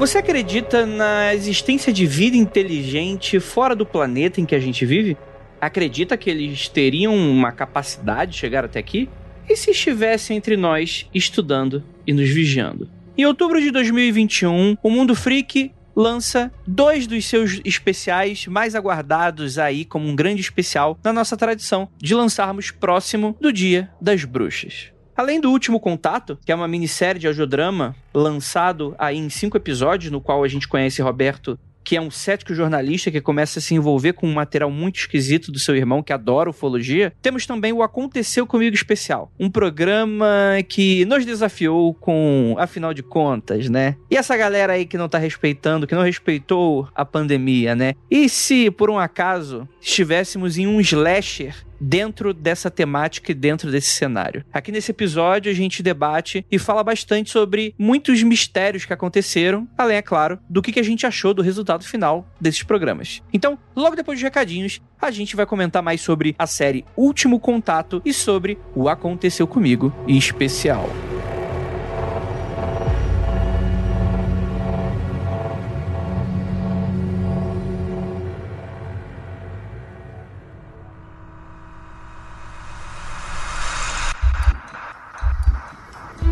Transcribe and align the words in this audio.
Você 0.00 0.16
acredita 0.16 0.86
na 0.86 1.34
existência 1.34 1.92
de 1.92 2.06
vida 2.06 2.34
inteligente 2.34 3.38
fora 3.38 3.76
do 3.76 3.84
planeta 3.84 4.40
em 4.40 4.46
que 4.46 4.54
a 4.54 4.58
gente 4.58 4.86
vive? 4.86 5.14
Acredita 5.60 6.16
que 6.16 6.30
eles 6.30 6.68
teriam 6.70 7.14
uma 7.14 7.52
capacidade 7.52 8.32
de 8.32 8.38
chegar 8.38 8.64
até 8.64 8.78
aqui? 8.78 9.10
E 9.46 9.54
se 9.54 9.72
estivessem 9.72 10.38
entre 10.38 10.56
nós 10.56 11.06
estudando 11.12 11.84
e 12.06 12.14
nos 12.14 12.30
vigiando? 12.30 12.88
Em 13.14 13.26
outubro 13.26 13.60
de 13.60 13.70
2021, 13.70 14.78
o 14.82 14.90
Mundo 14.90 15.14
Freak 15.14 15.70
lança 15.94 16.50
dois 16.66 17.06
dos 17.06 17.26
seus 17.26 17.60
especiais 17.62 18.46
mais 18.46 18.74
aguardados 18.74 19.58
aí 19.58 19.84
como 19.84 20.08
um 20.08 20.16
grande 20.16 20.40
especial 20.40 20.98
na 21.04 21.12
nossa 21.12 21.36
tradição 21.36 21.90
de 21.98 22.14
lançarmos 22.14 22.70
próximo 22.70 23.36
do 23.38 23.52
Dia 23.52 23.90
das 24.00 24.24
Bruxas. 24.24 24.92
Além 25.16 25.40
do 25.40 25.50
Último 25.50 25.80
Contato, 25.80 26.38
que 26.44 26.52
é 26.52 26.54
uma 26.54 26.68
minissérie 26.68 27.20
de 27.20 27.26
audiodrama 27.26 27.94
lançado 28.14 28.94
aí 28.98 29.18
em 29.18 29.28
cinco 29.28 29.56
episódios, 29.56 30.10
no 30.10 30.20
qual 30.20 30.42
a 30.42 30.48
gente 30.48 30.68
conhece 30.68 31.02
Roberto 31.02 31.58
que 31.82 31.96
é 31.96 32.00
um 32.00 32.10
cético 32.10 32.54
jornalista 32.54 33.10
que 33.10 33.20
começa 33.20 33.58
a 33.58 33.62
se 33.62 33.74
envolver 33.74 34.12
com 34.12 34.26
um 34.26 34.34
material 34.34 34.70
muito 34.70 35.00
esquisito 35.00 35.50
do 35.50 35.58
seu 35.58 35.74
irmão, 35.74 36.02
que 36.02 36.12
adora 36.12 36.50
ufologia. 36.50 37.12
Temos 37.20 37.46
também 37.46 37.72
o 37.72 37.82
Aconteceu 37.82 38.46
Comigo 38.46 38.74
Especial, 38.74 39.32
um 39.38 39.50
programa 39.50 40.26
que 40.68 41.04
nos 41.06 41.24
desafiou 41.24 41.92
com, 41.94 42.54
afinal 42.58 42.94
de 42.94 43.02
contas, 43.02 43.68
né? 43.68 43.96
E 44.10 44.16
essa 44.16 44.36
galera 44.36 44.74
aí 44.74 44.86
que 44.86 44.98
não 44.98 45.08
tá 45.08 45.18
respeitando, 45.18 45.86
que 45.86 45.94
não 45.94 46.02
respeitou 46.02 46.88
a 46.94 47.04
pandemia, 47.04 47.74
né? 47.74 47.94
E 48.10 48.28
se, 48.28 48.70
por 48.70 48.90
um 48.90 48.98
acaso, 48.98 49.68
estivéssemos 49.80 50.58
em 50.58 50.66
um 50.66 50.80
slasher 50.80 51.54
dentro 51.80 52.34
dessa 52.34 52.70
temática 52.70 53.32
e 53.32 53.34
dentro 53.34 53.70
desse 53.70 53.88
cenário. 53.88 54.44
Aqui 54.52 54.70
nesse 54.70 54.90
episódio 54.90 55.50
a 55.50 55.54
gente 55.54 55.82
debate 55.82 56.44
e 56.50 56.58
fala 56.58 56.84
bastante 56.84 57.30
sobre 57.30 57.74
muitos 57.78 58.22
mistérios 58.22 58.84
que 58.84 58.92
aconteceram, 58.92 59.66
além, 59.76 59.96
é 59.96 60.02
claro, 60.02 60.38
do 60.48 60.60
que 60.60 60.78
a 60.78 60.82
gente 60.82 61.06
achou 61.06 61.32
do 61.32 61.42
resultado 61.42 61.84
final 61.84 62.28
desses 62.40 62.62
programas. 62.62 63.22
Então, 63.32 63.58
logo 63.74 63.96
depois 63.96 64.18
dos 64.18 64.24
recadinhos, 64.24 64.80
a 65.00 65.10
gente 65.10 65.34
vai 65.34 65.46
comentar 65.46 65.82
mais 65.82 66.00
sobre 66.00 66.34
a 66.38 66.46
série 66.46 66.84
Último 66.96 67.40
Contato 67.40 68.02
e 68.04 68.12
sobre 68.12 68.58
o 68.74 68.88
Aconteceu 68.88 69.46
Comigo 69.46 69.92
em 70.06 70.16
especial. 70.16 70.88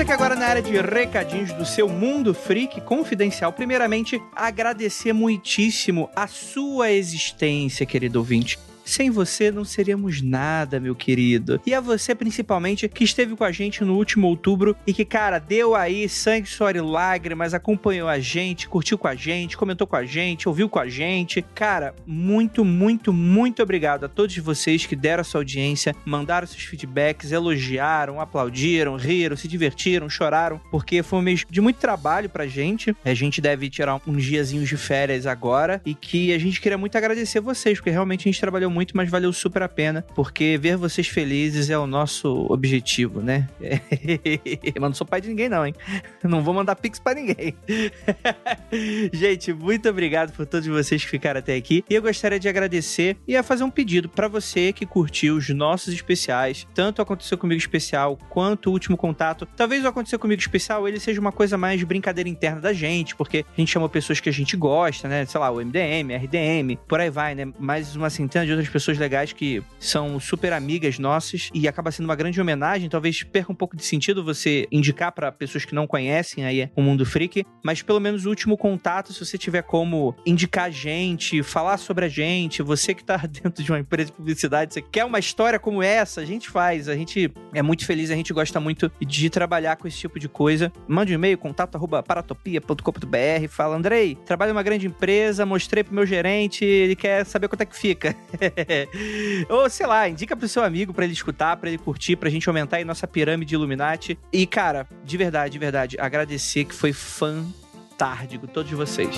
E 0.00 0.02
chegamos 0.02 0.12
aqui 0.12 0.12
agora 0.12 0.34
na 0.34 0.46
área 0.46 0.62
de 0.62 0.80
recadinhos 0.80 1.52
do 1.52 1.66
seu 1.66 1.86
Mundo 1.86 2.32
Freak 2.32 2.80
Confidencial. 2.80 3.52
Primeiramente, 3.52 4.18
agradecer 4.34 5.12
muitíssimo 5.12 6.08
a 6.16 6.26
sua 6.26 6.90
existência, 6.90 7.84
querido 7.84 8.18
ouvinte. 8.18 8.58
Sem 8.84 9.10
você 9.10 9.50
não 9.50 9.64
seríamos 9.64 10.20
nada, 10.20 10.80
meu 10.80 10.94
querido. 10.94 11.60
E 11.66 11.74
a 11.74 11.80
você, 11.80 12.14
principalmente, 12.14 12.88
que 12.88 13.04
esteve 13.04 13.36
com 13.36 13.44
a 13.44 13.52
gente 13.52 13.84
no 13.84 13.96
último 13.96 14.26
outubro 14.26 14.76
e 14.86 14.92
que, 14.92 15.04
cara, 15.04 15.38
deu 15.38 15.74
aí 15.74 16.08
sangue, 16.08 16.48
suor 16.48 16.76
e 16.76 16.80
lágrimas, 16.80 17.54
acompanhou 17.54 18.08
a 18.08 18.18
gente, 18.18 18.68
curtiu 18.68 18.98
com 18.98 19.08
a 19.08 19.14
gente, 19.14 19.56
comentou 19.56 19.86
com 19.86 19.96
a 19.96 20.04
gente, 20.04 20.48
ouviu 20.48 20.68
com 20.68 20.78
a 20.78 20.88
gente. 20.88 21.42
Cara, 21.54 21.94
muito, 22.06 22.64
muito, 22.64 23.12
muito 23.12 23.62
obrigado 23.62 24.04
a 24.04 24.08
todos 24.08 24.36
vocês 24.38 24.86
que 24.86 24.96
deram 24.96 25.20
a 25.20 25.24
sua 25.24 25.40
audiência, 25.40 25.94
mandaram 26.04 26.46
seus 26.46 26.64
feedbacks, 26.64 27.32
elogiaram, 27.32 28.20
aplaudiram, 28.20 28.96
riram, 28.96 29.36
se 29.36 29.46
divertiram, 29.46 30.08
choraram, 30.08 30.60
porque 30.70 31.02
foi 31.02 31.18
um 31.18 31.22
mês 31.22 31.44
de 31.48 31.60
muito 31.60 31.78
trabalho 31.78 32.28
pra 32.28 32.46
gente. 32.46 32.94
A 33.04 33.14
gente 33.14 33.40
deve 33.40 33.68
tirar 33.70 34.00
uns 34.06 34.24
diazinhos 34.24 34.68
de 34.68 34.76
férias 34.76 35.26
agora 35.26 35.80
e 35.84 35.94
que 35.94 36.32
a 36.32 36.38
gente 36.38 36.60
queria 36.60 36.78
muito 36.78 36.96
agradecer 36.96 37.40
vocês, 37.40 37.78
porque 37.78 37.90
realmente 37.90 38.28
a 38.28 38.32
gente 38.32 38.40
trabalhou 38.40 38.70
muito 38.70 38.79
muito, 38.80 38.96
mas 38.96 39.10
valeu 39.10 39.30
super 39.30 39.62
a 39.62 39.68
pena, 39.68 40.06
porque 40.14 40.58
ver 40.58 40.74
vocês 40.74 41.06
felizes 41.06 41.68
é 41.68 41.76
o 41.76 41.86
nosso 41.86 42.46
objetivo, 42.48 43.20
né? 43.20 43.46
mas 44.80 44.90
não 44.90 44.94
sou 44.94 45.06
pai 45.06 45.20
de 45.20 45.28
ninguém, 45.28 45.50
não, 45.50 45.66
hein? 45.66 45.74
Não 46.22 46.42
vou 46.42 46.54
mandar 46.54 46.76
pix 46.76 46.98
pra 46.98 47.14
ninguém. 47.14 47.56
Gente, 49.12 49.52
muito 49.52 49.88
obrigado 49.88 50.32
por 50.32 50.46
todos 50.46 50.66
vocês 50.68 51.02
que 51.02 51.10
ficaram 51.10 51.40
até 51.40 51.56
aqui. 51.56 51.84
E 51.90 51.94
eu 51.94 52.02
gostaria 52.02 52.38
de 52.38 52.48
agradecer 52.48 53.16
e 53.26 53.36
a 53.36 53.42
fazer 53.42 53.64
um 53.64 53.70
pedido 53.70 54.08
para 54.08 54.28
você 54.28 54.72
que 54.72 54.86
curtiu 54.86 55.36
os 55.36 55.48
nossos 55.48 55.92
especiais, 55.92 56.66
tanto 56.74 57.02
Aconteceu 57.02 57.36
Comigo 57.36 57.58
Especial 57.58 58.16
quanto 58.28 58.70
o 58.70 58.72
Último 58.72 58.96
Contato. 58.96 59.46
Talvez 59.56 59.84
o 59.84 59.88
Aconteceu 59.88 60.18
Comigo 60.18 60.40
Especial 60.40 60.86
ele 60.86 61.00
seja 61.00 61.20
uma 61.20 61.32
coisa 61.32 61.58
mais 61.58 61.80
de 61.80 61.86
brincadeira 61.86 62.28
interna 62.28 62.60
da 62.60 62.72
gente, 62.72 63.16
porque 63.16 63.44
a 63.46 63.60
gente 63.60 63.72
chamou 63.72 63.88
pessoas 63.88 64.20
que 64.20 64.28
a 64.28 64.32
gente 64.32 64.56
gosta, 64.56 65.08
né? 65.08 65.26
Sei 65.26 65.40
lá, 65.40 65.50
o 65.50 65.56
MDM, 65.56 66.14
RDM, 66.14 66.78
por 66.86 67.00
aí 67.00 67.10
vai, 67.10 67.34
né? 67.34 67.52
Mais 67.58 67.96
uma 67.96 68.08
centena 68.08 68.46
de 68.46 68.52
outras 68.60 68.68
pessoas 68.68 68.98
legais 68.98 69.32
que 69.32 69.62
são 69.78 70.20
super 70.20 70.52
amigas 70.52 70.98
nossas 70.98 71.48
e 71.54 71.66
acaba 71.66 71.90
sendo 71.90 72.04
uma 72.04 72.14
grande 72.14 72.40
homenagem. 72.40 72.88
Talvez 72.88 73.22
perca 73.22 73.50
um 73.50 73.54
pouco 73.54 73.76
de 73.76 73.84
sentido 73.84 74.22
você 74.22 74.66
indicar 74.70 75.12
para 75.12 75.32
pessoas 75.32 75.64
que 75.64 75.74
não 75.74 75.86
conhecem 75.86 76.44
aí 76.44 76.70
o 76.76 76.82
Mundo 76.82 77.06
Freak, 77.06 77.44
mas 77.64 77.82
pelo 77.82 78.00
menos 78.00 78.26
o 78.26 78.28
último 78.28 78.56
contato, 78.56 79.12
se 79.12 79.24
você 79.24 79.38
tiver 79.38 79.62
como 79.62 80.14
indicar 80.26 80.66
a 80.66 80.70
gente, 80.70 81.42
falar 81.42 81.78
sobre 81.78 82.04
a 82.04 82.08
gente, 82.08 82.62
você 82.62 82.94
que 82.94 83.02
tá 83.02 83.16
dentro 83.26 83.62
de 83.64 83.70
uma 83.70 83.80
empresa 83.80 84.10
de 84.10 84.16
publicidade, 84.16 84.74
você 84.74 84.82
quer 84.82 85.04
uma 85.04 85.18
história 85.18 85.58
como 85.58 85.82
essa, 85.82 86.20
a 86.20 86.24
gente 86.24 86.48
faz. 86.50 86.88
A 86.88 86.94
gente 86.94 87.32
é 87.54 87.62
muito 87.62 87.86
feliz, 87.86 88.10
a 88.10 88.14
gente 88.14 88.32
gosta 88.32 88.60
muito 88.60 88.92
de 89.00 89.30
trabalhar 89.30 89.76
com 89.76 89.88
esse 89.88 89.98
tipo 89.98 90.18
de 90.18 90.28
coisa. 90.28 90.72
Mande 90.86 91.12
um 91.12 91.14
e-mail, 91.14 91.38
contato 91.38 91.76
arroba 91.76 92.02
paratopia.com.br, 92.02 93.48
fala, 93.48 93.76
Andrei, 93.76 94.16
trabalho 94.26 94.50
em 94.50 94.52
uma 94.52 94.62
grande 94.62 94.86
empresa, 94.86 95.46
mostrei 95.46 95.82
pro 95.82 95.94
meu 95.94 96.04
gerente, 96.04 96.64
ele 96.64 96.96
quer 96.96 97.24
saber 97.24 97.48
quanto 97.48 97.62
é 97.62 97.66
que 97.66 97.76
fica. 97.76 98.14
Ou 99.48 99.68
sei 99.68 99.86
lá, 99.86 100.08
indica 100.08 100.36
pro 100.36 100.48
seu 100.48 100.62
amigo 100.62 100.92
para 100.92 101.04
ele 101.04 101.12
escutar, 101.12 101.56
para 101.56 101.68
ele 101.68 101.78
curtir, 101.78 102.16
pra 102.16 102.30
gente 102.30 102.48
aumentar 102.48 102.78
aí 102.78 102.84
nossa 102.84 103.06
pirâmide 103.06 103.54
Illuminati. 103.54 104.18
E 104.32 104.46
cara, 104.46 104.86
de 105.04 105.16
verdade, 105.16 105.52
de 105.52 105.58
verdade, 105.58 105.96
agradecer 105.98 106.64
que 106.64 106.74
foi 106.74 106.92
fantástico 106.92 108.46
todos 108.46 108.70
vocês. 108.72 109.14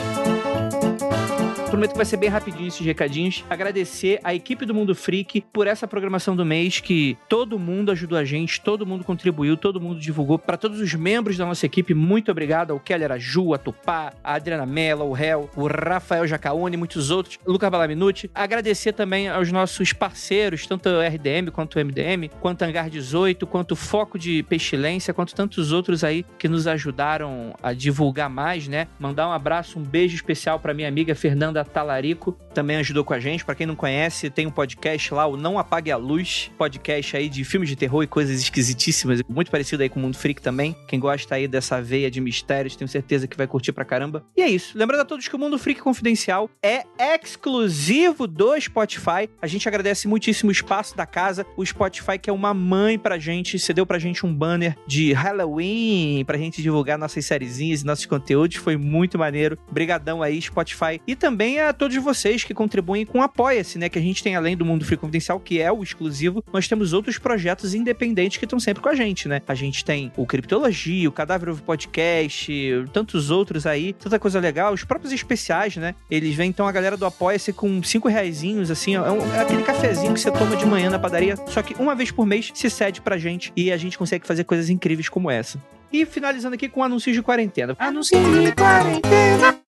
Prometo 1.73 1.93
que 1.93 1.97
vai 1.97 2.05
ser 2.05 2.19
bem 2.19 2.29
rapidinho 2.29 2.69
esses 2.69 2.85
recadinhos. 2.85 3.47
Agradecer 3.49 4.21
a 4.23 4.35
equipe 4.35 4.67
do 4.67 4.75
Mundo 4.75 4.95
Freak 4.95 5.43
por 5.51 5.67
essa 5.67 5.89
programação 5.89 6.37
do 6.37 6.45
mês 6.45 6.81
que 6.81 7.17
todo 7.31 7.59
mundo 7.59 7.91
ajudou 7.91 8.19
a 8.19 8.25
gente, 8.27 8.61
todo 8.61 8.85
mundo 8.85 9.05
contribuiu, 9.05 9.57
todo 9.57 9.81
mundo 9.81 9.99
divulgou. 9.99 10.39
Para 10.39 10.59
todos 10.59 10.81
os 10.81 10.93
membros 10.93 11.39
da 11.39 11.47
nossa 11.47 11.65
equipe, 11.65 11.95
muito 11.95 12.31
obrigado 12.31 12.73
ao 12.73 12.79
Keller, 12.79 13.11
a 13.11 13.17
Ju, 13.17 13.55
a 13.55 13.59
Tupá, 13.59 14.13
a 14.23 14.35
Adriana 14.35 14.67
Mello, 14.67 15.07
o 15.07 15.17
Hel, 15.17 15.49
o 15.57 15.67
Rafael 15.67 16.27
Jacaone 16.27 16.75
e 16.75 16.77
muitos 16.77 17.11
outros, 17.11 17.39
Lucas 17.47 17.71
Balaminuti. 17.71 18.31
Agradecer 18.35 18.93
também 18.93 19.31
aos 19.31 19.51
nossos 19.51 19.95
parceiros, 19.95 20.67
tanto 20.67 20.91
o 20.91 21.01
RDM 21.01 21.51
quanto 21.51 21.77
o 21.77 21.83
MDM, 21.83 22.29
quanto 22.39 22.61
o 22.61 22.65
Hangar 22.67 22.91
18, 22.91 23.47
quanto 23.47 23.75
Foco 23.75 24.19
de 24.19 24.43
Pestilência, 24.43 25.15
quanto 25.15 25.35
tantos 25.35 25.73
outros 25.73 26.05
aí 26.05 26.23
que 26.39 26.49
nos 26.49 26.67
ajudaram 26.67 27.55
a 27.63 27.73
divulgar 27.73 28.29
mais, 28.29 28.69
né? 28.69 28.89
Mandar 29.01 29.27
um 29.27 29.33
abraço, 29.33 29.79
um 29.79 29.83
beijo 29.83 30.15
especial 30.15 30.61
para 30.61 30.75
minha 30.75 30.89
amiga 30.89 31.15
Fernanda 31.15 31.62
Talarico, 31.65 32.33
também 32.55 32.77
ajudou 32.77 33.05
com 33.05 33.15
a 33.15 33.21
gente. 33.21 33.45
Para 33.45 33.55
quem 33.55 33.67
não 33.67 33.77
conhece, 33.77 34.31
tem 34.31 34.47
um 34.47 34.51
podcast 34.51 35.13
lá, 35.15 35.27
o 35.27 35.37
Não 35.37 35.59
Apague 35.59 35.91
a 35.91 35.97
Luz, 35.97 36.51
podcast 36.57 37.17
aí 37.17 37.29
de 37.29 37.45
filmes 37.45 37.69
de 37.69 37.77
terror 37.77 38.03
e 38.03 38.07
coisas 38.07 38.41
esquisitíssimas, 38.41 39.21
muito 39.29 39.51
parecido 39.51 39.83
aí 39.83 39.89
com 39.89 39.99
o 39.99 40.03
Mundo 40.03 40.17
Freak 40.17 40.41
também. 40.41 40.77
Quem 40.87 41.01
gosta 41.01 41.35
aí 41.35 41.49
dessa 41.49 41.81
veia 41.81 42.11
de 42.11 42.21
mistérios, 42.21 42.77
tenho 42.77 42.89
certeza 42.89 43.27
que 43.27 43.37
vai 43.37 43.47
curtir 43.47 43.73
pra 43.73 43.85
caramba. 43.85 44.25
E 44.37 44.43
é 44.43 44.49
isso. 44.49 44.77
Lembrando 44.77 45.01
a 45.01 45.05
todos 45.05 45.29
que 45.29 45.37
o 45.37 45.39
Mundo 45.39 45.59
Freak 45.59 45.81
Confidencial 45.81 46.49
é 46.63 46.85
exclusivo 47.23 48.27
do 48.27 48.59
Spotify. 48.61 49.29
A 49.41 49.47
gente 49.47 49.69
agradece 49.69 50.07
muitíssimo 50.09 50.51
o 50.51 50.53
espaço 50.53 50.97
da 50.97 51.07
casa, 51.07 51.47
o 51.57 51.65
Spotify 51.65 52.19
que 52.19 52.31
é 52.31 52.33
uma 52.33 52.55
mãe 52.55 52.99
pra 52.99 53.19
gente, 53.19 53.59
cedeu 53.59 53.87
pra 53.87 53.99
gente 53.99 54.25
um 54.27 54.35
banner 54.35 54.77
de 54.87 55.13
Halloween 55.13 56.25
pra 56.25 56.39
gente 56.39 56.63
divulgar 56.63 56.99
nossas 56.99 57.25
sériezinhas 57.25 57.83
e 57.83 57.87
nossos 57.87 58.07
conteúdos, 58.07 58.57
foi 58.57 58.77
muito 58.77 59.19
maneiro. 59.19 59.59
Brigadão 59.71 60.23
aí, 60.23 60.41
Spotify. 60.41 61.01
E 61.07 61.17
também 61.17 61.52
também 61.53 61.61
a 61.61 61.73
todos 61.73 61.97
vocês 61.97 62.45
que 62.45 62.55
contribuem 62.55 63.05
com 63.05 63.23
Apoia-se, 63.23 63.79
né? 63.79 63.89
Que 63.89 63.99
a 63.99 64.03
gente 64.03 64.23
tem 64.23 64.35
além 64.35 64.57
do 64.57 64.65
Mundo 64.65 64.85
Free 64.85 64.97
Confidencial, 64.97 65.39
que 65.39 65.61
é 65.61 65.71
o 65.71 65.83
exclusivo, 65.83 66.43
nós 66.53 66.67
temos 66.67 66.93
outros 66.93 67.19
projetos 67.19 67.75
independentes 67.75 68.39
que 68.39 68.45
estão 68.45 68.59
sempre 68.59 68.83
com 68.83 68.89
a 68.89 68.95
gente, 68.95 69.29
né? 69.29 69.43
A 69.47 69.55
gente 69.55 69.85
tem 69.85 70.11
o 70.17 70.27
Criptologia, 70.27 71.09
o 71.09 71.13
Cadáver 71.13 71.51
Ovo 71.51 71.63
Podcast, 71.63 72.51
tantos 72.93 73.31
outros 73.31 73.67
aí, 73.67 73.93
tanta 73.93 74.19
coisa 74.19 74.41
legal, 74.41 74.73
os 74.73 74.85
próprios 74.85 75.13
especiais, 75.13 75.77
né? 75.77 75.95
Eles 76.11 76.35
vêm 76.35 76.49
então 76.49 76.67
a 76.67 76.73
galera 76.73 76.97
do 76.97 77.05
Apoia-se 77.05 77.53
com 77.53 77.83
cinco 77.83 78.09
reaisinhos, 78.09 78.71
assim, 78.71 78.95
é, 78.95 79.01
um, 79.01 79.35
é 79.35 79.41
aquele 79.41 79.63
cafezinho 79.63 80.15
que 80.15 80.21
você 80.21 80.31
toma 80.31 80.57
de 80.57 80.65
manhã 80.65 80.91
na 80.91 80.99
padaria, 80.99 81.37
só 81.49 81.63
que 81.63 81.75
uma 81.75 81.95
vez 81.95 82.11
por 82.11 82.27
mês 82.27 82.51
se 82.55 82.71
cede 82.71 83.01
pra 83.01 83.19
gente 83.19 83.53
e 83.57 83.71
a 83.71 83.77
gente 83.77 83.99
consegue 83.99 84.27
fazer 84.27 84.45
coisas 84.45 84.71
incríveis 84.71 85.09
como 85.09 85.31
essa. 85.31 85.61
E 85.93 86.07
finalizando 86.07 86.55
aqui 86.55 86.69
com 86.69 86.83
anúncios 86.83 87.15
de 87.15 87.23
quarentena. 87.23 87.77
Anúncios 87.79 88.21
de 88.21 88.53
quarentena. 88.53 89.63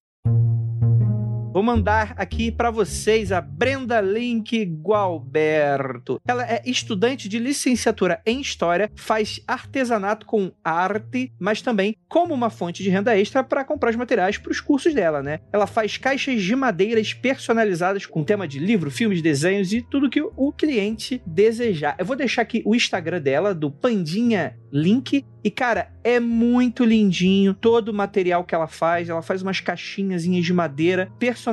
Vou 1.54 1.62
mandar 1.62 2.14
aqui 2.16 2.50
para 2.50 2.68
vocês 2.68 3.30
a 3.30 3.40
Brenda 3.40 4.00
Link 4.00 4.64
Gualberto. 4.64 6.20
Ela 6.26 6.44
é 6.44 6.60
estudante 6.66 7.28
de 7.28 7.38
licenciatura 7.38 8.20
em 8.26 8.40
História, 8.40 8.90
faz 8.96 9.40
artesanato 9.46 10.26
com 10.26 10.50
arte, 10.64 11.32
mas 11.38 11.62
também 11.62 11.94
como 12.08 12.34
uma 12.34 12.50
fonte 12.50 12.82
de 12.82 12.90
renda 12.90 13.16
extra 13.16 13.44
para 13.44 13.64
comprar 13.64 13.90
os 13.90 13.96
materiais 13.96 14.36
para 14.36 14.50
os 14.50 14.60
cursos 14.60 14.92
dela, 14.94 15.22
né? 15.22 15.38
Ela 15.52 15.68
faz 15.68 15.96
caixas 15.96 16.42
de 16.42 16.56
madeiras 16.56 17.14
personalizadas 17.14 18.04
com 18.04 18.24
tema 18.24 18.48
de 18.48 18.58
livro, 18.58 18.90
filmes, 18.90 19.22
desenhos 19.22 19.72
e 19.72 19.80
tudo 19.80 20.10
que 20.10 20.22
o 20.22 20.52
cliente 20.52 21.22
desejar. 21.24 21.94
Eu 22.00 22.04
vou 22.04 22.16
deixar 22.16 22.42
aqui 22.42 22.64
o 22.66 22.74
Instagram 22.74 23.20
dela, 23.20 23.54
do 23.54 23.70
Pandinha 23.70 24.58
Link. 24.72 25.24
E, 25.44 25.50
cara, 25.50 25.92
é 26.02 26.18
muito 26.18 26.84
lindinho 26.84 27.54
todo 27.54 27.90
o 27.90 27.94
material 27.94 28.44
que 28.44 28.54
ela 28.54 28.66
faz. 28.66 29.08
Ela 29.08 29.22
faz 29.22 29.42
umas 29.42 29.60
caixinhas 29.60 30.24
de 30.24 30.52
madeira 30.52 31.12
personalizadas 31.18 31.43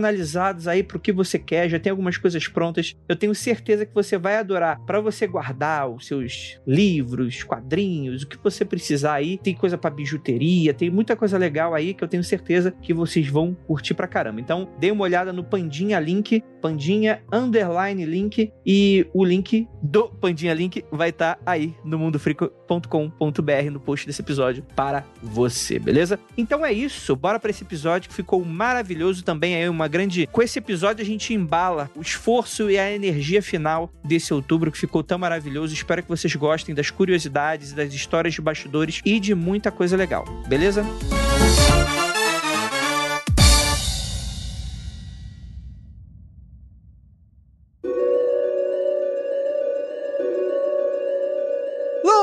aí 0.68 0.84
pro 0.84 1.00
que 1.00 1.12
você 1.12 1.38
quer. 1.38 1.70
Já 1.70 1.80
tem 1.80 1.90
algumas 1.92 2.18
coisas 2.18 2.48
prontas. 2.48 2.96
Eu 3.08 3.16
tenho 3.16 3.34
certeza 3.34 3.86
que 3.86 3.94
você 3.94 4.18
vai 4.18 4.38
adorar 4.38 4.80
para 4.86 5.00
você 5.00 5.28
guardar 5.28 5.90
os 5.90 6.08
seus 6.08 6.60
livros, 6.66 7.44
quadrinhos, 7.44 8.24
o 8.24 8.28
que 8.28 8.38
você 8.38 8.64
precisar 8.64 9.14
aí. 9.14 9.38
Tem 9.38 9.54
coisa 9.54 9.78
para 9.78 9.90
bijuteria, 9.90 10.74
tem 10.74 10.90
muita 10.90 11.16
coisa 11.16 11.38
legal 11.38 11.74
aí 11.74 11.94
que 11.94 12.04
eu 12.04 12.08
tenho 12.08 12.24
certeza 12.24 12.74
que 12.82 12.94
vocês 12.94 13.28
vão 13.28 13.54
curtir 13.68 13.94
pra 13.94 14.08
caramba. 14.08 14.40
Então, 14.40 14.70
dê 14.80 14.92
uma 14.92 15.04
olhada 15.04 15.34
no 15.34 15.44
Pandinha 15.44 16.00
Link, 16.00 16.44
Pandinha 16.62 17.22
Underline 17.32 18.06
Link 18.06 18.52
e 18.66 19.08
o 19.14 19.26
link 19.26 19.68
do 19.82 20.10
Pandinha 20.10 20.54
Link 20.54 20.86
vai 20.92 21.10
estar 21.10 21.36
tá 21.36 21.42
aí 21.46 21.76
no 21.84 21.98
mundofrico.com 21.98 23.12
br 23.42 23.72
no 23.72 23.80
post 23.80 24.06
desse 24.06 24.22
episódio 24.22 24.64
para 24.76 25.04
você, 25.22 25.80
beleza? 25.80 26.20
Então 26.38 26.66
é 26.66 26.72
isso, 26.72 27.16
bora 27.16 27.40
para 27.40 27.50
esse 27.50 27.64
episódio 27.64 28.10
que 28.10 28.16
ficou 28.16 28.44
maravilhoso 28.46 29.24
também 29.24 29.56
aí 29.56 29.68
uma 29.68 29.81
grande, 29.88 30.28
com 30.32 30.42
esse 30.42 30.60
episódio 30.60 31.04
a 31.04 31.06
gente 31.06 31.34
embala 31.34 31.90
o 31.96 32.02
esforço 32.02 32.70
e 32.70 32.78
a 32.78 32.92
energia 32.92 33.42
final 33.42 33.92
desse 34.04 34.34
outubro 34.34 34.72
que 34.72 34.78
ficou 34.78 35.04
tão 35.04 35.18
maravilhoso. 35.18 35.74
Espero 35.74 36.04
que 36.04 36.10
vocês 36.10 36.36
gostem 36.36 36.74
das 36.74 36.90
curiosidades, 36.90 37.74
das 37.74 37.94
histórias 37.94 38.34
de 38.34 38.42
bastidores 38.42 39.02
e 39.06 39.20
de 39.20 39.36
muita 39.36 39.72
coisa 39.72 39.96
legal, 39.96 40.26
beleza? 40.48 40.86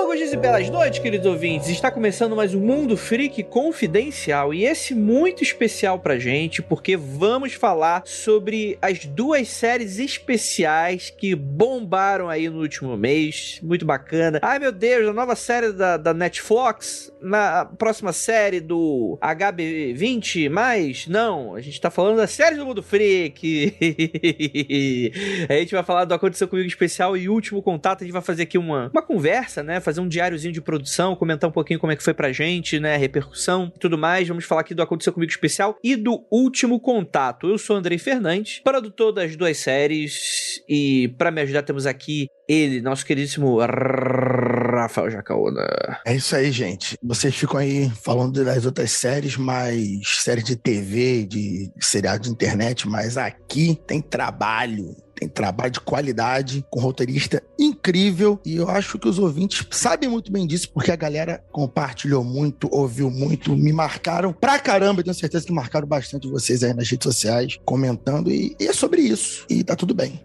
Música 0.06 0.18
dias 0.28 0.32
e 0.32 0.36
belas 0.36 0.68
noites, 0.68 0.98
queridos 0.98 1.26
ouvintes. 1.26 1.68
Está 1.68 1.90
começando 1.90 2.36
mais 2.36 2.54
um 2.54 2.60
Mundo 2.60 2.98
Freak 2.98 3.42
Confidencial 3.44 4.52
e 4.52 4.64
esse 4.64 4.94
muito 4.94 5.42
especial 5.42 6.00
pra 6.00 6.18
gente, 6.18 6.60
porque 6.60 6.98
vamos 6.98 7.54
falar 7.54 8.02
sobre 8.04 8.76
as 8.82 9.06
duas 9.06 9.48
séries 9.48 9.98
especiais 9.98 11.08
que 11.08 11.34
bombaram 11.34 12.28
aí 12.28 12.50
no 12.50 12.60
último 12.60 12.94
mês. 12.96 13.58
Muito 13.62 13.86
bacana. 13.86 14.38
Ai 14.42 14.58
meu 14.58 14.70
Deus, 14.70 15.08
a 15.08 15.12
nova 15.14 15.34
série 15.34 15.72
da, 15.72 15.96
da 15.96 16.12
Netflix, 16.12 17.10
na 17.22 17.64
próxima 17.64 18.12
série 18.12 18.60
do 18.60 19.18
HB20, 19.22 20.50
mas 20.50 21.06
não, 21.06 21.54
a 21.54 21.60
gente 21.60 21.80
tá 21.80 21.90
falando 21.90 22.18
da 22.18 22.26
série 22.26 22.56
do 22.56 22.66
Mundo 22.66 22.82
Freak. 22.82 23.74
a 25.48 25.52
gente 25.54 25.72
vai 25.72 25.82
falar 25.82 26.04
do 26.04 26.12
Aconteceu 26.12 26.48
Comigo 26.48 26.68
especial 26.68 27.16
e 27.16 27.30
último 27.30 27.62
contato. 27.62 28.02
A 28.02 28.04
gente 28.04 28.12
vai 28.12 28.22
fazer 28.22 28.42
aqui 28.42 28.58
uma, 28.58 28.90
uma 28.92 29.02
conversa, 29.02 29.62
né? 29.62 29.80
Fazer 29.88 30.02
um 30.02 30.08
diáriozinho 30.08 30.52
de 30.52 30.60
produção, 30.60 31.16
comentar 31.16 31.48
um 31.48 31.52
pouquinho 31.52 31.80
como 31.80 31.90
é 31.90 31.96
que 31.96 32.02
foi 32.02 32.12
pra 32.12 32.30
gente, 32.30 32.78
né? 32.78 32.98
Repercussão 32.98 33.72
e 33.74 33.78
tudo 33.78 33.96
mais. 33.96 34.28
Vamos 34.28 34.44
falar 34.44 34.60
aqui 34.60 34.74
do 34.74 34.82
Aconteceu 34.82 35.14
Comigo 35.14 35.32
Especial 35.32 35.78
e 35.82 35.96
do 35.96 36.26
Último 36.30 36.78
Contato. 36.78 37.48
Eu 37.48 37.56
sou 37.56 37.74
Andrei 37.74 37.96
Fernandes, 37.96 38.60
produtor 38.62 39.12
das 39.12 39.34
duas 39.34 39.56
séries, 39.56 40.62
e 40.68 41.08
para 41.16 41.30
me 41.30 41.40
ajudar 41.40 41.62
temos 41.62 41.86
aqui 41.86 42.28
ele, 42.46 42.82
nosso 42.82 43.04
queridíssimo 43.04 43.58
Rafael 43.58 45.10
Jacaona. 45.10 45.66
É 46.06 46.14
isso 46.14 46.34
aí, 46.36 46.50
gente. 46.50 46.98
Vocês 47.02 47.34
ficam 47.34 47.58
aí 47.58 47.90
falando 47.90 48.44
das 48.44 48.64
outras 48.66 48.90
séries, 48.90 49.36
mas 49.36 50.00
séries 50.22 50.44
de 50.44 50.56
TV, 50.56 51.26
de 51.26 51.70
seriado 51.80 52.24
de 52.24 52.30
internet, 52.30 52.86
mas 52.88 53.16
aqui 53.16 53.78
tem 53.86 54.00
trabalho 54.00 54.96
tem 55.18 55.28
trabalho 55.28 55.72
de 55.72 55.80
qualidade, 55.80 56.64
com 56.70 56.80
roteirista 56.80 57.42
incrível. 57.58 58.40
E 58.44 58.56
eu 58.56 58.68
acho 58.68 58.98
que 58.98 59.08
os 59.08 59.18
ouvintes 59.18 59.66
sabem 59.70 60.08
muito 60.08 60.30
bem 60.30 60.46
disso, 60.46 60.70
porque 60.72 60.90
a 60.90 60.96
galera 60.96 61.42
compartilhou 61.50 62.22
muito, 62.22 62.68
ouviu 62.70 63.10
muito, 63.10 63.56
me 63.56 63.72
marcaram 63.72 64.32
pra 64.32 64.58
caramba. 64.58 65.00
Eu 65.00 65.04
tenho 65.04 65.14
certeza 65.14 65.46
que 65.46 65.52
marcaram 65.52 65.86
bastante 65.86 66.28
vocês 66.28 66.62
aí 66.62 66.72
nas 66.72 66.88
redes 66.88 67.04
sociais, 67.04 67.58
comentando. 67.64 68.30
E, 68.30 68.56
e 68.60 68.66
é 68.66 68.72
sobre 68.72 69.00
isso. 69.00 69.44
E 69.48 69.64
tá 69.64 69.74
tudo 69.74 69.94
bem. 69.94 70.20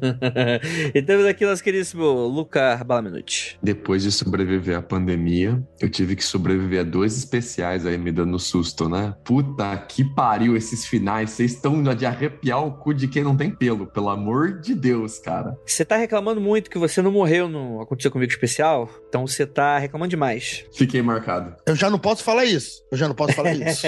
e 0.94 1.02
temos 1.02 1.26
aqui 1.26 1.46
nosso 1.46 1.62
queridíssimo 1.62 2.04
Luca 2.26 2.82
Balaminuti. 2.84 3.58
Depois 3.62 4.02
de 4.02 4.10
sobreviver 4.10 4.76
à 4.76 4.82
pandemia, 4.82 5.62
eu 5.80 5.88
tive 5.88 6.16
que 6.16 6.24
sobreviver 6.24 6.80
a 6.80 6.84
dois 6.84 7.16
especiais 7.16 7.86
aí 7.86 7.96
me 7.96 8.10
dando 8.10 8.38
susto, 8.38 8.88
né? 8.88 9.14
Puta 9.24 9.76
que 9.76 10.04
pariu 10.04 10.56
esses 10.56 10.84
finais. 10.86 11.30
Vocês 11.30 11.52
estão 11.52 11.82
de 11.94 12.06
arrepiar 12.06 12.64
o 12.64 12.72
cu 12.72 12.92
de 12.92 13.08
quem 13.08 13.22
não 13.22 13.36
tem 13.36 13.50
pelo, 13.50 13.86
pelo 13.86 14.07
pelo 14.08 14.10
amor 14.10 14.60
de 14.60 14.74
Deus, 14.74 15.18
cara. 15.18 15.58
Você 15.66 15.84
tá 15.84 15.96
reclamando 15.96 16.40
muito 16.40 16.70
que 16.70 16.78
você 16.78 17.02
não 17.02 17.12
morreu 17.12 17.48
no 17.48 17.80
Aconteceu 17.80 18.10
Comigo 18.10 18.32
Especial, 18.32 18.88
então 19.08 19.26
você 19.26 19.46
tá 19.46 19.78
reclamando 19.78 20.10
demais. 20.10 20.64
Fiquei 20.72 21.02
marcado. 21.02 21.54
Eu 21.66 21.76
já 21.76 21.90
não 21.90 21.98
posso 21.98 22.24
falar 22.24 22.44
isso. 22.44 22.82
Eu 22.90 22.96
já 22.96 23.06
não 23.06 23.14
posso 23.14 23.34
falar 23.34 23.52
isso. 23.52 23.86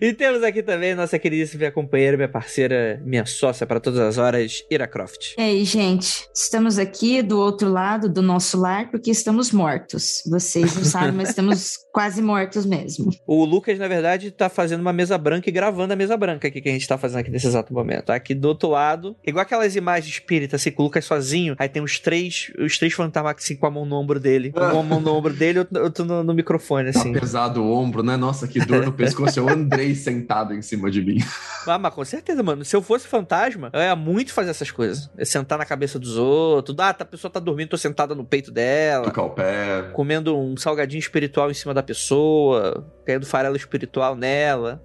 e 0.00 0.12
temos 0.14 0.42
aqui 0.42 0.62
também 0.62 0.94
nossa 0.94 1.18
queridíssima 1.18 1.58
minha 1.58 1.72
companheira, 1.72 2.16
minha 2.16 2.28
parceira, 2.28 3.00
minha 3.04 3.24
sócia 3.24 3.66
para 3.66 3.78
todas 3.78 4.00
as 4.00 4.18
horas, 4.18 4.64
Ira 4.70 4.88
Croft. 4.88 5.34
E 5.38 5.42
aí, 5.42 5.64
gente? 5.64 6.26
Estamos 6.34 6.78
aqui 6.78 7.22
do 7.22 7.38
outro 7.38 7.70
lado 7.70 8.08
do 8.08 8.22
nosso 8.22 8.58
lar 8.58 8.90
porque 8.90 9.10
estamos 9.10 9.52
mortos. 9.52 10.22
Vocês 10.26 10.74
não 10.74 10.84
sabem, 10.84 11.12
mas 11.12 11.28
estamos 11.28 11.78
quase 11.92 12.20
mortos 12.20 12.66
mesmo. 12.66 13.10
O 13.26 13.44
Lucas, 13.44 13.78
na 13.78 13.86
verdade, 13.86 14.30
tá 14.32 14.48
fazendo 14.48 14.80
uma 14.80 14.92
mesa 14.92 15.16
branca 15.16 15.48
e 15.48 15.52
gravando 15.52 15.92
a 15.92 15.96
mesa 15.96 16.16
branca 16.16 16.48
aqui 16.48 16.60
que 16.60 16.68
a 16.68 16.72
gente 16.72 16.88
tá 16.88 16.98
fazendo 16.98 17.20
aqui 17.20 17.30
nesse 17.30 17.46
exato 17.46 17.72
momento. 17.72 18.10
Aqui 18.10 18.34
do 18.34 18.48
outro 18.48 18.63
lado, 18.68 19.16
igual 19.24 19.42
aquelas 19.42 19.76
imagens 19.76 20.14
espíritas, 20.14 20.60
assim, 20.60 20.70
com 20.70 20.82
o 20.82 20.86
Lucas 20.86 21.04
sozinho, 21.04 21.54
aí 21.58 21.68
tem 21.68 21.82
os 21.82 21.98
três, 21.98 22.52
os 22.58 22.78
três 22.78 22.92
fantasmas 22.92 23.34
assim 23.38 23.56
com 23.56 23.66
a 23.66 23.70
mão 23.70 23.84
no 23.84 23.96
ombro 23.96 24.20
dele. 24.20 24.52
Uma 24.54 24.82
mão 24.82 25.00
no 25.00 25.14
ombro 25.14 25.32
dele, 25.32 25.60
outro 25.60 26.04
no, 26.04 26.22
no 26.22 26.34
microfone, 26.34 26.90
assim. 26.90 27.12
Tá 27.12 27.20
pesado 27.20 27.62
o 27.62 27.72
ombro, 27.72 28.02
né? 28.02 28.16
Nossa, 28.16 28.46
que 28.46 28.60
dor 28.60 28.84
no 28.84 28.92
pescoço. 28.92 29.38
É 29.38 29.42
o 29.42 29.48
Andrei 29.48 29.94
sentado 29.94 30.54
em 30.54 30.62
cima 30.62 30.90
de 30.90 31.02
mim. 31.02 31.18
Ah, 31.66 31.78
mas 31.78 31.94
com 31.94 32.04
certeza, 32.04 32.42
mano. 32.42 32.62
Se 32.62 32.76
eu 32.76 32.82
fosse 32.82 33.06
fantasma, 33.06 33.70
eu 33.72 33.80
ia 33.80 33.96
muito 33.96 34.34
fazer 34.34 34.50
essas 34.50 34.70
coisas. 34.70 35.08
É 35.16 35.24
sentar 35.24 35.56
na 35.56 35.64
cabeça 35.64 35.98
dos 35.98 36.18
outros. 36.18 36.76
Ah, 36.78 36.92
tá, 36.92 37.04
a 37.04 37.06
pessoa 37.06 37.30
tá 37.30 37.40
dormindo, 37.40 37.70
tô 37.70 37.78
sentada 37.78 38.14
no 38.14 38.22
peito 38.22 38.50
dela. 38.50 39.04
Tocar 39.04 39.22
o 39.22 39.30
pé. 39.30 39.90
Comendo 39.94 40.36
um 40.36 40.58
salgadinho 40.58 40.98
espiritual 40.98 41.50
em 41.50 41.54
cima 41.54 41.72
da 41.72 41.82
pessoa. 41.82 42.86
Caindo 43.06 43.24
farelo 43.24 43.56
espiritual 43.56 44.14
nela. 44.14 44.82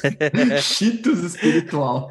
Cheetos 0.62 1.22
espiritual. 1.24 2.10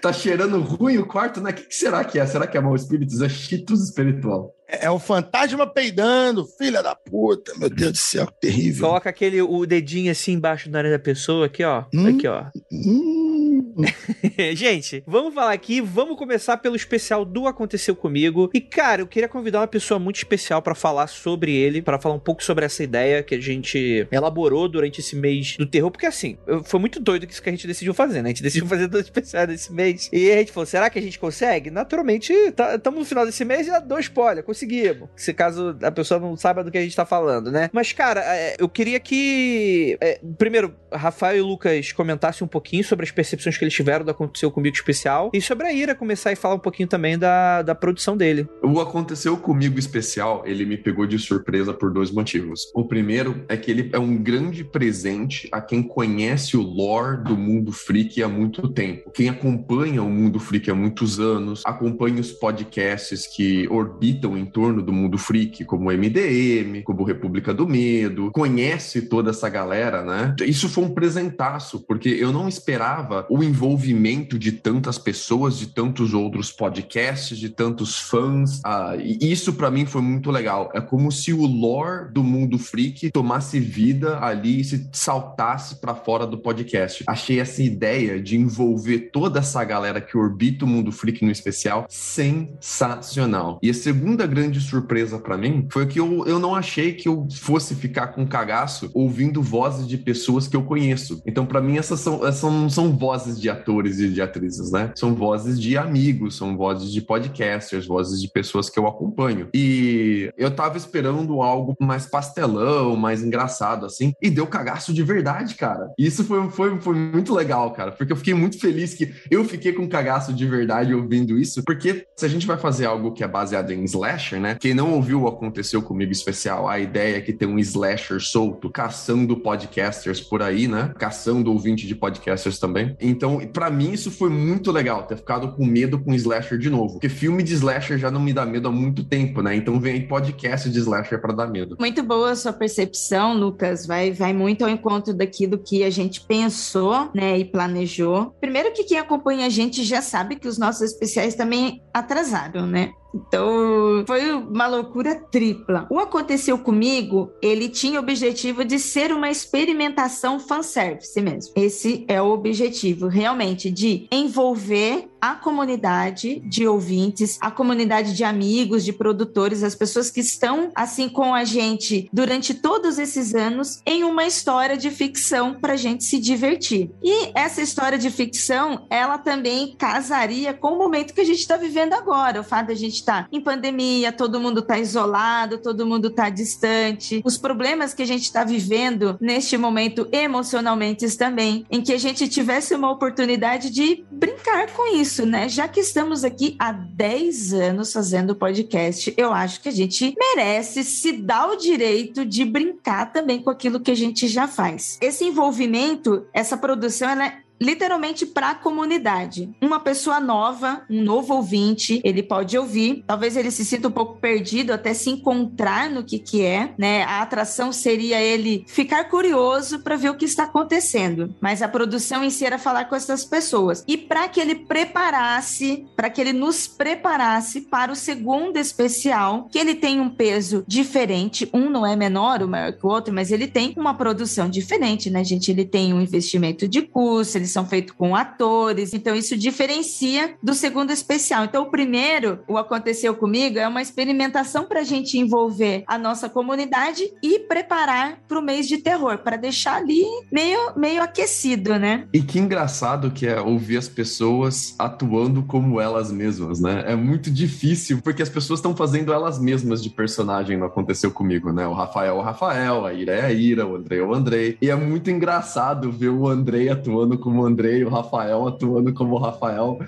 tá 0.00 0.07
cheirando 0.12 0.60
ruim 0.60 0.98
o 0.98 1.06
quarto, 1.06 1.40
né? 1.40 1.50
O 1.50 1.54
que, 1.54 1.64
que, 1.64 1.74
será 1.74 2.04
que 2.04 2.18
é? 2.18 2.26
Será 2.26 2.46
que 2.46 2.56
é 2.56 2.60
mau 2.60 2.74
espíritos? 2.74 3.20
É 3.20 3.28
Cheetos 3.28 3.82
espiritual. 3.84 4.54
É, 4.68 4.86
é 4.86 4.90
o 4.90 4.98
fantasma 4.98 5.66
peidando, 5.66 6.46
filha 6.58 6.82
da 6.82 6.94
puta, 6.94 7.52
meu 7.56 7.70
Deus 7.70 7.92
do 7.92 7.98
céu, 7.98 8.26
que 8.26 8.40
terrível. 8.40 8.86
Coloca 8.88 9.08
aquele, 9.08 9.40
o 9.40 9.64
dedinho 9.64 10.10
assim 10.10 10.32
embaixo 10.32 10.68
da 10.70 10.78
área 10.78 10.90
da 10.90 10.98
pessoa, 10.98 11.46
aqui, 11.46 11.64
ó. 11.64 11.84
Hum, 11.94 12.06
aqui, 12.08 12.26
ó. 12.26 12.44
Hum. 12.72 13.37
Gente, 14.54 15.02
vamos 15.06 15.34
falar 15.34 15.52
aqui, 15.52 15.80
vamos 15.80 16.16
começar 16.16 16.56
pelo 16.58 16.76
especial 16.76 17.24
do 17.24 17.46
Aconteceu 17.46 17.94
Comigo. 17.94 18.50
E, 18.52 18.60
cara, 18.60 19.02
eu 19.02 19.06
queria 19.06 19.28
convidar 19.28 19.60
uma 19.60 19.66
pessoa 19.66 19.98
muito 19.98 20.16
especial 20.16 20.62
para 20.62 20.74
falar 20.74 21.06
sobre 21.06 21.54
ele, 21.54 21.82
para 21.82 21.98
falar 21.98 22.14
um 22.14 22.20
pouco 22.20 22.42
sobre 22.42 22.64
essa 22.64 22.82
ideia 22.82 23.22
que 23.22 23.34
a 23.34 23.40
gente 23.40 24.06
elaborou 24.10 24.68
durante 24.68 25.00
esse 25.00 25.16
mês 25.16 25.56
do 25.56 25.66
terror, 25.66 25.90
porque 25.90 26.06
assim, 26.06 26.38
foi 26.64 26.80
muito 26.80 27.00
doido 27.00 27.26
isso 27.28 27.42
que 27.42 27.48
a 27.48 27.52
gente 27.52 27.66
decidiu 27.66 27.94
fazer, 27.94 28.22
né? 28.22 28.28
A 28.28 28.32
gente 28.32 28.42
decidiu 28.42 28.66
fazer 28.68 28.86
dois 28.86 29.04
especiais 29.04 29.48
desse 29.48 29.72
mês. 29.72 30.08
E 30.12 30.30
a 30.30 30.36
gente 30.36 30.52
falou, 30.52 30.66
será 30.66 30.90
que 30.90 30.98
a 30.98 31.02
gente 31.02 31.18
consegue? 31.18 31.70
Naturalmente, 31.70 32.32
estamos 32.32 32.80
tá, 32.82 32.90
no 32.90 33.04
final 33.04 33.26
desse 33.26 33.44
mês 33.44 33.66
e 33.68 33.80
dou 33.80 33.98
spoiler, 33.98 34.42
conseguimos. 34.42 35.08
Se 35.16 35.32
caso 35.32 35.76
a 35.82 35.90
pessoa 35.90 36.18
não 36.20 36.36
saiba 36.36 36.64
do 36.64 36.70
que 36.70 36.78
a 36.78 36.82
gente 36.82 36.96
tá 36.96 37.04
falando, 37.04 37.50
né? 37.50 37.70
Mas, 37.72 37.92
cara, 37.92 38.22
é, 38.24 38.56
eu 38.58 38.68
queria 38.68 38.98
que. 39.00 39.96
É, 40.00 40.20
primeiro, 40.36 40.74
Rafael 40.92 41.36
e 41.36 41.40
Lucas 41.40 41.92
comentassem 41.92 42.44
um 42.44 42.48
pouquinho 42.48 42.84
sobre 42.84 43.04
as 43.04 43.10
percepções 43.10 43.47
que 43.56 43.64
eles 43.64 43.74
tiveram 43.74 44.04
do 44.04 44.10
Aconteceu 44.10 44.50
Comigo 44.50 44.74
especial 44.74 45.30
e 45.32 45.40
sobre 45.40 45.66
a 45.66 45.72
Ira 45.72 45.94
começar 45.94 46.30
a 46.30 46.36
falar 46.36 46.54
um 46.54 46.60
pouquinho 46.60 46.88
também 46.88 47.18
da, 47.18 47.62
da 47.62 47.74
produção 47.74 48.16
dele. 48.16 48.48
O 48.62 48.80
Aconteceu 48.80 49.36
Comigo 49.36 49.78
especial, 49.78 50.42
ele 50.46 50.64
me 50.64 50.76
pegou 50.76 51.06
de 51.06 51.18
surpresa 51.18 51.72
por 51.72 51.92
dois 51.92 52.10
motivos. 52.10 52.70
O 52.74 52.84
primeiro 52.84 53.44
é 53.48 53.56
que 53.56 53.70
ele 53.70 53.90
é 53.92 53.98
um 53.98 54.16
grande 54.16 54.64
presente 54.64 55.48
a 55.52 55.60
quem 55.60 55.82
conhece 55.82 56.56
o 56.56 56.62
lore 56.62 57.22
do 57.24 57.36
mundo 57.36 57.72
freak 57.72 58.22
há 58.22 58.28
muito 58.28 58.68
tempo. 58.68 59.10
Quem 59.12 59.28
acompanha 59.28 60.02
o 60.02 60.10
mundo 60.10 60.38
freak 60.38 60.70
há 60.70 60.74
muitos 60.74 61.20
anos, 61.20 61.62
acompanha 61.64 62.20
os 62.20 62.32
podcasts 62.32 63.26
que 63.26 63.66
orbitam 63.68 64.36
em 64.36 64.46
torno 64.46 64.82
do 64.82 64.92
mundo 64.92 65.18
freak, 65.18 65.64
como 65.64 65.88
o 65.88 65.92
MDM, 65.92 66.82
como 66.84 67.04
República 67.04 67.54
do 67.54 67.66
Medo, 67.66 68.30
conhece 68.32 69.02
toda 69.02 69.30
essa 69.30 69.48
galera, 69.48 70.02
né? 70.02 70.34
Isso 70.42 70.68
foi 70.68 70.84
um 70.84 70.94
presentaço, 70.94 71.84
porque 71.86 72.08
eu 72.08 72.32
não 72.32 72.48
esperava 72.48 73.26
o 73.28 73.37
envolvimento 73.42 74.38
de 74.38 74.52
tantas 74.52 74.98
pessoas, 74.98 75.58
de 75.58 75.68
tantos 75.68 76.14
outros 76.14 76.50
podcasts, 76.50 77.38
de 77.38 77.48
tantos 77.48 77.98
fãs. 77.98 78.60
Ah, 78.64 78.96
e 78.98 79.30
isso 79.30 79.52
para 79.52 79.70
mim 79.70 79.86
foi 79.86 80.02
muito 80.02 80.30
legal. 80.30 80.70
É 80.74 80.80
como 80.80 81.10
se 81.10 81.32
o 81.32 81.46
lore 81.46 82.12
do 82.12 82.22
mundo 82.22 82.58
freak 82.58 83.10
tomasse 83.10 83.60
vida 83.60 84.18
ali 84.20 84.60
e 84.60 84.64
se 84.64 84.88
saltasse 84.92 85.76
para 85.76 85.94
fora 85.94 86.26
do 86.26 86.38
podcast. 86.38 87.04
Achei 87.06 87.40
essa 87.40 87.62
ideia 87.62 88.20
de 88.20 88.36
envolver 88.36 89.10
toda 89.12 89.40
essa 89.40 89.62
galera 89.64 90.00
que 90.00 90.16
orbita 90.16 90.64
o 90.64 90.68
mundo 90.68 90.92
freak 90.92 91.24
no 91.24 91.30
especial 91.30 91.86
sensacional. 91.88 93.58
E 93.62 93.70
a 93.70 93.74
segunda 93.74 94.26
grande 94.26 94.60
surpresa 94.60 95.18
para 95.18 95.36
mim 95.36 95.66
foi 95.70 95.86
que 95.86 96.00
eu, 96.00 96.26
eu 96.26 96.38
não 96.38 96.54
achei 96.54 96.92
que 96.92 97.08
eu 97.08 97.26
fosse 97.30 97.74
ficar 97.74 98.08
com 98.08 98.26
cagaço 98.26 98.90
ouvindo 98.94 99.42
vozes 99.42 99.86
de 99.86 99.96
pessoas 99.96 100.46
que 100.48 100.56
eu 100.56 100.62
conheço. 100.62 101.22
Então, 101.26 101.46
para 101.46 101.60
mim, 101.60 101.78
essas 101.78 102.00
são, 102.00 102.26
essas 102.26 102.40
são, 102.40 102.70
são 102.70 102.96
vozes 102.96 103.27
de 103.36 103.50
atores 103.50 103.98
e 103.98 104.08
de 104.08 104.22
atrizes, 104.22 104.70
né? 104.70 104.92
São 104.94 105.14
vozes 105.14 105.60
de 105.60 105.76
amigos, 105.76 106.36
são 106.36 106.56
vozes 106.56 106.92
de 106.92 107.00
podcasters, 107.00 107.86
vozes 107.86 108.20
de 108.20 108.28
pessoas 108.28 108.70
que 108.70 108.78
eu 108.78 108.86
acompanho. 108.86 109.48
E 109.52 110.30
eu 110.36 110.50
tava 110.50 110.76
esperando 110.76 111.42
algo 111.42 111.76
mais 111.80 112.06
pastelão, 112.06 112.96
mais 112.96 113.22
engraçado, 113.22 113.84
assim, 113.84 114.12
e 114.22 114.30
deu 114.30 114.46
cagaço 114.46 114.92
de 114.92 115.02
verdade, 115.02 115.54
cara. 115.54 115.90
E 115.98 116.06
isso 116.06 116.24
foi, 116.24 116.48
foi, 116.50 116.80
foi 116.80 116.94
muito 116.94 117.34
legal, 117.34 117.72
cara, 117.72 117.92
porque 117.92 118.12
eu 118.12 118.16
fiquei 118.16 118.34
muito 118.34 118.58
feliz 118.58 118.94
que 118.94 119.12
eu 119.30 119.44
fiquei 119.44 119.72
com 119.72 119.88
cagaço 119.88 120.32
de 120.32 120.46
verdade 120.46 120.94
ouvindo 120.94 121.38
isso, 121.38 121.62
porque 121.64 122.06
se 122.16 122.24
a 122.24 122.28
gente 122.28 122.46
vai 122.46 122.56
fazer 122.56 122.86
algo 122.86 123.12
que 123.12 123.24
é 123.24 123.28
baseado 123.28 123.72
em 123.72 123.84
slasher, 123.84 124.40
né? 124.40 124.56
Quem 124.60 124.74
não 124.74 124.92
ouviu 124.92 125.22
o 125.22 125.28
Aconteceu 125.28 125.82
Comigo 125.82 126.12
especial, 126.12 126.68
a 126.68 126.78
ideia 126.78 127.16
é 127.16 127.20
que 127.20 127.32
tem 127.32 127.48
um 127.48 127.58
slasher 127.58 128.20
solto, 128.20 128.70
caçando 128.70 129.36
podcasters 129.36 130.20
por 130.20 130.42
aí, 130.42 130.68
né? 130.68 130.92
Caçando 130.98 131.52
ouvinte 131.52 131.86
de 131.86 131.94
podcasters 131.94 132.58
também. 132.58 132.96
Então, 133.08 133.40
para 133.52 133.70
mim, 133.70 133.92
isso 133.92 134.10
foi 134.10 134.30
muito 134.30 134.70
legal, 134.70 135.02
ter 135.04 135.16
ficado 135.16 135.52
com 135.52 135.64
medo 135.64 135.98
com 135.98 136.14
slasher 136.14 136.58
de 136.58 136.70
novo. 136.70 136.94
Porque 136.94 137.08
filme 137.08 137.42
de 137.42 137.54
slasher 137.54 137.98
já 137.98 138.10
não 138.10 138.20
me 138.20 138.32
dá 138.32 138.44
medo 138.44 138.68
há 138.68 138.72
muito 138.72 139.04
tempo, 139.04 139.42
né? 139.42 139.56
Então 139.56 139.78
vem 139.80 140.06
podcast 140.06 140.68
de 140.70 140.78
slasher 140.78 141.20
para 141.20 141.32
dar 141.32 141.46
medo. 141.46 141.76
Muito 141.78 142.02
boa 142.02 142.30
a 142.30 142.36
sua 142.36 142.52
percepção, 142.52 143.34
Lucas. 143.34 143.86
Vai, 143.86 144.12
vai 144.12 144.32
muito 144.32 144.64
ao 144.64 144.70
encontro 144.70 145.14
daquilo 145.14 145.58
que 145.58 145.82
a 145.82 145.90
gente 145.90 146.20
pensou, 146.20 147.10
né? 147.14 147.38
E 147.38 147.44
planejou. 147.44 148.34
Primeiro 148.40 148.72
que 148.72 148.84
quem 148.84 148.98
acompanha 148.98 149.46
a 149.46 149.50
gente 149.50 149.84
já 149.84 150.02
sabe 150.02 150.36
que 150.36 150.48
os 150.48 150.58
nossos 150.58 150.82
especiais 150.82 151.34
também 151.34 151.82
atrasaram, 151.92 152.66
né? 152.66 152.92
Então, 153.14 154.04
foi 154.06 154.30
uma 154.32 154.66
loucura 154.66 155.14
tripla. 155.14 155.86
O 155.90 155.98
Aconteceu 155.98 156.58
Comigo, 156.58 157.30
ele 157.40 157.68
tinha 157.68 157.98
o 157.98 158.02
objetivo 158.02 158.64
de 158.64 158.78
ser 158.78 159.12
uma 159.12 159.30
experimentação 159.30 160.38
fanservice 160.38 161.20
mesmo. 161.20 161.52
Esse 161.56 162.04
é 162.06 162.20
o 162.20 162.30
objetivo, 162.30 163.06
realmente, 163.06 163.70
de 163.70 164.06
envolver 164.12 165.08
a 165.20 165.34
comunidade 165.34 166.40
de 166.40 166.66
ouvintes, 166.66 167.38
a 167.40 167.50
comunidade 167.50 168.14
de 168.14 168.24
amigos, 168.24 168.84
de 168.84 168.92
produtores, 168.92 169.62
as 169.62 169.74
pessoas 169.74 170.10
que 170.10 170.20
estão 170.20 170.70
assim 170.74 171.08
com 171.08 171.34
a 171.34 171.44
gente 171.44 172.08
durante 172.12 172.54
todos 172.54 172.98
esses 172.98 173.34
anos 173.34 173.80
em 173.84 174.04
uma 174.04 174.24
história 174.26 174.76
de 174.76 174.90
ficção 174.90 175.54
para 175.54 175.74
a 175.74 175.76
gente 175.76 176.04
se 176.04 176.18
divertir. 176.18 176.90
E 177.02 177.30
essa 177.34 177.60
história 177.60 177.98
de 177.98 178.10
ficção, 178.10 178.86
ela 178.90 179.18
também 179.18 179.74
casaria 179.76 180.54
com 180.54 180.74
o 180.74 180.78
momento 180.78 181.14
que 181.14 181.20
a 181.20 181.26
gente 181.26 181.40
está 181.40 181.56
vivendo 181.56 181.94
agora, 181.94 182.40
o 182.40 182.44
fato 182.44 182.68
de 182.68 182.72
a 182.72 182.76
gente 182.76 182.94
estar 182.94 183.24
tá 183.24 183.28
em 183.32 183.40
pandemia, 183.40 184.12
todo 184.12 184.40
mundo 184.40 184.60
está 184.60 184.78
isolado, 184.78 185.58
todo 185.58 185.86
mundo 185.86 186.08
está 186.08 186.30
distante, 186.30 187.20
os 187.24 187.36
problemas 187.36 187.92
que 187.92 188.02
a 188.02 188.06
gente 188.06 188.22
está 188.22 188.44
vivendo 188.44 189.16
neste 189.20 189.56
momento 189.56 190.08
emocionalmente 190.12 191.08
também, 191.16 191.64
em 191.70 191.80
que 191.80 191.92
a 191.92 191.98
gente 191.98 192.28
tivesse 192.28 192.74
uma 192.74 192.90
oportunidade 192.90 193.70
de 193.70 194.04
brincar 194.10 194.70
com 194.72 194.94
isso 194.94 195.07
isso, 195.08 195.24
né? 195.24 195.48
Já 195.48 195.66
que 195.66 195.80
estamos 195.80 196.22
aqui 196.22 196.54
há 196.58 196.70
10 196.70 197.54
anos 197.54 197.94
fazendo 197.94 198.36
podcast, 198.36 199.12
eu 199.16 199.32
acho 199.32 199.62
que 199.62 199.70
a 199.70 199.72
gente 199.72 200.14
merece 200.18 200.84
se 200.84 201.12
dar 201.12 201.48
o 201.48 201.56
direito 201.56 202.26
de 202.26 202.44
brincar 202.44 203.10
também 203.10 203.42
com 203.42 203.48
aquilo 203.48 203.80
que 203.80 203.90
a 203.90 203.96
gente 203.96 204.28
já 204.28 204.46
faz. 204.46 204.98
Esse 205.00 205.24
envolvimento, 205.24 206.26
essa 206.32 206.58
produção, 206.58 207.08
ela 207.08 207.26
é 207.26 207.38
literalmente 207.60 208.26
para 208.26 208.50
a 208.50 208.54
comunidade. 208.54 209.50
Uma 209.60 209.80
pessoa 209.80 210.20
nova, 210.20 210.82
um 210.88 211.02
novo 211.02 211.34
ouvinte, 211.34 212.00
ele 212.04 212.22
pode 212.22 212.56
ouvir, 212.56 213.04
talvez 213.06 213.36
ele 213.36 213.50
se 213.50 213.64
sinta 213.64 213.88
um 213.88 213.92
pouco 213.92 214.18
perdido 214.20 214.72
até 214.72 214.94
se 214.94 215.10
encontrar 215.10 215.90
no 215.90 216.04
que 216.04 216.18
que 216.18 216.44
é, 216.44 216.74
né? 216.78 217.02
A 217.04 217.22
atração 217.22 217.72
seria 217.72 218.20
ele 218.20 218.64
ficar 218.66 219.04
curioso 219.04 219.80
para 219.80 219.96
ver 219.96 220.10
o 220.10 220.16
que 220.16 220.24
está 220.24 220.44
acontecendo, 220.44 221.34
mas 221.40 221.62
a 221.62 221.68
produção 221.68 222.22
em 222.22 222.30
si 222.30 222.44
era 222.44 222.58
falar 222.58 222.84
com 222.86 222.94
essas 222.94 223.24
pessoas. 223.24 223.84
E 223.86 223.96
para 223.96 224.28
que 224.28 224.40
ele 224.40 224.54
preparasse, 224.54 225.86
para 225.96 226.10
que 226.10 226.20
ele 226.20 226.32
nos 226.32 226.66
preparasse 226.66 227.62
para 227.62 227.92
o 227.92 227.96
segundo 227.96 228.56
especial, 228.56 229.48
que 229.50 229.58
ele 229.58 229.74
tem 229.74 230.00
um 230.00 230.10
peso 230.10 230.64
diferente, 230.66 231.48
um 231.52 231.68
não 231.68 231.86
é 231.86 231.96
menor, 231.96 232.42
o 232.42 232.48
maior 232.48 232.72
que 232.72 232.86
o 232.86 232.88
outro, 232.88 233.12
mas 233.12 233.32
ele 233.32 233.46
tem 233.46 233.74
uma 233.76 233.94
produção 233.94 234.48
diferente, 234.48 235.10
né, 235.10 235.24
gente? 235.24 235.50
Ele 235.50 235.64
tem 235.64 235.92
um 235.92 236.00
investimento 236.00 236.68
de 236.68 236.82
custo, 236.82 237.38
ele 237.38 237.47
eles 237.48 237.52
são 237.52 237.66
feitos 237.66 237.94
com 237.96 238.14
atores, 238.14 238.92
então 238.92 239.14
isso 239.14 239.36
diferencia 239.36 240.34
do 240.42 240.54
segundo 240.54 240.92
especial. 240.92 241.44
Então, 241.44 241.64
o 241.64 241.70
primeiro, 241.70 242.40
o 242.46 242.58
Aconteceu 242.58 243.14
Comigo, 243.14 243.58
é 243.58 243.66
uma 243.66 243.80
experimentação 243.80 244.64
para 244.64 244.80
a 244.80 244.84
gente 244.84 245.18
envolver 245.18 245.84
a 245.86 245.96
nossa 245.96 246.28
comunidade 246.28 247.10
e 247.22 247.38
preparar 247.40 248.18
para 248.28 248.38
o 248.38 248.42
mês 248.42 248.68
de 248.68 248.78
terror, 248.78 249.18
para 249.18 249.36
deixar 249.36 249.76
ali 249.76 250.04
meio, 250.30 250.58
meio 250.76 251.02
aquecido, 251.02 251.78
né? 251.78 252.06
E 252.12 252.20
que 252.20 252.38
engraçado 252.38 253.10
que 253.10 253.26
é 253.26 253.40
ouvir 253.40 253.78
as 253.78 253.88
pessoas 253.88 254.74
atuando 254.78 255.42
como 255.42 255.80
elas 255.80 256.12
mesmas, 256.12 256.60
né? 256.60 256.84
É 256.86 256.94
muito 256.94 257.30
difícil, 257.30 258.00
porque 258.02 258.22
as 258.22 258.28
pessoas 258.28 258.58
estão 258.58 258.76
fazendo 258.76 259.12
elas 259.12 259.38
mesmas 259.38 259.82
de 259.82 259.88
personagem, 259.88 260.56
não 260.56 260.66
aconteceu 260.66 261.10
comigo, 261.10 261.52
né? 261.52 261.66
O 261.66 261.72
Rafael 261.72 262.18
o 262.18 262.22
Rafael, 262.22 262.84
a 262.84 262.92
Ira 262.92 263.12
é 263.12 263.24
a 263.24 263.32
Ira, 263.32 263.66
o 263.66 263.76
André 263.76 263.98
é 263.98 264.02
o 264.02 264.14
André. 264.14 264.56
E 264.60 264.70
é 264.70 264.74
muito 264.74 265.10
engraçado 265.10 265.90
ver 265.90 266.10
o 266.10 266.28
André 266.28 266.68
atuando 266.68 267.18
como 267.18 267.37
como 267.38 267.42
o 267.42 267.46
Andrei, 267.46 267.84
o 267.84 267.88
Rafael 267.88 268.48
atuando 268.48 268.92
como 268.92 269.14
o 269.14 269.18
Rafael. 269.18 269.78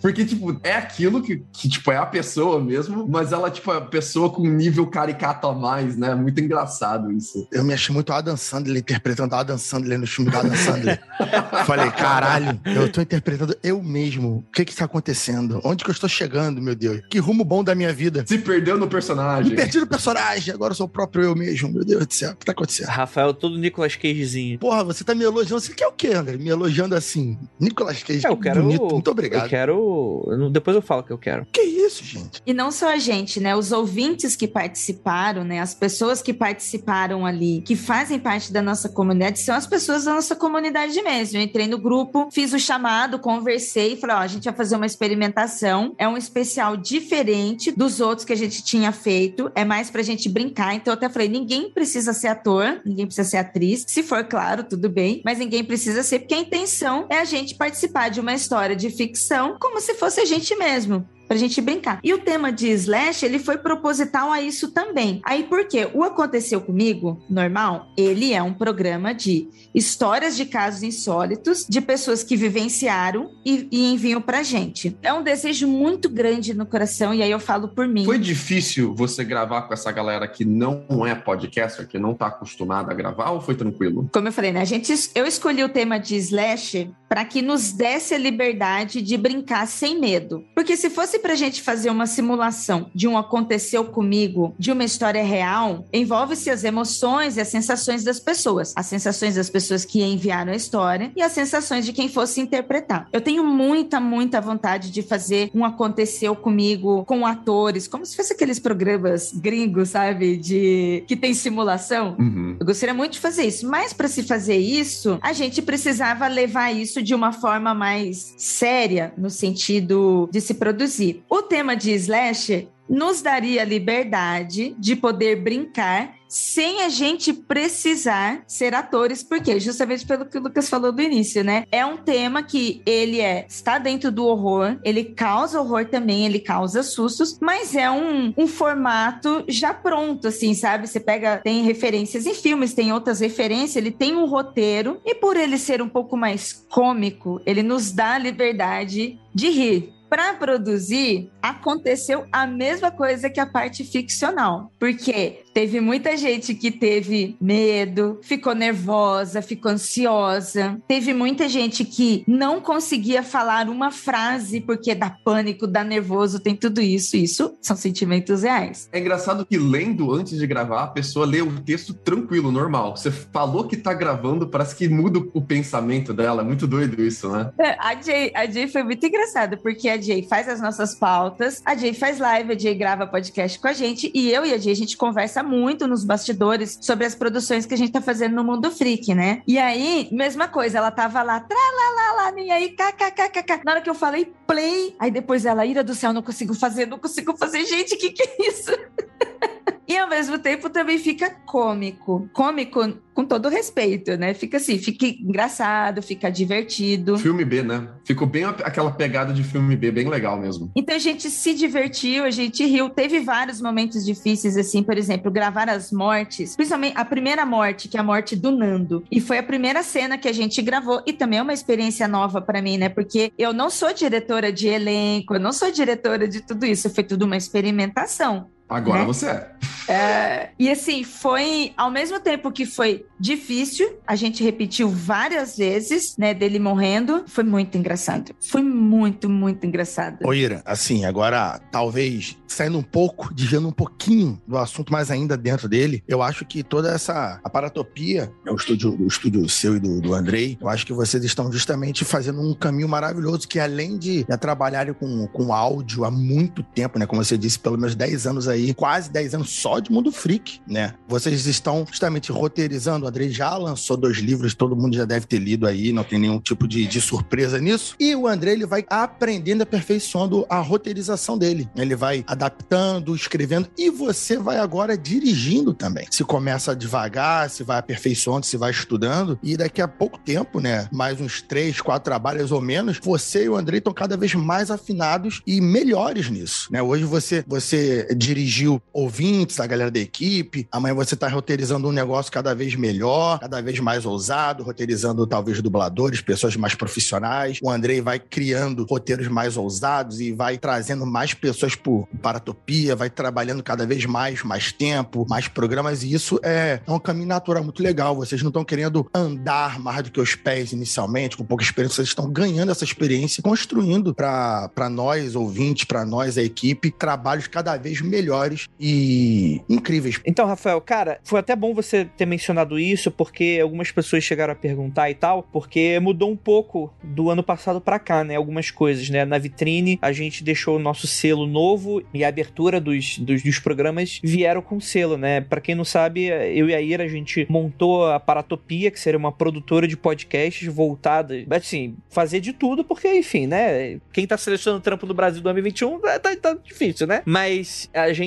Porque, 0.00 0.24
tipo, 0.24 0.58
é 0.62 0.74
aquilo 0.74 1.22
que, 1.22 1.42
que, 1.52 1.68
tipo, 1.68 1.92
é 1.92 1.96
a 1.96 2.06
pessoa 2.06 2.60
mesmo, 2.60 3.06
mas 3.06 3.32
ela, 3.32 3.50
tipo, 3.50 3.70
é 3.72 3.76
a 3.76 3.80
pessoa 3.80 4.30
com 4.30 4.42
nível 4.46 4.86
caricato 4.86 5.46
a 5.46 5.54
mais, 5.54 5.96
né? 5.96 6.14
Muito 6.14 6.40
engraçado 6.40 7.12
isso. 7.12 7.46
Eu 7.52 7.64
me 7.64 7.74
achei 7.74 7.92
muito 7.94 8.12
Adam 8.12 8.36
Sandler 8.36 8.78
interpretando 8.78 9.34
Adam 9.34 9.58
Sandler 9.58 9.98
no 9.98 10.06
filme 10.06 10.30
do 10.30 10.36
Adam 10.36 10.56
Sandler. 10.56 11.00
Falei, 11.66 11.90
caralho, 11.90 12.60
eu 12.64 12.90
tô 12.90 13.00
interpretando 13.00 13.56
eu 13.62 13.82
mesmo. 13.82 14.44
O 14.48 14.52
que 14.52 14.64
que 14.64 14.74
tá 14.74 14.86
acontecendo? 14.86 15.60
Onde 15.64 15.84
que 15.84 15.90
eu 15.90 15.94
estou 15.94 16.08
chegando, 16.08 16.62
meu 16.62 16.74
Deus? 16.74 17.02
Que 17.10 17.18
rumo 17.18 17.44
bom 17.44 17.62
da 17.62 17.74
minha 17.74 17.92
vida. 17.92 18.24
Se 18.26 18.38
perdeu 18.38 18.78
no 18.78 18.88
personagem. 18.88 19.50
Me 19.50 19.56
perdi 19.56 19.78
no 19.78 19.86
personagem, 19.86 20.54
agora 20.54 20.72
eu 20.72 20.76
sou 20.76 20.86
o 20.86 20.88
próprio 20.88 21.24
eu 21.24 21.34
mesmo. 21.34 21.70
Meu 21.70 21.84
Deus 21.84 22.06
do 22.06 22.14
céu, 22.14 22.32
o 22.32 22.36
que 22.36 22.46
tá 22.46 22.52
acontecendo? 22.52 22.88
Rafael, 22.88 23.34
todo 23.34 23.58
Nicolas 23.58 23.96
Cagezinho. 23.96 24.58
Porra, 24.58 24.84
você 24.84 25.04
tá 25.04 25.14
me 25.14 25.24
elogiando. 25.24 25.60
Você 25.60 25.74
quer 25.74 25.86
o 25.86 25.92
quê, 25.92 26.08
André? 26.14 26.36
Me 26.36 26.48
elogiando 26.48 26.93
assim, 26.94 27.38
Nicolas 27.60 28.02
Cage, 28.02 28.26
É, 28.26 28.30
eu 28.30 28.36
que 28.36 28.42
quero. 28.44 28.62
bonito, 28.62 28.86
muito 28.86 29.10
obrigado. 29.10 29.44
Eu 29.44 29.48
quero. 29.48 30.48
Depois 30.52 30.74
eu 30.76 30.82
falo 30.82 31.00
o 31.02 31.04
que 31.04 31.12
eu 31.12 31.18
quero. 31.18 31.46
Que 31.52 31.62
isso, 31.62 32.04
gente? 32.04 32.42
E 32.46 32.52
não 32.54 32.70
só 32.70 32.88
a 32.92 32.96
gente, 32.98 33.40
né? 33.40 33.54
Os 33.56 33.72
ouvintes 33.72 34.36
que 34.36 34.46
participaram, 34.48 35.44
né? 35.44 35.60
As 35.60 35.74
pessoas 35.74 36.20
que 36.22 36.32
participaram 36.32 37.24
ali, 37.26 37.62
que 37.62 37.76
fazem 37.76 38.18
parte 38.18 38.52
da 38.52 38.62
nossa 38.62 38.88
comunidade, 38.88 39.40
são 39.40 39.54
as 39.54 39.66
pessoas 39.66 40.04
da 40.04 40.14
nossa 40.14 40.34
comunidade 40.36 41.00
mesmo. 41.02 41.38
Eu 41.38 41.42
entrei 41.42 41.66
no 41.66 41.78
grupo, 41.78 42.28
fiz 42.32 42.52
o 42.52 42.58
chamado, 42.58 43.18
conversei 43.18 43.94
e 43.94 43.96
falei: 43.96 44.16
ó, 44.16 44.18
a 44.20 44.26
gente 44.26 44.44
vai 44.44 44.54
fazer 44.54 44.76
uma 44.76 44.86
experimentação. 44.86 45.94
É 45.98 46.06
um 46.08 46.16
especial 46.16 46.76
diferente 46.76 47.70
dos 47.72 48.00
outros 48.00 48.24
que 48.24 48.32
a 48.32 48.36
gente 48.36 48.62
tinha 48.62 48.92
feito. 48.92 49.50
É 49.54 49.64
mais 49.64 49.90
pra 49.90 50.02
gente 50.02 50.28
brincar. 50.28 50.74
Então 50.74 50.92
eu 50.92 50.96
até 50.96 51.08
falei: 51.08 51.28
ninguém 51.28 51.70
precisa 51.70 52.12
ser 52.12 52.28
ator, 52.28 52.80
ninguém 52.84 53.06
precisa 53.06 53.28
ser 53.28 53.36
atriz. 53.38 53.84
Se 53.86 54.02
for, 54.02 54.24
claro, 54.24 54.64
tudo 54.64 54.88
bem. 54.88 55.22
Mas 55.24 55.38
ninguém 55.38 55.64
precisa 55.64 56.02
ser, 56.02 56.20
porque 56.20 56.34
a 56.34 56.38
intenção 56.38 56.83
é 57.08 57.18
a 57.18 57.24
gente 57.24 57.54
participar 57.54 58.08
de 58.10 58.20
uma 58.20 58.34
história 58.34 58.76
de 58.76 58.90
ficção 58.90 59.56
como 59.60 59.80
se 59.80 59.94
fosse 59.94 60.20
a 60.20 60.24
gente 60.24 60.54
mesmo 60.56 61.08
pra 61.34 61.38
gente 61.38 61.60
brincar. 61.60 61.98
E 62.02 62.14
o 62.14 62.18
tema 62.18 62.52
de 62.52 62.68
Slash, 62.68 63.26
ele 63.26 63.40
foi 63.40 63.58
proposital 63.58 64.30
a 64.30 64.40
isso 64.40 64.70
também. 64.70 65.20
Aí 65.24 65.42
por 65.42 65.66
quê? 65.66 65.88
O 65.92 66.04
Aconteceu 66.04 66.60
Comigo, 66.60 67.20
normal, 67.28 67.88
ele 67.96 68.32
é 68.32 68.40
um 68.40 68.54
programa 68.54 69.12
de 69.12 69.48
histórias 69.74 70.36
de 70.36 70.46
casos 70.46 70.84
insólitos, 70.84 71.66
de 71.68 71.80
pessoas 71.80 72.22
que 72.22 72.36
vivenciaram 72.36 73.32
e, 73.44 73.66
e 73.72 73.92
enviam 73.92 74.20
pra 74.20 74.44
gente. 74.44 74.96
É 75.02 75.12
um 75.12 75.24
desejo 75.24 75.66
muito 75.66 76.08
grande 76.08 76.54
no 76.54 76.64
coração, 76.64 77.12
e 77.12 77.20
aí 77.20 77.30
eu 77.30 77.40
falo 77.40 77.66
por 77.66 77.88
mim. 77.88 78.04
Foi 78.04 78.18
difícil 78.18 78.94
você 78.94 79.24
gravar 79.24 79.62
com 79.62 79.74
essa 79.74 79.90
galera 79.90 80.28
que 80.28 80.44
não 80.44 81.04
é 81.04 81.16
podcaster, 81.16 81.88
que 81.88 81.98
não 81.98 82.14
tá 82.14 82.28
acostumada 82.28 82.92
a 82.92 82.94
gravar, 82.94 83.30
ou 83.30 83.40
foi 83.40 83.56
tranquilo? 83.56 84.08
Como 84.12 84.28
eu 84.28 84.32
falei, 84.32 84.52
né? 84.52 84.60
A 84.60 84.64
gente, 84.64 84.94
eu 85.16 85.26
escolhi 85.26 85.64
o 85.64 85.68
tema 85.68 85.98
de 85.98 86.14
Slash 86.14 86.90
para 87.08 87.24
que 87.24 87.42
nos 87.42 87.72
desse 87.72 88.14
a 88.14 88.18
liberdade 88.18 89.02
de 89.02 89.16
brincar 89.16 89.66
sem 89.66 90.00
medo. 90.00 90.44
Porque 90.54 90.76
se 90.76 90.90
fosse 90.90 91.18
pra 91.24 91.34
gente 91.34 91.62
fazer 91.62 91.88
uma 91.88 92.06
simulação 92.06 92.90
de 92.94 93.08
um 93.08 93.16
aconteceu 93.16 93.82
comigo, 93.82 94.54
de 94.58 94.70
uma 94.70 94.84
história 94.84 95.24
real, 95.24 95.86
envolve-se 95.90 96.50
as 96.50 96.64
emoções 96.64 97.38
e 97.38 97.40
as 97.40 97.48
sensações 97.48 98.04
das 98.04 98.20
pessoas. 98.20 98.74
As 98.76 98.84
sensações 98.84 99.34
das 99.34 99.48
pessoas 99.48 99.86
que 99.86 100.02
enviaram 100.02 100.52
a 100.52 100.54
história 100.56 101.10
e 101.16 101.22
as 101.22 101.32
sensações 101.32 101.86
de 101.86 101.94
quem 101.94 102.10
fosse 102.10 102.42
interpretar. 102.42 103.08
Eu 103.10 103.22
tenho 103.22 103.42
muita, 103.42 103.98
muita 103.98 104.38
vontade 104.38 104.90
de 104.90 105.00
fazer 105.00 105.50
um 105.54 105.64
aconteceu 105.64 106.36
comigo 106.36 107.06
com 107.06 107.24
atores, 107.24 107.88
como 107.88 108.04
se 108.04 108.14
fosse 108.14 108.34
aqueles 108.34 108.58
programas 108.58 109.32
gringos, 109.32 109.88
sabe? 109.88 110.36
De 110.36 111.04
que 111.08 111.16
tem 111.16 111.32
simulação. 111.32 112.16
Uhum. 112.18 112.58
Eu 112.60 112.66
gostaria 112.66 112.92
muito 112.92 113.12
de 113.12 113.20
fazer 113.20 113.44
isso, 113.44 113.66
mas 113.66 113.94
para 113.94 114.08
se 114.08 114.24
fazer 114.24 114.58
isso, 114.58 115.18
a 115.22 115.32
gente 115.32 115.62
precisava 115.62 116.28
levar 116.28 116.70
isso 116.70 117.02
de 117.02 117.14
uma 117.14 117.32
forma 117.32 117.72
mais 117.72 118.34
séria, 118.36 119.14
no 119.16 119.30
sentido 119.30 120.28
de 120.30 120.42
se 120.42 120.52
produzir. 120.52 121.03
O 121.28 121.42
tema 121.42 121.74
de 121.76 121.92
Slash 121.92 122.68
nos 122.88 123.22
daria 123.22 123.64
liberdade 123.64 124.74
de 124.78 124.94
poder 124.94 125.36
brincar 125.36 126.14
sem 126.28 126.82
a 126.82 126.88
gente 126.88 127.32
precisar 127.32 128.42
ser 128.48 128.74
atores, 128.74 129.22
porque 129.22 129.60
justamente 129.60 130.04
pelo 130.04 130.26
que 130.26 130.36
o 130.36 130.42
Lucas 130.42 130.68
falou 130.68 130.90
do 130.90 131.00
início, 131.00 131.44
né? 131.44 131.64
É 131.70 131.86
um 131.86 131.96
tema 131.96 132.42
que 132.42 132.82
ele 132.84 133.20
é 133.20 133.46
está 133.48 133.78
dentro 133.78 134.10
do 134.10 134.26
horror, 134.26 134.76
ele 134.82 135.04
causa 135.04 135.60
horror 135.60 135.86
também, 135.86 136.26
ele 136.26 136.40
causa 136.40 136.82
sustos, 136.82 137.38
mas 137.40 137.76
é 137.76 137.88
um, 137.88 138.34
um 138.36 138.48
formato 138.48 139.44
já 139.46 139.72
pronto, 139.72 140.26
assim, 140.26 140.54
sabe? 140.54 140.88
Você 140.88 140.98
pega, 140.98 141.36
tem 141.36 141.62
referências 141.62 142.26
em 142.26 142.34
filmes, 142.34 142.74
tem 142.74 142.92
outras 142.92 143.20
referências, 143.20 143.76
ele 143.76 143.92
tem 143.92 144.16
um 144.16 144.26
roteiro, 144.26 145.00
e 145.04 145.14
por 145.14 145.36
ele 145.36 145.56
ser 145.56 145.80
um 145.80 145.88
pouco 145.88 146.16
mais 146.16 146.52
cômico, 146.68 147.40
ele 147.46 147.62
nos 147.62 147.92
dá 147.92 148.14
a 148.14 148.18
liberdade 148.18 149.20
de 149.32 149.50
rir 149.50 149.94
para 150.14 150.34
produzir, 150.34 151.28
aconteceu 151.42 152.24
a 152.30 152.46
mesma 152.46 152.88
coisa 152.88 153.28
que 153.28 153.40
a 153.40 153.46
parte 153.46 153.82
ficcional. 153.82 154.70
Porque 154.78 155.43
teve 155.54 155.80
muita 155.80 156.16
gente 156.16 156.52
que 156.52 156.70
teve 156.70 157.36
medo, 157.40 158.18
ficou 158.22 158.54
nervosa, 158.54 159.40
ficou 159.40 159.70
ansiosa. 159.70 160.78
Teve 160.88 161.14
muita 161.14 161.48
gente 161.48 161.84
que 161.84 162.24
não 162.26 162.60
conseguia 162.60 163.22
falar 163.22 163.68
uma 163.68 163.92
frase 163.92 164.60
porque 164.60 164.94
dá 164.94 165.08
pânico, 165.24 165.66
dá 165.66 165.84
nervoso, 165.84 166.40
tem 166.40 166.56
tudo 166.56 166.80
isso. 166.80 167.16
Isso 167.16 167.56
são 167.62 167.76
sentimentos 167.76 168.42
reais. 168.42 168.88
É 168.92 168.98
engraçado 168.98 169.46
que 169.46 169.56
lendo 169.56 170.12
antes 170.12 170.38
de 170.38 170.46
gravar, 170.46 170.82
a 170.82 170.88
pessoa 170.88 171.24
lê 171.24 171.40
o 171.40 171.60
texto 171.60 171.94
tranquilo, 171.94 172.50
normal. 172.50 172.96
Você 172.96 173.12
falou 173.12 173.68
que 173.68 173.76
tá 173.76 173.94
gravando, 173.94 174.48
parece 174.48 174.74
que 174.74 174.88
muda 174.88 175.20
o 175.32 175.40
pensamento 175.40 176.12
dela. 176.12 176.42
É 176.42 176.44
muito 176.44 176.66
doido 176.66 177.00
isso, 177.00 177.30
né? 177.30 177.52
É, 177.58 177.76
A 177.78 177.94
Jay, 178.00 178.32
a 178.34 178.46
Jay 178.46 178.66
foi 178.66 178.82
muito 178.82 179.06
engraçada, 179.06 179.56
porque 179.56 179.88
a 179.88 180.00
Jay 180.00 180.26
faz 180.28 180.48
as 180.48 180.60
nossas 180.60 180.96
pautas, 180.96 181.62
a 181.64 181.76
Jay 181.76 181.94
faz 181.94 182.18
live, 182.18 182.52
a 182.52 182.58
Jay 182.58 182.74
grava 182.74 183.06
podcast 183.06 183.58
com 183.58 183.68
a 183.68 183.72
gente, 183.72 184.10
e 184.12 184.32
eu 184.32 184.44
e 184.44 184.52
a 184.52 184.58
Jay, 184.58 184.72
a 184.72 184.76
gente 184.76 184.96
conversa 184.96 185.43
muito 185.44 185.86
nos 185.86 186.04
bastidores 186.04 186.78
sobre 186.80 187.06
as 187.06 187.14
produções 187.14 187.66
que 187.66 187.74
a 187.74 187.76
gente 187.76 187.92
tá 187.92 188.00
fazendo 188.00 188.34
no 188.34 188.44
Mundo 188.44 188.70
Freak, 188.70 189.14
né? 189.14 189.42
E 189.46 189.58
aí, 189.58 190.08
mesma 190.10 190.48
coisa, 190.48 190.78
ela 190.78 190.90
tava 190.90 191.22
lá, 191.22 191.40
tralalala, 191.40 192.32
nem 192.32 192.50
aí, 192.50 192.70
kkkk. 192.70 193.64
Na 193.64 193.72
hora 193.72 193.80
que 193.80 193.90
eu 193.90 193.94
falei 193.94 194.32
play, 194.46 194.96
aí 194.98 195.10
depois 195.10 195.44
ela, 195.44 195.64
ira 195.64 195.84
do 195.84 195.94
céu, 195.94 196.12
não 196.12 196.22
consigo 196.22 196.54
fazer, 196.54 196.86
não 196.86 196.98
consigo 196.98 197.36
fazer. 197.36 197.64
Gente, 197.64 197.96
que 197.96 198.10
que 198.10 198.22
é 198.22 198.48
isso? 198.48 198.70
E 199.94 199.96
ao 199.96 200.08
mesmo 200.08 200.36
tempo 200.40 200.68
também 200.68 200.98
fica 200.98 201.30
cômico. 201.30 202.28
Cômico 202.32 202.98
com 203.14 203.24
todo 203.24 203.48
respeito, 203.48 204.16
né? 204.16 204.34
Fica 204.34 204.56
assim, 204.56 204.76
fica 204.76 205.06
engraçado, 205.06 206.02
fica 206.02 206.28
divertido. 206.28 207.16
Filme 207.16 207.44
B, 207.44 207.62
né? 207.62 207.88
Ficou 208.04 208.26
bem 208.26 208.42
aquela 208.44 208.90
pegada 208.90 209.32
de 209.32 209.44
filme 209.44 209.76
B, 209.76 209.92
bem 209.92 210.08
legal 210.08 210.36
mesmo. 210.36 210.68
Então 210.74 210.96
a 210.96 210.98
gente 210.98 211.30
se 211.30 211.54
divertiu, 211.54 212.24
a 212.24 212.30
gente 212.32 212.66
riu. 212.66 212.90
Teve 212.90 213.20
vários 213.20 213.60
momentos 213.60 214.04
difíceis, 214.04 214.56
assim, 214.56 214.82
por 214.82 214.98
exemplo, 214.98 215.30
gravar 215.30 215.68
as 215.68 215.92
mortes, 215.92 216.56
principalmente 216.56 216.98
a 216.98 217.04
primeira 217.04 217.46
morte, 217.46 217.86
que 217.86 217.96
é 217.96 218.00
a 218.00 218.02
morte 218.02 218.34
do 218.34 218.50
Nando. 218.50 219.04
E 219.12 219.20
foi 219.20 219.38
a 219.38 219.44
primeira 219.44 219.84
cena 219.84 220.18
que 220.18 220.26
a 220.26 220.32
gente 220.32 220.60
gravou, 220.60 221.04
e 221.06 221.12
também 221.12 221.38
é 221.38 221.42
uma 221.42 221.54
experiência 221.54 222.08
nova 222.08 222.40
para 222.42 222.60
mim, 222.60 222.78
né? 222.78 222.88
Porque 222.88 223.32
eu 223.38 223.52
não 223.52 223.70
sou 223.70 223.94
diretora 223.94 224.52
de 224.52 224.66
elenco, 224.66 225.34
eu 225.34 225.40
não 225.40 225.52
sou 225.52 225.70
diretora 225.70 226.26
de 226.26 226.40
tudo 226.40 226.66
isso, 226.66 226.90
foi 226.90 227.04
tudo 227.04 227.26
uma 227.26 227.36
experimentação. 227.36 228.48
Agora 228.68 229.00
Né? 229.00 229.06
você 229.06 229.26
é. 229.26 229.54
É, 229.88 230.50
e 230.58 230.70
assim, 230.70 231.04
foi 231.04 231.72
ao 231.76 231.90
mesmo 231.90 232.18
tempo 232.18 232.50
que 232.50 232.64
foi 232.64 233.04
difícil, 233.20 233.98
a 234.06 234.16
gente 234.16 234.42
repetiu 234.42 234.88
várias 234.88 235.56
vezes, 235.56 236.16
né, 236.18 236.32
dele 236.32 236.58
morrendo. 236.58 237.24
Foi 237.26 237.44
muito 237.44 237.76
engraçado. 237.76 238.34
Foi 238.40 238.62
muito, 238.62 239.28
muito 239.28 239.66
engraçado. 239.66 240.18
Ô, 240.24 240.32
Ira, 240.32 240.62
assim, 240.64 241.04
agora, 241.04 241.60
talvez 241.70 242.36
saindo 242.46 242.78
um 242.78 242.82
pouco, 242.82 243.34
desviando 243.34 243.68
um 243.68 243.72
pouquinho 243.72 244.40
do 244.46 244.56
assunto, 244.56 244.92
mas 244.92 245.10
ainda 245.10 245.36
dentro 245.36 245.68
dele, 245.68 246.04
eu 246.06 246.22
acho 246.22 246.44
que 246.44 246.62
toda 246.62 246.94
essa 246.94 247.40
aparatopia, 247.42 248.32
é 248.46 248.50
o 248.50 248.54
estúdio, 248.54 248.96
o 248.98 249.06
estúdio 249.06 249.48
seu 249.48 249.76
e 249.76 249.80
do, 249.80 250.00
do 250.00 250.14
Andrei, 250.14 250.56
eu 250.60 250.68
acho 250.68 250.86
que 250.86 250.92
vocês 250.92 251.24
estão 251.24 251.50
justamente 251.50 252.04
fazendo 252.04 252.40
um 252.40 252.54
caminho 252.54 252.88
maravilhoso, 252.88 253.48
que 253.48 253.58
além 253.58 253.98
de 253.98 254.24
já 254.28 254.36
trabalharem 254.36 254.94
com, 254.94 255.26
com 255.26 255.52
áudio 255.52 256.04
há 256.04 256.10
muito 256.10 256.62
tempo, 256.62 256.98
né, 256.98 257.06
como 257.06 257.24
você 257.24 257.36
disse, 257.36 257.58
pelo 257.58 257.76
menos 257.76 257.96
10 257.96 258.26
anos 258.26 258.46
aí, 258.46 258.63
quase 258.72 259.10
10 259.10 259.34
anos 259.34 259.50
só 259.50 259.78
de 259.78 259.90
Mundo 259.90 260.10
Freak, 260.10 260.60
né? 260.66 260.94
Vocês 261.08 261.46
estão 261.46 261.84
justamente 261.88 262.30
roteirizando, 262.32 263.04
o 263.04 263.08
Andrei 263.08 263.30
já 263.30 263.56
lançou 263.56 263.96
dois 263.96 264.18
livros, 264.18 264.54
todo 264.54 264.76
mundo 264.76 264.96
já 264.96 265.04
deve 265.04 265.26
ter 265.26 265.38
lido 265.38 265.66
aí, 265.66 265.92
não 265.92 266.04
tem 266.04 266.18
nenhum 266.18 266.40
tipo 266.40 266.66
de, 266.66 266.86
de 266.86 267.00
surpresa 267.00 267.58
nisso. 267.58 267.96
E 267.98 268.14
o 268.14 268.26
Andrei, 268.26 268.54
ele 268.54 268.66
vai 268.66 268.84
aprendendo, 268.88 269.62
aperfeiçoando 269.62 270.46
a 270.48 270.58
roteirização 270.60 271.36
dele. 271.36 271.68
Ele 271.76 271.94
vai 271.94 272.24
adaptando, 272.26 273.14
escrevendo, 273.14 273.68
e 273.76 273.90
você 273.90 274.36
vai 274.38 274.58
agora 274.58 274.96
dirigindo 274.96 275.74
também. 275.74 276.06
Se 276.10 276.24
começa 276.24 276.74
devagar, 276.74 277.50
se 277.50 277.62
vai 277.62 277.78
aperfeiçoando, 277.78 278.46
se 278.46 278.56
vai 278.56 278.70
estudando, 278.70 279.38
e 279.42 279.56
daqui 279.56 279.80
a 279.80 279.88
pouco 279.88 280.18
tempo, 280.18 280.60
né, 280.60 280.88
mais 280.92 281.20
uns 281.20 281.42
três, 281.42 281.80
quatro 281.80 282.04
trabalhos 282.04 282.52
ou 282.52 282.60
menos, 282.60 282.98
você 283.02 283.44
e 283.44 283.48
o 283.48 283.56
Andrei 283.56 283.78
estão 283.78 283.92
cada 283.92 284.16
vez 284.16 284.34
mais 284.34 284.70
afinados 284.70 285.42
e 285.46 285.60
melhores 285.60 286.30
nisso, 286.30 286.68
né? 286.70 286.82
Hoje 286.82 287.04
você, 287.04 287.44
você 287.46 288.08
dirigiu 288.44 288.80
ouvintes, 288.92 289.58
a 289.58 289.66
galera 289.66 289.90
da 289.90 289.98
equipe, 289.98 290.68
amanhã 290.70 290.94
você 290.94 291.14
está 291.14 291.28
roteirizando 291.28 291.88
um 291.88 291.92
negócio 291.92 292.30
cada 292.30 292.54
vez 292.54 292.74
melhor, 292.74 293.40
cada 293.40 293.60
vez 293.62 293.80
mais 293.80 294.04
ousado, 294.04 294.62
roteirizando 294.62 295.26
talvez 295.26 295.60
dubladores, 295.62 296.20
pessoas 296.20 296.54
mais 296.56 296.74
profissionais. 296.74 297.58
O 297.62 297.70
Andrei 297.70 298.00
vai 298.00 298.18
criando 298.18 298.86
roteiros 298.88 299.28
mais 299.28 299.56
ousados 299.56 300.20
e 300.20 300.32
vai 300.32 300.58
trazendo 300.58 301.06
mais 301.06 301.32
pessoas 301.32 301.74
por 301.74 302.06
paratopia, 302.22 302.94
vai 302.94 303.08
trabalhando 303.08 303.62
cada 303.62 303.86
vez 303.86 304.04
mais, 304.04 304.42
mais 304.42 304.70
tempo, 304.70 305.26
mais 305.28 305.48
programas, 305.48 306.02
e 306.02 306.12
isso 306.12 306.38
é, 306.42 306.80
é 306.86 306.92
um 306.92 306.98
caminho 306.98 307.28
natural 307.28 307.64
muito 307.64 307.82
legal. 307.82 308.14
Vocês 308.14 308.42
não 308.42 308.48
estão 308.48 308.64
querendo 308.64 309.08
andar 309.14 309.78
mais 309.80 310.02
do 310.02 310.10
que 310.10 310.20
os 310.20 310.34
pés 310.34 310.72
inicialmente, 310.72 311.36
com 311.36 311.44
pouca 311.44 311.64
experiência, 311.64 311.96
vocês 311.96 312.08
estão 312.08 312.30
ganhando 312.30 312.70
essa 312.70 312.84
experiência, 312.84 313.42
construindo 313.42 314.14
para 314.14 314.90
nós, 314.90 315.34
ouvintes, 315.34 315.84
para 315.84 316.04
nós, 316.04 316.36
a 316.36 316.42
equipe, 316.42 316.90
trabalhos 316.90 317.46
cada 317.46 317.76
vez 317.76 318.00
melhores 318.00 318.33
e 318.78 319.44
realmente 319.44 319.64
incríveis. 319.68 320.20
Então, 320.24 320.46
Rafael, 320.46 320.80
cara, 320.80 321.18
foi 321.22 321.40
até 321.40 321.54
bom 321.54 321.74
você 321.74 322.04
ter 322.04 322.26
mencionado 322.26 322.78
isso, 322.78 323.10
porque 323.10 323.58
algumas 323.62 323.90
pessoas 323.90 324.24
chegaram 324.24 324.52
a 324.52 324.56
perguntar 324.56 325.10
e 325.10 325.14
tal, 325.14 325.42
porque 325.42 325.98
mudou 326.00 326.30
um 326.30 326.36
pouco 326.36 326.92
do 327.02 327.30
ano 327.30 327.42
passado 327.42 327.80
para 327.80 327.98
cá, 327.98 328.24
né? 328.24 328.36
Algumas 328.36 328.70
coisas, 328.70 329.08
né? 329.10 329.24
Na 329.24 329.38
vitrine, 329.38 329.98
a 330.00 330.12
gente 330.12 330.42
deixou 330.42 330.76
o 330.76 330.78
nosso 330.78 331.06
selo 331.06 331.46
novo 331.46 332.02
e 332.12 332.24
a 332.24 332.28
abertura 332.28 332.80
dos, 332.80 333.18
dos, 333.18 333.42
dos 333.42 333.58
programas 333.58 334.20
vieram 334.22 334.62
com 334.62 334.80
selo, 334.80 335.16
né? 335.16 335.40
Para 335.40 335.60
quem 335.60 335.74
não 335.74 335.84
sabe, 335.84 336.26
eu 336.26 336.68
e 336.68 336.74
a 336.74 336.80
Ira, 336.80 337.04
a 337.04 337.08
gente 337.08 337.46
montou 337.48 338.06
a 338.06 338.20
Paratopia, 338.20 338.90
que 338.90 339.00
seria 339.00 339.18
uma 339.18 339.32
produtora 339.32 339.86
de 339.86 339.96
podcasts 339.96 340.66
voltada, 340.72 341.34
assim, 341.50 341.96
fazer 342.08 342.40
de 342.40 342.52
tudo, 342.52 342.84
porque, 342.84 343.08
enfim, 343.12 343.46
né? 343.46 343.98
Quem 344.12 344.26
tá 344.26 344.36
selecionando 344.36 344.82
trampo 344.82 345.06
no 345.06 345.14
Brasil 345.14 345.42
2021 345.42 346.00
tá, 346.00 346.18
tá, 346.18 346.36
tá 346.36 346.56
difícil, 346.62 347.06
né? 347.06 347.22
Mas 347.24 347.90
a 347.92 348.12
gente 348.12 348.23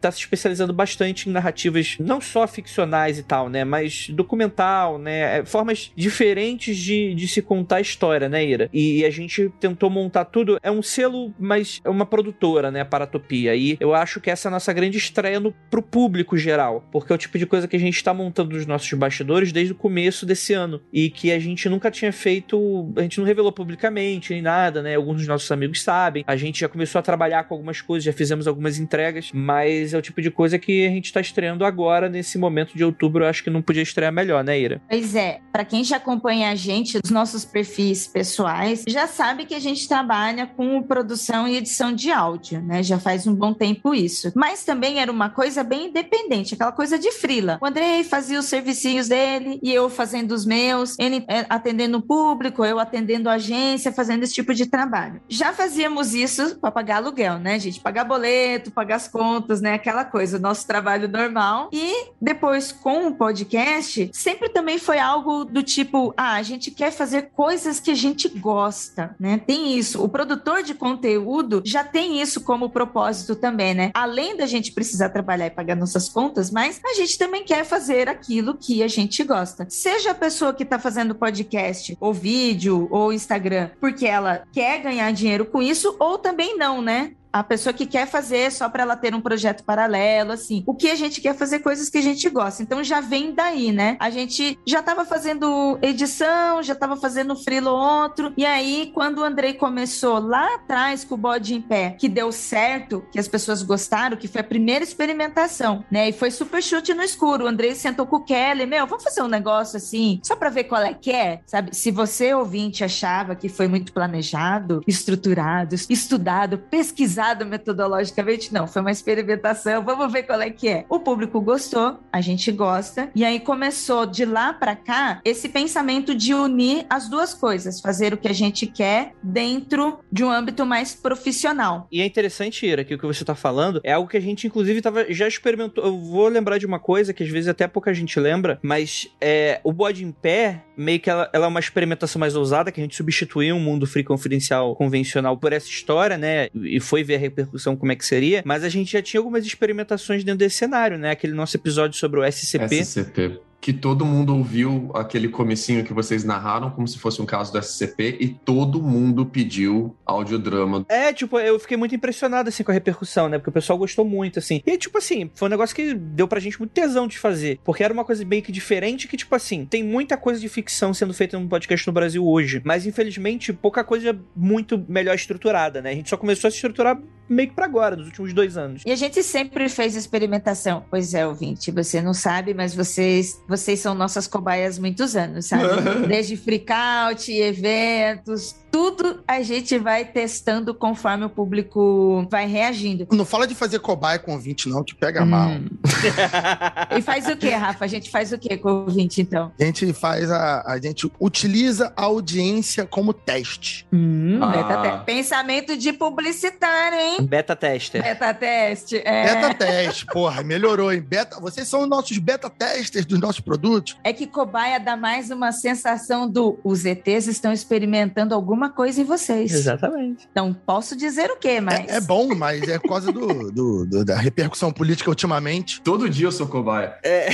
tá 0.00 0.10
se 0.10 0.18
especializando 0.18 0.72
bastante 0.72 1.28
em 1.28 1.32
narrativas 1.32 1.96
não 1.98 2.20
só 2.20 2.46
ficcionais 2.46 3.18
e 3.18 3.22
tal, 3.22 3.48
né? 3.48 3.64
Mas 3.64 4.08
documental, 4.10 4.98
né? 4.98 5.38
É, 5.38 5.44
formas 5.44 5.92
diferentes 5.94 6.76
de, 6.76 7.14
de 7.14 7.28
se 7.28 7.42
contar 7.42 7.76
a 7.76 7.80
história, 7.80 8.28
né, 8.28 8.44
Ira? 8.44 8.70
E 8.72 9.04
a 9.04 9.10
gente 9.10 9.50
tentou 9.60 9.90
montar 9.90 10.24
tudo. 10.26 10.58
É 10.62 10.70
um 10.70 10.82
selo, 10.82 11.32
mas 11.38 11.80
é 11.84 11.90
uma 11.90 12.06
produtora, 12.06 12.70
né? 12.70 12.84
Paratopia. 12.84 13.54
E 13.54 13.76
eu 13.80 13.94
acho 13.94 14.20
que 14.20 14.30
essa 14.30 14.48
é 14.48 14.50
a 14.50 14.52
nossa 14.52 14.72
grande 14.72 14.98
estreia 14.98 15.40
no, 15.40 15.52
pro 15.70 15.82
público 15.82 16.36
geral. 16.36 16.86
Porque 16.92 17.12
é 17.12 17.14
o 17.14 17.18
tipo 17.18 17.38
de 17.38 17.46
coisa 17.46 17.68
que 17.68 17.76
a 17.76 17.80
gente 17.80 18.02
tá 18.02 18.12
montando 18.12 18.54
nos 18.54 18.66
nossos 18.66 18.92
bastidores 18.92 19.52
desde 19.52 19.72
o 19.72 19.76
começo 19.76 20.26
desse 20.26 20.52
ano. 20.52 20.80
E 20.92 21.10
que 21.10 21.32
a 21.32 21.38
gente 21.38 21.68
nunca 21.68 21.90
tinha 21.90 22.12
feito. 22.12 22.92
A 22.96 23.02
gente 23.02 23.18
não 23.18 23.26
revelou 23.26 23.52
publicamente 23.52 24.32
nem 24.32 24.42
nada, 24.42 24.82
né? 24.82 24.94
Alguns 24.94 25.18
dos 25.18 25.26
nossos 25.26 25.50
amigos 25.50 25.82
sabem. 25.82 26.24
A 26.26 26.36
gente 26.36 26.60
já 26.60 26.68
começou 26.68 26.98
a 26.98 27.02
trabalhar 27.02 27.44
com 27.44 27.54
algumas 27.54 27.80
coisas, 27.80 28.04
já 28.04 28.12
fizemos 28.12 28.46
algumas 28.46 28.78
entregas, 28.78 29.30
mas 29.40 29.94
é 29.94 29.98
o 29.98 30.02
tipo 30.02 30.20
de 30.20 30.30
coisa 30.30 30.58
que 30.58 30.86
a 30.86 30.90
gente 30.90 31.12
tá 31.12 31.20
estreando 31.20 31.64
agora, 31.64 32.08
nesse 32.08 32.38
momento 32.38 32.76
de 32.76 32.84
outubro. 32.84 33.24
Eu 33.24 33.28
acho 33.28 33.42
que 33.42 33.50
não 33.50 33.62
podia 33.62 33.82
estrear 33.82 34.12
melhor, 34.12 34.44
né, 34.44 34.58
Ira? 34.58 34.82
Pois 34.88 35.14
é. 35.14 35.40
Para 35.52 35.64
quem 35.64 35.82
já 35.82 35.96
acompanha 35.96 36.50
a 36.50 36.54
gente, 36.54 36.98
os 37.02 37.10
nossos 37.10 37.44
perfis 37.44 38.06
pessoais, 38.06 38.84
já 38.86 39.06
sabe 39.06 39.44
que 39.46 39.54
a 39.54 39.60
gente 39.60 39.88
trabalha 39.88 40.46
com 40.46 40.82
produção 40.82 41.48
e 41.48 41.56
edição 41.56 41.92
de 41.92 42.10
áudio, 42.10 42.60
né? 42.60 42.82
Já 42.82 42.98
faz 42.98 43.26
um 43.26 43.34
bom 43.34 43.52
tempo 43.52 43.94
isso. 43.94 44.32
Mas 44.34 44.64
também 44.64 45.00
era 45.00 45.10
uma 45.10 45.30
coisa 45.30 45.64
bem 45.64 45.88
independente, 45.88 46.54
aquela 46.54 46.72
coisa 46.72 46.98
de 46.98 47.10
frila. 47.12 47.58
O 47.60 47.66
Andrei 47.66 48.04
fazia 48.04 48.38
os 48.38 48.46
servicinhos 48.46 49.08
dele 49.08 49.58
e 49.62 49.72
eu 49.72 49.88
fazendo 49.88 50.32
os 50.32 50.44
meus, 50.44 50.98
ele 50.98 51.24
é, 51.28 51.46
atendendo 51.48 51.98
o 51.98 52.02
público, 52.02 52.64
eu 52.64 52.78
atendendo 52.78 53.28
a 53.28 53.34
agência, 53.34 53.92
fazendo 53.92 54.22
esse 54.22 54.34
tipo 54.34 54.54
de 54.54 54.66
trabalho. 54.66 55.20
Já 55.28 55.52
fazíamos 55.52 56.14
isso 56.14 56.58
para 56.58 56.70
pagar 56.70 56.96
aluguel, 56.96 57.38
né, 57.38 57.58
gente? 57.58 57.80
Pagar 57.80 58.04
boleto, 58.04 58.70
pagar 58.70 58.96
as 58.96 59.08
contas, 59.08 59.29
né? 59.60 59.74
Aquela 59.74 60.04
coisa, 60.04 60.38
o 60.38 60.40
nosso 60.40 60.66
trabalho 60.66 61.08
normal. 61.08 61.68
E 61.72 62.08
depois 62.20 62.72
com 62.72 63.08
o 63.08 63.14
podcast, 63.14 64.10
sempre 64.12 64.48
também 64.48 64.78
foi 64.78 64.98
algo 64.98 65.44
do 65.44 65.62
tipo, 65.62 66.12
ah, 66.16 66.34
a 66.34 66.42
gente 66.42 66.70
quer 66.70 66.90
fazer 66.90 67.30
coisas 67.34 67.78
que 67.78 67.90
a 67.90 67.94
gente 67.94 68.28
gosta, 68.28 69.14
né? 69.18 69.40
Tem 69.46 69.76
isso. 69.76 70.02
O 70.02 70.08
produtor 70.08 70.62
de 70.62 70.74
conteúdo 70.74 71.62
já 71.64 71.84
tem 71.84 72.20
isso 72.20 72.40
como 72.40 72.70
propósito 72.70 73.36
também, 73.36 73.74
né? 73.74 73.90
Além 73.94 74.36
da 74.36 74.46
gente 74.46 74.72
precisar 74.72 75.10
trabalhar 75.10 75.46
e 75.46 75.50
pagar 75.50 75.76
nossas 75.76 76.08
contas, 76.08 76.50
mas 76.50 76.80
a 76.84 76.94
gente 76.94 77.18
também 77.18 77.44
quer 77.44 77.64
fazer 77.64 78.08
aquilo 78.08 78.56
que 78.56 78.82
a 78.82 78.88
gente 78.88 79.22
gosta. 79.24 79.66
Seja 79.68 80.12
a 80.12 80.14
pessoa 80.14 80.54
que 80.54 80.62
está 80.62 80.78
fazendo 80.78 81.14
podcast, 81.14 81.96
ou 82.00 82.12
vídeo, 82.12 82.88
ou 82.90 83.12
Instagram, 83.12 83.70
porque 83.80 84.06
ela 84.06 84.42
quer 84.52 84.80
ganhar 84.82 85.12
dinheiro 85.12 85.44
com 85.44 85.62
isso, 85.62 85.96
ou 85.98 86.18
também 86.18 86.56
não, 86.56 86.80
né? 86.82 87.12
A 87.32 87.42
pessoa 87.42 87.72
que 87.72 87.86
quer 87.86 88.06
fazer 88.06 88.50
só 88.50 88.68
para 88.68 88.82
ela 88.82 88.96
ter 88.96 89.14
um 89.14 89.20
projeto 89.20 89.64
paralelo, 89.64 90.32
assim. 90.32 90.62
O 90.66 90.74
que 90.74 90.90
a 90.90 90.94
gente 90.94 91.20
quer 91.20 91.34
fazer 91.34 91.60
coisas 91.60 91.88
que 91.88 91.98
a 91.98 92.02
gente 92.02 92.28
gosta. 92.28 92.62
Então 92.62 92.82
já 92.82 93.00
vem 93.00 93.32
daí, 93.32 93.72
né? 93.72 93.96
A 94.00 94.10
gente 94.10 94.58
já 94.66 94.80
estava 94.80 95.04
fazendo 95.04 95.78
edição, 95.80 96.62
já 96.62 96.72
estava 96.72 96.96
fazendo 96.96 97.36
frilo 97.36 97.70
outro. 97.70 98.32
E 98.36 98.44
aí, 98.44 98.90
quando 98.94 99.18
o 99.18 99.24
Andrei 99.24 99.54
começou 99.54 100.18
lá 100.18 100.54
atrás 100.56 101.04
com 101.04 101.14
o 101.14 101.18
bode 101.18 101.54
em 101.54 101.60
pé, 101.60 101.96
que 101.98 102.08
deu 102.08 102.32
certo, 102.32 103.04
que 103.12 103.18
as 103.18 103.28
pessoas 103.28 103.62
gostaram, 103.62 104.16
que 104.16 104.28
foi 104.28 104.40
a 104.40 104.44
primeira 104.44 104.84
experimentação, 104.84 105.84
né? 105.90 106.08
E 106.08 106.12
foi 106.12 106.30
super 106.30 106.62
chute 106.62 106.92
no 106.94 107.02
escuro. 107.02 107.44
O 107.44 107.48
Andrei 107.48 107.74
sentou 107.74 108.06
com 108.06 108.16
o 108.16 108.24
Kelly, 108.24 108.66
meu, 108.66 108.86
vamos 108.86 109.04
fazer 109.04 109.22
um 109.22 109.28
negócio 109.28 109.76
assim, 109.76 110.20
só 110.24 110.34
para 110.34 110.50
ver 110.50 110.64
qual 110.64 110.82
é 110.82 110.94
que 110.94 111.12
é, 111.12 111.40
sabe? 111.46 111.74
Se 111.76 111.90
você 111.90 112.34
ouvinte 112.34 112.82
achava 112.82 113.34
que 113.34 113.48
foi 113.48 113.68
muito 113.68 113.92
planejado, 113.92 114.82
estruturado, 114.86 115.74
estudado, 115.74 116.58
pesquisado 116.58 117.19
pesquisado 117.20 117.44
metodologicamente, 117.44 118.52
não. 118.52 118.66
Foi 118.66 118.80
uma 118.80 118.90
experimentação, 118.90 119.84
vamos 119.84 120.10
ver 120.10 120.22
qual 120.22 120.40
é 120.40 120.50
que 120.50 120.68
é. 120.68 120.84
O 120.88 121.00
público 121.00 121.40
gostou, 121.40 121.98
a 122.10 122.20
gente 122.20 122.50
gosta, 122.50 123.10
e 123.14 123.24
aí 123.24 123.38
começou 123.38 124.06
de 124.06 124.24
lá 124.24 124.52
para 124.54 124.74
cá 124.74 125.20
esse 125.24 125.48
pensamento 125.48 126.14
de 126.14 126.32
unir 126.32 126.86
as 126.88 127.08
duas 127.08 127.34
coisas, 127.34 127.80
fazer 127.80 128.14
o 128.14 128.16
que 128.16 128.28
a 128.28 128.32
gente 128.32 128.66
quer 128.66 129.12
dentro 129.22 129.98
de 130.10 130.24
um 130.24 130.30
âmbito 130.30 130.64
mais 130.64 130.94
profissional. 130.94 131.86
E 131.92 132.00
é 132.00 132.06
interessante, 132.06 132.66
Ira, 132.66 132.84
que 132.84 132.94
o 132.94 132.98
que 132.98 133.06
você 133.06 133.24
tá 133.24 133.34
falando 133.34 133.80
é 133.84 133.92
algo 133.92 134.08
que 134.08 134.16
a 134.16 134.20
gente, 134.20 134.46
inclusive, 134.46 134.80
tava, 134.80 135.12
já 135.12 135.28
experimentou. 135.28 135.84
Eu 135.84 135.98
vou 135.98 136.28
lembrar 136.28 136.58
de 136.58 136.66
uma 136.66 136.78
coisa 136.78 137.12
que 137.12 137.22
às 137.22 137.28
vezes 137.28 137.48
até 137.48 137.68
pouca 137.68 137.92
gente 137.92 138.18
lembra, 138.18 138.58
mas 138.62 139.08
é, 139.20 139.60
o 139.62 139.72
bode 139.72 140.04
em 140.04 140.12
pé, 140.12 140.64
meio 140.76 141.00
que 141.00 141.10
ela, 141.10 141.28
ela 141.32 141.44
é 141.44 141.48
uma 141.48 141.60
experimentação 141.60 142.18
mais 142.18 142.34
ousada, 142.34 142.72
que 142.72 142.80
a 142.80 142.82
gente 142.82 142.96
substituiu 142.96 143.56
um 143.56 143.60
mundo 143.60 143.86
free 143.86 144.04
confidencial 144.04 144.74
convencional 144.74 145.36
por 145.36 145.52
essa 145.52 145.68
história, 145.68 146.16
né? 146.16 146.48
E 146.54 146.80
foi 146.80 147.02
ver 147.10 147.16
a 147.16 147.18
repercussão 147.18 147.76
como 147.76 147.92
é 147.92 147.96
que 147.96 148.04
seria, 148.04 148.42
mas 148.44 148.64
a 148.64 148.68
gente 148.68 148.92
já 148.92 149.02
tinha 149.02 149.20
algumas 149.20 149.44
experimentações 149.44 150.22
dentro 150.22 150.38
desse 150.38 150.56
cenário, 150.56 150.96
né? 150.96 151.10
Aquele 151.10 151.32
nosso 151.32 151.56
episódio 151.56 151.98
sobre 151.98 152.20
o 152.20 152.24
SCP. 152.24 152.84
SCP 152.84 153.49
que 153.60 153.72
todo 153.72 154.04
mundo 154.04 154.34
ouviu 154.34 154.90
aquele 154.94 155.28
comecinho 155.28 155.84
que 155.84 155.92
vocês 155.92 156.24
narraram 156.24 156.70
como 156.70 156.88
se 156.88 156.98
fosse 156.98 157.20
um 157.20 157.26
caso 157.26 157.52
do 157.52 157.58
SCP 157.58 158.16
e 158.18 158.28
todo 158.28 158.80
mundo 158.80 159.26
pediu 159.26 159.94
audiodrama. 160.06 160.86
É, 160.88 161.12
tipo, 161.12 161.38
eu 161.38 161.58
fiquei 161.58 161.76
muito 161.76 161.94
impressionado, 161.94 162.48
assim, 162.48 162.64
com 162.64 162.70
a 162.70 162.74
repercussão, 162.74 163.28
né? 163.28 163.38
Porque 163.38 163.50
o 163.50 163.52
pessoal 163.52 163.78
gostou 163.78 164.04
muito, 164.04 164.38
assim. 164.38 164.62
E, 164.64 164.78
tipo 164.78 164.96
assim, 164.96 165.30
foi 165.34 165.48
um 165.48 165.50
negócio 165.50 165.76
que 165.76 165.94
deu 165.94 166.26
pra 166.26 166.40
gente 166.40 166.58
muito 166.58 166.72
tesão 166.72 167.06
de 167.06 167.18
fazer. 167.18 167.60
Porque 167.62 167.84
era 167.84 167.92
uma 167.92 168.04
coisa 168.04 168.24
meio 168.24 168.42
que 168.42 168.50
diferente 168.50 169.06
que, 169.06 169.16
tipo 169.16 169.34
assim, 169.34 169.66
tem 169.66 169.84
muita 169.84 170.16
coisa 170.16 170.40
de 170.40 170.48
ficção 170.48 170.94
sendo 170.94 171.12
feita 171.12 171.38
no 171.38 171.48
podcast 171.48 171.86
no 171.86 171.92
Brasil 171.92 172.26
hoje. 172.26 172.62
Mas, 172.64 172.86
infelizmente, 172.86 173.52
pouca 173.52 173.84
coisa 173.84 174.18
muito 174.34 174.82
melhor 174.88 175.14
estruturada, 175.14 175.82
né? 175.82 175.90
A 175.90 175.94
gente 175.94 176.08
só 176.08 176.16
começou 176.16 176.48
a 176.48 176.50
se 176.50 176.56
estruturar 176.56 177.00
meio 177.30 177.48
que 177.48 177.54
pra 177.54 177.64
agora, 177.64 177.94
nos 177.94 178.06
últimos 178.06 178.32
dois 178.32 178.56
anos. 178.56 178.82
E 178.84 178.90
a 178.90 178.96
gente 178.96 179.22
sempre 179.22 179.68
fez 179.68 179.94
experimentação. 179.94 180.84
Pois 180.90 181.14
é, 181.14 181.24
ouvinte, 181.24 181.70
você 181.70 182.02
não 182.02 182.12
sabe, 182.12 182.52
mas 182.52 182.74
vocês 182.74 183.40
vocês 183.50 183.80
são 183.80 183.96
nossas 183.96 184.28
cobaias 184.28 184.78
muitos 184.78 185.16
anos, 185.16 185.46
sabe? 185.46 185.64
Desde 186.06 186.36
freakout, 186.36 187.32
eventos, 187.32 188.54
tudo 188.70 189.22
a 189.26 189.42
gente 189.42 189.78
vai 189.78 190.04
testando 190.04 190.74
conforme 190.74 191.24
o 191.24 191.30
público 191.30 192.26
vai 192.30 192.46
reagindo. 192.46 193.06
Não 193.12 193.24
fala 193.24 193.46
de 193.46 193.54
fazer 193.54 193.78
cobaia 193.80 194.18
com 194.18 194.32
ouvinte, 194.32 194.68
não, 194.68 194.84
que 194.84 194.94
pega 194.94 195.22
hum. 195.22 195.26
mal. 195.26 195.50
e 196.96 197.02
faz 197.02 197.26
o 197.26 197.36
que, 197.36 197.50
Rafa? 197.50 197.84
A 197.84 197.88
gente 197.88 198.10
faz 198.10 198.32
o 198.32 198.38
que 198.38 198.56
com 198.56 198.68
o 198.68 198.84
ouvinte, 198.84 199.20
então? 199.20 199.52
A 199.58 199.64
gente 199.64 199.92
faz 199.92 200.30
a. 200.30 200.62
A 200.66 200.80
gente 200.80 201.10
utiliza 201.18 201.92
a 201.96 202.04
audiência 202.04 202.86
como 202.86 203.12
teste. 203.12 203.86
Hum, 203.92 204.38
ah. 204.42 204.46
beta 204.46 204.98
te... 204.98 205.04
Pensamento 205.04 205.76
de 205.76 205.92
publicitário, 205.92 206.98
hein? 206.98 207.26
Beta 207.26 207.56
tester. 207.56 208.02
Beta 208.02 208.32
teste. 208.34 208.96
É. 209.04 209.24
Beta 209.24 209.54
teste, 209.54 210.06
porra, 210.06 210.42
melhorou, 210.42 210.92
hein? 210.92 211.00
Beta... 211.00 211.40
Vocês 211.40 211.66
são 211.66 211.82
os 211.82 211.88
nossos 211.88 212.18
beta 212.18 212.50
testers 212.50 213.06
dos 213.06 213.18
nossos 213.18 213.40
produtos. 213.40 213.96
É 214.04 214.12
que 214.12 214.26
cobaia 214.26 214.78
dá 214.78 214.96
mais 214.96 215.30
uma 215.30 215.52
sensação 215.52 216.28
do 216.28 216.58
os 216.62 216.84
ETs 216.84 217.26
estão 217.26 217.52
experimentando 217.52 218.34
alguma 218.34 218.59
alguma 218.60 218.68
coisa 218.68 219.00
em 219.00 219.04
vocês. 219.04 219.52
Exatamente. 219.52 220.28
Não 220.34 220.52
posso 220.52 220.94
dizer 220.94 221.30
o 221.30 221.36
quê, 221.36 221.60
mas. 221.60 221.88
É, 221.88 221.96
é 221.96 222.00
bom, 222.00 222.34
mas 222.34 222.62
é 222.68 222.78
por 222.78 222.88
causa 222.88 223.10
do, 223.10 223.50
do, 223.50 223.86
do, 223.86 224.04
da 224.04 224.16
repercussão 224.16 224.70
política 224.70 225.08
ultimamente. 225.08 225.80
Todo 225.80 226.08
dia 226.08 226.26
eu 226.26 226.32
sou 226.32 226.46
cobaia. 226.46 226.98
É. 227.02 227.30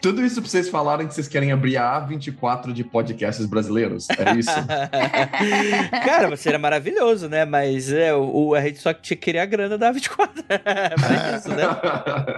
Tudo 0.00 0.24
isso 0.24 0.40
pra 0.40 0.48
vocês 0.48 0.68
falarem 0.68 1.08
que 1.08 1.14
vocês 1.14 1.26
querem 1.26 1.50
abrir 1.50 1.76
a 1.76 2.06
A24 2.06 2.72
de 2.72 2.84
podcasts 2.84 3.44
brasileiros. 3.46 4.06
É 4.10 4.38
isso? 4.38 4.50
Cara, 6.04 6.30
você 6.30 6.50
era 6.50 6.58
maravilhoso, 6.58 7.28
né? 7.28 7.44
Mas 7.44 7.92
é, 7.92 8.14
o, 8.14 8.54
a 8.54 8.60
gente 8.60 8.78
só 8.78 8.94
queria 8.94 9.42
a 9.42 9.46
grana 9.46 9.76
da 9.76 9.92
A24. 9.92 10.28
é 10.48 11.36
isso, 11.36 11.48
né? 11.48 11.64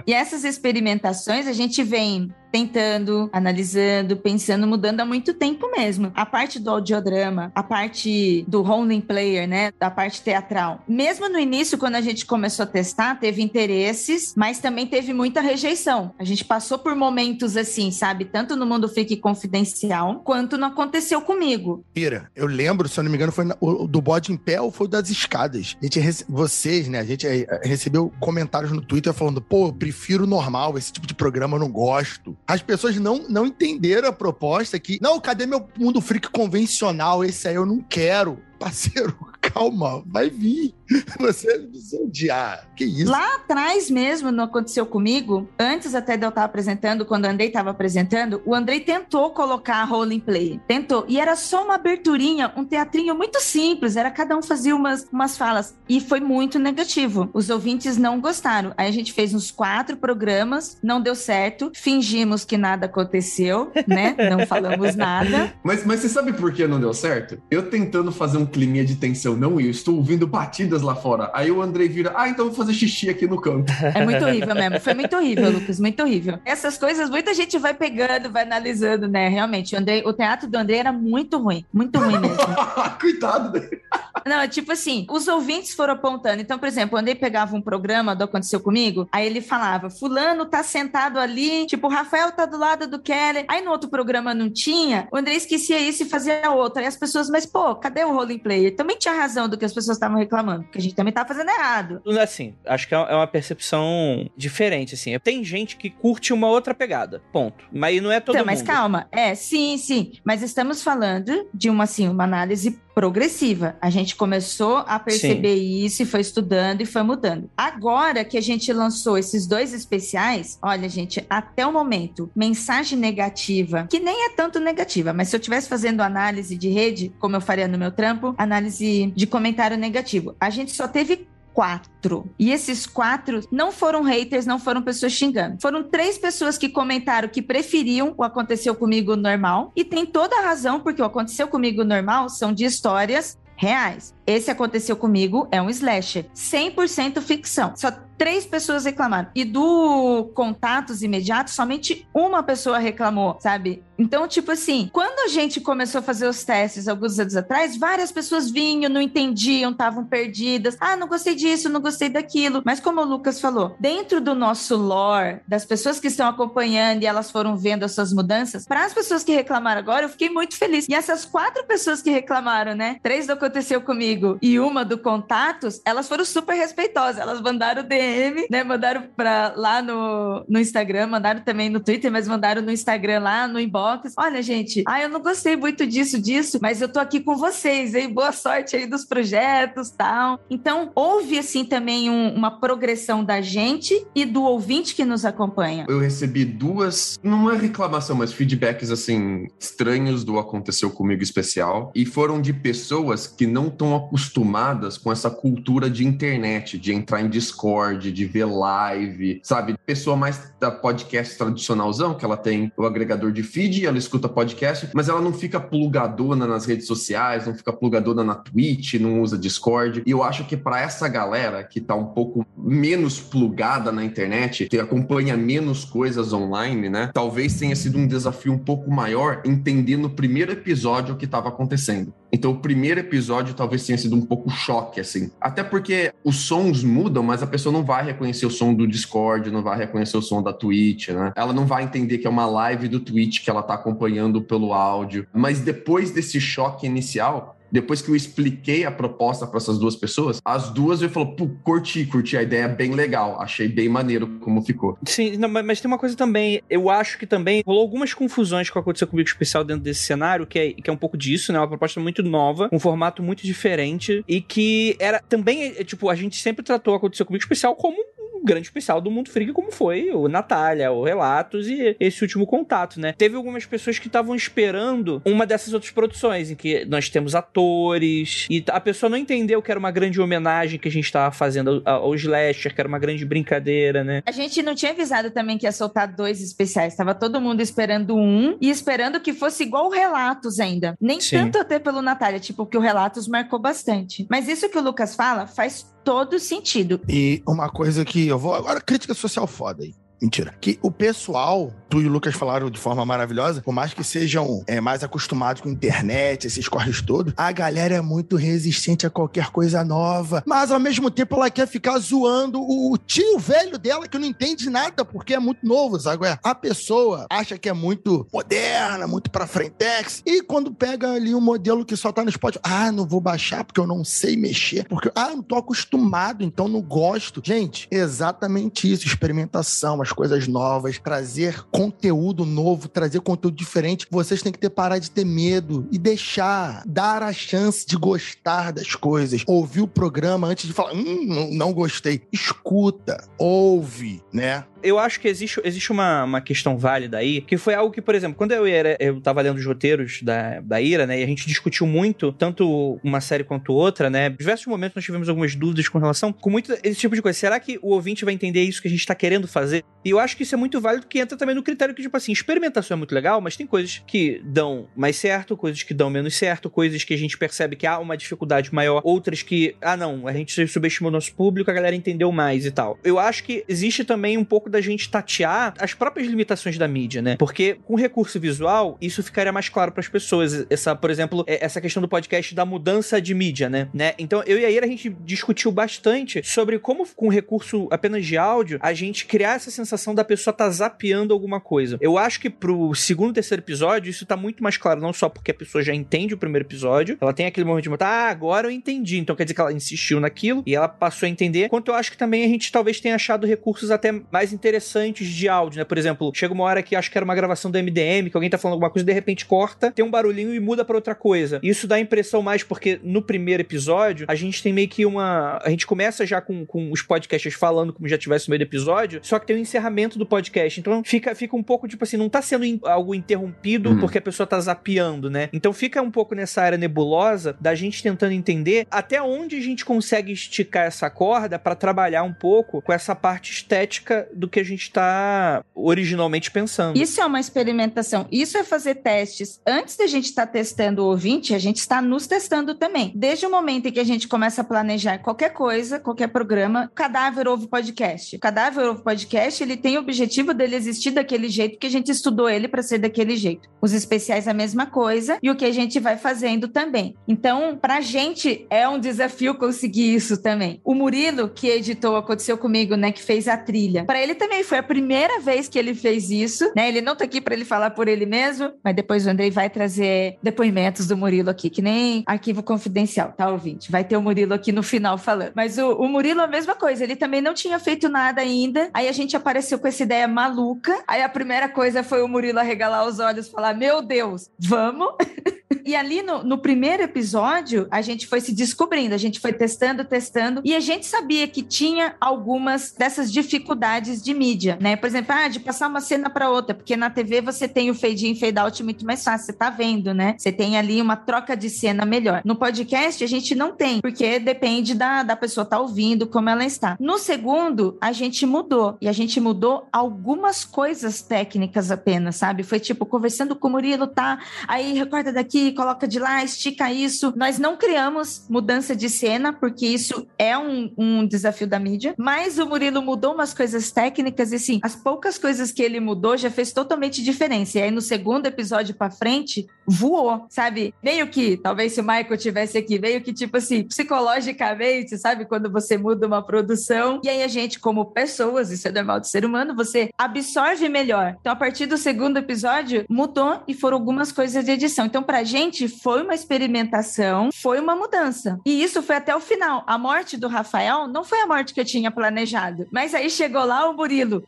E 0.07 0.13
essas 0.13 0.43
experimentações 0.43 1.45
a 1.45 1.53
gente 1.53 1.83
vem 1.83 2.33
tentando, 2.51 3.29
analisando, 3.31 4.17
pensando, 4.17 4.67
mudando 4.67 4.99
há 4.99 5.05
muito 5.05 5.33
tempo 5.33 5.71
mesmo. 5.71 6.11
A 6.15 6.25
parte 6.25 6.59
do 6.59 6.69
audiodrama, 6.69 7.51
a 7.55 7.63
parte 7.63 8.43
do 8.47 8.61
role 8.61 9.01
player, 9.01 9.47
né? 9.47 9.71
Da 9.79 9.89
parte 9.89 10.21
teatral. 10.21 10.83
Mesmo 10.87 11.29
no 11.29 11.39
início, 11.39 11.77
quando 11.77 11.95
a 11.95 12.01
gente 12.01 12.25
começou 12.25 12.63
a 12.63 12.67
testar, 12.67 13.19
teve 13.19 13.41
interesses, 13.41 14.33
mas 14.35 14.59
também 14.59 14.85
teve 14.85 15.13
muita 15.13 15.41
rejeição. 15.41 16.13
A 16.19 16.23
gente 16.23 16.43
passou 16.43 16.77
por 16.77 16.95
momentos 16.95 17.55
assim, 17.55 17.91
sabe? 17.91 18.25
Tanto 18.25 18.55
no 18.55 18.65
mundo 18.65 18.87
fique 18.89 19.15
confidencial, 19.15 20.21
quanto 20.23 20.57
não 20.57 20.69
aconteceu 20.69 21.21
comigo. 21.21 21.85
Pira, 21.93 22.29
eu 22.35 22.47
lembro, 22.47 22.87
se 22.87 22.99
eu 22.99 23.03
não 23.03 23.11
me 23.11 23.17
engano, 23.17 23.31
foi 23.31 23.45
o 23.59 23.87
do 23.87 24.01
bode 24.01 24.31
em 24.31 24.37
pé 24.37 24.59
ou 24.59 24.71
foi 24.71 24.87
das 24.87 25.09
escadas. 25.09 25.77
A 25.81 25.85
gente, 25.85 26.25
vocês, 26.27 26.87
né? 26.87 26.99
A 26.99 27.05
gente 27.05 27.27
eh, 27.27 27.45
recebeu 27.63 28.11
comentários 28.19 28.71
no 28.71 28.81
Twitter 28.81 29.13
falando, 29.13 29.41
pô, 29.41 29.67
eu 29.67 29.73
prefiro 29.73 30.27
normal, 30.27 30.77
esse 30.77 30.91
tipo 30.91 31.07
de 31.07 31.13
programa 31.13 31.55
eu 31.55 31.59
não 31.59 31.71
gosto. 31.71 32.35
As 32.51 32.61
pessoas 32.61 32.97
não, 32.97 33.29
não 33.29 33.45
entenderam 33.45 34.09
a 34.09 34.11
proposta 34.11 34.77
que, 34.77 34.99
não, 35.01 35.21
cadê 35.21 35.45
meu 35.45 35.69
mundo 35.79 36.01
freak 36.01 36.29
convencional? 36.29 37.23
Esse 37.23 37.47
aí 37.47 37.55
eu 37.55 37.65
não 37.65 37.79
quero. 37.79 38.41
Parceiro, 38.61 39.17
calma, 39.41 40.03
vai 40.05 40.29
vir. 40.29 40.75
Você 41.19 41.57
precisa 41.59 42.03
odiar. 42.03 42.67
Que 42.75 42.85
isso? 42.85 43.09
Lá 43.09 43.35
atrás 43.35 43.89
mesmo, 43.89 44.31
não 44.31 44.43
aconteceu 44.43 44.85
comigo, 44.85 45.49
antes 45.57 45.95
até 45.95 46.15
de 46.15 46.25
eu 46.25 46.29
estar 46.29 46.43
apresentando, 46.43 47.03
quando 47.03 47.25
o 47.25 47.27
Andrei 47.27 47.47
estava 47.47 47.71
apresentando, 47.71 48.39
o 48.45 48.53
Andrei 48.53 48.81
tentou 48.81 49.31
colocar 49.31 49.83
role 49.85 50.19
play. 50.19 50.61
Tentou. 50.67 51.05
E 51.07 51.19
era 51.19 51.35
só 51.35 51.63
uma 51.63 51.75
aberturinha, 51.75 52.53
um 52.55 52.63
teatrinho 52.63 53.15
muito 53.15 53.41
simples. 53.41 53.95
Era 53.95 54.11
cada 54.11 54.37
um 54.37 54.43
fazia 54.43 54.75
umas, 54.75 55.07
umas 55.11 55.35
falas. 55.35 55.75
E 55.89 55.99
foi 55.99 56.19
muito 56.19 56.59
negativo. 56.59 57.29
Os 57.33 57.49
ouvintes 57.49 57.97
não 57.97 58.21
gostaram. 58.21 58.73
Aí 58.77 58.87
a 58.87 58.91
gente 58.91 59.11
fez 59.11 59.33
uns 59.33 59.49
quatro 59.49 59.97
programas, 59.97 60.77
não 60.83 61.01
deu 61.01 61.15
certo. 61.15 61.71
Fingimos 61.73 62.45
que 62.45 62.57
nada 62.57 62.85
aconteceu, 62.85 63.71
né? 63.87 64.15
Não 64.29 64.45
falamos 64.45 64.95
nada. 64.95 65.51
Mas, 65.63 65.85
mas 65.85 65.99
você 65.99 66.09
sabe 66.09 66.33
por 66.33 66.51
que 66.51 66.67
não 66.67 66.79
deu 66.79 66.93
certo? 66.93 67.41
Eu 67.49 67.69
tentando 67.69 68.11
fazer 68.11 68.37
um 68.37 68.45
clima 68.51 68.83
de 68.83 68.95
tensão, 68.95 69.35
não, 69.35 69.59
eu 69.59 69.71
estou 69.71 69.95
ouvindo 69.95 70.27
batidas 70.27 70.81
lá 70.81 70.95
fora. 70.95 71.31
Aí 71.33 71.49
o 71.51 71.61
Andrei 71.61 71.87
vira, 71.87 72.13
ah, 72.15 72.27
então 72.27 72.45
vou 72.45 72.53
fazer 72.53 72.73
xixi 72.73 73.09
aqui 73.09 73.25
no 73.25 73.39
canto. 73.39 73.71
É 73.95 74.03
muito 74.03 74.23
horrível 74.23 74.53
mesmo. 74.53 74.79
Foi 74.79 74.93
muito 74.93 75.15
horrível, 75.15 75.51
Lucas, 75.51 75.79
muito 75.79 76.03
horrível. 76.03 76.39
Essas 76.45 76.77
coisas 76.77 77.09
muita 77.09 77.33
gente 77.33 77.57
vai 77.57 77.73
pegando, 77.73 78.29
vai 78.31 78.43
analisando, 78.43 79.07
né? 79.07 79.27
Realmente, 79.27 79.75
o, 79.75 79.79
Andrei, 79.79 80.03
o 80.05 80.13
teatro 80.13 80.47
do 80.47 80.55
Andrei 80.55 80.79
era 80.79 80.91
muito 80.91 81.37
ruim. 81.37 81.65
Muito 81.73 81.97
ruim 81.97 82.19
mesmo. 82.19 82.37
Coitado 82.99 83.51
dele. 83.51 83.81
Não, 84.25 84.47
tipo 84.47 84.71
assim, 84.71 85.05
os 85.09 85.27
ouvintes 85.27 85.73
foram 85.73 85.93
apontando. 85.93 86.41
Então, 86.41 86.59
por 86.59 86.67
exemplo, 86.67 86.97
o 86.97 86.99
Andrei 86.99 87.15
pegava 87.15 87.55
um 87.55 87.61
programa 87.61 88.15
do 88.15 88.23
Aconteceu 88.23 88.59
Comigo, 88.59 89.07
aí 89.11 89.25
ele 89.25 89.41
falava, 89.41 89.89
fulano 89.89 90.45
tá 90.45 90.63
sentado 90.63 91.19
ali, 91.19 91.65
tipo, 91.65 91.87
o 91.87 91.89
Rafael 91.89 92.31
tá 92.31 92.45
do 92.45 92.57
lado 92.57 92.87
do 92.87 92.99
Keller. 92.99 93.45
Aí 93.47 93.63
no 93.63 93.71
outro 93.71 93.89
programa 93.89 94.33
não 94.33 94.49
tinha, 94.49 95.07
o 95.11 95.17
Andrei 95.17 95.35
esquecia 95.35 95.79
isso 95.79 96.03
e 96.03 96.09
fazia 96.09 96.51
outro. 96.51 96.81
Aí 96.81 96.87
as 96.87 96.97
pessoas, 96.97 97.29
mas 97.29 97.45
pô, 97.45 97.75
cadê 97.75 98.03
o 98.03 98.13
role 98.13 98.35
player? 98.41 98.75
Também 98.75 98.97
tinha 98.97 99.13
razão 99.13 99.47
do 99.47 99.57
que 99.57 99.65
as 99.65 99.73
pessoas 99.73 99.97
estavam 99.97 100.17
reclamando, 100.17 100.63
porque 100.63 100.77
a 100.77 100.81
gente 100.81 100.95
também 100.95 101.13
tá 101.13 101.25
fazendo 101.25 101.49
errado. 101.49 102.01
Assim, 102.19 102.55
acho 102.65 102.87
que 102.87 102.95
é, 102.95 102.97
é 102.97 103.15
uma 103.15 103.27
percepção 103.27 104.29
diferente, 104.35 104.95
assim. 104.95 105.17
Tem 105.19 105.43
gente 105.43 105.77
que 105.77 105.89
curte 105.89 106.33
uma 106.33 106.47
outra 106.47 106.73
pegada, 106.73 107.21
ponto. 107.31 107.65
Mas 107.71 108.01
não 108.01 108.11
é 108.11 108.19
todo 108.19 108.35
então, 108.35 108.45
mundo. 108.45 108.57
Mas 108.57 108.61
calma, 108.61 109.07
é, 109.11 109.35
sim, 109.35 109.77
sim. 109.77 110.13
Mas 110.25 110.41
estamos 110.41 110.83
falando 110.83 111.47
de 111.53 111.69
uma, 111.69 111.83
assim, 111.83 112.07
uma 112.07 112.23
análise 112.23 112.79
progressiva. 112.93 113.75
A 113.81 113.89
gente 113.89 114.15
começou 114.15 114.77
a 114.87 114.99
perceber 114.99 115.57
Sim. 115.57 115.85
isso 115.85 116.03
e 116.03 116.05
foi 116.05 116.21
estudando 116.21 116.81
e 116.81 116.85
foi 116.85 117.03
mudando. 117.03 117.49
Agora 117.55 118.23
que 118.23 118.37
a 118.37 118.41
gente 118.41 118.71
lançou 118.71 119.17
esses 119.17 119.47
dois 119.47 119.73
especiais, 119.73 120.57
olha, 120.61 120.87
gente, 120.89 121.25
até 121.29 121.65
o 121.65 121.71
momento, 121.71 122.29
mensagem 122.35 122.97
negativa, 122.97 123.87
que 123.89 123.99
nem 123.99 124.25
é 124.25 124.29
tanto 124.29 124.59
negativa, 124.59 125.13
mas 125.13 125.29
se 125.29 125.35
eu 125.35 125.39
estivesse 125.39 125.69
fazendo 125.69 126.01
análise 126.01 126.55
de 126.55 126.69
rede, 126.69 127.11
como 127.19 127.35
eu 127.35 127.41
faria 127.41 127.67
no 127.67 127.77
meu 127.77 127.91
trampo, 127.91 128.35
análise 128.37 129.11
de 129.15 129.27
comentário 129.27 129.77
negativo, 129.77 130.35
a 130.39 130.49
gente 130.49 130.71
só 130.71 130.87
teve 130.87 131.27
quatro. 131.53 132.29
E 132.37 132.51
esses 132.51 132.85
quatro 132.85 133.41
não 133.51 133.71
foram 133.71 134.03
haters, 134.03 134.45
não 134.45 134.59
foram 134.59 134.81
pessoas 134.81 135.11
xingando. 135.11 135.57
Foram 135.61 135.83
três 135.83 136.17
pessoas 136.17 136.57
que 136.57 136.69
comentaram 136.69 137.29
que 137.29 137.41
preferiam 137.41 138.13
o 138.17 138.23
Aconteceu 138.23 138.75
Comigo 138.75 139.15
normal. 139.15 139.71
E 139.75 139.83
tem 139.83 140.05
toda 140.05 140.37
a 140.37 140.41
razão, 140.41 140.79
porque 140.79 141.01
o 141.01 141.05
Aconteceu 141.05 141.47
Comigo 141.47 141.83
normal 141.83 142.29
são 142.29 142.53
de 142.53 142.65
histórias 142.65 143.37
reais. 143.61 144.15
Esse 144.25 144.49
aconteceu 144.49 144.95
comigo 144.95 145.47
é 145.51 145.61
um 145.61 145.69
slasher, 145.69 146.25
100% 146.33 147.21
ficção. 147.21 147.73
Só 147.75 147.91
três 148.21 148.45
pessoas 148.45 148.85
reclamaram. 148.85 149.29
E 149.33 149.43
do 149.43 150.29
contatos 150.35 151.01
imediatos, 151.01 151.55
somente 151.55 152.07
uma 152.13 152.43
pessoa 152.43 152.77
reclamou, 152.77 153.39
sabe? 153.39 153.83
Então, 153.97 154.27
tipo 154.27 154.51
assim, 154.51 154.89
quando 154.93 155.25
a 155.25 155.27
gente 155.27 155.59
começou 155.59 155.99
a 155.99 156.03
fazer 156.03 156.27
os 156.27 156.43
testes 156.43 156.87
alguns 156.87 157.17
anos 157.19 157.35
atrás, 157.35 157.77
várias 157.77 158.11
pessoas 158.11 158.49
vinham, 158.51 158.91
não 158.91 159.01
entendiam, 159.01 159.71
estavam 159.71 160.05
perdidas. 160.05 160.77
Ah, 160.79 160.95
não 160.95 161.07
gostei 161.07 161.33
disso, 161.33 161.67
não 161.67 161.81
gostei 161.81 162.09
daquilo. 162.09 162.61
Mas 162.63 162.79
como 162.79 163.01
o 163.01 163.05
Lucas 163.05 163.41
falou, 163.41 163.75
dentro 163.79 164.21
do 164.21 164.35
nosso 164.35 164.75
lore, 164.75 165.39
das 165.47 165.65
pessoas 165.65 165.99
que 165.99 166.07
estão 166.07 166.27
acompanhando 166.27 167.01
e 167.01 167.07
elas 167.07 167.31
foram 167.31 167.57
vendo 167.57 167.85
essas 167.85 168.13
mudanças, 168.13 168.65
para 168.65 168.85
as 168.85 168.93
pessoas 168.93 169.23
que 169.23 169.31
reclamaram 169.31 169.79
agora, 169.79 170.05
eu 170.05 170.09
fiquei 170.09 170.29
muito 170.29 170.55
feliz. 170.57 170.87
E 170.87 170.93
essas 170.93 171.25
quatro 171.25 171.63
pessoas 171.65 172.03
que 172.03 172.11
reclamaram, 172.11 172.75
né? 172.75 172.97
Três 173.01 173.25
do 173.25 173.33
aconteceu 173.33 173.81
comigo 173.81 174.37
e 174.41 174.59
uma 174.59 174.85
do 174.85 174.97
contatos, 174.97 175.81
elas 175.85 176.07
foram 176.07 176.25
super 176.25 176.53
respeitosas. 176.53 177.17
Elas 177.17 177.41
mandaram 177.41 177.83
DM 177.83 178.10
DM, 178.11 178.47
né? 178.49 178.63
Mandaram 178.63 179.03
pra, 179.15 179.53
lá 179.55 179.81
no, 179.81 180.45
no 180.47 180.59
Instagram, 180.59 181.07
mandaram 181.07 181.41
também 181.41 181.69
no 181.69 181.79
Twitter, 181.79 182.11
mas 182.11 182.27
mandaram 182.27 182.61
no 182.61 182.71
Instagram 182.71 183.19
lá, 183.19 183.47
no 183.47 183.59
inbox. 183.59 184.13
Olha, 184.17 184.41
gente, 184.41 184.83
ah, 184.87 185.01
eu 185.01 185.09
não 185.09 185.21
gostei 185.21 185.55
muito 185.55 185.85
disso, 185.85 186.21
disso, 186.21 186.59
mas 186.61 186.81
eu 186.81 186.89
tô 186.89 186.99
aqui 186.99 187.19
com 187.19 187.35
vocês, 187.35 187.95
hein? 187.95 188.09
Boa 188.09 188.31
sorte 188.31 188.75
aí 188.75 188.85
dos 188.85 189.05
projetos 189.05 189.89
tal. 189.89 190.39
Então, 190.49 190.91
houve, 190.95 191.39
assim, 191.39 191.63
também 191.63 192.09
um, 192.09 192.33
uma 192.33 192.59
progressão 192.59 193.23
da 193.23 193.41
gente 193.41 194.05
e 194.15 194.25
do 194.25 194.43
ouvinte 194.43 194.95
que 194.95 195.05
nos 195.05 195.25
acompanha. 195.25 195.85
Eu 195.87 195.99
recebi 195.99 196.45
duas, 196.45 197.19
não 197.23 197.51
é 197.51 197.57
reclamação, 197.57 198.15
mas 198.15 198.33
feedbacks, 198.33 198.91
assim, 198.91 199.47
estranhos 199.59 200.23
do 200.23 200.39
Aconteceu 200.39 200.89
Comigo 200.91 201.23
especial. 201.23 201.91
E 201.95 202.05
foram 202.05 202.41
de 202.41 202.53
pessoas 202.53 203.27
que 203.27 203.47
não 203.47 203.67
estão 203.67 203.95
acostumadas 203.95 204.97
com 204.97 205.11
essa 205.11 205.29
cultura 205.29 205.89
de 205.89 206.05
internet, 206.05 206.77
de 206.77 206.93
entrar 206.93 207.21
em 207.21 207.29
Discord, 207.29 208.00
Discord, 208.01 208.11
de 208.11 208.25
ver 208.25 208.45
live, 208.45 209.39
sabe? 209.43 209.75
Pessoa 209.85 210.15
mais 210.15 210.51
da 210.59 210.71
podcast 210.71 211.37
tradicionalzão, 211.37 212.15
que 212.15 212.25
ela 212.25 212.35
tem 212.35 212.71
o 212.75 212.85
agregador 212.85 213.31
de 213.31 213.43
feed, 213.43 213.85
ela 213.85 213.97
escuta 213.97 214.27
podcast, 214.27 214.89
mas 214.93 215.07
ela 215.07 215.21
não 215.21 215.31
fica 215.31 215.59
plugadona 215.59 216.47
nas 216.47 216.65
redes 216.65 216.87
sociais, 216.87 217.45
não 217.45 217.53
fica 217.53 217.71
plugadona 217.71 218.23
na 218.23 218.35
Twitch, 218.35 218.95
não 218.95 219.21
usa 219.21 219.37
Discord. 219.37 220.01
E 220.05 220.11
eu 220.11 220.23
acho 220.23 220.45
que 220.45 220.57
para 220.57 220.81
essa 220.81 221.07
galera 221.07 221.63
que 221.63 221.79
tá 221.79 221.93
um 221.95 222.07
pouco 222.07 222.45
menos 222.57 223.19
plugada 223.19 223.91
na 223.91 224.03
internet, 224.03 224.67
que 224.67 224.79
acompanha 224.79 225.37
menos 225.37 225.85
coisas 225.85 226.33
online, 226.33 226.89
né? 226.89 227.11
Talvez 227.13 227.57
tenha 227.57 227.75
sido 227.75 227.97
um 227.97 228.07
desafio 228.07 228.53
um 228.53 228.59
pouco 228.59 228.89
maior 228.89 229.41
entender 229.45 229.97
no 229.97 230.09
primeiro 230.09 230.51
episódio 230.51 231.13
o 231.13 231.17
que 231.17 231.25
estava 231.25 231.49
acontecendo. 231.49 232.13
Então, 232.31 232.51
o 232.51 232.59
primeiro 232.59 232.99
episódio 232.99 233.53
talvez 233.53 233.85
tenha 233.85 233.97
sido 233.97 234.15
um 234.15 234.21
pouco 234.21 234.49
choque, 234.49 234.99
assim. 234.99 235.31
Até 235.39 235.63
porque 235.63 236.13
os 236.23 236.37
sons 236.37 236.83
mudam, 236.83 237.23
mas 237.23 237.43
a 237.43 237.47
pessoa 237.47 237.73
não 237.73 237.83
vai 237.83 238.05
reconhecer 238.05 238.45
o 238.45 238.49
som 238.49 238.73
do 238.73 238.87
Discord, 238.87 239.51
não 239.51 239.61
vai 239.61 239.77
reconhecer 239.77 240.17
o 240.17 240.21
som 240.21 240.41
da 240.41 240.53
Twitch, 240.53 241.09
né? 241.09 241.33
Ela 241.35 241.53
não 241.53 241.65
vai 241.65 241.83
entender 241.83 242.19
que 242.19 242.27
é 242.27 242.29
uma 242.29 242.45
live 242.45 242.87
do 242.87 242.99
Twitch 242.99 243.43
que 243.43 243.49
ela 243.49 243.61
tá 243.61 243.73
acompanhando 243.73 244.41
pelo 244.41 244.73
áudio. 244.73 245.27
Mas 245.33 245.59
depois 245.59 246.11
desse 246.11 246.39
choque 246.39 246.85
inicial, 246.85 247.57
depois 247.71 248.01
que 248.01 248.09
eu 248.09 248.15
expliquei 248.15 248.85
a 248.85 248.91
proposta 248.91 249.47
para 249.47 249.57
essas 249.57 249.77
duas 249.77 249.95
pessoas, 249.95 250.41
as 250.43 250.69
duas 250.69 251.01
eu 251.01 251.09
falou, 251.09 251.35
pô, 251.35 251.49
curti, 251.63 252.05
curti 252.05 252.37
a 252.37 252.43
ideia 252.43 252.67
bem 252.67 252.93
legal, 252.93 253.39
achei 253.41 253.67
bem 253.67 253.87
maneiro 253.89 254.27
como 254.39 254.61
ficou. 254.61 254.97
Sim, 255.05 255.37
não, 255.37 255.49
mas 255.49 255.79
tem 255.79 255.89
uma 255.89 255.97
coisa 255.97 256.15
também, 256.15 256.61
eu 256.69 256.89
acho 256.89 257.17
que 257.17 257.25
também 257.25 257.63
rolou 257.65 257.81
algumas 257.81 258.13
confusões 258.13 258.69
que 258.69 258.77
aconteceu 258.77 259.07
comigo 259.07 259.27
especial 259.27 259.63
dentro 259.63 259.83
desse 259.83 260.03
cenário, 260.03 260.45
que 260.45 260.59
é, 260.59 260.73
que 260.73 260.89
é 260.89 260.93
um 260.93 260.97
pouco 260.97 261.17
disso, 261.17 261.51
né? 261.53 261.59
Uma 261.59 261.67
proposta 261.67 261.99
muito 261.99 262.23
nova, 262.23 262.69
um 262.71 262.79
formato 262.79 263.21
muito 263.21 263.43
diferente 263.43 264.23
e 264.27 264.41
que 264.41 264.95
era 264.99 265.19
também, 265.19 265.75
é, 265.77 265.83
tipo, 265.83 266.09
a 266.09 266.15
gente 266.15 266.41
sempre 266.41 266.63
tratou 266.63 266.95
aconteceu 266.95 267.25
comigo 267.25 267.43
especial 267.43 267.75
como 267.75 268.03
grande 268.43 268.67
especial 268.67 269.01
do 269.01 269.11
Mundo 269.11 269.29
Freak, 269.29 269.51
como 269.53 269.71
foi 269.71 270.11
o 270.11 270.27
Natália, 270.27 270.91
o 270.91 271.03
Relatos 271.03 271.67
e 271.67 271.95
esse 271.99 272.21
último 272.21 272.45
contato, 272.45 272.99
né? 272.99 273.13
Teve 273.17 273.35
algumas 273.35 273.65
pessoas 273.65 273.99
que 273.99 274.07
estavam 274.07 274.35
esperando 274.35 275.21
uma 275.25 275.45
dessas 275.45 275.73
outras 275.73 275.91
produções, 275.91 276.51
em 276.51 276.55
que 276.55 276.85
nós 276.85 277.09
temos 277.09 277.35
atores, 277.35 278.47
e 278.49 278.63
a 278.69 278.79
pessoa 278.79 279.09
não 279.09 279.17
entendeu 279.17 279.61
que 279.61 279.71
era 279.71 279.79
uma 279.79 279.91
grande 279.91 280.19
homenagem 280.19 280.79
que 280.79 280.87
a 280.87 280.91
gente 280.91 281.05
estava 281.05 281.31
fazendo 281.31 281.81
ao, 281.85 282.03
ao 282.03 282.15
Slasher, 282.15 282.73
que 282.73 282.81
era 282.81 282.87
uma 282.87 282.99
grande 282.99 283.25
brincadeira, 283.25 284.03
né? 284.03 284.21
A 284.25 284.31
gente 284.31 284.61
não 284.61 284.75
tinha 284.75 284.91
avisado 284.91 285.31
também 285.31 285.57
que 285.57 285.65
ia 285.65 285.71
soltar 285.71 286.13
dois 286.13 286.41
especiais, 286.41 286.95
tava 286.95 287.13
todo 287.13 287.41
mundo 287.41 287.61
esperando 287.61 288.15
um 288.15 288.57
e 288.59 288.69
esperando 288.69 289.19
que 289.19 289.33
fosse 289.33 289.63
igual 289.63 289.87
o 289.87 289.89
Relatos 289.89 290.59
ainda. 290.59 290.95
Nem 290.99 291.19
Sim. 291.19 291.37
tanto 291.37 291.57
até 291.57 291.79
pelo 291.79 292.01
Natália, 292.01 292.39
tipo, 292.39 292.65
que 292.65 292.77
o 292.77 292.81
Relatos 292.81 293.27
marcou 293.27 293.59
bastante. 293.59 294.25
Mas 294.29 294.47
isso 294.47 294.69
que 294.69 294.77
o 294.77 294.81
Lucas 294.81 295.15
fala 295.15 295.47
faz 295.47 295.91
todo 296.03 296.39
sentido. 296.39 296.99
E 297.07 297.41
uma 297.47 297.69
coisa 297.69 298.03
que 298.05 298.27
eu 298.27 298.37
vou. 298.37 298.53
Agora, 298.53 298.81
crítica 298.81 299.13
social 299.13 299.47
foda 299.47 299.83
aí. 299.83 299.93
Mentira. 300.21 300.53
Que 300.61 300.77
o 300.81 300.91
pessoal, 300.91 301.73
tu 301.89 302.01
e 302.01 302.05
o 302.05 302.09
Lucas 302.09 302.35
falaram 302.35 302.69
de 302.69 302.79
forma 302.79 303.03
maravilhosa, 303.05 303.61
por 303.61 303.73
mais 303.73 303.93
que 303.93 304.03
sejam 304.03 304.63
é, 304.67 304.79
mais 304.79 305.03
acostumados 305.03 305.61
com 305.61 305.69
internet, 305.69 306.45
esses 306.45 306.67
corres 306.67 307.01
todos, 307.01 307.33
a 307.35 307.51
galera 307.51 307.95
é 307.95 308.01
muito 308.01 308.35
resistente 308.35 309.05
a 309.05 309.09
qualquer 309.09 309.49
coisa 309.49 309.83
nova. 309.83 310.43
Mas 310.45 310.71
ao 310.71 310.79
mesmo 310.79 311.09
tempo 311.09 311.35
ela 311.35 311.49
quer 311.49 311.67
ficar 311.67 311.97
zoando 311.97 312.61
o 312.61 312.95
tio 312.97 313.39
velho 313.39 313.77
dela 313.77 314.07
que 314.07 314.17
não 314.17 314.27
entende 314.27 314.69
nada 314.69 315.03
porque 315.03 315.33
é 315.33 315.39
muito 315.39 315.65
novo, 315.65 315.99
sabe? 315.99 316.21
A 316.43 316.53
pessoa 316.53 317.25
acha 317.29 317.57
que 317.57 317.67
é 317.67 317.73
muito 317.73 318.27
moderna, 318.31 319.07
muito 319.07 319.31
pra 319.31 319.47
frentex. 319.47 320.21
E 320.25 320.43
quando 320.43 320.71
pega 320.71 321.11
ali 321.11 321.33
um 321.33 321.41
modelo 321.41 321.83
que 321.83 321.95
só 321.97 322.11
tá 322.11 322.23
no 322.23 322.31
Spotify, 322.31 322.61
ah, 322.63 322.91
não 322.91 323.07
vou 323.07 323.19
baixar 323.19 323.63
porque 323.63 323.79
eu 323.79 323.87
não 323.87 324.03
sei 324.03 324.37
mexer, 324.37 324.85
porque 324.87 325.11
ah, 325.15 325.29
não 325.29 325.41
tô 325.41 325.55
acostumado, 325.55 326.43
então 326.43 326.67
não 326.67 326.81
gosto. 326.81 327.41
Gente, 327.43 327.87
exatamente 327.89 328.91
isso, 328.91 329.07
experimentação, 329.07 330.01
as 330.01 330.10
coisas 330.11 330.47
novas, 330.47 330.97
trazer 330.97 331.63
conteúdo 331.71 332.45
novo, 332.45 332.87
trazer 332.87 333.21
conteúdo 333.21 333.55
diferente. 333.55 334.07
Vocês 334.09 334.41
têm 334.41 334.51
que 334.51 334.59
ter 334.59 334.69
parar 334.69 334.99
de 334.99 335.11
ter 335.11 335.25
medo 335.25 335.87
e 335.91 335.97
deixar, 335.97 336.83
dar 336.85 337.21
a 337.23 337.33
chance 337.33 337.85
de 337.85 337.95
gostar 337.95 338.71
das 338.71 338.95
coisas, 338.95 339.43
ouvir 339.47 339.81
o 339.81 339.87
programa 339.87 340.47
antes 340.47 340.67
de 340.67 340.73
falar, 340.73 340.93
hum, 340.93 341.49
não 341.51 341.73
gostei. 341.73 342.21
Escuta, 342.31 343.23
ouve, 343.37 344.23
né? 344.31 344.65
Eu 344.83 344.99
acho 344.99 345.19
que 345.19 345.27
existe, 345.27 345.61
existe 345.63 345.91
uma, 345.91 346.23
uma 346.23 346.41
questão 346.41 346.77
válida 346.77 347.17
aí, 347.17 347.41
que 347.41 347.57
foi 347.57 347.73
algo 347.73 347.91
que, 347.91 348.01
por 348.01 348.15
exemplo, 348.15 348.35
quando 348.37 348.51
eu 348.51 348.65
era, 348.65 348.97
eu 348.99 349.19
tava 349.21 349.41
lendo 349.41 349.57
os 349.57 349.65
roteiros 349.65 350.21
da, 350.21 350.59
da 350.61 350.81
Ira, 350.81 351.05
né, 351.05 351.19
e 351.19 351.23
a 351.23 351.27
gente 351.27 351.47
discutiu 351.47 351.85
muito, 351.85 352.31
tanto 352.31 352.99
uma 353.03 353.21
série 353.21 353.43
quanto 353.43 353.73
outra, 353.73 354.09
né, 354.09 354.29
diversos 354.29 354.67
momentos 354.67 354.95
nós 354.95 355.05
tivemos 355.05 355.29
algumas 355.29 355.55
dúvidas 355.55 355.87
com 355.87 355.99
relação, 355.99 356.31
com 356.33 356.49
muito 356.49 356.73
esse 356.83 356.99
tipo 356.99 357.15
de 357.15 357.21
coisa. 357.21 357.37
Será 357.37 357.59
que 357.59 357.79
o 357.81 357.89
ouvinte 357.89 358.25
vai 358.25 358.33
entender 358.33 358.63
isso 358.63 358.81
que 358.81 358.87
a 358.87 358.91
gente 358.91 359.05
tá 359.05 359.15
querendo 359.15 359.47
fazer? 359.47 359.83
E 360.03 360.09
eu 360.09 360.19
acho 360.19 360.35
que 360.35 360.43
isso 360.43 360.55
é 360.55 360.57
muito 360.57 360.81
válido, 360.81 361.05
que 361.07 361.19
entra 361.19 361.37
também 361.37 361.55
no 361.55 361.61
critério 361.61 361.93
que, 361.93 362.01
tipo 362.01 362.17
assim, 362.17 362.31
experimentação 362.31 362.95
é 362.95 362.97
muito 362.97 363.13
legal, 363.13 363.39
mas 363.39 363.55
tem 363.55 363.67
coisas 363.67 364.01
que 364.07 364.41
dão 364.43 364.87
mais 364.95 365.15
certo, 365.15 365.55
coisas 365.55 365.83
que 365.83 365.93
dão 365.93 366.09
menos 366.09 366.35
certo, 366.35 366.69
coisas 366.69 367.03
que 367.03 367.13
a 367.13 367.17
gente 367.17 367.37
percebe 367.37 367.75
que 367.75 367.85
há 367.85 367.99
uma 367.99 368.17
dificuldade 368.17 368.73
maior, 368.73 369.01
outras 369.03 369.43
que, 369.43 369.75
ah, 369.81 369.95
não, 369.95 370.27
a 370.27 370.33
gente 370.33 370.67
subestimou 370.67 371.11
nosso 371.11 371.33
público, 371.33 371.69
a 371.69 371.73
galera 371.73 371.95
entendeu 371.95 372.31
mais 372.31 372.65
e 372.65 372.71
tal. 372.71 372.97
Eu 373.03 373.19
acho 373.19 373.43
que 373.43 373.63
existe 373.67 374.03
também 374.03 374.37
um 374.37 374.43
pouco 374.43 374.69
da 374.71 374.81
gente 374.81 375.09
tatear 375.09 375.73
as 375.79 375.93
próprias 375.93 376.27
limitações 376.27 376.77
da 376.77 376.87
mídia, 376.87 377.21
né? 377.21 377.35
Porque 377.37 377.77
com 377.85 377.95
recurso 377.95 378.39
visual, 378.39 378.97
isso 379.01 379.21
ficaria 379.21 379.51
mais 379.51 379.69
claro 379.69 379.91
para 379.91 380.01
as 380.01 380.07
pessoas. 380.07 380.65
Essa, 380.69 380.95
por 380.95 381.09
exemplo, 381.09 381.43
é, 381.47 381.63
essa 381.63 381.79
questão 381.79 382.01
do 382.01 382.07
podcast 382.07 382.53
da 382.55 382.65
mudança 382.65 383.21
de 383.21 383.33
mídia, 383.33 383.69
né? 383.69 383.89
né? 383.93 384.13
Então, 384.17 384.43
eu 384.43 384.57
e 384.57 384.65
a 384.65 384.71
Ira, 384.71 384.85
a 384.85 384.89
gente 384.89 385.09
discutiu 385.23 385.71
bastante 385.71 386.41
sobre 386.43 386.79
como, 386.79 387.07
com 387.15 387.29
recurso 387.29 387.87
apenas 387.91 388.25
de 388.25 388.37
áudio, 388.37 388.79
a 388.81 388.93
gente 388.93 389.25
criar 389.25 389.55
essa 389.55 389.69
sensação 389.69 390.15
da 390.15 390.23
pessoa 390.23 390.53
tá 390.53 390.69
zapeando 390.69 391.33
alguma 391.33 391.59
coisa. 391.59 391.97
Eu 392.01 392.17
acho 392.17 392.39
que 392.39 392.49
pro 392.49 392.93
segundo, 392.95 393.33
terceiro 393.33 393.61
episódio, 393.61 394.09
isso 394.09 394.25
tá 394.25 394.37
muito 394.37 394.63
mais 394.63 394.77
claro, 394.77 395.01
não 395.01 395.13
só 395.13 395.29
porque 395.29 395.51
a 395.51 395.53
pessoa 395.53 395.83
já 395.83 395.93
entende 395.93 396.33
o 396.33 396.37
primeiro 396.37 396.65
episódio, 396.65 397.17
ela 397.19 397.33
tem 397.33 397.45
aquele 397.45 397.65
momento 397.65 397.89
de, 397.89 398.03
ah, 398.03 398.29
agora 398.29 398.67
eu 398.67 398.71
entendi. 398.71 399.17
Então 399.17 399.35
quer 399.35 399.43
dizer 399.43 399.55
que 399.55 399.61
ela 399.61 399.73
insistiu 399.73 400.19
naquilo 400.19 400.63
e 400.65 400.75
ela 400.75 400.87
passou 400.87 401.27
a 401.27 401.29
entender. 401.29 401.69
Quanto 401.69 401.91
eu 401.91 401.95
acho 401.95 402.11
que 402.11 402.17
também 402.17 402.43
a 402.43 402.47
gente 402.47 402.71
talvez 402.71 402.99
tenha 402.99 403.15
achado 403.15 403.45
recursos 403.47 403.91
até 403.91 404.11
mais 404.31 404.53
interessantes 404.53 404.60
de 404.61 405.49
áudio, 405.49 405.79
né? 405.79 405.83
Por 405.83 405.97
exemplo, 405.97 406.31
chega 406.33 406.53
uma 406.53 406.63
hora 406.63 406.83
que 406.83 406.95
acho 406.95 407.09
que 407.11 407.17
era 407.17 407.25
uma 407.25 407.35
gravação 407.35 407.71
do 407.71 407.77
MDM, 407.77 408.29
que 408.29 408.37
alguém 408.37 408.49
tá 408.49 408.57
falando 408.57 408.73
alguma 408.73 408.89
coisa, 408.89 409.05
de 409.05 409.13
repente 409.13 409.45
corta, 409.45 409.91
tem 409.91 410.03
um 410.03 410.09
barulhinho 410.11 410.53
e 410.53 410.59
muda 410.59 410.85
para 410.85 410.95
outra 410.95 411.15
coisa. 411.15 411.59
Isso 411.63 411.87
dá 411.87 411.99
impressão 411.99 412.41
mais 412.41 412.63
porque 412.63 412.99
no 413.03 413.21
primeiro 413.21 413.61
episódio, 413.61 414.25
a 414.27 414.35
gente 414.35 414.61
tem 414.61 414.73
meio 414.73 414.87
que 414.87 415.05
uma. 415.05 415.59
A 415.63 415.69
gente 415.69 415.85
começa 415.85 416.25
já 416.25 416.41
com, 416.41 416.65
com 416.65 416.91
os 416.91 417.01
podcasts 417.01 417.53
falando 417.53 417.93
como 417.93 418.07
já 418.07 418.17
tivesse 418.17 418.47
no 418.47 418.51
meio 418.51 418.59
do 418.59 418.69
episódio, 418.69 419.19
só 419.23 419.39
que 419.39 419.47
tem 419.47 419.55
o 419.55 419.59
um 419.59 419.61
encerramento 419.61 420.17
do 420.17 420.25
podcast. 420.25 420.79
Então 420.79 421.03
fica, 421.03 421.33
fica 421.35 421.55
um 421.55 421.63
pouco 421.63 421.87
tipo 421.87 422.03
assim, 422.03 422.17
não 422.17 422.29
tá 422.29 422.41
sendo 422.41 422.65
in, 422.65 422.79
algo 422.83 423.15
interrompido 423.15 423.89
uhum. 423.89 423.99
porque 423.99 424.17
a 424.17 424.21
pessoa 424.21 424.45
tá 424.47 424.59
zapeando, 424.59 425.29
né? 425.29 425.49
Então 425.53 425.73
fica 425.73 426.01
um 426.01 426.11
pouco 426.11 426.35
nessa 426.35 426.61
área 426.61 426.77
nebulosa 426.77 427.55
da 427.59 427.75
gente 427.75 428.01
tentando 428.01 428.33
entender 428.33 428.87
até 428.89 429.21
onde 429.21 429.55
a 429.57 429.61
gente 429.61 429.85
consegue 429.85 430.31
esticar 430.31 430.85
essa 430.85 431.09
corda 431.09 431.57
para 431.57 431.75
trabalhar 431.75 432.23
um 432.23 432.33
pouco 432.33 432.81
com 432.81 432.93
essa 432.93 433.15
parte 433.15 433.51
estética 433.51 434.27
do 434.33 434.47
que 434.51 434.59
a 434.59 434.63
gente 434.63 434.83
está 434.83 435.63
originalmente 435.73 436.51
pensando. 436.51 436.97
Isso 436.97 437.19
é 437.21 437.25
uma 437.25 437.39
experimentação. 437.39 438.27
Isso 438.31 438.57
é 438.57 438.63
fazer 438.63 438.95
testes. 438.95 439.59
Antes 439.65 439.95
da 439.95 440.05
gente 440.05 440.25
estar 440.25 440.45
tá 440.45 440.51
testando 440.51 441.03
o 441.03 441.07
ouvinte, 441.07 441.55
a 441.55 441.59
gente 441.59 441.77
está 441.77 442.01
nos 442.01 442.27
testando 442.27 442.75
também. 442.75 443.11
Desde 443.15 443.45
o 443.45 443.49
momento 443.49 443.87
em 443.87 443.91
que 443.91 443.99
a 443.99 444.03
gente 444.03 444.27
começa 444.27 444.61
a 444.61 444.63
planejar 444.63 445.19
qualquer 445.19 445.53
coisa, 445.53 445.99
qualquer 445.99 446.27
programa, 446.27 446.91
Cadáver 446.93 447.47
Ovo 447.47 447.67
Podcast. 447.67 448.35
O 448.35 448.39
Cadáver 448.39 448.85
Ovo 448.85 449.03
Podcast, 449.03 449.63
ele 449.63 449.77
tem 449.77 449.97
o 449.97 450.01
objetivo 450.01 450.53
dele 450.53 450.75
existir 450.75 451.11
daquele 451.11 451.49
jeito 451.49 451.79
que 451.79 451.87
a 451.87 451.91
gente 451.91 452.11
estudou 452.11 452.49
ele 452.49 452.67
para 452.67 452.83
ser 452.83 452.97
daquele 452.97 453.35
jeito. 453.35 453.69
Os 453.81 453.93
especiais 453.93 454.47
a 454.47 454.53
mesma 454.53 454.85
coisa 454.85 455.39
e 455.41 455.49
o 455.49 455.55
que 455.55 455.65
a 455.65 455.71
gente 455.71 455.99
vai 455.99 456.17
fazendo 456.17 456.67
também. 456.67 457.15
Então, 457.27 457.77
para 457.81 457.97
a 457.97 458.01
gente 458.01 458.65
é 458.69 458.87
um 458.87 458.99
desafio 458.99 459.55
conseguir 459.55 460.13
isso 460.13 460.41
também. 460.41 460.81
O 460.83 460.93
Murilo, 460.93 461.49
que 461.49 461.67
editou 461.67 462.15
Aconteceu 462.15 462.57
Comigo, 462.57 462.95
né, 462.95 463.11
que 463.11 463.21
fez 463.21 463.47
a 463.47 463.57
trilha, 463.57 464.05
para 464.05 464.21
ele 464.21 464.35
também 464.41 464.63
foi 464.63 464.79
a 464.79 464.83
primeira 464.83 465.39
vez 465.39 465.67
que 465.67 465.77
ele 465.77 465.93
fez 465.93 466.31
isso, 466.31 466.71
né? 466.75 466.87
Ele 466.87 466.99
não 466.99 467.15
tá 467.15 467.25
aqui 467.25 467.39
para 467.39 467.53
ele 467.53 467.63
falar 467.63 467.91
por 467.91 468.07
ele 468.07 468.25
mesmo, 468.25 468.73
mas 468.83 468.95
depois 468.95 469.27
o 469.27 469.29
Andrei 469.29 469.51
vai 469.51 469.69
trazer 469.69 470.39
depoimentos 470.41 471.05
do 471.05 471.15
Murilo 471.15 471.51
aqui, 471.51 471.69
que 471.69 471.79
nem 471.79 472.23
arquivo 472.25 472.63
confidencial, 472.63 473.31
tá, 473.37 473.51
ouvinte? 473.51 473.91
Vai 473.91 474.03
ter 474.03 474.17
o 474.17 474.21
Murilo 474.21 474.55
aqui 474.55 474.71
no 474.71 474.81
final 474.81 475.15
falando. 475.15 475.51
Mas 475.55 475.77
o, 475.77 475.91
o 475.91 476.09
Murilo 476.09 476.41
é 476.41 476.45
a 476.45 476.47
mesma 476.47 476.73
coisa, 476.73 477.03
ele 477.03 477.15
também 477.15 477.39
não 477.39 477.53
tinha 477.53 477.77
feito 477.77 478.09
nada 478.09 478.41
ainda. 478.41 478.89
Aí 478.95 479.07
a 479.07 479.11
gente 479.11 479.37
apareceu 479.37 479.77
com 479.77 479.87
essa 479.87 480.01
ideia 480.01 480.27
maluca. 480.27 481.03
Aí 481.07 481.21
a 481.21 481.29
primeira 481.29 481.69
coisa 481.69 482.01
foi 482.01 482.23
o 482.23 482.27
Murilo 482.27 482.57
arregalar 482.57 483.05
os 483.05 483.19
olhos 483.19 483.47
falar: 483.47 483.75
Meu 483.75 484.01
Deus, 484.01 484.49
vamos! 484.57 485.13
e 485.85 485.95
ali 485.95 486.21
no, 486.21 486.43
no, 486.43 486.57
primeiro 486.57 487.03
episódio, 487.03 487.87
a 487.89 488.01
gente 488.01 488.27
foi 488.27 488.41
se 488.41 488.53
descobrindo, 488.53 489.15
a 489.15 489.17
gente 489.17 489.39
foi 489.39 489.53
testando, 489.53 490.03
testando, 490.03 490.61
e 490.63 490.75
a 490.75 490.79
gente 490.79 491.05
sabia 491.05 491.47
que 491.47 491.61
tinha 491.61 492.15
algumas 492.19 492.91
dessas 492.91 493.31
dificuldades 493.31 494.21
de 494.21 494.33
mídia, 494.33 494.77
né? 494.79 494.95
Por 494.95 495.07
exemplo, 495.07 495.33
ah, 495.35 495.47
de 495.47 495.59
passar 495.59 495.87
uma 495.87 496.01
cena 496.01 496.29
para 496.29 496.49
outra, 496.49 496.75
porque 496.75 496.95
na 496.95 497.09
TV 497.09 497.41
você 497.41 497.67
tem 497.67 497.89
o 497.89 497.95
fade 497.95 498.27
in, 498.27 498.35
fade 498.35 498.59
out 498.59 498.83
muito 498.83 499.05
mais 499.05 499.23
fácil, 499.23 499.47
você 499.47 499.53
tá 499.53 499.69
vendo, 499.69 500.13
né? 500.13 500.35
Você 500.37 500.51
tem 500.51 500.77
ali 500.77 501.01
uma 501.01 501.15
troca 501.15 501.55
de 501.55 501.69
cena 501.69 502.05
melhor. 502.05 502.41
No 502.45 502.55
podcast, 502.55 503.23
a 503.23 503.27
gente 503.27 503.55
não 503.55 503.71
tem, 503.71 504.01
porque 504.01 504.39
depende 504.39 504.93
da, 504.93 505.23
da 505.23 505.35
pessoa 505.35 505.65
tá 505.65 505.79
ouvindo, 505.79 506.27
como 506.27 506.49
ela 506.49 506.65
está. 506.65 506.97
No 506.99 507.17
segundo, 507.17 507.97
a 508.01 508.11
gente 508.11 508.45
mudou, 508.45 508.97
e 509.01 509.07
a 509.07 509.11
gente 509.11 509.39
mudou 509.39 509.87
algumas 509.91 510.65
coisas 510.65 511.21
técnicas 511.21 511.91
apenas, 511.91 512.35
sabe? 512.35 512.63
Foi 512.63 512.79
tipo, 512.79 513.05
conversando 513.05 513.55
com 513.55 513.67
o 513.67 513.71
Murilo, 513.71 514.07
tá? 514.07 514.39
Aí 514.67 514.93
recorta 514.93 515.31
daqui, 515.31 515.60
coloca 515.73 516.07
de 516.07 516.17
lá, 516.17 516.43
estica 516.43 516.91
isso. 516.91 517.33
Nós 517.35 517.59
não 517.59 517.77
criamos 517.77 518.45
mudança 518.49 518.95
de 518.95 519.09
cena, 519.09 519.53
porque 519.53 519.85
isso 519.85 520.25
é 520.37 520.57
um, 520.57 520.91
um 520.97 521.27
desafio 521.27 521.67
da 521.67 521.77
mídia, 521.77 522.15
mas 522.17 522.57
o 522.57 522.65
Murilo 522.65 523.01
mudou 523.01 523.33
umas 523.33 523.53
coisas 523.53 523.91
técnicas 523.91 524.51
e 524.51 524.59
sim, 524.59 524.79
as 524.81 524.95
poucas 524.95 525.37
coisas 525.37 525.71
que 525.71 525.83
ele 525.83 525.99
mudou 525.99 526.37
já 526.37 526.49
fez 526.49 526.71
totalmente 526.71 527.23
diferença. 527.23 527.77
E 527.77 527.81
aí 527.81 527.91
no 527.91 528.01
segundo 528.01 528.45
episódio 528.45 528.95
para 528.95 529.11
frente, 529.11 529.67
voou, 529.85 530.45
sabe? 530.49 530.93
Meio 531.03 531.27
que, 531.27 531.57
talvez 531.57 531.93
se 531.93 532.01
o 532.01 532.03
Michael 532.03 532.37
tivesse 532.37 532.77
aqui, 532.77 532.97
meio 532.97 533.21
que 533.21 533.33
tipo 533.33 533.57
assim, 533.57 533.83
psicologicamente, 533.83 535.17
sabe? 535.17 535.45
Quando 535.45 535.69
você 535.69 535.97
muda 535.97 536.25
uma 536.25 536.41
produção, 536.41 537.19
e 537.23 537.29
aí 537.29 537.43
a 537.43 537.47
gente, 537.47 537.79
como 537.79 538.05
pessoas, 538.05 538.71
isso 538.71 538.87
é 538.87 538.91
normal 538.91 539.19
do 539.19 539.27
ser 539.27 539.43
humano, 539.43 539.75
você 539.75 540.09
absorve 540.17 540.87
melhor. 540.87 541.35
Então, 541.39 541.51
a 541.51 541.55
partir 541.55 541.85
do 541.85 541.97
segundo 541.97 542.37
episódio, 542.37 543.05
mudou 543.09 543.61
e 543.67 543.73
foram 543.73 543.97
algumas 543.97 544.31
coisas 544.31 544.63
de 544.63 544.71
edição. 544.71 545.05
Então, 545.05 545.23
pra 545.23 545.43
gente, 545.51 545.87
foi 545.87 546.23
uma 546.23 546.33
experimentação, 546.33 547.49
foi 547.53 547.79
uma 547.79 547.95
mudança. 547.95 548.59
E 548.65 548.81
isso 548.81 549.03
foi 549.03 549.17
até 549.17 549.35
o 549.35 549.39
final. 549.39 549.83
A 549.85 549.97
morte 549.97 550.37
do 550.37 550.47
Rafael 550.47 551.07
não 551.07 551.23
foi 551.23 551.41
a 551.41 551.47
morte 551.47 551.73
que 551.73 551.81
eu 551.81 551.85
tinha 551.85 552.09
planejado. 552.09 552.87
Mas 552.91 553.13
aí 553.13 553.29
chegou 553.29 553.63
lá 553.65 553.89
o 553.89 553.93
Murilo, 553.93 554.43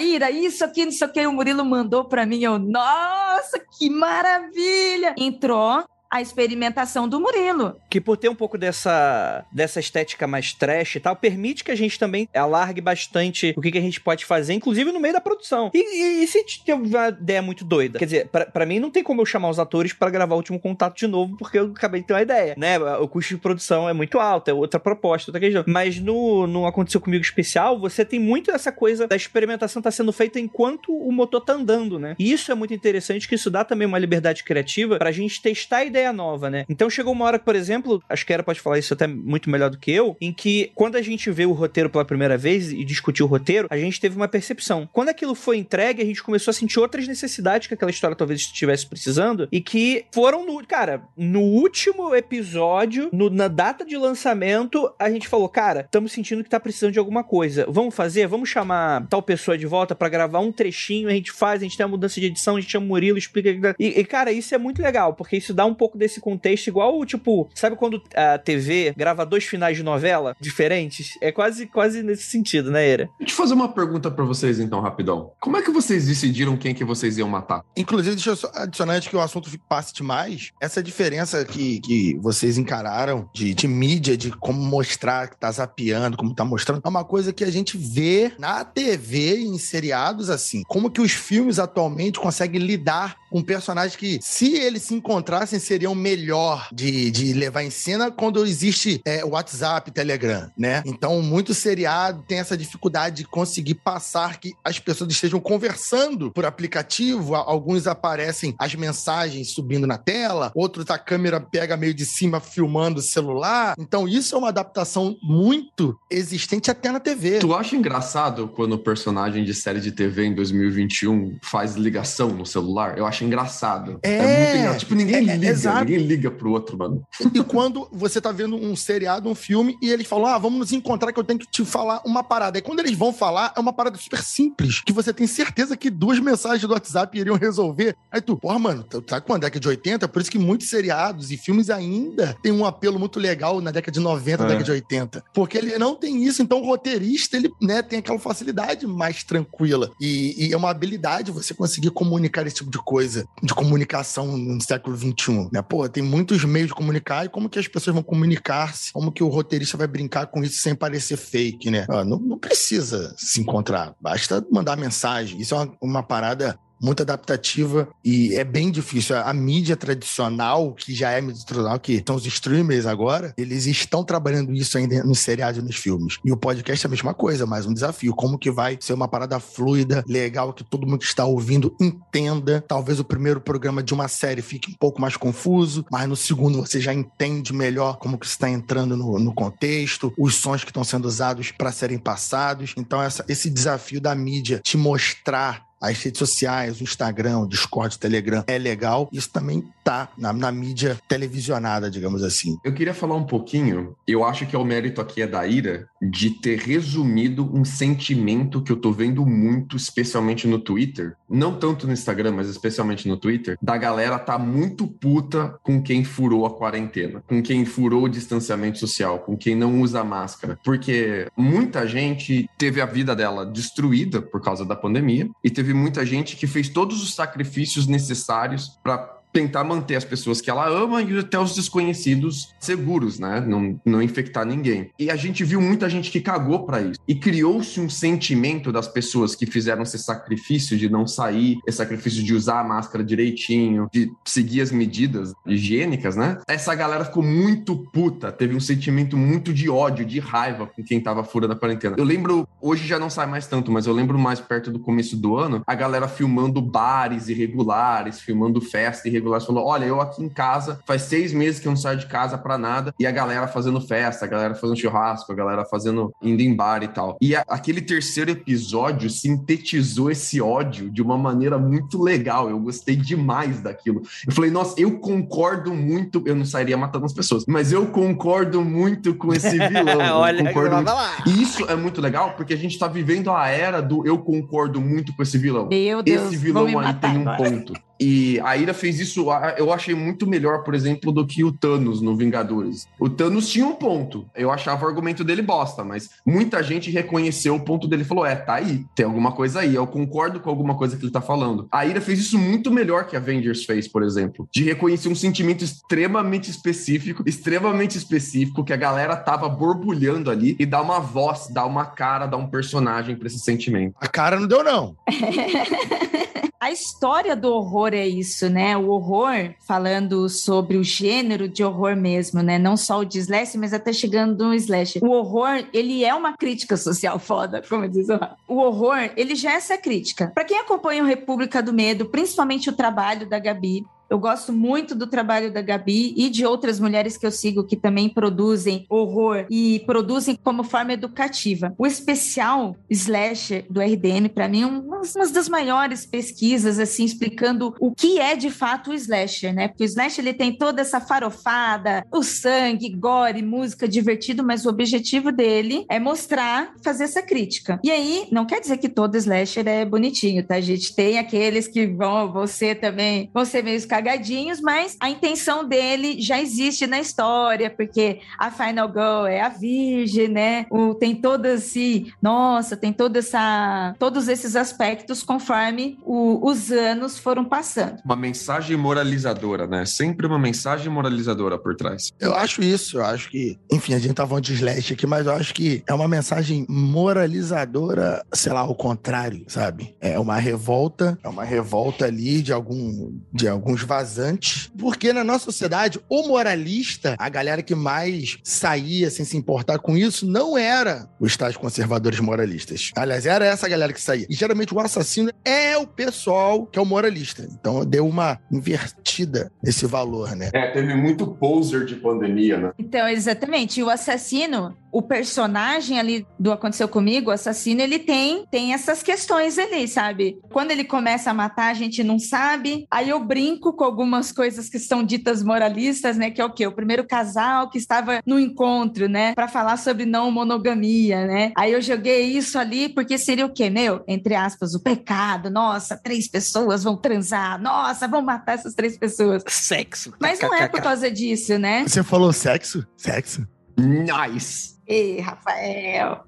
Ira, 0.00 0.30
isso 0.30 0.64
aqui, 0.64 0.84
não 0.84 0.92
sei 0.92 1.06
o 1.06 1.12
que, 1.12 1.26
o 1.26 1.32
Murilo 1.32 1.64
mandou 1.64 2.04
pra 2.04 2.26
mim. 2.26 2.42
Eu, 2.42 2.58
nossa, 2.58 3.58
que 3.78 3.88
maravilha! 3.88 5.14
Entrou, 5.16 5.84
a 6.12 6.20
experimentação 6.20 7.08
do 7.08 7.18
Murilo. 7.18 7.76
Que 7.88 7.98
por 7.98 8.18
ter 8.18 8.28
um 8.28 8.34
pouco 8.34 8.58
dessa, 8.58 9.46
dessa 9.50 9.80
estética 9.80 10.26
mais 10.26 10.52
trash 10.52 10.96
e 10.96 11.00
tal, 11.00 11.16
permite 11.16 11.64
que 11.64 11.70
a 11.70 11.74
gente 11.74 11.98
também 11.98 12.28
alargue 12.34 12.82
bastante 12.82 13.54
o 13.56 13.62
que, 13.62 13.72
que 13.72 13.78
a 13.78 13.82
gente 13.82 13.98
pode 13.98 14.26
fazer, 14.26 14.52
inclusive 14.52 14.92
no 14.92 15.00
meio 15.00 15.14
da 15.14 15.22
produção. 15.22 15.70
E, 15.72 15.78
e, 15.78 16.22
e 16.22 16.26
se 16.26 16.44
tem 16.64 16.74
uma 16.74 17.08
ideia 17.08 17.40
muito 17.40 17.64
doida? 17.64 17.98
Quer 17.98 18.04
dizer, 18.04 18.28
para 18.28 18.66
mim 18.66 18.78
não 18.78 18.90
tem 18.90 19.02
como 19.02 19.22
eu 19.22 19.26
chamar 19.26 19.48
os 19.48 19.58
atores 19.58 19.94
para 19.94 20.10
gravar 20.10 20.34
o 20.34 20.36
último 20.36 20.60
contato 20.60 20.98
de 20.98 21.06
novo, 21.06 21.36
porque 21.38 21.58
eu 21.58 21.72
acabei 21.74 22.02
de 22.02 22.06
ter 22.06 22.12
uma 22.12 22.22
ideia, 22.22 22.54
né? 22.58 22.78
O 22.96 23.08
custo 23.08 23.34
de 23.34 23.40
produção 23.40 23.88
é 23.88 23.94
muito 23.94 24.20
alto, 24.20 24.50
é 24.50 24.52
outra 24.52 24.78
proposta, 24.78 25.30
outra 25.30 25.40
questão. 25.40 25.64
Mas 25.66 25.98
no, 25.98 26.46
no 26.46 26.66
Aconteceu 26.66 27.00
Comigo 27.00 27.24
especial, 27.24 27.80
você 27.80 28.04
tem 28.04 28.20
muito 28.20 28.50
essa 28.50 28.70
coisa 28.70 29.08
da 29.08 29.16
experimentação 29.16 29.80
tá 29.80 29.90
sendo 29.90 30.12
feita 30.12 30.38
enquanto 30.38 30.94
o 30.94 31.10
motor 31.10 31.40
tá 31.40 31.54
andando, 31.54 31.98
né? 31.98 32.14
E 32.18 32.30
isso 32.30 32.52
é 32.52 32.54
muito 32.54 32.74
interessante, 32.74 33.26
que 33.26 33.34
isso 33.34 33.50
dá 33.50 33.64
também 33.64 33.88
uma 33.88 33.98
liberdade 33.98 34.44
criativa 34.44 34.98
pra 34.98 35.10
gente 35.10 35.40
testar 35.40 35.78
a 35.78 35.84
ideia 36.02 36.12
nova, 36.12 36.50
né? 36.50 36.64
Então 36.68 36.90
chegou 36.90 37.12
uma 37.12 37.24
hora, 37.24 37.38
por 37.38 37.54
exemplo, 37.54 38.02
acho 38.08 38.26
que 38.26 38.32
era 38.32 38.42
pode 38.42 38.60
falar 38.60 38.78
isso 38.78 38.92
até 38.92 39.06
muito 39.06 39.48
melhor 39.48 39.70
do 39.70 39.78
que 39.78 39.90
eu, 39.90 40.16
em 40.20 40.32
que 40.32 40.70
quando 40.74 40.96
a 40.96 41.02
gente 41.02 41.30
vê 41.30 41.46
o 41.46 41.52
roteiro 41.52 41.88
pela 41.88 42.04
primeira 42.04 42.36
vez 42.36 42.72
e 42.72 42.84
discutiu 42.84 43.26
o 43.26 43.28
roteiro, 43.28 43.68
a 43.70 43.76
gente 43.76 44.00
teve 44.00 44.16
uma 44.16 44.28
percepção. 44.28 44.88
Quando 44.92 45.08
aquilo 45.08 45.34
foi 45.34 45.58
entregue, 45.58 46.02
a 46.02 46.04
gente 46.04 46.22
começou 46.22 46.50
a 46.50 46.54
sentir 46.54 46.80
outras 46.80 47.06
necessidades 47.06 47.68
que 47.68 47.74
aquela 47.74 47.90
história 47.90 48.16
talvez 48.16 48.40
estivesse 48.40 48.86
precisando 48.86 49.48
e 49.52 49.60
que 49.60 50.04
foram 50.12 50.44
no, 50.44 50.64
cara, 50.66 51.02
no 51.16 51.40
último 51.40 52.14
episódio, 52.14 53.08
no, 53.12 53.30
na 53.30 53.48
data 53.48 53.84
de 53.84 53.96
lançamento, 53.96 54.92
a 54.98 55.10
gente 55.10 55.28
falou, 55.28 55.48
cara, 55.48 55.80
estamos 55.80 56.12
sentindo 56.12 56.42
que 56.42 56.50
tá 56.50 56.58
precisando 56.58 56.92
de 56.92 56.98
alguma 56.98 57.22
coisa. 57.22 57.66
Vamos 57.68 57.94
fazer? 57.94 58.26
Vamos 58.26 58.48
chamar 58.48 59.06
tal 59.08 59.22
pessoa 59.22 59.56
de 59.56 59.66
volta 59.66 59.94
para 59.94 60.08
gravar 60.08 60.40
um 60.40 60.50
trechinho, 60.50 61.08
a 61.08 61.12
gente 61.12 61.30
faz, 61.30 61.60
a 61.60 61.64
gente 61.64 61.76
tem 61.76 61.84
uma 61.86 61.92
mudança 61.92 62.20
de 62.20 62.26
edição, 62.26 62.56
a 62.56 62.60
gente 62.60 62.70
chama 62.70 62.86
o 62.86 62.88
Murilo, 62.88 63.18
explica. 63.18 63.74
E, 63.78 64.00
e, 64.00 64.04
cara, 64.04 64.32
isso 64.32 64.54
é 64.54 64.58
muito 64.58 64.82
legal, 64.82 65.14
porque 65.14 65.36
isso 65.36 65.52
dá 65.54 65.64
um 65.64 65.74
pouco 65.74 65.91
desse 65.96 66.20
contexto, 66.20 66.68
igual, 66.68 67.04
tipo, 67.04 67.48
sabe 67.54 67.76
quando 67.76 68.02
a 68.14 68.38
TV 68.38 68.94
grava 68.96 69.24
dois 69.26 69.44
finais 69.44 69.76
de 69.76 69.82
novela 69.82 70.36
diferentes? 70.40 71.18
É 71.20 71.32
quase, 71.32 71.66
quase 71.66 72.02
nesse 72.02 72.24
sentido, 72.24 72.70
né, 72.70 72.88
Era? 72.88 73.10
Deixa 73.18 73.32
eu 73.32 73.36
fazer 73.36 73.54
uma 73.54 73.68
pergunta 73.68 74.10
para 74.10 74.24
vocês, 74.24 74.58
então, 74.58 74.80
rapidão. 74.80 75.32
Como 75.40 75.56
é 75.56 75.62
que 75.62 75.70
vocês 75.70 76.06
decidiram 76.06 76.56
quem 76.56 76.74
que 76.74 76.84
vocês 76.84 77.18
iam 77.18 77.28
matar? 77.28 77.62
Inclusive, 77.76 78.16
deixa 78.16 78.30
eu 78.30 78.50
adicionar 78.54 78.94
antes 78.94 79.08
que 79.08 79.16
o 79.16 79.20
assunto 79.20 79.50
passe 79.68 79.92
demais, 79.94 80.52
essa 80.60 80.82
diferença 80.82 81.44
que, 81.44 81.80
que 81.80 82.18
vocês 82.20 82.58
encararam 82.58 83.28
de, 83.34 83.54
de 83.54 83.68
mídia, 83.68 84.16
de 84.16 84.30
como 84.30 84.60
mostrar 84.60 85.28
que 85.28 85.36
tá 85.36 85.50
zapeando, 85.50 86.16
como 86.16 86.34
tá 86.34 86.44
mostrando, 86.44 86.82
é 86.84 86.88
uma 86.88 87.04
coisa 87.04 87.32
que 87.32 87.44
a 87.44 87.50
gente 87.50 87.76
vê 87.76 88.32
na 88.38 88.64
TV 88.64 89.38
em 89.38 89.58
seriados 89.58 90.30
assim. 90.30 90.62
Como 90.66 90.90
que 90.90 91.00
os 91.00 91.12
filmes 91.12 91.58
atualmente 91.58 92.18
conseguem 92.18 92.60
lidar 92.60 93.16
com 93.32 93.42
personagens 93.42 93.96
que, 93.96 94.18
se 94.20 94.54
eles 94.56 94.82
se 94.82 94.94
encontrassem, 94.94 95.58
seriam 95.58 95.94
melhor 95.94 96.68
de, 96.70 97.10
de 97.10 97.32
levar 97.32 97.62
em 97.62 97.70
cena 97.70 98.10
quando 98.10 98.44
existe 98.44 99.00
é, 99.06 99.24
WhatsApp, 99.24 99.90
Telegram, 99.90 100.50
né? 100.56 100.82
Então, 100.84 101.22
muito 101.22 101.54
seriado 101.54 102.22
tem 102.28 102.38
essa 102.38 102.56
dificuldade 102.56 103.16
de 103.16 103.24
conseguir 103.24 103.76
passar 103.76 104.38
que 104.38 104.52
as 104.62 104.78
pessoas 104.78 105.10
estejam 105.10 105.40
conversando 105.40 106.30
por 106.30 106.44
aplicativo. 106.44 107.34
Alguns 107.34 107.86
aparecem 107.86 108.54
as 108.58 108.74
mensagens 108.74 109.52
subindo 109.52 109.86
na 109.86 109.96
tela, 109.96 110.52
outros 110.54 110.90
a 110.90 110.98
câmera 110.98 111.40
pega 111.40 111.76
meio 111.76 111.94
de 111.94 112.04
cima 112.04 112.38
filmando 112.38 113.00
o 113.00 113.02
celular. 113.02 113.74
Então, 113.78 114.06
isso 114.06 114.34
é 114.34 114.38
uma 114.38 114.48
adaptação 114.48 115.16
muito 115.22 115.98
existente 116.10 116.70
até 116.70 116.92
na 116.92 117.00
TV. 117.00 117.38
Tu 117.38 117.54
acha 117.54 117.74
engraçado 117.74 118.48
quando 118.48 118.74
o 118.74 118.78
personagem 118.78 119.42
de 119.42 119.54
série 119.54 119.80
de 119.80 119.90
TV 119.90 120.26
em 120.26 120.34
2021 120.34 121.38
faz 121.42 121.76
ligação 121.76 122.28
no 122.28 122.44
celular? 122.44 122.98
Eu 122.98 123.06
acho 123.06 123.21
acho 123.22 123.24
engraçado. 123.24 123.98
É, 124.02 124.16
é 124.16 124.38
muito 124.38 124.56
engraçado. 124.58 124.78
Tipo, 124.80 124.94
ninguém 124.94 125.14
é, 125.14 125.18
é 125.18 125.36
liga, 125.36 125.46
exato. 125.46 125.84
ninguém 125.84 126.06
liga 126.06 126.30
pro 126.30 126.50
outro, 126.50 126.76
mano. 126.76 127.02
E 127.32 127.42
quando 127.44 127.88
você 127.92 128.20
tá 128.20 128.32
vendo 128.32 128.56
um 128.56 128.74
seriado, 128.74 129.28
um 129.28 129.34
filme, 129.34 129.76
e 129.80 129.90
eles 129.90 130.06
falam, 130.06 130.26
ah, 130.26 130.38
vamos 130.38 130.58
nos 130.58 130.72
encontrar 130.72 131.12
que 131.12 131.18
eu 131.18 131.24
tenho 131.24 131.38
que 131.38 131.46
te 131.46 131.64
falar 131.64 132.02
uma 132.04 132.22
parada. 132.22 132.58
E 132.58 132.62
quando 132.62 132.80
eles 132.80 132.96
vão 132.96 133.12
falar, 133.12 133.52
é 133.56 133.60
uma 133.60 133.72
parada 133.72 133.96
super 133.96 134.22
simples, 134.22 134.80
que 134.80 134.92
você 134.92 135.12
tem 135.12 135.26
certeza 135.26 135.76
que 135.76 135.90
duas 135.90 136.18
mensagens 136.18 136.62
do 136.62 136.72
WhatsApp 136.72 137.18
iriam 137.18 137.36
resolver. 137.36 137.96
Aí 138.10 138.20
tu, 138.20 138.36
porra, 138.36 138.58
mano, 138.58 138.82
tá 138.82 139.20
com 139.20 139.34
a 139.34 139.38
década 139.38 139.60
de 139.60 139.68
80, 139.68 140.08
por 140.08 140.20
isso 140.20 140.30
que 140.30 140.38
muitos 140.38 140.68
seriados 140.68 141.30
e 141.30 141.36
filmes 141.36 141.70
ainda 141.70 142.36
têm 142.42 142.52
um 142.52 142.64
apelo 142.64 142.98
muito 142.98 143.18
legal 143.18 143.60
na 143.60 143.70
década 143.70 143.92
de 143.92 144.00
90, 144.00 144.42
é. 144.42 144.46
década 144.46 144.64
de 144.64 144.70
80. 144.70 145.24
Porque 145.32 145.58
ele 145.58 145.78
não 145.78 145.94
tem 145.94 146.24
isso, 146.24 146.42
então 146.42 146.60
o 146.60 146.66
roteirista, 146.66 147.36
ele, 147.36 147.50
né, 147.60 147.82
tem 147.82 147.98
aquela 147.98 148.18
facilidade 148.18 148.86
mais 148.86 149.22
tranquila. 149.22 149.90
E, 150.00 150.48
e 150.48 150.52
é 150.52 150.56
uma 150.56 150.70
habilidade 150.70 151.30
você 151.30 151.54
conseguir 151.54 151.90
comunicar 151.90 152.46
esse 152.46 152.56
tipo 152.56 152.70
de 152.70 152.78
coisa 152.78 153.11
coisa 153.12 153.28
de 153.42 153.54
comunicação 153.54 154.36
no 154.36 154.60
século 154.60 154.96
XXI, 154.96 155.48
né? 155.52 155.60
Pô, 155.60 155.86
tem 155.88 156.02
muitos 156.02 156.44
meios 156.44 156.68
de 156.68 156.74
comunicar 156.74 157.26
e 157.26 157.28
como 157.28 157.48
que 157.48 157.58
as 157.58 157.68
pessoas 157.68 157.94
vão 157.94 158.02
comunicar-se, 158.02 158.92
como 158.92 159.12
que 159.12 159.22
o 159.22 159.28
roteirista 159.28 159.76
vai 159.76 159.86
brincar 159.86 160.26
com 160.26 160.42
isso 160.42 160.58
sem 160.62 160.74
parecer 160.74 161.16
fake, 161.16 161.70
né? 161.70 161.86
Ah, 161.88 162.04
não, 162.04 162.18
não, 162.18 162.38
precisa 162.38 163.14
se 163.18 163.40
encontrar, 163.40 163.94
basta 164.00 164.44
mandar 164.50 164.76
mensagem. 164.76 165.40
Isso 165.40 165.54
é 165.54 165.58
uma, 165.58 165.76
uma 165.82 166.02
parada 166.02 166.58
muito 166.82 167.02
adaptativa 167.02 167.88
e 168.04 168.34
é 168.34 168.44
bem 168.44 168.70
difícil. 168.70 169.16
A, 169.16 169.32
mídia 169.32 169.76
tradicional, 169.76 170.74
que 170.74 170.94
já 170.94 171.12
é 171.12 171.20
mídia 171.20 171.44
tradicional, 171.46 171.78
que 171.78 172.02
são 172.06 172.16
os 172.16 172.26
streamers 172.26 172.86
agora, 172.86 173.32
eles 173.38 173.66
estão 173.66 174.04
trabalhando 174.04 174.52
isso 174.52 174.76
ainda 174.76 175.02
nos 175.04 175.20
seriados 175.20 175.60
e 175.60 175.64
nos 175.64 175.76
filmes. 175.76 176.18
E 176.24 176.32
o 176.32 176.36
podcast 176.36 176.84
é 176.84 176.88
a 176.88 176.90
mesma 176.90 177.14
coisa, 177.14 177.46
mais 177.46 177.66
um 177.66 177.72
desafio. 177.72 178.14
Como 178.14 178.38
que 178.38 178.50
vai 178.50 178.76
ser 178.80 178.92
uma 178.94 179.08
parada 179.08 179.38
fluida, 179.38 180.04
legal, 180.08 180.52
que 180.52 180.64
todo 180.64 180.86
mundo 180.86 180.98
que 180.98 181.04
está 181.04 181.24
ouvindo 181.24 181.74
entenda. 181.80 182.64
Talvez 182.66 182.98
o 182.98 183.04
primeiro 183.04 183.40
programa 183.40 183.82
de 183.82 183.94
uma 183.94 184.08
série 184.08 184.42
fique 184.42 184.70
um 184.70 184.74
pouco 184.74 185.00
mais 185.00 185.16
confuso, 185.16 185.84
mas 185.90 186.08
no 186.08 186.16
segundo 186.16 186.60
você 186.60 186.80
já 186.80 186.92
entende 186.92 187.52
melhor 187.52 187.98
como 187.98 188.18
que 188.18 188.26
está 188.26 188.50
entrando 188.50 188.96
no, 188.96 189.18
no 189.18 189.34
contexto, 189.34 190.12
os 190.18 190.34
sons 190.34 190.64
que 190.64 190.70
estão 190.70 190.84
sendo 190.84 191.06
usados 191.06 191.52
para 191.52 191.70
serem 191.70 191.98
passados. 191.98 192.74
Então, 192.76 193.02
essa, 193.02 193.24
esse 193.28 193.48
desafio 193.48 194.00
da 194.00 194.14
mídia 194.14 194.60
te 194.62 194.76
mostrar 194.76 195.71
as 195.82 196.00
redes 196.00 196.20
sociais, 196.20 196.80
o 196.80 196.84
Instagram, 196.84 197.40
o 197.40 197.48
Discord, 197.48 197.96
o 197.96 197.98
Telegram 197.98 198.44
é 198.46 198.56
legal. 198.56 199.08
Isso 199.12 199.30
também 199.30 199.64
tá 199.82 200.08
na, 200.16 200.32
na, 200.32 200.52
mídia 200.52 200.96
televisionada, 201.08 201.90
digamos 201.90 202.22
assim. 202.22 202.56
Eu 202.62 202.72
queria 202.72 202.94
falar 202.94 203.16
um 203.16 203.24
pouquinho, 203.24 203.96
eu 204.06 204.24
acho 204.24 204.46
que 204.46 204.54
é 204.54 204.58
o 204.58 204.64
mérito 204.64 205.00
aqui 205.00 205.22
é 205.22 205.26
da 205.26 205.44
Ira, 205.44 205.88
de 206.00 206.30
ter 206.30 206.58
resumido 206.58 207.50
um 207.52 207.64
sentimento 207.64 208.62
que 208.62 208.70
eu 208.70 208.76
tô 208.76 208.92
vendo 208.92 209.26
muito, 209.26 209.76
especialmente 209.76 210.46
no 210.46 210.58
Twitter, 210.58 211.16
não 211.28 211.58
tanto 211.58 211.86
no 211.86 211.92
Instagram, 211.92 212.32
mas 212.32 212.48
especialmente 212.48 213.08
no 213.08 213.16
Twitter, 213.16 213.58
da 213.60 213.76
galera 213.76 214.18
tá 214.18 214.38
muito 214.38 214.86
puta 214.86 215.58
com 215.62 215.82
quem 215.82 216.04
furou 216.04 216.46
a 216.46 216.50
quarentena, 216.50 217.22
com 217.26 217.42
quem 217.42 217.64
furou 217.64 218.04
o 218.04 218.08
distanciamento 218.08 218.78
social, 218.78 219.18
com 219.20 219.36
quem 219.36 219.56
não 219.56 219.80
usa 219.80 220.04
máscara. 220.04 220.58
Porque 220.64 221.26
muita 221.36 221.88
gente 221.88 222.48
teve 222.56 222.80
a 222.80 222.86
vida 222.86 223.16
dela 223.16 223.44
destruída 223.44 224.22
por 224.22 224.40
causa 224.40 224.64
da 224.64 224.76
pandemia 224.76 225.28
e 225.42 225.50
teve 225.50 225.71
teve 225.72 225.74
muita 225.74 226.04
gente 226.04 226.36
que 226.36 226.46
fez 226.46 226.68
todos 226.68 227.02
os 227.02 227.14
sacrifícios 227.14 227.86
necessários 227.86 228.78
para 228.82 229.21
tentar 229.32 229.64
manter 229.64 229.96
as 229.96 230.04
pessoas 230.04 230.40
que 230.40 230.50
ela 230.50 230.68
ama 230.68 231.02
e 231.02 231.18
até 231.18 231.38
os 231.38 231.54
desconhecidos 231.54 232.54
seguros, 232.60 233.18
né? 233.18 233.40
Não, 233.40 233.80
não 233.84 234.02
infectar 234.02 234.44
ninguém. 234.44 234.90
E 234.98 235.10
a 235.10 235.16
gente 235.16 235.42
viu 235.42 235.60
muita 235.60 235.88
gente 235.88 236.10
que 236.10 236.20
cagou 236.20 236.66
para 236.66 236.82
isso. 236.82 237.00
E 237.08 237.14
criou-se 237.14 237.80
um 237.80 237.88
sentimento 237.88 238.70
das 238.70 238.86
pessoas 238.86 239.34
que 239.34 239.46
fizeram 239.46 239.82
esse 239.82 239.98
sacrifício 239.98 240.76
de 240.76 240.88
não 240.88 241.06
sair, 241.06 241.58
esse 241.66 241.78
sacrifício 241.78 242.22
de 242.22 242.34
usar 242.34 242.60
a 242.60 242.64
máscara 242.64 243.02
direitinho, 243.02 243.88
de 243.90 244.12
seguir 244.24 244.60
as 244.60 244.70
medidas 244.70 245.32
higiênicas, 245.46 246.14
né? 246.16 246.38
Essa 246.46 246.74
galera 246.74 247.04
ficou 247.04 247.22
muito 247.22 247.76
puta, 247.76 248.30
teve 248.30 248.54
um 248.54 248.60
sentimento 248.60 249.16
muito 249.16 249.52
de 249.52 249.70
ódio, 249.70 250.04
de 250.04 250.20
raiva 250.20 250.66
com 250.66 250.82
quem 250.82 251.00
tava 251.00 251.24
fora 251.24 251.48
da 251.48 251.56
quarentena. 251.56 251.96
Eu 251.98 252.04
lembro, 252.04 252.46
hoje 252.60 252.86
já 252.86 252.98
não 252.98 253.08
sai 253.08 253.26
mais 253.26 253.46
tanto, 253.46 253.72
mas 253.72 253.86
eu 253.86 253.92
lembro 253.92 254.18
mais 254.18 254.40
perto 254.40 254.70
do 254.70 254.78
começo 254.78 255.16
do 255.16 255.36
ano, 255.36 255.62
a 255.66 255.74
galera 255.74 256.06
filmando 256.06 256.60
bares 256.60 257.28
irregulares, 257.28 258.20
filmando 258.20 258.60
festa 258.60 259.08
irregular 259.08 259.21
regular 259.22 259.40
falou: 259.40 259.66
Olha, 259.66 259.84
eu 259.84 260.00
aqui 260.00 260.22
em 260.22 260.28
casa, 260.28 260.80
faz 260.84 261.02
seis 261.02 261.32
meses 261.32 261.60
que 261.60 261.68
eu 261.68 261.70
não 261.70 261.76
saio 261.76 261.98
de 261.98 262.06
casa 262.06 262.36
para 262.36 262.58
nada, 262.58 262.94
e 262.98 263.06
a 263.06 263.10
galera 263.10 263.46
fazendo 263.46 263.80
festa, 263.80 264.24
a 264.24 264.28
galera 264.28 264.54
fazendo 264.54 264.78
churrasco, 264.78 265.32
a 265.32 265.34
galera 265.34 265.64
fazendo 265.64 266.12
indo 266.20 266.42
em 266.42 266.54
bar 266.54 266.82
e 266.82 266.88
tal. 266.88 267.16
E 267.20 267.34
a, 267.34 267.44
aquele 267.48 267.80
terceiro 267.80 268.30
episódio 268.30 269.08
sintetizou 269.08 270.10
esse 270.10 270.40
ódio 270.40 270.90
de 270.90 271.00
uma 271.00 271.16
maneira 271.16 271.58
muito 271.58 272.02
legal. 272.02 272.50
Eu 272.50 272.58
gostei 272.58 272.96
demais 272.96 273.60
daquilo. 273.60 274.02
Eu 274.26 274.32
falei, 274.32 274.50
nossa, 274.50 274.80
eu 274.80 274.98
concordo 274.98 275.72
muito. 275.72 276.22
Eu 276.26 276.34
não 276.34 276.44
sairia 276.44 276.76
matando 276.76 277.06
as 277.06 277.12
pessoas, 277.12 277.44
mas 277.46 277.72
eu 277.72 277.86
concordo 277.86 278.62
muito 278.62 279.14
com 279.14 279.32
esse 279.32 279.56
vilão. 279.68 280.18
Olha, 280.18 280.44
concordo 280.44 280.76
muito. 280.76 280.92
E 281.26 281.42
isso 281.42 281.64
é 281.70 281.76
muito 281.76 282.00
legal 282.00 282.34
porque 282.36 282.54
a 282.54 282.56
gente 282.56 282.78
tá 282.78 282.88
vivendo 282.88 283.30
a 283.30 283.48
era 283.48 283.80
do 283.80 284.06
eu 284.06 284.18
concordo 284.18 284.80
muito 284.80 285.14
com 285.14 285.22
esse 285.22 285.38
vilão. 285.38 285.68
Meu 285.68 286.02
Deus, 286.02 286.26
esse 286.26 286.36
vilão 286.36 286.78
aí 286.78 286.94
tem 286.94 287.18
um 287.18 287.28
agora. 287.28 287.36
ponto. 287.36 287.72
E 288.02 288.40
a 288.40 288.56
Ira 288.56 288.74
fez 288.74 288.98
isso, 288.98 289.26
eu 289.56 289.72
achei 289.72 289.94
muito 289.94 290.26
melhor, 290.26 290.64
por 290.64 290.74
exemplo, 290.74 291.12
do 291.12 291.24
que 291.24 291.44
o 291.44 291.52
Thanos 291.52 292.02
no 292.02 292.16
Vingadores. 292.16 292.88
O 292.98 293.08
Thanos 293.08 293.48
tinha 293.48 293.64
um 293.64 293.76
ponto. 293.76 294.26
Eu 294.34 294.50
achava 294.50 294.84
o 294.84 294.88
argumento 294.88 295.22
dele 295.22 295.40
bosta, 295.40 295.84
mas 295.84 296.10
muita 296.26 296.60
gente 296.64 296.90
reconheceu 296.90 297.54
o 297.54 297.60
ponto 297.64 297.86
dele 297.86 298.02
e 298.02 298.04
falou: 298.04 298.26
é, 298.26 298.34
tá 298.34 298.54
aí, 298.54 298.84
tem 298.96 299.06
alguma 299.06 299.30
coisa 299.30 299.60
aí. 299.60 299.76
Eu 299.76 299.86
concordo 299.86 300.40
com 300.40 300.50
alguma 300.50 300.74
coisa 300.74 300.96
que 300.96 301.04
ele 301.04 301.12
tá 301.12 301.20
falando. 301.20 301.68
A 301.70 301.86
Ira 301.86 302.00
fez 302.00 302.18
isso 302.18 302.36
muito 302.36 302.72
melhor 302.72 303.06
que 303.06 303.14
a 303.14 303.20
Avengers 303.20 303.64
fez, 303.64 303.86
por 303.86 304.02
exemplo, 304.02 304.48
de 304.52 304.64
reconhecer 304.64 305.08
um 305.08 305.14
sentimento 305.14 305.62
extremamente 305.62 306.50
específico, 306.50 307.22
extremamente 307.24 307.96
específico, 307.96 308.64
que 308.64 308.72
a 308.72 308.76
galera 308.76 309.14
tava 309.14 309.48
borbulhando 309.48 310.28
ali 310.28 310.56
e 310.58 310.66
dar 310.66 310.82
uma 310.82 310.98
voz, 310.98 311.46
dar 311.52 311.66
uma 311.66 311.84
cara, 311.84 312.26
dar 312.26 312.36
um 312.36 312.48
personagem 312.48 313.14
para 313.14 313.28
esse 313.28 313.38
sentimento. 313.38 313.94
A 314.00 314.08
cara 314.08 314.40
não 314.40 314.48
deu, 314.48 314.64
não. 314.64 314.96
a 316.62 316.70
história 316.70 317.34
do 317.34 317.52
horror 317.52 317.91
é 317.94 318.06
isso, 318.06 318.48
né? 318.48 318.76
O 318.76 318.88
horror, 318.88 319.54
falando 319.66 320.28
sobre 320.28 320.76
o 320.76 320.84
gênero 320.84 321.48
de 321.48 321.62
horror 321.64 321.96
mesmo, 321.96 322.42
né? 322.42 322.58
Não 322.58 322.76
só 322.76 323.00
o 323.00 323.04
de 323.04 323.18
slash, 323.18 323.58
mas 323.58 323.72
até 323.72 323.92
chegando 323.92 324.44
no 324.44 324.54
slash. 324.54 325.00
O 325.02 325.10
horror, 325.10 325.64
ele 325.72 326.04
é 326.04 326.14
uma 326.14 326.36
crítica 326.36 326.76
social 326.76 327.18
foda, 327.20 327.62
como 327.68 327.88
diz 327.88 328.08
o 328.08 328.18
O 328.48 328.58
horror, 328.58 329.10
ele 329.16 329.34
já 329.34 329.52
é 329.52 329.56
essa 329.56 329.78
crítica. 329.78 330.30
Para 330.34 330.44
quem 330.44 330.58
acompanha 330.58 331.02
o 331.02 331.06
República 331.06 331.62
do 331.62 331.72
Medo, 331.72 332.06
principalmente 332.06 332.68
o 332.68 332.72
trabalho 332.72 333.28
da 333.28 333.38
Gabi, 333.38 333.84
Eu 334.12 334.18
gosto 334.18 334.52
muito 334.52 334.94
do 334.94 335.06
trabalho 335.06 335.50
da 335.50 335.62
Gabi 335.62 336.12
e 336.14 336.28
de 336.28 336.44
outras 336.44 336.78
mulheres 336.78 337.16
que 337.16 337.24
eu 337.24 337.30
sigo 337.30 337.64
que 337.64 337.74
também 337.74 338.10
produzem 338.10 338.84
horror 338.90 339.46
e 339.48 339.82
produzem 339.86 340.36
como 340.44 340.62
forma 340.62 340.92
educativa. 340.92 341.74
O 341.78 341.86
especial 341.86 342.76
Slasher 342.90 343.64
do 343.70 343.80
RDM, 343.80 344.28
para 344.28 344.50
mim, 344.50 344.64
é 344.64 344.66
uma, 344.66 345.00
uma 345.00 345.32
das 345.32 345.48
maiores 345.48 346.04
pesquisas, 346.04 346.78
assim, 346.78 347.06
explicando 347.06 347.74
o 347.80 347.94
que 347.94 348.18
é 348.20 348.36
de 348.36 348.50
fato 348.50 348.90
o 348.90 348.92
Slasher, 348.92 349.54
né? 349.54 349.68
Porque 349.68 349.84
o 349.84 349.86
Slasher 349.86 350.22
ele 350.22 350.34
tem 350.34 350.52
toda 350.58 350.82
essa 350.82 351.00
farofada, 351.00 352.04
o 352.12 352.22
sangue, 352.22 352.90
gore, 352.90 353.40
música 353.40 353.88
divertido, 353.88 354.44
mas 354.44 354.66
o 354.66 354.68
objetivo 354.68 355.32
dele 355.32 355.86
é 355.88 355.98
mostrar, 355.98 356.74
fazer 356.84 357.04
essa 357.04 357.22
crítica. 357.22 357.80
E 357.82 357.90
aí, 357.90 358.28
não 358.30 358.44
quer 358.44 358.60
dizer 358.60 358.76
que 358.76 358.90
todo 358.90 359.16
Slasher 359.16 359.66
é 359.66 359.86
bonitinho, 359.86 360.46
tá, 360.46 360.60
gente? 360.60 360.94
Tem 360.94 361.18
aqueles 361.18 361.66
que 361.66 361.86
vão, 361.86 362.30
você 362.30 362.74
também, 362.74 363.30
ser 363.46 363.64
meio 363.64 363.78
cagadinhos, 364.02 364.60
mas 364.60 364.96
a 364.98 365.08
intenção 365.08 365.66
dele 365.66 366.20
já 366.20 366.40
existe 366.40 366.86
na 366.86 366.98
história, 366.98 367.70
porque 367.70 368.20
a 368.36 368.50
Final 368.50 368.88
Girl 368.88 369.26
é 369.26 369.40
a 369.40 369.48
virgem, 369.48 370.28
né? 370.28 370.66
O, 370.70 370.94
tem 370.94 371.14
todo 371.14 371.46
esse, 371.46 372.12
nossa, 372.20 372.76
tem 372.76 372.92
toda 372.92 373.20
essa, 373.20 373.94
todos 373.98 374.26
esses 374.26 374.56
aspectos 374.56 375.22
conforme 375.22 375.98
o, 376.02 376.40
os 376.44 376.72
anos 376.72 377.18
foram 377.18 377.44
passando. 377.44 378.00
Uma 378.04 378.16
mensagem 378.16 378.76
moralizadora, 378.76 379.66
né? 379.66 379.86
Sempre 379.86 380.26
uma 380.26 380.38
mensagem 380.38 380.88
moralizadora 380.90 381.56
por 381.56 381.76
trás. 381.76 382.10
Eu 382.18 382.34
acho 382.34 382.62
isso, 382.62 382.98
eu 382.98 383.04
acho 383.04 383.30
que, 383.30 383.56
enfim, 383.70 383.94
a 383.94 383.98
gente 383.98 384.14
tá 384.14 384.26
falando 384.26 384.44
de 384.44 384.54
slash 384.54 384.94
aqui, 384.94 385.06
mas 385.06 385.26
eu 385.26 385.32
acho 385.32 385.54
que 385.54 385.82
é 385.86 385.94
uma 385.94 386.08
mensagem 386.08 386.66
moralizadora, 386.68 388.24
sei 388.32 388.52
lá, 388.52 388.60
ao 388.60 388.74
contrário, 388.74 389.44
sabe? 389.46 389.94
É 390.00 390.18
uma 390.18 390.38
revolta, 390.38 391.16
é 391.22 391.28
uma 391.28 391.44
revolta 391.44 392.06
ali 392.06 392.42
de 392.42 392.52
algum 392.52 393.12
de 393.32 393.46
alguns 393.46 393.84
vazantes, 393.92 394.72
porque 394.78 395.12
na 395.12 395.22
nossa 395.22 395.44
sociedade 395.44 396.00
o 396.08 396.26
moralista, 396.26 397.14
a 397.18 397.28
galera 397.28 397.62
que 397.62 397.74
mais 397.74 398.38
saía 398.42 399.10
sem 399.10 399.22
se 399.22 399.36
importar 399.36 399.78
com 399.78 399.96
isso, 399.98 400.26
não 400.26 400.56
era 400.56 401.06
os 401.20 401.36
tais 401.36 401.58
conservadores 401.58 402.18
moralistas. 402.18 402.90
Aliás, 402.96 403.26
era 403.26 403.44
essa 403.44 403.68
galera 403.68 403.92
que 403.92 404.00
saía. 404.00 404.26
E 404.30 404.34
geralmente 404.34 404.74
o 404.74 404.80
assassino 404.80 405.30
é 405.44 405.76
o 405.76 405.86
pessoal 405.86 406.66
que 406.66 406.78
é 406.78 406.82
o 406.82 406.86
moralista. 406.86 407.46
Então 407.52 407.84
deu 407.84 408.06
uma 408.06 408.38
invertida 408.50 409.52
nesse 409.62 409.84
valor, 409.84 410.34
né? 410.34 410.48
É, 410.54 410.70
teve 410.70 410.94
muito 410.94 411.26
poser 411.26 411.84
de 411.84 411.96
pandemia, 411.96 412.58
né? 412.58 412.72
Então, 412.78 413.06
exatamente. 413.06 413.80
E 413.80 413.82
o 413.82 413.90
assassino, 413.90 414.74
o 414.92 415.00
personagem 415.00 415.98
ali 415.98 416.26
do 416.38 416.52
Aconteceu 416.52 416.86
Comigo, 416.86 417.30
o 417.30 417.32
assassino, 417.32 417.80
ele 417.80 417.98
tem, 417.98 418.44
tem 418.50 418.74
essas 418.74 419.02
questões 419.02 419.58
ali, 419.58 419.88
sabe? 419.88 420.38
Quando 420.52 420.70
ele 420.70 420.84
começa 420.84 421.30
a 421.30 421.34
matar, 421.34 421.70
a 421.70 421.74
gente 421.74 422.04
não 422.04 422.18
sabe. 422.18 422.86
Aí 422.90 423.08
eu 423.08 423.18
brinco 423.18 423.72
com 423.72 423.84
algumas 423.84 424.30
coisas 424.30 424.68
que 424.68 424.78
são 424.78 425.02
ditas 425.02 425.42
moralistas, 425.42 426.18
né? 426.18 426.30
Que 426.30 426.42
é 426.42 426.44
o 426.44 426.52
quê? 426.52 426.66
O 426.66 426.72
primeiro 426.72 427.06
casal 427.06 427.70
que 427.70 427.78
estava 427.78 428.20
no 428.26 428.38
encontro, 428.38 429.08
né? 429.08 429.34
Para 429.34 429.48
falar 429.48 429.78
sobre 429.78 430.04
não 430.04 430.30
monogamia, 430.30 431.26
né? 431.26 431.52
Aí 431.56 431.72
eu 431.72 431.80
joguei 431.80 432.24
isso 432.24 432.58
ali 432.58 432.90
porque 432.90 433.16
seria 433.16 433.46
o 433.46 433.52
quê? 433.52 433.70
Meu, 433.70 434.04
entre 434.06 434.34
aspas, 434.34 434.74
o 434.74 434.82
pecado. 434.82 435.48
Nossa, 435.48 435.96
três 435.96 436.28
pessoas 436.28 436.84
vão 436.84 436.96
transar. 436.96 437.60
Nossa, 437.60 438.06
vão 438.06 438.20
matar 438.20 438.54
essas 438.54 438.74
três 438.74 438.98
pessoas. 438.98 439.42
Sexo. 439.48 440.12
Mas 440.20 440.38
não 440.40 440.54
é 440.54 440.68
por 440.68 440.82
causa 440.82 441.10
disso, 441.10 441.58
né? 441.58 441.84
Você 441.86 442.02
falou 442.02 442.32
sexo? 442.32 442.86
Sexo? 442.96 443.46
Nice! 443.78 444.71
Ei, 444.86 445.20
Rafael. 445.20 446.22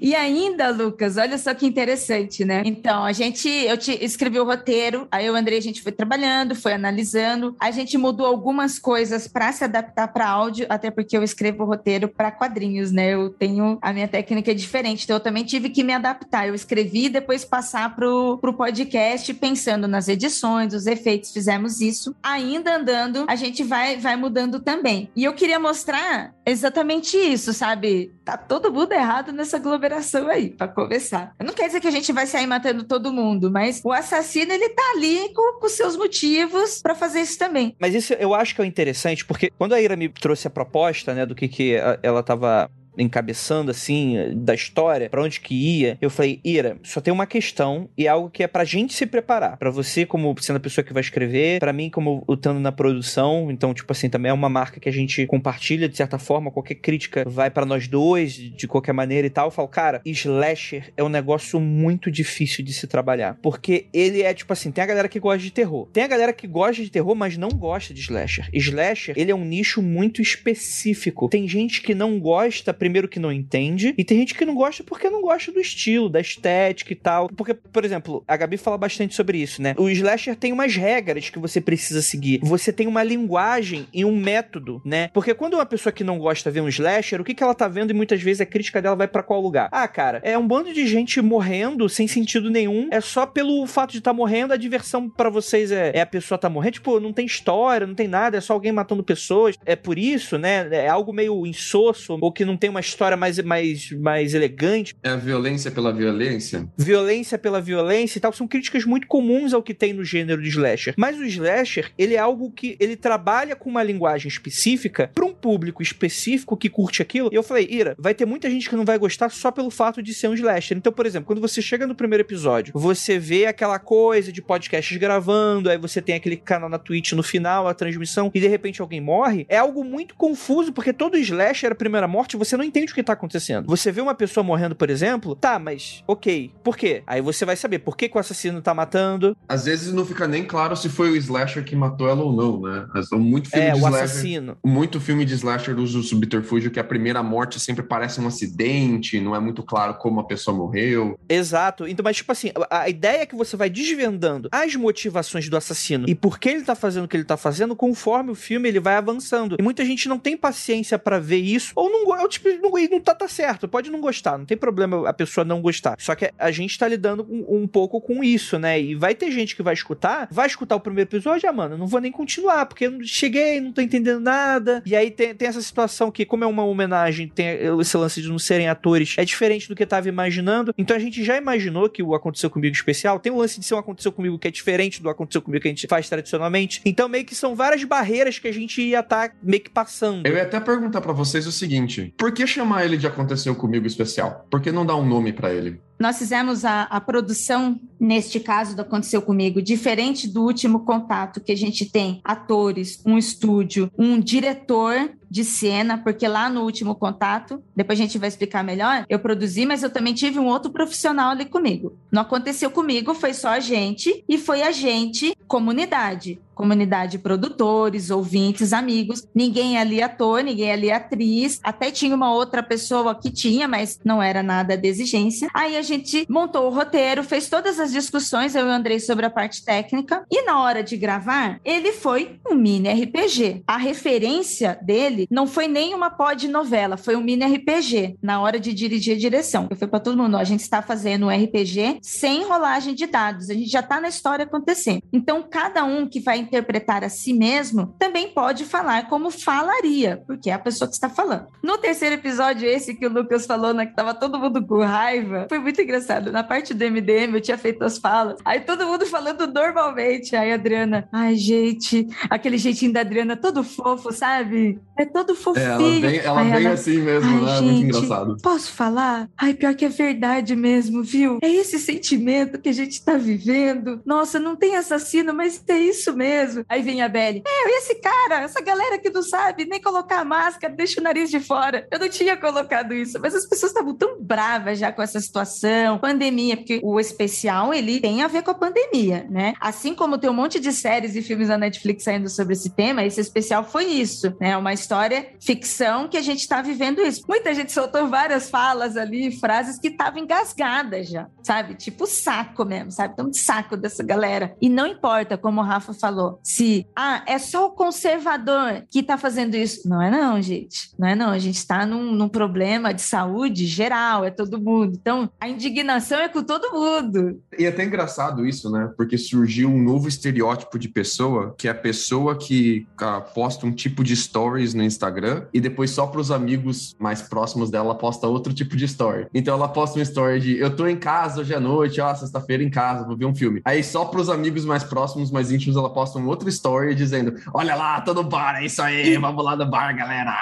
E 0.00 0.14
ainda, 0.14 0.70
Lucas, 0.70 1.16
olha 1.16 1.36
só 1.36 1.52
que 1.54 1.66
interessante, 1.66 2.44
né? 2.44 2.62
Então, 2.64 3.04
a 3.04 3.12
gente, 3.12 3.48
eu 3.48 3.76
te 3.76 3.92
escrevi 4.02 4.40
o 4.40 4.44
roteiro, 4.44 5.06
aí 5.10 5.26
eu 5.26 5.36
e 5.36 5.40
o 5.40 5.50
a 5.50 5.60
gente 5.60 5.82
foi 5.82 5.92
trabalhando, 5.92 6.54
foi 6.54 6.72
analisando, 6.72 7.56
a 7.58 7.70
gente 7.70 7.98
mudou 7.98 8.26
algumas 8.26 8.78
coisas 8.78 9.26
para 9.26 9.52
se 9.52 9.64
adaptar 9.64 10.08
para 10.08 10.28
áudio, 10.28 10.66
até 10.68 10.90
porque 10.90 11.16
eu 11.16 11.22
escrevo 11.22 11.64
o 11.64 11.66
roteiro 11.66 12.08
para 12.08 12.30
quadrinhos, 12.30 12.90
né? 12.90 13.14
Eu 13.14 13.30
tenho, 13.30 13.78
a 13.82 13.92
minha 13.92 14.08
técnica 14.08 14.50
é 14.50 14.54
diferente, 14.54 15.04
então 15.04 15.16
eu 15.16 15.20
também 15.20 15.44
tive 15.44 15.68
que 15.70 15.82
me 15.82 15.92
adaptar. 15.92 16.48
Eu 16.48 16.54
escrevi 16.54 17.06
e 17.06 17.08
depois 17.08 17.44
passar 17.44 17.94
pro, 17.94 18.38
pro 18.38 18.54
podcast, 18.54 19.32
pensando 19.34 19.86
nas 19.86 20.08
edições, 20.08 20.72
os 20.72 20.86
efeitos, 20.86 21.32
fizemos 21.32 21.80
isso. 21.80 22.14
Ainda 22.22 22.76
andando, 22.76 23.24
a 23.28 23.36
gente 23.36 23.62
vai, 23.62 23.96
vai 23.96 24.16
mudando 24.16 24.60
também. 24.60 25.10
E 25.14 25.24
eu 25.24 25.32
queria 25.32 25.58
mostrar 25.58 26.34
exatamente 26.46 27.16
isso, 27.16 27.52
sabe? 27.52 28.12
Tá 28.24 28.36
todo 28.36 28.72
mundo 28.72 28.92
errado 28.92 29.32
nessa 29.32 29.58
aglomeração 29.90 30.28
aí, 30.28 30.50
para 30.50 30.68
começar. 30.68 31.34
Não 31.42 31.52
quer 31.52 31.66
dizer 31.66 31.80
que 31.80 31.88
a 31.88 31.90
gente 31.90 32.12
vai 32.12 32.26
sair 32.26 32.46
matando 32.46 32.84
todo 32.84 33.12
mundo, 33.12 33.50
mas 33.50 33.80
o 33.84 33.92
assassino, 33.92 34.52
ele 34.52 34.68
tá 34.70 34.82
ali 34.94 35.32
com, 35.34 35.60
com 35.60 35.68
seus 35.68 35.96
motivos 35.96 36.80
para 36.80 36.94
fazer 36.94 37.20
isso 37.20 37.38
também. 37.38 37.74
Mas 37.78 37.94
isso 37.94 38.12
eu 38.14 38.34
acho 38.34 38.54
que 38.54 38.62
é 38.62 38.66
interessante, 38.66 39.24
porque 39.24 39.50
quando 39.58 39.74
a 39.74 39.80
Ira 39.80 39.96
me 39.96 40.08
trouxe 40.08 40.46
a 40.46 40.50
proposta, 40.50 41.12
né, 41.12 41.26
do 41.26 41.34
que, 41.34 41.48
que 41.48 41.74
ela 42.02 42.22
tava 42.22 42.70
encabeçando 43.00 43.70
assim 43.70 44.16
da 44.34 44.54
história, 44.54 45.08
para 45.08 45.22
onde 45.22 45.40
que 45.40 45.54
ia, 45.54 45.98
eu 46.00 46.10
falei, 46.10 46.40
Ira, 46.44 46.78
só 46.82 47.00
tem 47.00 47.12
uma 47.12 47.26
questão 47.26 47.88
e 47.96 48.06
é 48.06 48.08
algo 48.08 48.30
que 48.30 48.42
é 48.42 48.46
pra 48.46 48.64
gente 48.64 48.92
se 48.94 49.06
preparar. 49.06 49.56
para 49.56 49.70
você 49.70 50.04
como 50.06 50.34
sendo 50.40 50.56
a 50.56 50.60
pessoa 50.60 50.84
que 50.84 50.92
vai 50.92 51.00
escrever, 51.00 51.60
para 51.60 51.72
mim 51.72 51.90
como 51.90 52.24
estando 52.28 52.60
na 52.60 52.72
produção, 52.72 53.50
então 53.50 53.74
tipo 53.74 53.90
assim, 53.92 54.08
também 54.08 54.30
é 54.30 54.32
uma 54.32 54.48
marca 54.48 54.80
que 54.80 54.88
a 54.88 54.92
gente 54.92 55.26
compartilha 55.26 55.88
de 55.88 55.96
certa 55.96 56.18
forma, 56.18 56.50
qualquer 56.50 56.76
crítica 56.76 57.24
vai 57.26 57.50
para 57.50 57.66
nós 57.66 57.88
dois 57.88 58.34
de 58.34 58.66
qualquer 58.66 58.92
maneira 58.92 59.26
e 59.26 59.30
tal. 59.30 59.48
Eu 59.48 59.50
falo, 59.50 59.68
cara, 59.68 60.00
slasher 60.04 60.92
é 60.96 61.02
um 61.02 61.08
negócio 61.08 61.60
muito 61.60 62.10
difícil 62.10 62.64
de 62.64 62.72
se 62.72 62.86
trabalhar, 62.86 63.38
porque 63.42 63.86
ele 63.92 64.22
é 64.22 64.32
tipo 64.34 64.52
assim, 64.52 64.70
tem 64.70 64.82
a 64.82 64.86
galera 64.86 65.08
que 65.08 65.20
gosta 65.20 65.38
de 65.38 65.50
terror. 65.50 65.88
Tem 65.92 66.04
a 66.04 66.08
galera 66.08 66.32
que 66.32 66.46
gosta 66.46 66.82
de 66.82 66.90
terror, 66.90 67.14
mas 67.14 67.36
não 67.36 67.48
gosta 67.48 67.94
de 67.94 68.00
slasher. 68.00 68.48
Slasher, 68.52 69.14
ele 69.16 69.30
é 69.30 69.34
um 69.34 69.44
nicho 69.44 69.82
muito 69.82 70.20
específico. 70.22 71.28
Tem 71.28 71.46
gente 71.46 71.82
que 71.82 71.94
não 71.94 72.18
gosta 72.18 72.72
primeiro 72.72 72.89
que 73.08 73.18
não 73.18 73.32
entende, 73.32 73.94
e 73.96 74.04
tem 74.04 74.18
gente 74.18 74.34
que 74.34 74.44
não 74.44 74.54
gosta 74.54 74.82
porque 74.82 75.08
não 75.08 75.22
gosta 75.22 75.52
do 75.52 75.60
estilo, 75.60 76.08
da 76.08 76.20
estética 76.20 76.92
e 76.92 76.96
tal. 76.96 77.28
Porque, 77.28 77.54
por 77.54 77.84
exemplo, 77.84 78.24
a 78.26 78.36
Gabi 78.36 78.56
fala 78.56 78.76
bastante 78.78 79.14
sobre 79.14 79.38
isso, 79.38 79.62
né? 79.62 79.74
O 79.76 79.88
slasher 79.88 80.36
tem 80.36 80.52
umas 80.52 80.74
regras 80.74 81.30
que 81.30 81.38
você 81.38 81.60
precisa 81.60 82.02
seguir. 82.02 82.40
Você 82.42 82.72
tem 82.72 82.86
uma 82.86 83.02
linguagem 83.02 83.86
e 83.92 84.04
um 84.04 84.16
método, 84.16 84.80
né? 84.84 85.08
Porque 85.12 85.34
quando 85.34 85.54
uma 85.54 85.66
pessoa 85.66 85.92
que 85.92 86.04
não 86.04 86.18
gosta 86.18 86.50
vê 86.50 86.60
um 86.60 86.68
slasher, 86.68 87.20
o 87.20 87.24
que, 87.24 87.34
que 87.34 87.42
ela 87.42 87.54
tá 87.54 87.68
vendo 87.68 87.90
e 87.90 87.94
muitas 87.94 88.22
vezes 88.22 88.40
a 88.40 88.46
crítica 88.46 88.80
dela 88.82 88.96
vai 88.96 89.08
para 89.08 89.22
qual 89.22 89.40
lugar? 89.40 89.68
Ah, 89.72 89.88
cara, 89.88 90.20
é 90.24 90.36
um 90.36 90.46
bando 90.46 90.72
de 90.72 90.86
gente 90.86 91.20
morrendo 91.20 91.88
sem 91.88 92.06
sentido 92.06 92.50
nenhum. 92.50 92.88
É 92.90 93.00
só 93.00 93.26
pelo 93.26 93.66
fato 93.66 93.92
de 93.92 93.98
estar 93.98 94.10
tá 94.10 94.16
morrendo, 94.16 94.52
a 94.52 94.56
diversão 94.56 95.08
para 95.08 95.30
vocês 95.30 95.70
é, 95.70 95.92
é, 95.94 96.00
a 96.00 96.06
pessoa 96.06 96.38
tá 96.38 96.48
morrendo. 96.48 96.74
Tipo, 96.74 97.00
não 97.00 97.12
tem 97.12 97.26
história, 97.26 97.86
não 97.86 97.94
tem 97.94 98.08
nada, 98.08 98.36
é 98.36 98.40
só 98.40 98.52
alguém 98.52 98.72
matando 98.72 99.02
pessoas. 99.02 99.56
É 99.64 99.76
por 99.76 99.98
isso, 99.98 100.38
né? 100.38 100.68
É 100.70 100.88
algo 100.88 101.12
meio 101.12 101.46
insosso 101.46 102.18
ou 102.20 102.32
que 102.32 102.44
não 102.44 102.56
tem 102.56 102.70
uma 102.70 102.79
história 102.80 103.16
mais, 103.16 103.38
mais, 103.38 103.90
mais 103.92 104.34
elegante. 104.34 104.94
É 105.02 105.10
a 105.10 105.16
violência 105.16 105.70
pela 105.70 105.92
violência? 105.92 106.68
Violência 106.76 107.38
pela 107.38 107.60
violência 107.60 108.18
e 108.18 108.20
tal, 108.20 108.32
são 108.32 108.48
críticas 108.48 108.84
muito 108.84 109.06
comuns 109.06 109.52
ao 109.52 109.62
que 109.62 109.74
tem 109.74 109.92
no 109.92 110.04
gênero 110.04 110.42
de 110.42 110.48
slasher. 110.48 110.94
Mas 110.96 111.18
o 111.18 111.24
slasher, 111.24 111.92
ele 111.98 112.14
é 112.14 112.18
algo 112.18 112.50
que 112.50 112.76
ele 112.80 112.96
trabalha 112.96 113.54
com 113.54 113.70
uma 113.70 113.82
linguagem 113.82 114.28
específica 114.28 115.10
para 115.14 115.24
um 115.24 115.32
público 115.32 115.82
específico 115.82 116.56
que 116.56 116.68
curte 116.68 117.02
aquilo. 117.02 117.30
E 117.32 117.34
eu 117.34 117.42
falei, 117.42 117.66
Ira, 117.70 117.94
vai 117.98 118.14
ter 118.14 118.26
muita 118.26 118.50
gente 118.50 118.68
que 118.68 118.76
não 118.76 118.84
vai 118.84 118.98
gostar 118.98 119.30
só 119.30 119.50
pelo 119.50 119.70
fato 119.70 120.02
de 120.02 120.12
ser 120.14 120.28
um 120.28 120.34
slasher. 120.34 120.76
Então, 120.76 120.92
por 120.92 121.06
exemplo, 121.06 121.26
quando 121.26 121.40
você 121.40 121.62
chega 121.62 121.86
no 121.86 121.94
primeiro 121.94 122.22
episódio, 122.22 122.72
você 122.74 123.18
vê 123.18 123.46
aquela 123.46 123.78
coisa 123.78 124.32
de 124.32 124.42
podcasts 124.42 124.96
gravando, 124.96 125.70
aí 125.70 125.78
você 125.78 126.00
tem 126.00 126.14
aquele 126.14 126.36
canal 126.36 126.68
na 126.68 126.78
Twitch 126.78 127.12
no 127.12 127.22
final, 127.22 127.68
a 127.68 127.74
transmissão, 127.74 128.30
e 128.34 128.40
de 128.40 128.48
repente 128.48 128.80
alguém 128.80 129.00
morre, 129.00 129.46
é 129.48 129.58
algo 129.58 129.84
muito 129.84 130.14
confuso, 130.14 130.72
porque 130.72 130.92
todo 130.92 131.16
slasher, 131.16 131.72
a 131.72 131.74
primeira 131.74 132.08
morte, 132.08 132.36
você 132.36 132.56
não 132.60 132.66
entende 132.66 132.92
o 132.92 132.94
que 132.94 133.02
tá 133.02 133.14
acontecendo. 133.14 133.66
Você 133.66 133.90
vê 133.90 134.00
uma 134.00 134.14
pessoa 134.14 134.44
morrendo, 134.44 134.74
por 134.74 134.90
exemplo, 134.90 135.34
tá, 135.34 135.58
mas 135.58 136.04
ok, 136.06 136.52
por 136.62 136.76
quê? 136.76 137.02
Aí 137.06 137.20
você 137.20 137.44
vai 137.44 137.56
saber 137.56 137.80
por 137.80 137.96
que, 137.96 138.08
que 138.08 138.16
o 138.16 138.20
assassino 138.20 138.60
tá 138.60 138.74
matando. 138.74 139.36
Às 139.48 139.64
vezes 139.64 139.92
não 139.92 140.04
fica 140.04 140.28
nem 140.28 140.44
claro 140.44 140.76
se 140.76 140.88
foi 140.88 141.10
o 141.10 141.16
slasher 141.16 141.64
que 141.64 141.74
matou 141.74 142.08
ela 142.08 142.22
ou 142.22 142.32
não, 142.32 142.60
né? 142.60 142.86
Muito 143.12 143.48
filme 143.50 143.66
é, 143.66 143.72
de 143.72 143.76
o 143.76 143.78
slasher, 143.78 144.04
assassino. 144.04 144.58
Muito 144.64 145.00
filme 145.00 145.24
de 145.24 145.34
slasher 145.34 145.78
usa 145.78 145.98
o 145.98 146.02
subterfúgio 146.02 146.70
que 146.70 146.78
a 146.78 146.84
primeira 146.84 147.22
morte 147.22 147.58
sempre 147.58 147.82
parece 147.82 148.20
um 148.20 148.26
acidente, 148.26 149.20
não 149.20 149.34
é 149.34 149.40
muito 149.40 149.62
claro 149.62 149.94
como 149.94 150.20
a 150.20 150.24
pessoa 150.24 150.56
morreu. 150.56 151.18
Exato. 151.28 151.88
Então, 151.88 152.04
mas 152.04 152.16
tipo 152.16 152.30
assim, 152.30 152.50
a, 152.70 152.82
a 152.82 152.88
ideia 152.88 153.22
é 153.22 153.26
que 153.26 153.34
você 153.34 153.56
vai 153.56 153.70
desvendando 153.70 154.48
as 154.52 154.74
motivações 154.76 155.48
do 155.48 155.56
assassino 155.56 156.06
e 156.08 156.14
por 156.14 156.38
que 156.38 156.48
ele 156.48 156.62
tá 156.62 156.74
fazendo 156.74 157.04
o 157.04 157.08
que 157.08 157.16
ele 157.16 157.24
tá 157.24 157.36
fazendo 157.36 157.74
conforme 157.74 158.30
o 158.30 158.34
filme 158.34 158.68
ele 158.68 158.80
vai 158.80 158.96
avançando. 158.96 159.56
E 159.58 159.62
muita 159.62 159.84
gente 159.84 160.08
não 160.08 160.18
tem 160.18 160.36
paciência 160.36 160.98
para 160.98 161.18
ver 161.18 161.38
isso 161.38 161.72
ou 161.74 161.90
não 161.90 162.16
é 162.16 162.24
o 162.24 162.28
tipo 162.28 162.49
não, 162.58 162.78
e 162.78 162.88
não 162.88 163.00
tá, 163.00 163.14
tá 163.14 163.28
certo, 163.28 163.68
pode 163.68 163.90
não 163.90 164.00
gostar, 164.00 164.38
não 164.38 164.44
tem 164.44 164.56
problema 164.56 165.08
a 165.08 165.12
pessoa 165.12 165.44
não 165.44 165.60
gostar. 165.60 165.96
Só 165.98 166.14
que 166.14 166.30
a 166.38 166.50
gente 166.50 166.78
tá 166.78 166.88
lidando 166.88 167.26
um, 167.28 167.62
um 167.62 167.68
pouco 167.68 168.00
com 168.00 168.22
isso, 168.22 168.58
né? 168.58 168.80
E 168.80 168.94
vai 168.94 169.14
ter 169.14 169.30
gente 169.30 169.54
que 169.56 169.62
vai 169.62 169.74
escutar, 169.74 170.28
vai 170.30 170.46
escutar 170.46 170.76
o 170.76 170.80
primeiro 170.80 171.08
episódio, 171.08 171.48
ah, 171.48 171.52
mano, 171.52 171.76
não 171.76 171.86
vou 171.86 172.00
nem 172.00 172.12
continuar, 172.12 172.66
porque 172.66 172.86
eu 172.86 173.02
cheguei, 173.04 173.60
não 173.60 173.72
tô 173.72 173.80
entendendo 173.80 174.20
nada. 174.20 174.82
E 174.86 174.94
aí 174.94 175.10
tem, 175.10 175.34
tem 175.34 175.48
essa 175.48 175.62
situação 175.62 176.10
que, 176.10 176.24
como 176.24 176.44
é 176.44 176.46
uma 176.46 176.64
homenagem, 176.64 177.28
tem 177.28 177.46
esse 177.80 177.96
lance 177.96 178.22
de 178.22 178.28
não 178.28 178.38
serem 178.38 178.68
atores, 178.68 179.14
é 179.18 179.24
diferente 179.24 179.68
do 179.68 179.74
que 179.74 179.86
tava 179.86 180.08
imaginando. 180.08 180.74
Então 180.76 180.96
a 180.96 181.00
gente 181.00 181.22
já 181.24 181.36
imaginou 181.36 181.88
que 181.88 182.02
o 182.02 182.14
Aconteceu 182.14 182.50
Comigo 182.50 182.74
especial 182.74 183.18
tem 183.18 183.32
o 183.32 183.36
lance 183.36 183.60
de 183.60 183.66
ser 183.66 183.74
um 183.74 183.78
Aconteceu 183.78 184.12
Comigo 184.12 184.38
que 184.38 184.48
é 184.48 184.50
diferente 184.50 185.02
do 185.02 185.08
Aconteceu 185.08 185.42
Comigo 185.42 185.62
que 185.62 185.68
a 185.68 185.70
gente 185.70 185.86
faz 185.86 186.08
tradicionalmente. 186.08 186.80
Então 186.84 187.08
meio 187.08 187.24
que 187.24 187.34
são 187.34 187.54
várias 187.54 187.84
barreiras 187.84 188.38
que 188.38 188.48
a 188.48 188.52
gente 188.52 188.80
ia 188.80 189.00
estar 189.00 189.28
tá 189.28 189.34
meio 189.42 189.62
que 189.62 189.70
passando. 189.70 190.26
Eu 190.26 190.34
ia 190.34 190.42
até 190.42 190.60
perguntar 190.60 191.00
para 191.00 191.12
vocês 191.12 191.46
o 191.46 191.52
seguinte: 191.52 192.12
por 192.16 192.32
que 192.32 192.39
chamar 192.46 192.84
ele 192.84 192.96
de 192.96 193.06
Aconteceu 193.06 193.54
Comigo 193.54 193.86
especial? 193.86 194.46
Por 194.50 194.60
que 194.60 194.72
não 194.72 194.86
dar 194.86 194.96
um 194.96 195.06
nome 195.06 195.32
para 195.32 195.52
ele? 195.52 195.80
Nós 196.00 196.18
fizemos 196.18 196.64
a, 196.64 196.84
a, 196.84 196.98
produção, 196.98 197.78
neste 198.00 198.40
caso 198.40 198.74
do 198.74 198.80
Aconteceu 198.80 199.20
Comigo, 199.20 199.60
diferente 199.60 200.26
do 200.26 200.42
último 200.42 200.80
contato, 200.80 201.42
que 201.42 201.52
a 201.52 201.56
gente 201.56 201.84
tem 201.84 202.22
atores, 202.24 203.02
um 203.04 203.18
estúdio, 203.18 203.92
um 203.98 204.18
diretor 204.18 205.10
de 205.30 205.44
cena, 205.44 205.98
porque 205.98 206.26
lá 206.26 206.48
no 206.48 206.62
último 206.62 206.94
contato, 206.94 207.62
depois 207.76 208.00
a 208.00 208.02
gente 208.02 208.16
vai 208.16 208.30
explicar 208.30 208.64
melhor, 208.64 209.04
eu 209.10 209.18
produzi, 209.18 209.66
mas 209.66 209.82
eu 209.82 209.90
também 209.90 210.14
tive 210.14 210.38
um 210.38 210.46
outro 210.46 210.72
profissional 210.72 211.32
ali 211.32 211.44
comigo. 211.44 211.94
Não 212.10 212.22
aconteceu 212.22 212.70
comigo, 212.70 213.14
foi 213.14 213.34
só 213.34 213.48
a 213.48 213.60
gente 213.60 214.24
e 214.26 214.38
foi 214.38 214.62
a 214.62 214.72
gente, 214.72 215.36
comunidade 215.46 216.40
comunidade 216.60 217.18
produtores, 217.18 218.10
ouvintes, 218.10 218.74
amigos. 218.74 219.26
Ninguém 219.34 219.78
ali 219.78 220.02
ator, 220.02 220.44
ninguém 220.44 220.70
ali 220.70 220.90
atriz. 220.92 221.58
Até 221.62 221.90
tinha 221.90 222.14
uma 222.14 222.34
outra 222.34 222.62
pessoa 222.62 223.14
que 223.14 223.30
tinha, 223.30 223.66
mas 223.66 223.98
não 224.04 224.22
era 224.22 224.42
nada 224.42 224.76
de 224.76 224.86
exigência. 224.86 225.48
Aí 225.54 225.78
a 225.78 225.80
gente 225.90 226.26
montou 226.28 226.66
o 226.66 226.74
roteiro, 226.74 227.22
fez 227.22 227.48
todas 227.48 227.78
as 227.78 227.92
discussões, 227.92 228.54
eu 228.54 228.66
e 228.66 228.68
o 228.68 228.72
Andrei, 228.72 229.00
sobre 229.00 229.26
a 229.26 229.30
parte 229.30 229.64
técnica. 229.64 230.24
E 230.30 230.42
na 230.42 230.62
hora 230.62 230.82
de 230.82 230.96
gravar, 230.96 231.60
ele 231.64 231.92
foi 231.92 232.40
um 232.48 232.54
mini 232.54 232.88
RPG. 232.88 233.62
A 233.66 233.76
referência 233.76 234.78
dele 234.82 235.26
não 235.30 235.46
foi 235.46 235.66
nem 235.66 235.94
uma 235.94 236.10
pod 236.10 236.46
novela, 236.48 236.96
foi 236.96 237.16
um 237.16 237.22
mini 237.22 237.44
RPG 237.44 238.16
na 238.22 238.40
hora 238.40 238.58
de 238.58 238.72
dirigir 238.72 239.16
a 239.16 239.18
direção. 239.18 239.66
Eu 239.70 239.76
falei 239.76 239.90
para 239.90 240.00
todo 240.00 240.16
mundo, 240.16 240.36
ó, 240.36 240.40
a 240.40 240.44
gente 240.44 240.60
está 240.60 240.80
fazendo 240.80 241.26
um 241.26 241.30
RPG 241.30 241.98
sem 242.02 242.44
rolagem 242.44 242.94
de 242.94 243.06
dados. 243.06 243.50
A 243.50 243.54
gente 243.54 243.70
já 243.70 243.80
está 243.80 244.00
na 244.00 244.08
história 244.08 244.44
acontecendo. 244.44 245.02
Então, 245.12 245.42
cada 245.42 245.84
um 245.84 246.06
que 246.06 246.20
vai 246.20 246.38
interpretar 246.38 247.02
a 247.04 247.08
si 247.08 247.32
mesmo, 247.32 247.94
também 247.98 248.28
pode 248.28 248.64
falar 248.64 249.08
como 249.08 249.30
falaria, 249.30 250.22
porque 250.26 250.50
é 250.50 250.52
a 250.52 250.58
pessoa 250.58 250.88
que 250.88 250.94
está 250.94 251.08
falando. 251.08 251.46
No 251.62 251.78
terceiro 251.78 252.14
episódio, 252.14 252.68
esse 252.68 252.94
que 252.94 253.06
o 253.06 253.12
Lucas 253.12 253.46
falou, 253.46 253.74
né, 253.74 253.86
que 253.86 253.94
tava 253.94 254.14
todo 254.14 254.38
mundo 254.38 254.64
com 254.64 254.80
raiva, 254.84 255.46
foi 255.48 255.58
muito 255.58 255.79
engraçado. 255.82 256.32
Na 256.32 256.42
parte 256.42 256.74
do 256.74 256.84
MDM, 256.84 257.34
eu 257.34 257.40
tinha 257.40 257.58
feito 257.58 257.82
as 257.84 257.98
falas, 257.98 258.38
aí 258.44 258.60
todo 258.60 258.86
mundo 258.86 259.06
falando 259.06 259.46
normalmente. 259.46 260.36
Aí 260.36 260.52
a 260.52 260.54
Adriana, 260.54 261.08
ai, 261.12 261.36
gente, 261.36 262.06
aquele 262.28 262.58
jeitinho 262.58 262.92
da 262.92 263.00
Adriana 263.00 263.36
todo 263.36 263.64
fofo, 263.64 264.12
sabe? 264.12 264.80
É 264.98 265.04
todo 265.06 265.34
fofinho. 265.34 265.64
É, 265.64 265.70
ela 265.70 266.00
vem, 266.00 266.18
ela 266.18 266.42
vem 266.42 266.64
ela, 266.66 266.74
assim 266.74 266.98
mesmo, 266.98 267.40
né? 267.40 267.56
Gente, 267.58 267.62
muito 267.62 267.96
engraçado. 267.96 268.36
Posso 268.42 268.72
falar? 268.72 269.28
Ai, 269.36 269.54
pior 269.54 269.74
que 269.74 269.84
é 269.84 269.88
verdade 269.88 270.54
mesmo, 270.54 271.02
viu? 271.02 271.38
É 271.42 271.48
esse 271.48 271.78
sentimento 271.78 272.60
que 272.60 272.68
a 272.68 272.72
gente 272.72 273.02
tá 273.02 273.16
vivendo. 273.16 274.00
Nossa, 274.04 274.38
não 274.38 274.56
tem 274.56 274.76
assassino, 274.76 275.32
mas 275.32 275.62
é 275.68 275.78
isso 275.78 276.14
mesmo. 276.14 276.64
Aí 276.68 276.82
vem 276.82 277.02
a 277.02 277.08
Belly. 277.08 277.42
É, 277.46 277.68
e 277.68 277.78
esse 277.78 277.94
cara, 277.96 278.42
essa 278.42 278.60
galera 278.60 278.98
que 278.98 279.10
não 279.10 279.22
sabe 279.22 279.64
nem 279.64 279.80
colocar 279.80 280.20
a 280.20 280.24
máscara, 280.24 280.74
deixa 280.74 281.00
o 281.00 281.04
nariz 281.04 281.30
de 281.30 281.40
fora. 281.40 281.86
Eu 281.90 281.98
não 281.98 282.08
tinha 282.08 282.36
colocado 282.36 282.92
isso, 282.92 283.18
mas 283.20 283.34
as 283.34 283.46
pessoas 283.46 283.72
estavam 283.72 283.94
tão 283.94 284.20
bravas 284.20 284.78
já 284.78 284.92
com 284.92 285.02
essa 285.02 285.20
situação, 285.20 285.69
pandemia, 286.00 286.56
porque 286.56 286.80
o 286.82 286.98
especial, 286.98 287.72
ele 287.72 288.00
tem 288.00 288.22
a 288.22 288.28
ver 288.28 288.42
com 288.42 288.50
a 288.50 288.54
pandemia, 288.54 289.26
né? 289.28 289.54
Assim 289.60 289.94
como 289.94 290.18
tem 290.18 290.30
um 290.30 290.34
monte 290.34 290.60
de 290.60 290.72
séries 290.72 291.16
e 291.16 291.22
filmes 291.22 291.48
na 291.48 291.58
Netflix 291.58 292.04
saindo 292.04 292.28
sobre 292.28 292.54
esse 292.54 292.70
tema, 292.70 293.04
esse 293.04 293.20
especial 293.20 293.64
foi 293.64 293.84
isso, 293.84 294.34
né? 294.40 294.56
Uma 294.56 294.72
história 294.72 295.28
ficção 295.40 296.08
que 296.08 296.16
a 296.16 296.22
gente 296.22 296.40
está 296.40 296.62
vivendo 296.62 297.00
isso. 297.00 297.22
Muita 297.28 297.54
gente 297.54 297.72
soltou 297.72 298.08
várias 298.08 298.50
falas 298.50 298.96
ali, 298.96 299.32
frases 299.38 299.78
que 299.78 299.88
estavam 299.88 300.20
engasgadas 300.20 301.08
já, 301.08 301.28
sabe? 301.42 301.74
Tipo 301.74 302.06
saco 302.06 302.64
mesmo, 302.64 302.90
sabe? 302.90 303.16
Tão 303.16 303.30
de 303.30 303.38
saco 303.38 303.76
dessa 303.76 304.02
galera. 304.02 304.56
E 304.60 304.68
não 304.68 304.86
importa, 304.86 305.36
como 305.36 305.60
o 305.60 305.64
Rafa 305.64 305.92
falou, 305.92 306.38
se, 306.42 306.86
ah, 306.96 307.22
é 307.26 307.38
só 307.38 307.66
o 307.66 307.70
conservador 307.70 308.84
que 308.90 309.00
está 309.00 309.16
fazendo 309.16 309.54
isso. 309.54 309.88
Não 309.88 310.00
é 310.00 310.10
não, 310.10 310.40
gente. 310.40 310.90
Não 310.98 311.08
é 311.08 311.14
não. 311.14 311.30
A 311.30 311.38
gente 311.38 311.56
está 311.56 311.86
num, 311.86 312.12
num, 312.12 312.28
problema 312.28 312.94
de 312.94 313.02
saúde 313.02 313.66
geral, 313.66 314.24
é 314.24 314.30
todo 314.30 314.60
mundo. 314.60 314.96
Então, 315.00 315.30
a 315.40 315.48
indignação 315.60 316.18
é 316.18 316.28
com 316.28 316.42
todo 316.42 316.72
mundo. 316.72 317.40
E 317.58 317.64
é 317.64 317.68
até 317.68 317.84
engraçado 317.84 318.46
isso, 318.46 318.70
né? 318.70 318.90
Porque 318.96 319.18
surgiu 319.18 319.68
um 319.68 319.82
novo 319.82 320.08
estereótipo 320.08 320.78
de 320.78 320.88
pessoa, 320.88 321.54
que 321.56 321.68
é 321.68 321.70
a 321.70 321.74
pessoa 321.74 322.36
que 322.36 322.86
ah, 322.98 323.20
posta 323.20 323.66
um 323.66 323.72
tipo 323.72 324.02
de 324.02 324.16
stories 324.16 324.72
no 324.72 324.82
Instagram 324.82 325.44
e 325.52 325.60
depois 325.60 325.90
só 325.90 326.06
para 326.06 326.20
os 326.20 326.30
amigos 326.30 326.96
mais 326.98 327.20
próximos 327.20 327.70
dela 327.70 327.94
posta 327.94 328.26
outro 328.26 328.52
tipo 328.54 328.76
de 328.76 328.86
story. 328.86 329.26
Então 329.34 329.54
ela 329.54 329.68
posta 329.68 329.98
uma 329.98 330.02
story 330.02 330.40
de 330.40 330.58
eu 330.58 330.74
tô 330.74 330.86
em 330.86 330.96
casa 330.96 331.42
hoje 331.42 331.54
à 331.54 331.60
noite, 331.60 332.00
ó, 332.00 332.14
sexta-feira 332.14 332.62
em 332.62 332.70
casa, 332.70 333.06
vou 333.06 333.16
ver 333.16 333.26
um 333.26 333.34
filme. 333.34 333.60
Aí 333.64 333.84
só 333.84 334.04
para 334.06 334.20
os 334.20 334.30
amigos 334.30 334.64
mais 334.64 334.82
próximos, 334.82 335.30
mais 335.30 335.52
íntimos, 335.52 335.76
ela 335.76 335.90
posta 335.90 336.18
um 336.18 336.26
outro 336.26 336.48
story 336.48 336.94
dizendo: 336.94 337.34
Olha 337.52 337.74
lá, 337.74 338.00
tô 338.00 338.14
no 338.14 338.24
bar, 338.24 338.56
é 338.60 338.66
isso 338.66 338.80
aí, 338.80 339.16
vamos 339.18 339.44
lá 339.44 339.56
no 339.56 339.66
bar, 339.68 339.94
galera. 339.96 340.32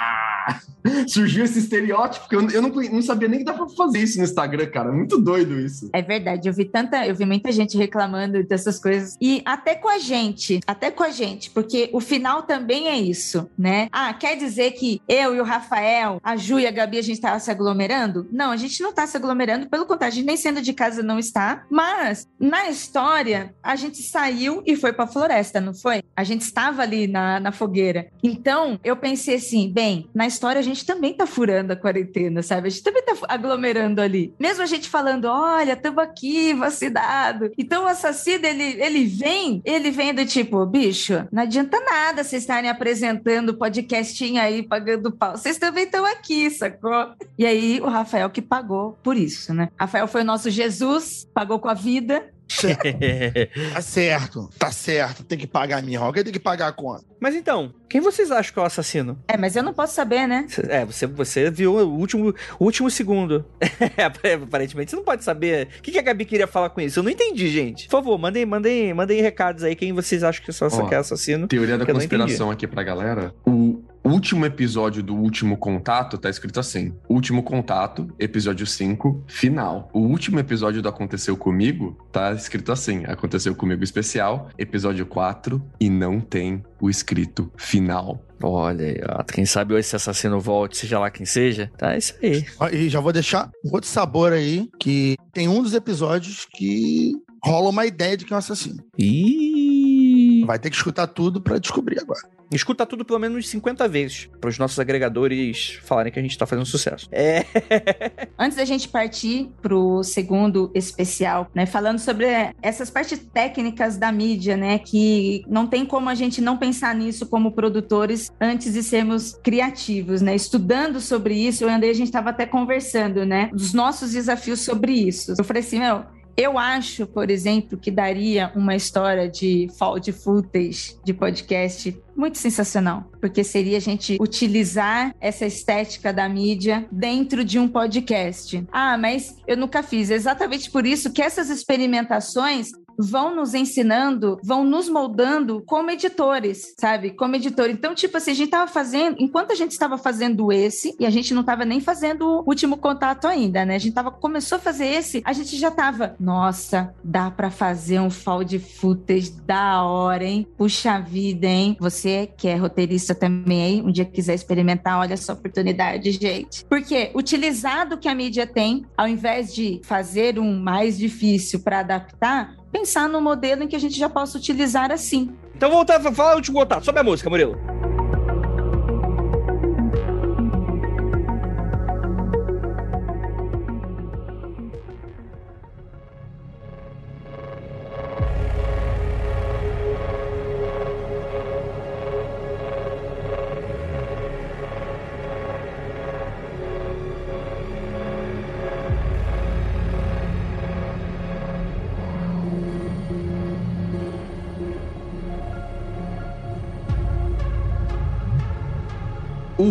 Surgiu 1.07 1.43
esse 1.43 1.59
estereótipo 1.59 2.27
que 2.27 2.35
eu, 2.35 2.49
eu 2.49 2.61
não, 2.61 2.69
não, 2.69 3.01
sabia 3.01 3.27
nem 3.27 3.39
que 3.39 3.45
dá 3.45 3.53
pra 3.53 3.67
fazer 3.69 3.99
isso 3.99 4.17
no 4.17 4.23
Instagram, 4.23 4.67
cara. 4.67 4.91
Muito 4.99 5.19
doido 5.19 5.59
isso. 5.59 5.89
É 5.93 6.01
verdade, 6.01 6.47
eu 6.47 6.53
vi 6.53 6.65
tanta, 6.65 7.05
eu 7.05 7.15
vi 7.15 7.25
muita 7.25 7.51
gente 7.51 7.77
reclamando 7.77 8.43
dessas 8.43 8.79
coisas. 8.79 9.15
E 9.21 9.41
até 9.45 9.75
com 9.75 9.89
a 9.89 9.97
gente, 9.97 10.59
até 10.67 10.91
com 10.91 11.03
a 11.03 11.09
gente, 11.09 11.49
porque 11.51 11.89
o 11.93 11.99
final 11.99 12.43
também 12.43 12.87
é 12.87 12.97
isso, 12.97 13.49
né? 13.57 13.87
Ah, 13.91 14.13
quer 14.13 14.35
dizer 14.35 14.71
que 14.71 15.01
eu 15.07 15.35
e 15.35 15.39
o 15.39 15.43
Rafael, 15.43 16.19
a 16.23 16.35
Ju 16.35 16.59
e 16.59 16.67
a 16.67 16.71
Gabi, 16.71 16.97
a 16.97 17.01
gente 17.01 17.21
tava 17.21 17.39
se 17.39 17.49
aglomerando? 17.49 18.27
Não, 18.31 18.51
a 18.51 18.57
gente 18.57 18.81
não 18.81 18.93
tá 18.93 19.07
se 19.07 19.15
aglomerando, 19.15 19.69
pelo 19.69 19.85
contrário, 19.85 20.13
a 20.13 20.15
gente 20.15 20.25
nem 20.25 20.37
sendo 20.37 20.61
de 20.61 20.73
casa 20.73 21.01
não 21.01 21.17
está. 21.17 21.65
Mas 21.69 22.27
na 22.39 22.69
história, 22.69 23.53
a 23.63 23.75
gente 23.75 24.01
saiu 24.03 24.61
e 24.65 24.75
foi 24.75 24.91
pra 24.93 25.07
floresta, 25.07 25.61
não 25.61 25.73
foi? 25.73 26.03
A 26.15 26.23
gente 26.23 26.41
estava 26.41 26.81
ali 26.81 27.07
na, 27.07 27.39
na 27.39 27.51
fogueira. 27.51 28.07
Então, 28.23 28.79
eu 28.83 28.97
pensei 28.97 29.35
assim, 29.35 29.71
bem, 29.71 30.09
na 30.13 30.27
história 30.27 30.59
a 30.59 30.63
gente 30.63 30.85
também 30.85 31.13
tá 31.13 31.25
furando 31.25 31.73
a 31.73 31.75
quarentena, 31.75 32.41
sabe? 32.41 32.67
A 32.67 32.69
gente 32.69 32.83
também 32.83 33.03
tá 33.03 33.15
aglomerando 33.27 34.01
ali. 34.01 34.33
Mesmo 34.39 34.63
a 34.63 34.65
gente 34.65 34.88
falando, 34.89 35.25
olha, 35.25 35.73
estamos 35.73 36.03
aqui, 36.03 36.53
vacinado. 36.53 37.51
Então, 37.57 37.83
o 37.83 37.87
assassino, 37.87 38.45
ele, 38.45 38.81
ele 38.81 39.05
vem, 39.05 39.61
ele 39.63 39.91
vem 39.91 40.13
do 40.13 40.25
tipo, 40.25 40.65
bicho, 40.65 41.27
não 41.31 41.43
adianta 41.43 41.79
nada 41.79 42.23
vocês 42.23 42.43
estarem 42.43 42.69
apresentando 42.69 43.57
podcastinho 43.57 44.41
aí, 44.41 44.63
pagando 44.63 45.11
pau. 45.11 45.37
Vocês 45.37 45.57
também 45.57 45.85
estão 45.85 46.05
aqui, 46.05 46.49
sacou? 46.49 47.13
E 47.37 47.45
aí, 47.45 47.79
o 47.81 47.87
Rafael 47.87 48.29
que 48.29 48.41
pagou 48.41 48.97
por 49.03 49.15
isso, 49.15 49.53
né? 49.53 49.69
Rafael 49.79 50.07
foi 50.07 50.21
o 50.21 50.25
nosso 50.25 50.49
Jesus, 50.49 51.27
pagou 51.33 51.59
com 51.59 51.69
a 51.69 51.73
vida. 51.73 52.29
tá 53.73 53.81
certo, 53.81 54.49
tá 54.57 54.71
certo. 54.71 55.23
Tem 55.23 55.37
que 55.37 55.47
pagar 55.47 55.79
a 55.79 55.81
minha. 55.81 55.99
Alguém 55.99 56.23
tem 56.23 56.33
que 56.33 56.39
pagar 56.39 56.67
a 56.67 56.71
conta. 56.71 57.05
Mas 57.19 57.35
então, 57.35 57.73
quem 57.87 58.01
vocês 58.01 58.31
acham 58.31 58.53
que 58.53 58.59
é 58.59 58.61
o 58.61 58.65
assassino? 58.65 59.19
É, 59.27 59.37
mas 59.37 59.55
eu 59.55 59.63
não 59.63 59.73
posso 59.73 59.93
saber, 59.93 60.27
né? 60.27 60.47
É, 60.69 60.85
você, 60.85 61.05
você 61.05 61.51
viu 61.51 61.73
o 61.73 61.97
último, 61.97 62.33
o 62.59 62.65
último 62.65 62.89
segundo. 62.89 63.45
É, 63.97 64.33
aparentemente, 64.33 64.91
você 64.91 64.95
não 64.95 65.03
pode 65.03 65.23
saber. 65.23 65.69
O 65.79 65.81
que, 65.81 65.97
a 65.97 66.01
Gabi 66.01 66.25
queria 66.25 66.47
falar 66.47 66.69
com 66.69 66.79
isso? 66.81 66.99
Eu 66.99 67.03
não 67.03 67.09
entendi, 67.09 67.49
gente. 67.49 67.85
Por 67.85 67.91
favor, 67.91 68.17
mandem, 68.17 68.45
mandem, 68.45 68.93
mandem 68.93 69.21
recados 69.21 69.63
aí. 69.63 69.75
Quem 69.75 69.93
vocês 69.93 70.23
acham 70.23 70.43
que, 70.43 70.51
é 70.51 70.87
que 70.87 70.95
é 70.95 70.97
assassino? 70.97 71.47
Teoria 71.47 71.77
da 71.77 71.85
conspiração 71.85 72.51
aqui 72.51 72.67
pra 72.67 72.83
galera. 72.83 73.33
O 73.45 73.81
último 74.09 74.45
episódio 74.45 75.03
do 75.03 75.15
Último 75.15 75.57
Contato 75.57 76.17
tá 76.17 76.29
escrito 76.29 76.59
assim: 76.59 76.93
Último 77.07 77.43
Contato, 77.43 78.07
episódio 78.19 78.65
5, 78.65 79.23
final. 79.27 79.89
O 79.93 79.99
último 79.99 80.39
episódio 80.39 80.81
do 80.81 80.89
Aconteceu 80.89 81.35
Comigo 81.37 81.97
tá 82.11 82.31
escrito 82.33 82.71
assim: 82.71 83.03
Aconteceu 83.05 83.55
Comigo 83.55 83.83
especial, 83.83 84.49
episódio 84.57 85.05
4, 85.05 85.61
e 85.79 85.89
não 85.89 86.19
tem 86.19 86.63
o 86.81 86.89
escrito 86.89 87.51
final. 87.57 88.23
Olha 88.41 88.85
aí, 88.85 89.01
ó. 89.07 89.23
Quem 89.23 89.45
sabe 89.45 89.77
esse 89.77 89.95
assassino 89.95 90.39
volte, 90.39 90.77
seja 90.77 90.99
lá 90.99 91.11
quem 91.11 91.25
seja. 91.25 91.71
Tá, 91.77 91.93
é 91.93 91.97
isso 91.97 92.15
aí. 92.21 92.45
E 92.71 92.89
já 92.89 92.99
vou 92.99 93.11
deixar 93.11 93.49
outro 93.71 93.89
sabor 93.89 94.31
aí, 94.31 94.69
que 94.79 95.17
tem 95.33 95.47
um 95.47 95.61
dos 95.61 95.73
episódios 95.73 96.47
que 96.51 97.13
rola 97.43 97.69
uma 97.69 97.85
ideia 97.85 98.15
de 98.15 98.25
que 98.25 98.33
é 98.33 98.35
um 98.35 98.39
assassino. 98.39 98.83
Ih! 98.97 100.43
Vai 100.45 100.57
ter 100.57 100.69
que 100.69 100.75
escutar 100.75 101.07
tudo 101.07 101.41
para 101.41 101.59
descobrir 101.59 101.99
agora. 101.99 102.38
Escuta 102.51 102.85
tudo 102.85 103.05
pelo 103.05 103.19
menos 103.19 103.47
50 103.47 103.87
vezes, 103.87 104.29
para 104.39 104.49
os 104.49 104.57
nossos 104.57 104.79
agregadores 104.79 105.79
falarem 105.83 106.11
que 106.11 106.19
a 106.19 106.21
gente 106.21 106.37
tá 106.37 106.45
fazendo 106.45 106.65
sucesso. 106.65 107.07
É. 107.11 107.45
Antes 108.37 108.57
da 108.57 108.65
gente 108.65 108.87
partir 108.87 109.49
pro 109.61 110.03
segundo 110.03 110.71
especial, 110.73 111.49
né, 111.53 111.65
falando 111.65 111.99
sobre 111.99 112.25
essas 112.61 112.89
partes 112.89 113.19
técnicas 113.19 113.97
da 113.97 114.11
mídia, 114.11 114.57
né, 114.57 114.79
que 114.79 115.43
não 115.47 115.67
tem 115.67 115.85
como 115.85 116.09
a 116.09 116.15
gente 116.15 116.41
não 116.41 116.57
pensar 116.57 116.95
nisso 116.95 117.27
como 117.27 117.51
produtores 117.51 118.31
antes 118.41 118.73
de 118.73 118.81
sermos 118.81 119.33
criativos, 119.43 120.21
né? 120.21 120.35
Estudando 120.35 120.99
sobre 120.99 121.35
isso, 121.35 121.63
eu 121.63 121.69
andei, 121.69 121.89
a 121.89 121.93
gente 121.93 122.07
estava 122.07 122.29
até 122.31 122.45
conversando, 122.45 123.25
né, 123.25 123.49
dos 123.53 123.73
nossos 123.73 124.11
desafios 124.13 124.61
sobre 124.61 124.93
isso. 124.93 125.33
Eu 125.37 125.43
falei 125.43 125.61
assim, 125.61 125.79
meu, 125.79 126.03
eu 126.39 126.57
acho, 126.57 127.05
por 127.05 127.29
exemplo, 127.29 127.77
que 127.77 127.91
daria 127.91 128.49
uma 128.55 128.73
história 128.73 129.27
de 129.27 129.67
de 130.01 130.13
footage 130.13 130.95
de 131.03 131.13
podcast 131.13 132.01
muito 132.15 132.37
sensacional, 132.37 133.05
porque 133.19 133.43
seria 133.43 133.75
a 133.75 133.81
gente 133.81 134.17
utilizar 134.21 135.13
essa 135.19 135.45
estética 135.45 136.13
da 136.13 136.29
mídia 136.29 136.87
dentro 136.89 137.43
de 137.43 137.59
um 137.59 137.67
podcast. 137.67 138.65
Ah, 138.71 138.97
mas 138.97 139.35
eu 139.45 139.57
nunca 139.57 139.83
fiz. 139.83 140.09
Exatamente 140.09 140.71
por 140.71 140.85
isso 140.85 141.11
que 141.11 141.21
essas 141.21 141.49
experimentações 141.49 142.71
vão 142.99 143.33
nos 143.33 143.53
ensinando, 143.53 144.37
vão 144.43 144.63
nos 144.63 144.89
moldando 144.89 145.63
como 145.65 145.89
editores, 145.89 146.73
sabe? 146.77 147.11
Como 147.11 147.35
editor. 147.35 147.69
Então, 147.69 147.95
tipo 147.95 148.17
assim, 148.17 148.31
a 148.31 148.35
gente 148.35 148.47
estava 148.47 148.69
fazendo, 148.69 149.15
enquanto 149.19 149.51
a 149.51 149.55
gente 149.55 149.71
estava 149.71 149.97
fazendo 149.97 150.51
esse, 150.51 150.95
e 150.99 151.05
a 151.05 151.09
gente 151.09 151.33
não 151.33 151.41
estava 151.41 151.63
nem 151.63 151.79
fazendo 151.79 152.27
o 152.27 152.43
último 152.45 152.77
contato 152.77 153.25
ainda, 153.25 153.65
né? 153.65 153.75
A 153.75 153.79
gente 153.79 153.93
tava, 153.93 154.11
começou 154.11 154.57
a 154.57 154.59
fazer 154.59 154.85
esse, 154.87 155.21
a 155.23 155.31
gente 155.31 155.55
já 155.55 155.71
tava, 155.71 156.15
nossa, 156.19 156.93
dá 157.03 157.31
para 157.31 157.49
fazer 157.49 157.99
um 157.99 158.09
fall 158.09 158.43
de 158.43 158.59
footage 158.59 159.31
da 159.45 159.83
hora, 159.83 160.25
hein? 160.25 160.47
Puxa 160.57 160.99
vida, 160.99 161.47
hein? 161.47 161.77
Você 161.79 162.29
que 162.37 162.47
é 162.47 162.55
roteirista 162.55 163.15
também 163.15 163.63
aí, 163.63 163.81
um 163.81 163.91
dia 163.91 164.05
quiser 164.05 164.33
experimentar, 164.33 164.99
olha 164.99 165.13
essa 165.13 165.33
oportunidade, 165.33 166.11
gente. 166.11 166.65
Porque 166.65 167.11
utilizado 167.15 167.97
que 167.97 168.07
a 168.07 168.15
mídia 168.15 168.45
tem, 168.45 168.85
ao 168.97 169.07
invés 169.07 169.53
de 169.53 169.79
fazer 169.83 170.37
um 170.37 170.59
mais 170.59 170.97
difícil 170.97 171.61
para 171.61 171.79
adaptar, 171.79 172.58
pensar 172.71 173.07
no 173.09 173.21
modelo 173.21 173.63
em 173.63 173.67
que 173.67 173.75
a 173.75 173.79
gente 173.79 173.97
já 173.97 174.09
possa 174.09 174.37
utilizar 174.37 174.91
assim. 174.91 175.35
Então 175.55 175.69
voltar 175.69 176.05
a 176.05 176.11
falar 176.13 176.33
o 176.33 176.35
último 176.37 176.59
contato. 176.59 176.85
Sobe 176.85 176.99
a 176.99 177.03
música, 177.03 177.29
Murilo. 177.29 177.78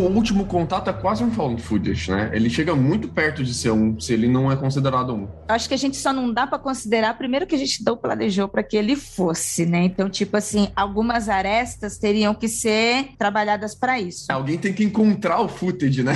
Último 0.06 0.46
contato 0.46 0.88
é 0.90 0.92
quase 0.92 1.22
um 1.22 1.30
found 1.30 1.60
footage, 1.62 2.10
né? 2.10 2.30
Ele 2.32 2.50
chega 2.50 2.74
muito 2.74 3.08
perto 3.08 3.42
de 3.42 3.54
ser 3.54 3.70
um, 3.70 3.98
se 3.98 4.12
ele 4.12 4.28
não 4.28 4.50
é 4.50 4.56
considerado 4.56 5.14
um. 5.14 5.28
Acho 5.48 5.68
que 5.68 5.74
a 5.74 5.78
gente 5.78 5.96
só 5.96 6.12
não 6.12 6.32
dá 6.32 6.46
para 6.46 6.58
considerar, 6.58 7.16
primeiro 7.16 7.46
que 7.46 7.54
a 7.54 7.58
gente 7.58 7.84
não 7.84 7.96
planejou 7.96 8.48
para 8.48 8.62
que 8.62 8.76
ele 8.76 8.96
fosse, 8.96 9.66
né? 9.66 9.84
Então, 9.84 10.08
tipo 10.08 10.36
assim, 10.36 10.68
algumas 10.74 11.28
arestas 11.28 11.98
teriam 11.98 12.34
que 12.34 12.48
ser 12.48 13.10
trabalhadas 13.18 13.74
para 13.74 14.00
isso. 14.00 14.30
Alguém 14.30 14.58
tem 14.58 14.72
que 14.72 14.84
encontrar 14.84 15.40
o 15.40 15.48
footage, 15.48 16.02
né? 16.02 16.14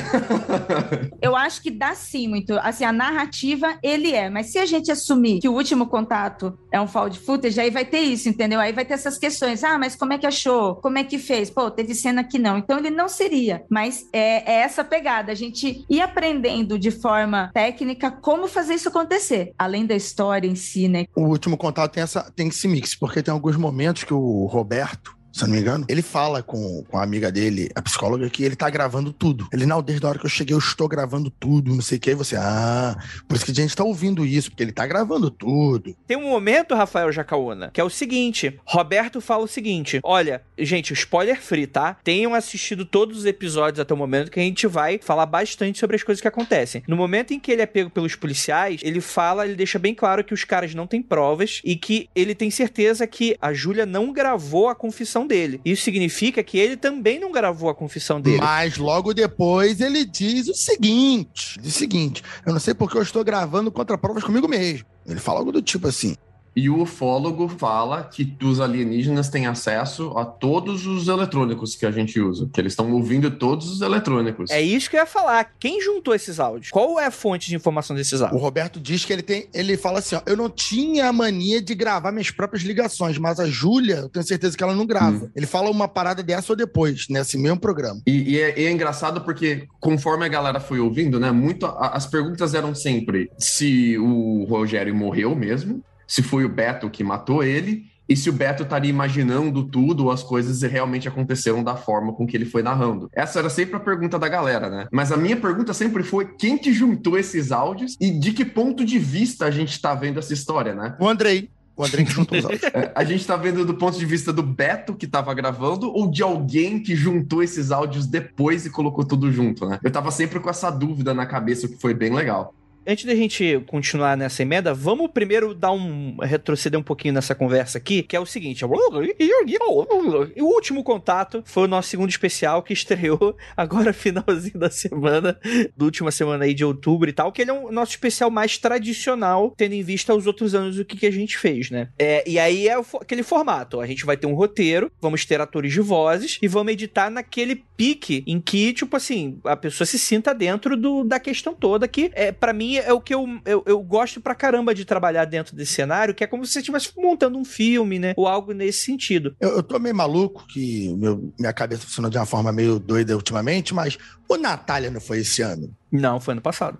Eu 1.20 1.36
acho 1.36 1.62
que 1.62 1.70
dá 1.70 1.94
sim 1.94 2.28
muito. 2.28 2.54
Assim, 2.58 2.84
a 2.84 2.92
narrativa 2.92 3.78
ele 3.82 4.12
é, 4.12 4.28
mas 4.28 4.46
se 4.46 4.58
a 4.58 4.66
gente 4.66 4.90
assumir 4.90 5.40
que 5.40 5.48
o 5.48 5.54
último 5.54 5.86
contato 5.86 6.58
é 6.70 6.80
um 6.80 6.86
found 6.86 7.18
footage, 7.18 7.60
aí 7.60 7.70
vai 7.70 7.84
ter 7.84 8.00
isso, 8.00 8.28
entendeu? 8.28 8.60
Aí 8.60 8.72
vai 8.72 8.84
ter 8.84 8.94
essas 8.94 9.18
questões. 9.18 9.64
Ah, 9.64 9.78
mas 9.78 9.94
como 9.94 10.12
é 10.12 10.18
que 10.18 10.26
achou? 10.26 10.76
Como 10.76 10.98
é 10.98 11.04
que 11.04 11.18
fez? 11.18 11.50
Pô, 11.50 11.70
teve 11.70 11.94
cena 11.94 12.24
que 12.24 12.38
não. 12.38 12.58
Então 12.58 12.78
ele 12.78 12.90
não 12.90 13.08
seria. 13.08 13.64
Mas 13.72 14.06
é, 14.12 14.52
é 14.52 14.56
essa 14.64 14.84
pegada, 14.84 15.32
a 15.32 15.34
gente 15.34 15.82
ir 15.88 16.02
aprendendo 16.02 16.78
de 16.78 16.90
forma 16.90 17.50
técnica 17.54 18.10
como 18.10 18.46
fazer 18.46 18.74
isso 18.74 18.90
acontecer, 18.90 19.54
além 19.58 19.86
da 19.86 19.94
história 19.94 20.46
em 20.46 20.54
si, 20.54 20.88
né? 20.88 21.06
O 21.16 21.22
último 21.22 21.56
contato 21.56 21.92
tem, 21.92 22.02
essa, 22.02 22.30
tem 22.36 22.48
esse 22.48 22.68
mix, 22.68 22.94
porque 22.94 23.22
tem 23.22 23.32
alguns 23.32 23.56
momentos 23.56 24.04
que 24.04 24.12
o 24.12 24.44
Roberto, 24.44 25.16
se 25.32 25.44
eu 25.44 25.48
não 25.48 25.54
me 25.54 25.60
engano, 25.60 25.84
ele 25.88 26.02
fala 26.02 26.42
com, 26.42 26.84
com 26.84 26.98
a 26.98 27.02
amiga 27.02 27.32
dele, 27.32 27.70
a 27.74 27.80
psicóloga, 27.80 28.28
que 28.28 28.44
ele 28.44 28.54
tá 28.54 28.68
gravando 28.68 29.12
tudo. 29.12 29.48
Ele, 29.52 29.64
não, 29.64 29.82
desde 29.82 30.04
a 30.04 30.10
hora 30.10 30.18
que 30.18 30.26
eu 30.26 30.30
cheguei, 30.30 30.54
eu 30.54 30.58
estou 30.58 30.86
gravando 30.86 31.30
tudo, 31.30 31.74
não 31.74 31.80
sei 31.80 31.98
o 31.98 32.00
que. 32.00 32.10
E 32.10 32.14
você, 32.14 32.36
ah, 32.36 32.96
por 33.26 33.36
isso 33.36 33.44
que 33.44 33.50
a 33.50 33.54
gente 33.54 33.74
tá 33.74 33.82
ouvindo 33.82 34.26
isso, 34.26 34.50
porque 34.50 34.62
ele 34.62 34.72
tá 34.72 34.86
gravando 34.86 35.30
tudo. 35.30 35.96
Tem 36.06 36.16
um 36.16 36.28
momento, 36.28 36.74
Rafael 36.74 37.10
Jacaúna, 37.10 37.70
que 37.72 37.80
é 37.80 37.84
o 37.84 37.88
seguinte: 37.90 38.60
Roberto 38.64 39.20
fala 39.20 39.44
o 39.44 39.48
seguinte: 39.48 40.00
olha, 40.02 40.42
gente, 40.58 40.92
spoiler 40.92 41.40
free, 41.40 41.66
tá? 41.66 41.96
Tenham 42.04 42.34
assistido 42.34 42.84
todos 42.84 43.18
os 43.18 43.24
episódios 43.24 43.80
até 43.80 43.94
o 43.94 43.96
momento 43.96 44.30
que 44.30 44.38
a 44.38 44.42
gente 44.42 44.66
vai 44.66 45.00
falar 45.02 45.26
bastante 45.26 45.78
sobre 45.78 45.96
as 45.96 46.02
coisas 46.02 46.20
que 46.20 46.28
acontecem. 46.28 46.82
No 46.86 46.96
momento 46.96 47.32
em 47.32 47.40
que 47.40 47.50
ele 47.50 47.62
é 47.62 47.66
pego 47.66 47.88
pelos 47.88 48.14
policiais, 48.14 48.80
ele 48.84 49.00
fala, 49.00 49.46
ele 49.46 49.54
deixa 49.54 49.78
bem 49.78 49.94
claro 49.94 50.22
que 50.22 50.34
os 50.34 50.44
caras 50.44 50.74
não 50.74 50.86
têm 50.86 51.02
provas 51.02 51.60
e 51.64 51.74
que 51.74 52.08
ele 52.14 52.34
tem 52.34 52.50
certeza 52.50 53.06
que 53.06 53.36
a 53.40 53.52
Júlia 53.52 53.86
não 53.86 54.12
gravou 54.12 54.68
a 54.68 54.74
confissão 54.74 55.21
dele. 55.26 55.60
Isso 55.64 55.82
significa 55.82 56.42
que 56.42 56.58
ele 56.58 56.76
também 56.76 57.18
não 57.18 57.32
gravou 57.32 57.68
a 57.70 57.74
confissão 57.74 58.20
dele. 58.20 58.38
Mas 58.38 58.76
logo 58.76 59.14
depois 59.14 59.80
ele 59.80 60.04
diz 60.04 60.48
o 60.48 60.54
seguinte: 60.54 61.58
diz 61.60 61.74
o 61.74 61.78
seguinte, 61.78 62.22
eu 62.46 62.52
não 62.52 62.60
sei 62.60 62.74
porque 62.74 62.96
eu 62.96 63.02
estou 63.02 63.24
gravando 63.24 63.70
contra 63.70 63.98
provas 63.98 64.24
comigo 64.24 64.48
mesmo. 64.48 64.86
Ele 65.06 65.20
fala 65.20 65.40
algo 65.40 65.52
do 65.52 65.62
tipo 65.62 65.88
assim. 65.88 66.16
E 66.54 66.68
o 66.68 66.82
ufólogo 66.82 67.48
fala 67.48 68.02
que 68.04 68.36
os 68.42 68.60
alienígenas 68.60 69.28
têm 69.28 69.46
acesso 69.46 70.12
a 70.16 70.24
todos 70.24 70.86
os 70.86 71.08
eletrônicos 71.08 71.74
que 71.74 71.86
a 71.86 71.90
gente 71.90 72.20
usa, 72.20 72.48
que 72.52 72.60
eles 72.60 72.72
estão 72.72 72.92
ouvindo 72.92 73.30
todos 73.30 73.70
os 73.70 73.80
eletrônicos. 73.80 74.50
É 74.50 74.60
isso 74.60 74.90
que 74.90 74.96
eu 74.96 75.00
ia 75.00 75.06
falar. 75.06 75.52
Quem 75.58 75.80
juntou 75.80 76.14
esses 76.14 76.38
áudios? 76.38 76.70
Qual 76.70 77.00
é 77.00 77.06
a 77.06 77.10
fonte 77.10 77.48
de 77.48 77.56
informação 77.56 77.96
desses 77.96 78.20
O 78.20 78.24
áudios? 78.24 78.42
Roberto 78.42 78.78
diz 78.80 79.04
que 79.04 79.12
ele 79.12 79.22
tem. 79.22 79.48
Ele 79.54 79.76
fala 79.76 80.00
assim: 80.00 80.14
ó, 80.16 80.20
eu 80.26 80.36
não 80.36 80.50
tinha 80.50 81.08
a 81.08 81.12
mania 81.12 81.60
de 81.62 81.74
gravar 81.74 82.12
minhas 82.12 82.30
próprias 82.30 82.62
ligações, 82.62 83.16
mas 83.18 83.40
a 83.40 83.46
Júlia, 83.46 83.96
eu 83.96 84.08
tenho 84.08 84.24
certeza 84.26 84.56
que 84.56 84.62
ela 84.62 84.74
não 84.74 84.84
grava. 84.86 85.30
Ele 85.34 85.46
fala 85.46 85.70
uma 85.70 85.88
parada 85.88 86.22
dessa 86.22 86.52
ou 86.52 86.56
depois, 86.56 87.06
nesse 87.08 87.38
mesmo 87.38 87.58
programa. 87.60 88.00
E, 88.06 88.32
e 88.34 88.38
é, 88.40 88.60
e 88.60 88.64
é 88.66 88.70
engraçado 88.70 89.22
porque, 89.22 89.66
conforme 89.80 90.24
a 90.24 90.28
galera 90.28 90.60
foi 90.60 90.80
ouvindo, 90.80 91.18
né, 91.18 91.30
muito, 91.30 91.66
a- 91.66 91.92
as 91.94 92.06
perguntas 92.06 92.52
eram 92.54 92.74
sempre 92.74 93.30
se 93.38 93.96
o 93.98 94.44
Rogério 94.44 94.94
morreu 94.94 95.34
mesmo, 95.34 95.82
se 96.12 96.22
foi 96.22 96.44
o 96.44 96.48
Beto 96.48 96.90
que 96.90 97.02
matou 97.02 97.42
ele, 97.42 97.86
e 98.06 98.14
se 98.14 98.28
o 98.28 98.34
Beto 98.34 98.64
estaria 98.64 98.90
imaginando 98.90 99.64
tudo, 99.64 100.04
ou 100.04 100.10
as 100.10 100.22
coisas 100.22 100.60
realmente 100.60 101.08
aconteceram 101.08 101.64
da 101.64 101.74
forma 101.74 102.12
com 102.12 102.26
que 102.26 102.36
ele 102.36 102.44
foi 102.44 102.62
narrando. 102.62 103.08
Essa 103.14 103.38
era 103.38 103.48
sempre 103.48 103.76
a 103.76 103.80
pergunta 103.80 104.18
da 104.18 104.28
galera, 104.28 104.68
né? 104.68 104.88
Mas 104.92 105.10
a 105.10 105.16
minha 105.16 105.38
pergunta 105.38 105.72
sempre 105.72 106.02
foi 106.02 106.26
quem 106.34 106.58
que 106.58 106.70
juntou 106.70 107.16
esses 107.16 107.50
áudios 107.50 107.96
e 107.98 108.10
de 108.10 108.34
que 108.34 108.44
ponto 108.44 108.84
de 108.84 108.98
vista 108.98 109.46
a 109.46 109.50
gente 109.50 109.80
tá 109.80 109.94
vendo 109.94 110.18
essa 110.18 110.34
história, 110.34 110.74
né? 110.74 110.94
O 111.00 111.08
Andrei. 111.08 111.48
O 111.74 111.82
Andrei 111.82 112.04
que 112.04 112.12
juntou 112.12 112.36
os 112.36 112.44
áudios. 112.44 112.62
É, 112.74 112.92
A 112.94 113.04
gente 113.04 113.26
tá 113.26 113.34
vendo 113.34 113.64
do 113.64 113.72
ponto 113.72 113.98
de 113.98 114.04
vista 114.04 114.34
do 114.34 114.42
Beto 114.42 114.94
que 114.94 115.06
tava 115.06 115.32
gravando 115.32 115.90
ou 115.90 116.10
de 116.10 116.22
alguém 116.22 116.78
que 116.78 116.94
juntou 116.94 117.42
esses 117.42 117.70
áudios 117.70 118.06
depois 118.06 118.66
e 118.66 118.70
colocou 118.70 119.02
tudo 119.02 119.32
junto, 119.32 119.66
né? 119.66 119.78
Eu 119.82 119.90
tava 119.90 120.10
sempre 120.10 120.38
com 120.40 120.50
essa 120.50 120.68
dúvida 120.68 121.14
na 121.14 121.24
cabeça, 121.24 121.64
o 121.64 121.70
que 121.70 121.80
foi 121.80 121.94
bem 121.94 122.12
legal. 122.12 122.54
Antes 122.84 123.04
da 123.04 123.14
gente 123.14 123.62
continuar 123.68 124.16
nessa 124.16 124.42
emenda, 124.42 124.74
vamos 124.74 125.10
primeiro 125.12 125.54
dar 125.54 125.70
um. 125.70 126.16
retroceder 126.20 126.78
um 126.78 126.82
pouquinho 126.82 127.14
nessa 127.14 127.32
conversa 127.32 127.78
aqui, 127.78 128.02
que 128.02 128.16
é 128.16 128.20
o 128.20 128.26
seguinte. 128.26 128.64
O 128.64 130.44
último 130.44 130.82
contato 130.82 131.42
foi 131.46 131.64
o 131.64 131.68
nosso 131.68 131.88
segundo 131.88 132.10
especial 132.10 132.60
que 132.62 132.72
estreou 132.72 133.36
agora 133.56 133.92
finalzinho 133.94 134.58
da 134.58 134.68
semana, 134.68 135.38
da 135.76 135.84
última 135.84 136.10
semana 136.10 136.44
aí 136.44 136.54
de 136.54 136.64
outubro 136.64 137.08
e 137.08 137.12
tal, 137.12 137.30
que 137.30 137.42
ele 137.42 137.52
é 137.52 137.54
o 137.54 137.70
nosso 137.70 137.92
especial 137.92 138.30
mais 138.30 138.58
tradicional, 138.58 139.54
tendo 139.56 139.74
em 139.74 139.82
vista 139.82 140.12
os 140.12 140.26
outros 140.26 140.52
anos 140.52 140.78
o 140.78 140.84
que, 140.84 140.96
que 140.96 141.06
a 141.06 141.12
gente 141.12 141.38
fez, 141.38 141.70
né? 141.70 141.88
É, 141.98 142.28
e 142.28 142.36
aí 142.36 142.66
é 142.66 142.76
aquele 143.00 143.22
formato. 143.22 143.80
A 143.80 143.86
gente 143.86 144.04
vai 144.04 144.16
ter 144.16 144.26
um 144.26 144.34
roteiro, 144.34 144.90
vamos 145.00 145.24
ter 145.24 145.40
atores 145.40 145.72
de 145.72 145.80
vozes 145.80 146.38
e 146.42 146.48
vamos 146.48 146.72
editar 146.72 147.10
naquele 147.10 147.62
pique 147.76 148.24
em 148.26 148.40
que, 148.40 148.72
tipo 148.72 148.96
assim, 148.96 149.38
a 149.44 149.56
pessoa 149.56 149.86
se 149.86 149.98
sinta 149.98 150.34
dentro 150.34 150.76
do, 150.76 151.04
da 151.04 151.20
questão 151.20 151.54
toda, 151.54 151.86
que 151.86 152.10
é 152.14 152.32
para 152.32 152.52
mim 152.52 152.71
é 152.78 152.92
o 152.92 153.00
que 153.00 153.14
eu, 153.14 153.26
eu, 153.44 153.62
eu 153.66 153.80
gosto 153.82 154.20
pra 154.20 154.34
caramba 154.34 154.74
de 154.74 154.84
trabalhar 154.84 155.24
dentro 155.24 155.54
desse 155.56 155.72
cenário, 155.74 156.14
que 156.14 156.22
é 156.24 156.26
como 156.26 156.44
se 156.44 156.52
você 156.52 156.58
estivesse 156.60 156.90
montando 156.96 157.38
um 157.38 157.44
filme, 157.44 157.98
né? 157.98 158.14
Ou 158.16 158.26
algo 158.28 158.52
nesse 158.52 158.84
sentido. 158.84 159.34
Eu, 159.40 159.56
eu 159.56 159.62
tô 159.62 159.78
meio 159.78 159.94
maluco, 159.94 160.44
que 160.48 160.92
meu- 160.94 161.32
minha 161.38 161.52
cabeça 161.52 161.82
funcionou 161.86 162.10
de 162.10 162.18
uma 162.18 162.26
forma 162.26 162.52
meio 162.52 162.78
doida 162.78 163.14
ultimamente, 163.16 163.72
mas 163.74 163.98
o 164.28 164.36
Natália 164.36 164.90
não 164.90 165.00
foi 165.00 165.18
esse 165.20 165.42
ano? 165.42 165.70
Não, 165.90 166.18
foi 166.20 166.32
ano 166.32 166.40
passado. 166.42 166.78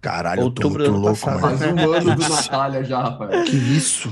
Caralho, 0.00 0.42
Outubro 0.42 0.82
eu 0.82 0.86
tô 0.86 0.92
muito 0.92 0.96
ano 0.96 0.98
louco, 1.06 1.20
passado. 1.20 1.40
mano. 1.42 1.58
Faz 1.58 1.72
um 1.72 1.92
ano 1.92 2.14
do 2.16 2.22
Natália 2.28 2.84
já, 2.84 3.02
Rafael. 3.02 3.44
Que 3.44 3.56
isso? 3.56 4.08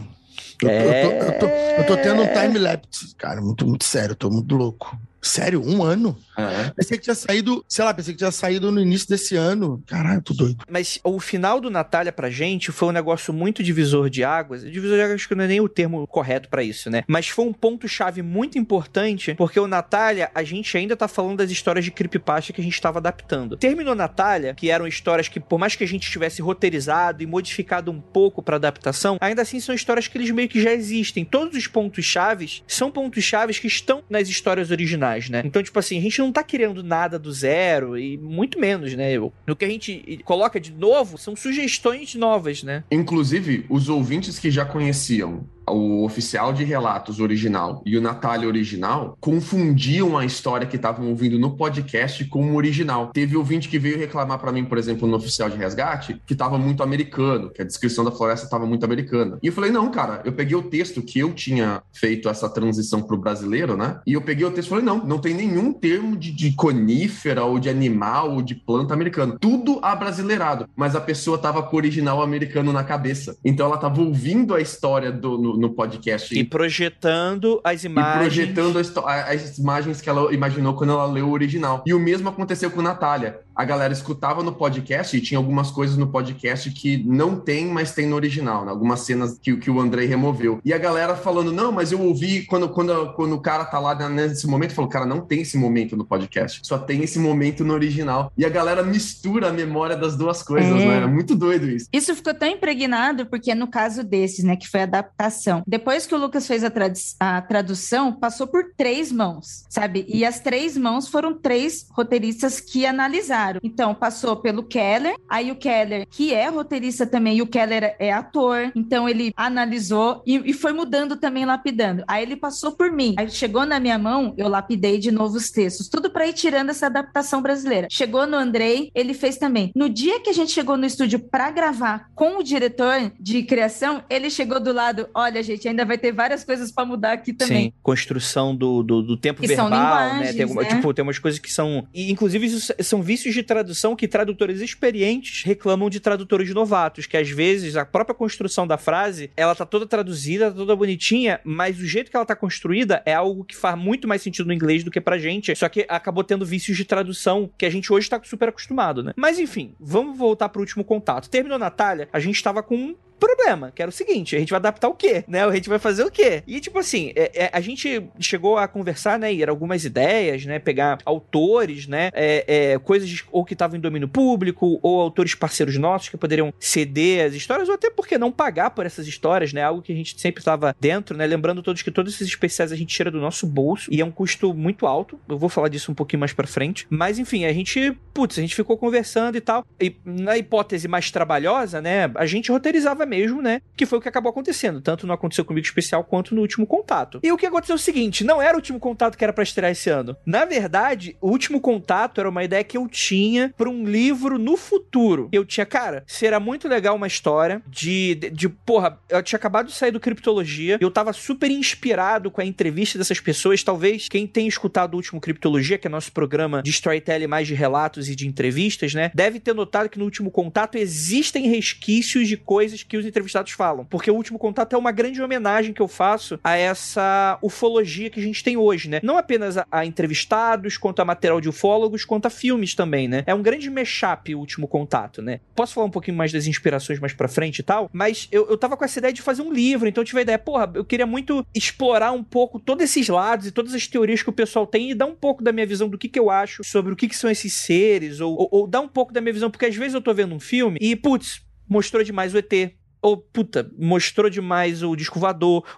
Eu, 0.62 0.68
tô- 0.68 0.74
eu 0.74 0.92
tô, 0.92 1.24
eu, 1.24 1.38
tô, 1.38 1.46
eu 1.80 1.86
tô 1.86 1.96
tendo 2.02 2.22
um 2.22 2.26
time-lapse, 2.32 3.14
cara, 3.16 3.40
muito, 3.40 3.66
muito 3.66 3.84
sério, 3.84 4.12
eu 4.12 4.16
tô 4.16 4.30
muito 4.30 4.54
louco. 4.54 4.96
Sério? 5.20 5.62
Um 5.64 5.82
ano? 5.82 6.16
É. 6.36 6.70
Pensei 6.70 6.96
que 6.96 7.04
tinha 7.04 7.14
saído, 7.14 7.64
sei 7.68 7.84
lá, 7.84 7.92
pensei 7.92 8.14
que 8.14 8.18
tinha 8.18 8.30
saído 8.30 8.72
no 8.72 8.80
início 8.80 9.08
desse 9.08 9.36
ano. 9.36 9.82
Caralho, 9.86 10.22
tô 10.22 10.32
doido. 10.34 10.64
Mas 10.68 10.98
o 11.04 11.20
final 11.20 11.60
do 11.60 11.70
Natália 11.70 12.12
pra 12.12 12.30
gente 12.30 12.72
foi 12.72 12.88
um 12.88 12.92
negócio 12.92 13.32
muito 13.32 13.62
divisor 13.62 14.08
de 14.08 14.24
águas. 14.24 14.62
Divisor 14.62 14.96
de 14.96 15.02
águas 15.02 15.14
acho 15.16 15.28
que 15.28 15.34
não 15.34 15.44
é 15.44 15.48
nem 15.48 15.60
o 15.60 15.68
termo 15.68 16.06
correto 16.06 16.48
pra 16.48 16.62
isso, 16.62 16.90
né? 16.90 17.02
Mas 17.06 17.28
foi 17.28 17.44
um 17.44 17.52
ponto-chave 17.52 18.22
muito 18.22 18.58
importante, 18.58 19.34
porque 19.34 19.60
o 19.60 19.66
Natália, 19.66 20.30
a 20.34 20.42
gente 20.42 20.76
ainda 20.76 20.96
tá 20.96 21.08
falando 21.08 21.38
das 21.38 21.50
histórias 21.50 21.84
de 21.84 21.90
creepypasta 21.90 22.52
que 22.52 22.60
a 22.60 22.64
gente 22.64 22.80
tava 22.80 22.98
adaptando. 22.98 23.56
Terminou 23.56 23.94
Natália, 23.94 24.54
que 24.54 24.70
eram 24.70 24.86
histórias 24.86 25.28
que, 25.28 25.40
por 25.40 25.58
mais 25.58 25.76
que 25.76 25.84
a 25.84 25.88
gente 25.88 26.10
tivesse 26.10 26.40
roteirizado 26.40 27.22
e 27.22 27.26
modificado 27.26 27.90
um 27.90 28.00
pouco 28.00 28.42
pra 28.42 28.56
adaptação, 28.56 29.18
ainda 29.20 29.42
assim 29.42 29.60
são 29.60 29.74
histórias 29.74 30.08
que 30.08 30.16
eles 30.16 30.30
meio 30.30 30.48
que 30.48 30.62
já 30.62 30.72
existem. 30.72 31.24
Todos 31.24 31.56
os 31.56 31.66
pontos-chaves 31.66 32.62
são 32.66 32.90
pontos-chaves 32.90 33.58
que 33.58 33.66
estão 33.66 34.02
nas 34.08 34.28
histórias 34.28 34.70
originais, 34.70 35.09
né? 35.28 35.42
Então, 35.44 35.62
tipo 35.62 35.78
assim, 35.78 35.98
a 35.98 36.00
gente 36.00 36.18
não 36.18 36.30
tá 36.30 36.42
criando 36.42 36.82
nada 36.82 37.18
do 37.18 37.32
zero 37.32 37.98
e 37.98 38.16
muito 38.18 38.58
menos, 38.58 38.94
né? 38.94 39.18
O 39.18 39.32
que 39.56 39.64
a 39.64 39.68
gente 39.68 40.20
coloca 40.24 40.60
de 40.60 40.72
novo 40.72 41.18
são 41.18 41.34
sugestões 41.34 42.14
novas, 42.14 42.62
né? 42.62 42.84
Inclusive, 42.90 43.64
os 43.68 43.88
ouvintes 43.88 44.38
que 44.38 44.50
já 44.50 44.64
conheciam 44.64 45.44
o 45.68 46.04
oficial 46.04 46.52
de 46.52 46.64
relatos 46.64 47.20
original 47.20 47.82
e 47.84 47.96
o 47.96 48.00
Natália 48.00 48.48
original 48.48 49.16
confundiam 49.20 50.16
a 50.16 50.24
história 50.24 50.66
que 50.66 50.76
estavam 50.76 51.08
ouvindo 51.08 51.38
no 51.38 51.56
podcast 51.56 52.24
com 52.24 52.52
o 52.52 52.56
original. 52.56 53.10
Teve 53.12 53.36
ouvinte 53.36 53.68
que 53.68 53.78
veio 53.78 53.98
reclamar 53.98 54.38
para 54.38 54.52
mim, 54.52 54.64
por 54.64 54.78
exemplo, 54.78 55.06
no 55.06 55.16
oficial 55.16 55.48
de 55.48 55.56
resgate, 55.56 56.20
que 56.26 56.32
estava 56.32 56.58
muito 56.58 56.82
americano, 56.82 57.50
que 57.50 57.62
a 57.62 57.64
descrição 57.64 58.04
da 58.04 58.10
floresta 58.10 58.46
estava 58.46 58.66
muito 58.66 58.84
americana. 58.84 59.38
E 59.42 59.46
eu 59.46 59.52
falei: 59.52 59.70
"Não, 59.70 59.90
cara, 59.90 60.22
eu 60.24 60.32
peguei 60.32 60.56
o 60.56 60.62
texto 60.62 61.02
que 61.02 61.18
eu 61.18 61.32
tinha 61.32 61.82
feito 61.92 62.28
essa 62.28 62.48
transição 62.48 63.02
pro 63.02 63.16
brasileiro, 63.16 63.76
né? 63.76 64.00
E 64.06 64.14
eu 64.14 64.22
peguei 64.22 64.46
o 64.46 64.50
texto 64.50 64.68
e 64.68 64.70
falei: 64.70 64.84
"Não, 64.84 65.04
não 65.04 65.18
tem 65.18 65.34
nenhum 65.34 65.72
termo 65.72 66.16
de, 66.16 66.32
de 66.32 66.52
conífera 66.52 67.44
ou 67.44 67.58
de 67.58 67.68
animal 67.68 68.32
ou 68.32 68.42
de 68.42 68.54
planta 68.54 68.94
americano. 68.94 69.36
Tudo 69.38 69.78
abrasileirado, 69.82 70.68
mas 70.76 70.94
a 70.94 71.00
pessoa 71.00 71.38
tava 71.38 71.62
com 71.62 71.76
o 71.76 71.78
original 71.78 72.22
americano 72.22 72.72
na 72.72 72.84
cabeça. 72.84 73.36
Então 73.44 73.66
ela 73.66 73.78
tava 73.78 74.00
ouvindo 74.00 74.54
a 74.54 74.60
história 74.60 75.10
do 75.10 75.49
no, 75.54 75.56
no 75.56 75.70
podcast. 75.70 76.36
E 76.38 76.44
projetando 76.44 77.60
as 77.64 77.84
E 77.84 77.86
imagens. 77.86 78.18
projetando 78.34 78.78
a 78.78 78.80
histó- 78.80 79.06
a- 79.06 79.22
as 79.30 79.58
imagens 79.58 80.00
que 80.00 80.08
ela 80.08 80.32
imaginou 80.32 80.74
quando 80.74 80.90
ela 80.92 81.06
leu 81.06 81.28
o 81.28 81.32
original. 81.32 81.82
E 81.86 81.92
o 81.94 81.98
mesmo 81.98 82.28
aconteceu 82.28 82.70
com 82.70 82.82
Natália. 82.82 83.40
A 83.60 83.64
galera 83.64 83.92
escutava 83.92 84.42
no 84.42 84.52
podcast 84.54 85.14
e 85.14 85.20
tinha 85.20 85.36
algumas 85.36 85.70
coisas 85.70 85.94
no 85.98 86.06
podcast 86.06 86.70
que 86.70 86.96
não 87.06 87.36
tem, 87.38 87.66
mas 87.66 87.92
tem 87.92 88.06
no 88.06 88.16
original, 88.16 88.64
né? 88.64 88.70
Algumas 88.70 89.00
cenas 89.00 89.38
que, 89.38 89.54
que 89.58 89.70
o 89.70 89.78
Andrei 89.78 90.06
removeu. 90.06 90.58
E 90.64 90.72
a 90.72 90.78
galera 90.78 91.14
falando, 91.14 91.52
não, 91.52 91.70
mas 91.70 91.92
eu 91.92 92.00
ouvi 92.00 92.46
quando, 92.46 92.70
quando, 92.70 93.12
quando 93.12 93.34
o 93.34 93.40
cara 93.40 93.66
tá 93.66 93.78
lá 93.78 93.94
nesse 94.08 94.46
momento, 94.46 94.72
falou, 94.72 94.88
cara, 94.90 95.04
não 95.04 95.20
tem 95.20 95.42
esse 95.42 95.58
momento 95.58 95.94
no 95.94 96.06
podcast. 96.06 96.60
Só 96.62 96.78
tem 96.78 97.02
esse 97.02 97.18
momento 97.18 97.62
no 97.62 97.74
original. 97.74 98.32
E 98.34 98.46
a 98.46 98.48
galera 98.48 98.82
mistura 98.82 99.48
a 99.48 99.52
memória 99.52 99.94
das 99.94 100.16
duas 100.16 100.42
coisas, 100.42 100.70
É. 100.80 100.86
né? 100.86 101.02
É 101.02 101.06
muito 101.06 101.36
doido 101.36 101.68
isso. 101.68 101.86
Isso 101.92 102.14
ficou 102.14 102.32
tão 102.32 102.48
impregnado 102.48 103.26
porque 103.26 103.54
no 103.54 103.68
caso 103.68 104.02
desses, 104.02 104.42
né, 104.42 104.56
que 104.56 104.68
foi 104.68 104.80
a 104.80 104.84
adaptação, 104.84 105.62
depois 105.66 106.06
que 106.06 106.14
o 106.14 106.18
Lucas 106.18 106.46
fez 106.46 106.64
a, 106.64 106.70
tradi- 106.70 107.14
a 107.20 107.42
tradução, 107.42 108.10
passou 108.10 108.46
por 108.46 108.72
três 108.74 109.12
mãos, 109.12 109.64
sabe? 109.68 110.06
E 110.08 110.24
as 110.24 110.40
três 110.40 110.78
mãos 110.78 111.08
foram 111.08 111.34
três 111.34 111.86
roteiristas 111.90 112.58
que 112.58 112.86
analisaram. 112.86 113.49
Então, 113.62 113.94
passou 113.94 114.36
pelo 114.36 114.62
Keller, 114.62 115.16
aí 115.28 115.50
o 115.50 115.56
Keller, 115.56 116.06
que 116.08 116.32
é 116.32 116.48
roteirista 116.48 117.06
também, 117.06 117.38
e 117.38 117.42
o 117.42 117.46
Keller 117.46 117.96
é 117.98 118.12
ator, 118.12 118.70
então 118.74 119.08
ele 119.08 119.32
analisou 119.36 120.22
e, 120.26 120.50
e 120.50 120.52
foi 120.52 120.72
mudando 120.72 121.16
também, 121.16 121.44
lapidando. 121.44 122.04
Aí 122.06 122.22
ele 122.22 122.36
passou 122.36 122.72
por 122.72 122.90
mim. 122.90 123.14
Aí 123.18 123.30
chegou 123.30 123.66
na 123.66 123.80
minha 123.80 123.98
mão, 123.98 124.34
eu 124.36 124.48
lapidei 124.48 124.98
de 124.98 125.10
novo 125.10 125.36
os 125.36 125.50
textos, 125.50 125.88
tudo 125.88 126.10
para 126.10 126.26
ir 126.26 126.32
tirando 126.32 126.70
essa 126.70 126.86
adaptação 126.86 127.42
brasileira. 127.42 127.88
Chegou 127.90 128.26
no 128.26 128.36
Andrei, 128.36 128.90
ele 128.94 129.14
fez 129.14 129.36
também. 129.36 129.72
No 129.74 129.88
dia 129.88 130.20
que 130.20 130.30
a 130.30 130.32
gente 130.32 130.52
chegou 130.52 130.76
no 130.76 130.86
estúdio 130.86 131.18
para 131.18 131.50
gravar 131.50 132.10
com 132.14 132.38
o 132.38 132.42
diretor 132.42 133.12
de 133.18 133.42
criação, 133.42 134.02
ele 134.08 134.30
chegou 134.30 134.60
do 134.60 134.72
lado, 134.72 135.08
olha, 135.14 135.42
gente, 135.42 135.68
ainda 135.68 135.84
vai 135.84 135.98
ter 135.98 136.12
várias 136.12 136.44
coisas 136.44 136.70
para 136.70 136.84
mudar 136.84 137.12
aqui 137.12 137.32
também. 137.32 137.64
Sim, 137.64 137.72
construção 137.82 138.54
do, 138.54 138.82
do, 138.82 139.02
do 139.02 139.16
tempo 139.16 139.40
Que 139.40 139.48
verbal, 139.48 140.14
né? 140.14 140.32
Tem, 140.32 140.46
né? 140.46 140.64
Tipo, 140.64 140.94
tem 140.94 141.02
umas 141.02 141.18
coisas 141.18 141.40
que 141.40 141.52
são. 141.52 141.86
E, 141.94 142.10
inclusive, 142.10 142.46
isso 142.46 142.72
são 142.80 143.02
vícios 143.02 143.34
de 143.34 143.39
tradução 143.42 143.96
que 143.96 144.08
tradutores 144.08 144.60
experientes 144.60 145.42
reclamam 145.44 145.90
de 145.90 146.00
tradutores 146.00 146.52
novatos, 146.52 147.06
que 147.06 147.16
às 147.16 147.28
vezes 147.28 147.76
a 147.76 147.84
própria 147.84 148.14
construção 148.14 148.66
da 148.66 148.76
frase, 148.76 149.30
ela 149.36 149.54
tá 149.54 149.64
toda 149.64 149.86
traduzida, 149.86 150.50
tá 150.50 150.56
toda 150.56 150.76
bonitinha, 150.76 151.40
mas 151.44 151.78
o 151.78 151.86
jeito 151.86 152.10
que 152.10 152.16
ela 152.16 152.26
tá 152.26 152.36
construída 152.36 153.02
é 153.04 153.14
algo 153.14 153.44
que 153.44 153.56
faz 153.56 153.78
muito 153.78 154.06
mais 154.08 154.22
sentido 154.22 154.46
no 154.46 154.52
inglês 154.52 154.84
do 154.84 154.90
que 154.90 155.00
pra 155.00 155.18
gente, 155.18 155.54
só 155.54 155.68
que 155.68 155.86
acabou 155.88 156.24
tendo 156.24 156.44
vícios 156.44 156.76
de 156.76 156.84
tradução 156.84 157.50
que 157.56 157.66
a 157.66 157.70
gente 157.70 157.92
hoje 157.92 158.08
tá 158.08 158.20
super 158.22 158.48
acostumado, 158.48 159.02
né? 159.02 159.12
Mas 159.16 159.38
enfim, 159.38 159.74
vamos 159.78 160.16
voltar 160.16 160.48
pro 160.48 160.60
último 160.60 160.84
contato. 160.84 161.28
Terminou 161.28 161.58
Natália, 161.58 162.08
a 162.12 162.20
gente 162.20 162.42
tava 162.42 162.62
com 162.62 162.94
problema, 163.20 163.70
que 163.74 163.80
era 163.82 163.88
o 163.88 163.92
seguinte, 163.92 164.34
a 164.34 164.38
gente 164.38 164.50
vai 164.50 164.58
adaptar 164.58 164.88
o 164.88 164.94
quê, 164.94 165.24
né? 165.28 165.44
A 165.44 165.54
gente 165.54 165.68
vai 165.68 165.78
fazer 165.78 166.02
o 166.04 166.10
quê? 166.10 166.42
E, 166.46 166.58
tipo 166.58 166.78
assim, 166.78 167.12
é- 167.14 167.44
é, 167.44 167.50
a 167.52 167.60
gente 167.60 168.02
chegou 168.18 168.56
a 168.58 168.66
conversar, 168.66 169.18
né, 169.18 169.32
e 169.32 169.42
eram 169.42 169.52
algumas 169.52 169.84
ideias, 169.84 170.44
né, 170.44 170.58
pegar 170.58 170.98
autores, 171.04 171.86
né, 171.86 172.10
é, 172.14 172.72
é, 172.72 172.78
coisas 172.78 173.22
ou 173.30 173.44
que 173.44 173.52
estavam 173.52 173.76
em 173.76 173.80
domínio 173.80 174.08
público, 174.08 174.78
ou 174.82 175.00
autores 175.00 175.34
parceiros 175.34 175.76
nossos 175.76 176.08
que 176.08 176.16
poderiam 176.16 176.52
ceder 176.58 177.26
as 177.26 177.34
histórias, 177.34 177.68
ou 177.68 177.74
até 177.74 177.90
porque 177.90 178.16
não 178.18 178.32
pagar 178.32 178.70
por 178.70 178.86
essas 178.86 179.06
histórias, 179.06 179.52
né, 179.52 179.62
algo 179.62 179.82
que 179.82 179.92
a 179.92 179.96
gente 179.96 180.18
sempre 180.20 180.40
estava 180.40 180.74
dentro, 180.80 181.16
né, 181.16 181.26
lembrando 181.26 181.62
todos 181.62 181.82
que 181.82 181.90
todos 181.90 182.14
esses 182.14 182.28
especiais 182.28 182.72
a 182.72 182.76
gente 182.76 182.94
tira 182.94 183.10
do 183.10 183.20
nosso 183.20 183.46
bolso, 183.46 183.92
e 183.92 184.00
é 184.00 184.04
um 184.04 184.10
custo 184.10 184.54
muito 184.54 184.86
alto, 184.86 185.18
eu 185.28 185.38
vou 185.38 185.48
falar 185.48 185.68
disso 185.68 185.92
um 185.92 185.94
pouquinho 185.94 186.20
mais 186.20 186.32
pra 186.32 186.46
frente, 186.46 186.86
mas 186.88 187.18
enfim, 187.18 187.44
a 187.44 187.52
gente, 187.52 187.92
putz, 188.14 188.38
a 188.38 188.40
gente 188.40 188.54
ficou 188.54 188.76
conversando 188.78 189.36
e 189.36 189.40
tal, 189.40 189.64
e 189.80 189.94
na 190.04 190.36
hipótese 190.38 190.88
mais 190.88 191.10
trabalhosa, 191.10 191.80
né, 191.80 192.10
a 192.14 192.26
gente 192.26 192.50
roteirizava 192.50 193.04
mesmo, 193.10 193.42
né? 193.42 193.60
Que 193.76 193.84
foi 193.84 193.98
o 193.98 194.00
que 194.00 194.08
acabou 194.08 194.30
acontecendo, 194.30 194.80
tanto 194.80 195.06
no 195.06 195.12
Aconteceu 195.12 195.44
Comigo 195.44 195.66
Especial 195.66 196.04
quanto 196.04 196.34
no 196.34 196.40
Último 196.40 196.66
Contato. 196.66 197.20
E 197.22 197.32
o 197.32 197.36
que 197.36 197.44
aconteceu 197.44 197.74
é 197.74 197.76
o 197.76 197.78
seguinte: 197.78 198.24
não 198.24 198.40
era 198.40 198.54
o 198.54 198.56
Último 198.56 198.78
Contato 198.78 199.18
que 199.18 199.24
era 199.24 199.32
pra 199.32 199.42
estrear 199.42 199.72
esse 199.72 199.90
ano. 199.90 200.16
Na 200.24 200.44
verdade, 200.44 201.16
o 201.20 201.28
Último 201.28 201.60
Contato 201.60 202.20
era 202.20 202.30
uma 202.30 202.44
ideia 202.44 202.62
que 202.62 202.78
eu 202.78 202.86
tinha 202.86 203.52
pra 203.56 203.68
um 203.68 203.84
livro 203.84 204.38
no 204.38 204.56
futuro. 204.56 205.28
Eu 205.32 205.44
tinha, 205.44 205.66
cara, 205.66 206.04
será 206.06 206.38
muito 206.38 206.68
legal 206.68 206.94
uma 206.94 207.06
história 207.06 207.62
de, 207.66 208.14
de, 208.14 208.30
de, 208.30 208.48
porra, 208.48 208.98
eu 209.08 209.22
tinha 209.22 209.36
acabado 209.36 209.66
de 209.66 209.72
sair 209.72 209.90
do 209.90 209.98
Criptologia, 209.98 210.78
eu 210.80 210.90
tava 210.90 211.12
super 211.12 211.50
inspirado 211.50 212.30
com 212.30 212.40
a 212.40 212.44
entrevista 212.44 212.96
dessas 212.96 213.18
pessoas. 213.18 213.62
Talvez 213.62 214.08
quem 214.08 214.26
tenha 214.26 214.48
escutado 214.48 214.94
o 214.94 214.96
Último 214.96 215.20
Criptologia, 215.20 215.78
que 215.78 215.86
é 215.86 215.90
nosso 215.90 216.12
programa 216.12 216.62
de 216.62 216.70
storytelling 216.70 217.26
mais 217.26 217.48
de 217.48 217.54
relatos 217.54 218.08
e 218.08 218.14
de 218.14 218.26
entrevistas, 218.26 218.94
né? 218.94 219.10
Deve 219.14 219.40
ter 219.40 219.54
notado 219.54 219.88
que 219.88 219.98
no 219.98 220.04
Último 220.04 220.30
Contato 220.30 220.76
existem 220.76 221.48
resquícios 221.48 222.28
de 222.28 222.36
coisas 222.36 222.82
que 222.82 222.96
os 223.00 223.06
entrevistados 223.06 223.52
falam. 223.52 223.84
Porque 223.84 224.10
o 224.10 224.14
Último 224.14 224.38
Contato 224.38 224.74
é 224.74 224.78
uma 224.78 224.92
grande 224.92 225.20
homenagem 225.22 225.72
que 225.72 225.82
eu 225.82 225.88
faço 225.88 226.38
a 226.42 226.56
essa 226.56 227.38
ufologia 227.42 228.10
que 228.10 228.20
a 228.20 228.22
gente 228.22 228.42
tem 228.44 228.56
hoje, 228.56 228.88
né? 228.88 229.00
Não 229.02 229.18
apenas 229.18 229.56
a, 229.56 229.66
a 229.70 229.84
entrevistados, 229.84 230.76
quanto 230.76 231.00
a 231.00 231.04
material 231.04 231.40
de 231.40 231.48
ufólogos, 231.48 232.04
quanto 232.04 232.26
a 232.26 232.30
filmes 232.30 232.74
também, 232.74 233.08
né? 233.08 233.24
É 233.26 233.34
um 233.34 233.42
grande 233.42 233.68
mashup 233.70 234.34
o 234.34 234.38
Último 234.38 234.68
Contato, 234.68 235.22
né? 235.22 235.40
Posso 235.54 235.74
falar 235.74 235.86
um 235.86 235.90
pouquinho 235.90 236.16
mais 236.16 236.32
das 236.32 236.46
inspirações 236.46 236.98
mais 236.98 237.12
pra 237.12 237.28
frente 237.28 237.60
e 237.60 237.62
tal? 237.62 237.90
Mas 237.92 238.28
eu, 238.30 238.48
eu 238.48 238.56
tava 238.56 238.76
com 238.76 238.84
essa 238.84 238.98
ideia 238.98 239.12
de 239.12 239.22
fazer 239.22 239.42
um 239.42 239.52
livro, 239.52 239.88
então 239.88 240.02
eu 240.02 240.06
tive 240.06 240.20
a 240.20 240.22
ideia, 240.22 240.38
porra, 240.38 240.70
eu 240.74 240.84
queria 240.84 241.06
muito 241.06 241.46
explorar 241.54 242.12
um 242.12 242.22
pouco 242.22 242.58
todos 242.58 242.84
esses 242.84 243.08
lados 243.08 243.46
e 243.46 243.50
todas 243.50 243.74
as 243.74 243.86
teorias 243.86 244.22
que 244.22 244.30
o 244.30 244.32
pessoal 244.32 244.66
tem 244.66 244.90
e 244.90 244.94
dar 244.94 245.06
um 245.06 245.14
pouco 245.14 245.42
da 245.42 245.52
minha 245.52 245.66
visão 245.66 245.88
do 245.88 245.98
que, 245.98 246.08
que 246.08 246.18
eu 246.18 246.30
acho 246.30 246.62
sobre 246.64 246.92
o 246.92 246.96
que, 246.96 247.08
que 247.08 247.16
são 247.16 247.30
esses 247.30 247.52
seres, 247.52 248.20
ou, 248.20 248.34
ou, 248.36 248.48
ou 248.50 248.66
dar 248.66 248.80
um 248.80 248.88
pouco 248.88 249.12
da 249.12 249.20
minha 249.20 249.32
visão, 249.32 249.50
porque 249.50 249.66
às 249.66 249.76
vezes 249.76 249.94
eu 249.94 250.00
tô 250.00 250.12
vendo 250.12 250.34
um 250.34 250.40
filme 250.40 250.78
e, 250.80 250.94
putz, 250.96 251.42
mostrou 251.68 252.02
demais 252.02 252.34
o 252.34 252.38
ET, 252.38 252.72
ou, 253.02 253.16
puta, 253.16 253.70
mostrou 253.78 254.28
demais 254.28 254.82
o 254.82 254.94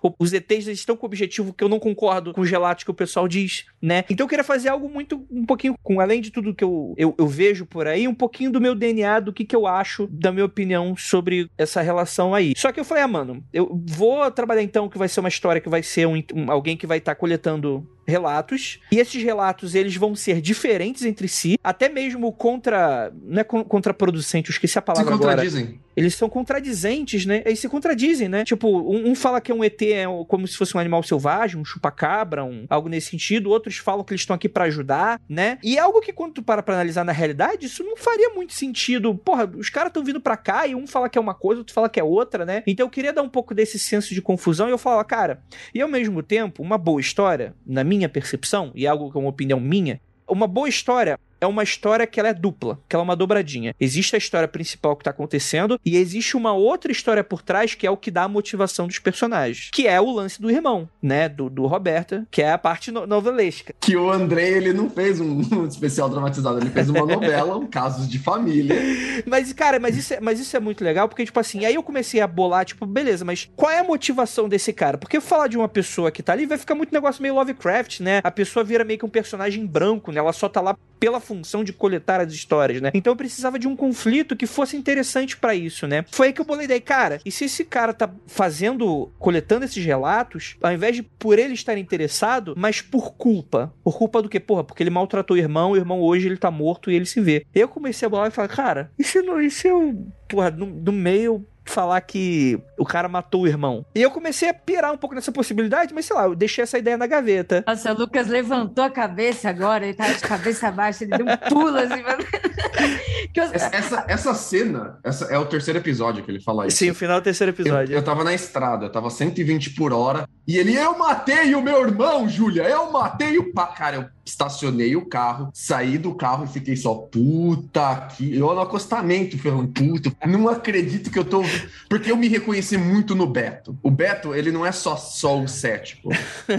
ou 0.02 0.14
os 0.18 0.32
ETs 0.32 0.66
estão 0.66 0.96
com 0.96 1.06
o 1.06 1.08
objetivo 1.08 1.52
que 1.52 1.62
eu 1.62 1.68
não 1.68 1.78
concordo 1.78 2.32
com 2.32 2.40
os 2.40 2.50
relatos 2.50 2.84
que 2.84 2.90
o 2.90 2.94
pessoal 2.94 3.28
diz, 3.28 3.64
né? 3.80 4.04
Então 4.10 4.24
eu 4.24 4.28
queria 4.28 4.44
fazer 4.44 4.68
algo 4.68 4.88
muito, 4.88 5.24
um 5.30 5.44
pouquinho, 5.46 5.74
com 5.82 6.00
além 6.00 6.20
de 6.20 6.30
tudo 6.30 6.54
que 6.54 6.64
eu, 6.64 6.94
eu, 6.96 7.14
eu 7.18 7.26
vejo 7.26 7.64
por 7.66 7.86
aí, 7.86 8.08
um 8.08 8.14
pouquinho 8.14 8.50
do 8.50 8.60
meu 8.60 8.74
DNA, 8.74 9.20
do 9.20 9.32
que, 9.32 9.44
que 9.44 9.54
eu 9.56 9.66
acho, 9.66 10.06
da 10.10 10.32
minha 10.32 10.44
opinião 10.44 10.96
sobre 10.96 11.48
essa 11.56 11.80
relação 11.80 12.34
aí. 12.34 12.52
Só 12.56 12.72
que 12.72 12.80
eu 12.80 12.84
falei, 12.84 13.04
ah, 13.04 13.08
mano, 13.08 13.44
eu 13.52 13.80
vou 13.86 14.30
trabalhar 14.30 14.62
então 14.62 14.88
que 14.88 14.98
vai 14.98 15.08
ser 15.08 15.20
uma 15.20 15.28
história 15.28 15.60
que 15.60 15.68
vai 15.68 15.82
ser 15.82 16.06
um, 16.06 16.16
um- 16.34 16.50
alguém 16.50 16.76
que 16.76 16.86
vai 16.86 16.98
estar 16.98 17.14
coletando 17.14 17.86
relatos, 18.06 18.80
e 18.90 18.98
esses 18.98 19.22
relatos 19.22 19.74
eles 19.74 19.96
vão 19.96 20.14
ser 20.14 20.40
diferentes 20.40 21.04
entre 21.04 21.28
si, 21.28 21.58
até 21.62 21.88
mesmo 21.88 22.32
contra, 22.32 23.12
não 23.22 23.40
é 23.40 23.44
con- 23.44 23.64
contraproducente, 23.64 24.50
eu 24.50 24.52
esqueci 24.52 24.78
a 24.78 24.80
Se 24.80 24.86
palavra 24.86 25.14
agora. 25.14 25.30
contradizem. 25.36 25.80
Eles 25.94 26.14
são 26.14 26.26
contradizentes, 26.26 27.26
né? 27.26 27.42
Eles 27.44 27.58
se 27.58 27.68
contradizem, 27.68 28.26
né? 28.26 28.44
Tipo, 28.44 28.66
um, 28.66 29.10
um 29.10 29.14
fala 29.14 29.42
que 29.42 29.52
um 29.52 29.62
ET 29.62 29.80
é 29.82 30.04
como 30.26 30.48
se 30.48 30.56
fosse 30.56 30.74
um 30.74 30.80
animal 30.80 31.02
selvagem, 31.02 31.60
um 31.60 31.64
chupacabra, 31.66 32.42
um, 32.42 32.64
algo 32.70 32.88
nesse 32.88 33.10
sentido. 33.10 33.50
Outros 33.50 33.76
falam 33.76 34.02
que 34.02 34.10
eles 34.14 34.22
estão 34.22 34.34
aqui 34.34 34.48
para 34.48 34.64
ajudar, 34.64 35.20
né? 35.28 35.58
E 35.62 35.76
é 35.76 35.80
algo 35.80 36.00
que 36.00 36.10
quando 36.10 36.32
tu 36.32 36.42
para 36.42 36.62
pra 36.62 36.74
analisar 36.76 37.04
na 37.04 37.12
realidade, 37.12 37.66
isso 37.66 37.84
não 37.84 37.94
faria 37.94 38.30
muito 38.30 38.54
sentido. 38.54 39.14
Porra, 39.14 39.44
os 39.54 39.68
caras 39.68 39.90
estão 39.90 40.02
vindo 40.02 40.18
para 40.18 40.34
cá 40.34 40.66
e 40.66 40.74
um 40.74 40.86
fala 40.86 41.10
que 41.10 41.18
é 41.18 41.20
uma 41.20 41.34
coisa, 41.34 41.60
outro 41.60 41.74
fala 41.74 41.90
que 41.90 42.00
é 42.00 42.04
outra, 42.04 42.46
né? 42.46 42.62
Então 42.66 42.86
eu 42.86 42.90
queria 42.90 43.12
dar 43.12 43.20
um 43.20 43.28
pouco 43.28 43.54
desse 43.54 43.78
senso 43.78 44.14
de 44.14 44.22
confusão 44.22 44.68
e 44.68 44.70
eu 44.70 44.78
falava, 44.78 45.04
cara, 45.04 45.42
e 45.74 45.80
ao 45.82 45.88
mesmo 45.90 46.22
tempo, 46.22 46.62
uma 46.62 46.78
boa 46.78 47.02
história, 47.02 47.54
na 47.66 47.84
minha 47.84 47.91
percepção, 48.08 48.70
e 48.74 48.86
é 48.86 48.88
algo 48.88 49.10
que 49.10 49.16
é 49.16 49.20
uma 49.20 49.28
opinião 49.28 49.60
minha, 49.60 50.00
uma 50.26 50.46
boa 50.46 50.68
história 50.68 51.18
é 51.42 51.46
uma 51.46 51.64
história 51.64 52.06
que 52.06 52.20
ela 52.20 52.28
é 52.28 52.34
dupla, 52.34 52.78
que 52.88 52.94
ela 52.94 53.02
é 53.02 53.04
uma 53.04 53.16
dobradinha. 53.16 53.74
Existe 53.80 54.14
a 54.14 54.18
história 54.18 54.46
principal 54.46 54.94
que 54.94 55.02
tá 55.02 55.10
acontecendo 55.10 55.78
e 55.84 55.96
existe 55.96 56.36
uma 56.36 56.52
outra 56.52 56.92
história 56.92 57.24
por 57.24 57.42
trás 57.42 57.74
que 57.74 57.84
é 57.84 57.90
o 57.90 57.96
que 57.96 58.12
dá 58.12 58.22
a 58.22 58.28
motivação 58.28 58.86
dos 58.86 59.00
personagens, 59.00 59.68
que 59.72 59.88
é 59.88 60.00
o 60.00 60.12
lance 60.12 60.40
do 60.40 60.48
irmão, 60.48 60.88
né, 61.02 61.28
do, 61.28 61.50
do 61.50 61.66
Roberta, 61.66 62.26
que 62.30 62.40
é 62.40 62.52
a 62.52 62.58
parte 62.58 62.92
no 62.92 63.06
novelesca. 63.06 63.74
Que 63.80 63.96
o 63.96 64.10
André, 64.10 64.50
ele 64.50 64.72
não 64.72 64.88
fez 64.88 65.20
um, 65.20 65.42
um 65.52 65.66
especial 65.66 66.08
dramatizado, 66.08 66.60
ele 66.60 66.70
fez 66.70 66.88
uma 66.88 67.04
novela, 67.04 67.56
um 67.56 67.66
caso 67.66 68.08
de 68.08 68.20
família. 68.20 68.76
Mas, 69.26 69.52
cara, 69.52 69.78
mas 69.78 69.96
isso, 69.96 70.14
é, 70.14 70.20
mas 70.20 70.38
isso 70.38 70.56
é 70.56 70.60
muito 70.60 70.84
legal, 70.84 71.08
porque, 71.08 71.24
tipo 71.24 71.38
assim, 71.38 71.64
aí 71.64 71.74
eu 71.74 71.82
comecei 71.82 72.20
a 72.20 72.26
bolar, 72.26 72.64
tipo, 72.64 72.86
beleza, 72.86 73.24
mas 73.24 73.48
qual 73.56 73.70
é 73.70 73.78
a 73.78 73.84
motivação 73.84 74.48
desse 74.48 74.72
cara? 74.72 74.98
Porque 74.98 75.20
falar 75.20 75.48
de 75.48 75.56
uma 75.56 75.68
pessoa 75.68 76.10
que 76.10 76.22
tá 76.22 76.32
ali 76.32 76.46
vai 76.46 76.58
ficar 76.58 76.74
muito 76.74 76.92
negócio 76.92 77.22
meio 77.22 77.34
Lovecraft, 77.34 78.00
né? 78.00 78.20
A 78.22 78.30
pessoa 78.30 78.64
vira 78.64 78.84
meio 78.84 78.98
que 78.98 79.04
um 79.04 79.10
personagem 79.10 79.66
branco, 79.66 80.12
né? 80.12 80.18
Ela 80.18 80.32
só 80.32 80.48
tá 80.48 80.60
lá 80.60 80.76
pela 81.02 81.18
função 81.32 81.64
de 81.64 81.72
coletar 81.72 82.20
as 82.20 82.32
histórias, 82.32 82.80
né? 82.80 82.90
Então 82.94 83.12
eu 83.12 83.16
precisava 83.16 83.58
de 83.58 83.66
um 83.66 83.74
conflito 83.74 84.36
que 84.36 84.46
fosse 84.46 84.76
interessante 84.76 85.36
para 85.36 85.54
isso, 85.54 85.86
né? 85.86 86.04
Foi 86.10 86.28
aí 86.28 86.32
que 86.32 86.40
eu 86.40 86.44
bolei 86.44 86.66
daí, 86.66 86.80
cara, 86.80 87.20
e 87.24 87.30
se 87.30 87.46
esse 87.46 87.64
cara 87.64 87.94
tá 87.94 88.10
fazendo, 88.26 89.10
coletando 89.18 89.64
esses 89.64 89.84
relatos, 89.84 90.56
ao 90.62 90.72
invés 90.72 90.96
de 90.96 91.02
por 91.02 91.38
ele 91.38 91.54
estar 91.54 91.76
interessado, 91.78 92.54
mas 92.56 92.80
por 92.80 93.14
culpa. 93.14 93.72
Por 93.82 93.96
culpa 93.96 94.20
do 94.20 94.28
quê? 94.28 94.38
Porra, 94.38 94.64
porque 94.64 94.82
ele 94.82 94.90
maltratou 94.90 95.36
o 95.36 95.40
irmão, 95.40 95.72
o 95.72 95.76
irmão 95.76 96.00
hoje 96.00 96.26
ele 96.26 96.36
tá 96.36 96.50
morto 96.50 96.90
e 96.90 96.94
ele 96.94 97.06
se 97.06 97.20
vê. 97.20 97.46
Eu 97.54 97.68
comecei 97.68 98.06
a 98.06 98.08
bolar 98.10 98.28
e 98.28 98.32
falar, 98.32 98.48
cara, 98.48 98.90
e 98.98 99.04
se, 99.04 99.22
não, 99.22 99.40
e 99.40 99.50
se 99.50 99.68
eu, 99.68 100.06
porra, 100.28 100.50
no, 100.50 100.66
no 100.66 100.92
meio 100.92 101.44
falar 101.72 102.00
que 102.02 102.60
o 102.78 102.84
cara 102.84 103.08
matou 103.08 103.42
o 103.42 103.46
irmão. 103.46 103.84
E 103.94 104.02
eu 104.02 104.10
comecei 104.10 104.48
a 104.48 104.54
pirar 104.54 104.92
um 104.92 104.96
pouco 104.96 105.14
nessa 105.14 105.32
possibilidade, 105.32 105.94
mas 105.94 106.04
sei 106.04 106.16
lá, 106.16 106.24
eu 106.24 106.34
deixei 106.34 106.62
essa 106.62 106.78
ideia 106.78 106.96
na 106.96 107.06
gaveta. 107.06 107.64
Nossa, 107.66 107.92
o 107.92 107.98
Lucas 107.98 108.28
levantou 108.28 108.84
a 108.84 108.90
cabeça 108.90 109.48
agora, 109.48 109.84
ele 109.84 109.94
tava 109.94 110.14
de 110.14 110.20
cabeça 110.20 110.70
baixa, 110.70 111.04
ele 111.04 111.16
deu 111.16 111.26
um 111.26 111.36
pulo 111.48 111.76
assim. 111.76 112.02
eu... 113.34 113.44
essa, 113.44 114.04
essa 114.08 114.34
cena 114.34 114.98
essa 115.04 115.24
é 115.26 115.38
o 115.38 115.46
terceiro 115.46 115.78
episódio 115.78 116.22
que 116.22 116.30
ele 116.30 116.40
fala 116.40 116.66
isso. 116.66 116.76
Sim, 116.76 116.90
o 116.90 116.94
final 116.94 117.20
do 117.20 117.24
terceiro 117.24 117.52
episódio. 117.52 117.92
Eu, 117.92 117.98
eu 117.98 118.04
tava 118.04 118.24
na 118.24 118.34
estrada, 118.34 118.86
eu 118.86 118.92
tava 118.92 119.10
120 119.10 119.70
por 119.70 119.92
hora, 119.92 120.28
e 120.46 120.58
ele, 120.58 120.74
eu 120.74 120.98
matei 120.98 121.54
o 121.54 121.62
meu 121.62 121.86
irmão, 121.86 122.28
Júlia, 122.28 122.62
eu 122.64 122.90
matei 122.90 123.38
o 123.38 123.52
pá. 123.52 123.68
Cara, 123.68 123.96
eu 123.96 124.06
estacionei 124.24 124.96
o 124.96 125.06
carro, 125.06 125.50
saí 125.54 125.96
do 125.98 126.14
carro 126.14 126.44
e 126.44 126.48
fiquei 126.48 126.74
só, 126.74 126.94
puta 126.94 128.08
que. 128.08 128.36
Eu 128.36 128.52
no 128.52 128.60
acostamento 128.60 129.38
falando, 129.38 129.68
puta, 129.68 130.12
não 130.26 130.48
acredito 130.48 131.10
que 131.10 131.18
eu 131.18 131.24
tô. 131.24 131.42
Porque 131.88 132.10
eu 132.10 132.16
me 132.16 132.26
reconheci 132.26 132.76
muito 132.76 133.14
no 133.14 133.26
Beto. 133.26 133.78
O 133.82 133.90
Beto, 133.90 134.34
ele 134.34 134.50
não 134.50 134.66
é 134.66 134.72
só, 134.72 134.96
só 134.96 135.40
o 135.40 135.46
cético. 135.46 136.10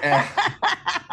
é. 0.00 0.24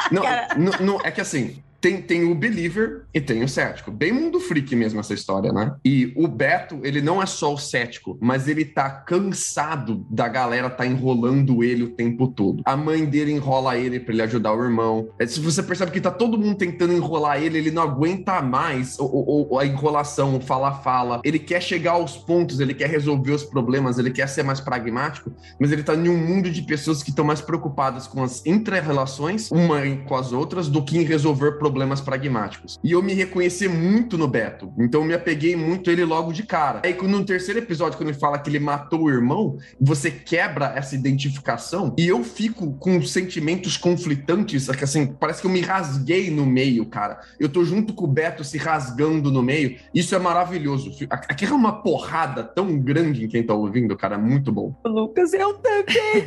Não, 0.09 0.23
não, 0.57 0.71
não, 0.85 1.01
é 1.03 1.11
que 1.11 1.21
assim, 1.21 1.61
tem, 1.81 1.99
tem 1.99 2.23
o 2.23 2.35
believer 2.35 3.05
e 3.11 3.19
tem 3.19 3.43
o 3.43 3.49
cético. 3.49 3.91
Bem 3.91 4.11
mundo 4.11 4.39
freak 4.39 4.75
mesmo 4.75 4.99
essa 4.99 5.15
história, 5.15 5.51
né? 5.51 5.73
E 5.83 6.13
o 6.15 6.27
Beto, 6.27 6.79
ele 6.83 7.01
não 7.01 7.21
é 7.21 7.25
só 7.25 7.53
o 7.53 7.57
cético, 7.57 8.17
mas 8.21 8.47
ele 8.47 8.63
tá 8.63 8.89
cansado 8.89 10.05
da 10.09 10.27
galera 10.27 10.69
tá 10.69 10.85
enrolando 10.85 11.63
ele 11.63 11.83
o 11.83 11.89
tempo 11.89 12.27
todo. 12.27 12.61
A 12.65 12.77
mãe 12.77 13.03
dele 13.05 13.31
enrola 13.31 13.77
ele 13.77 13.99
para 13.99 14.13
ele 14.13 14.21
ajudar 14.21 14.53
o 14.53 14.63
irmão. 14.63 15.09
É, 15.17 15.25
se 15.25 15.39
você 15.39 15.63
percebe 15.63 15.91
que 15.91 15.99
tá 15.99 16.11
todo 16.11 16.37
mundo 16.37 16.55
tentando 16.55 16.93
enrolar 16.93 17.41
ele, 17.41 17.57
ele 17.57 17.71
não 17.71 17.81
aguenta 17.81 18.41
mais 18.41 18.99
o, 18.99 19.47
o, 19.49 19.57
a 19.57 19.65
enrolação, 19.65 20.37
o 20.37 20.39
fala-fala. 20.39 21.19
Ele 21.23 21.39
quer 21.39 21.61
chegar 21.61 21.93
aos 21.93 22.15
pontos, 22.15 22.59
ele 22.59 22.75
quer 22.75 22.89
resolver 22.89 23.31
os 23.31 23.43
problemas, 23.43 23.97
ele 23.97 24.11
quer 24.11 24.27
ser 24.27 24.43
mais 24.43 24.59
pragmático, 24.59 25.31
mas 25.59 25.71
ele 25.71 25.81
tá 25.81 25.95
em 25.95 26.07
um 26.07 26.17
mundo 26.17 26.51
de 26.51 26.61
pessoas 26.61 27.01
que 27.01 27.09
estão 27.09 27.25
mais 27.25 27.41
preocupadas 27.41 28.05
com 28.05 28.23
as 28.23 28.45
intra-relações, 28.45 29.49
uma 29.49 29.81
com 30.07 30.15
as 30.15 30.31
outras, 30.31 30.67
do 30.67 30.83
que 30.83 30.97
em 30.99 31.03
resolver 31.03 31.53
problemas 31.53 31.70
problemas 31.71 32.01
pragmáticos. 32.01 32.77
E 32.83 32.91
eu 32.91 33.01
me 33.01 33.13
reconheci 33.13 33.67
muito 33.69 34.17
no 34.17 34.27
Beto. 34.27 34.73
Então 34.77 35.01
eu 35.01 35.07
me 35.07 35.13
apeguei 35.13 35.55
muito 35.55 35.89
a 35.89 35.93
ele 35.93 36.03
logo 36.03 36.33
de 36.33 36.43
cara. 36.43 36.81
Aí 36.83 36.95
no 37.01 37.23
terceiro 37.23 37.59
episódio, 37.59 37.97
quando 37.97 38.09
ele 38.09 38.19
fala 38.19 38.37
que 38.37 38.49
ele 38.49 38.59
matou 38.59 39.03
o 39.03 39.09
irmão, 39.09 39.57
você 39.79 40.11
quebra 40.11 40.73
essa 40.75 40.93
identificação 40.95 41.95
e 41.97 42.07
eu 42.07 42.23
fico 42.23 42.73
com 42.73 43.01
sentimentos 43.01 43.77
conflitantes, 43.77 44.67
que 44.69 44.83
assim, 44.83 45.07
parece 45.07 45.39
que 45.41 45.47
eu 45.47 45.51
me 45.51 45.61
rasguei 45.61 46.29
no 46.29 46.45
meio, 46.45 46.85
cara. 46.85 47.21
Eu 47.39 47.47
tô 47.47 47.63
junto 47.63 47.93
com 47.93 48.03
o 48.03 48.07
Beto 48.07 48.43
se 48.43 48.57
rasgando 48.57 49.31
no 49.31 49.41
meio. 49.41 49.77
Isso 49.93 50.13
é 50.13 50.19
maravilhoso. 50.19 50.91
Aqui 51.09 51.45
é 51.45 51.53
uma 51.53 51.81
porrada 51.81 52.43
tão 52.43 52.77
grande 52.77 53.25
em 53.25 53.27
quem 53.29 53.43
tá 53.43 53.53
ouvindo, 53.53 53.95
cara. 53.95 54.17
Muito 54.17 54.51
bom. 54.51 54.75
Lucas, 54.85 55.33
eu 55.33 55.53
também 55.55 56.23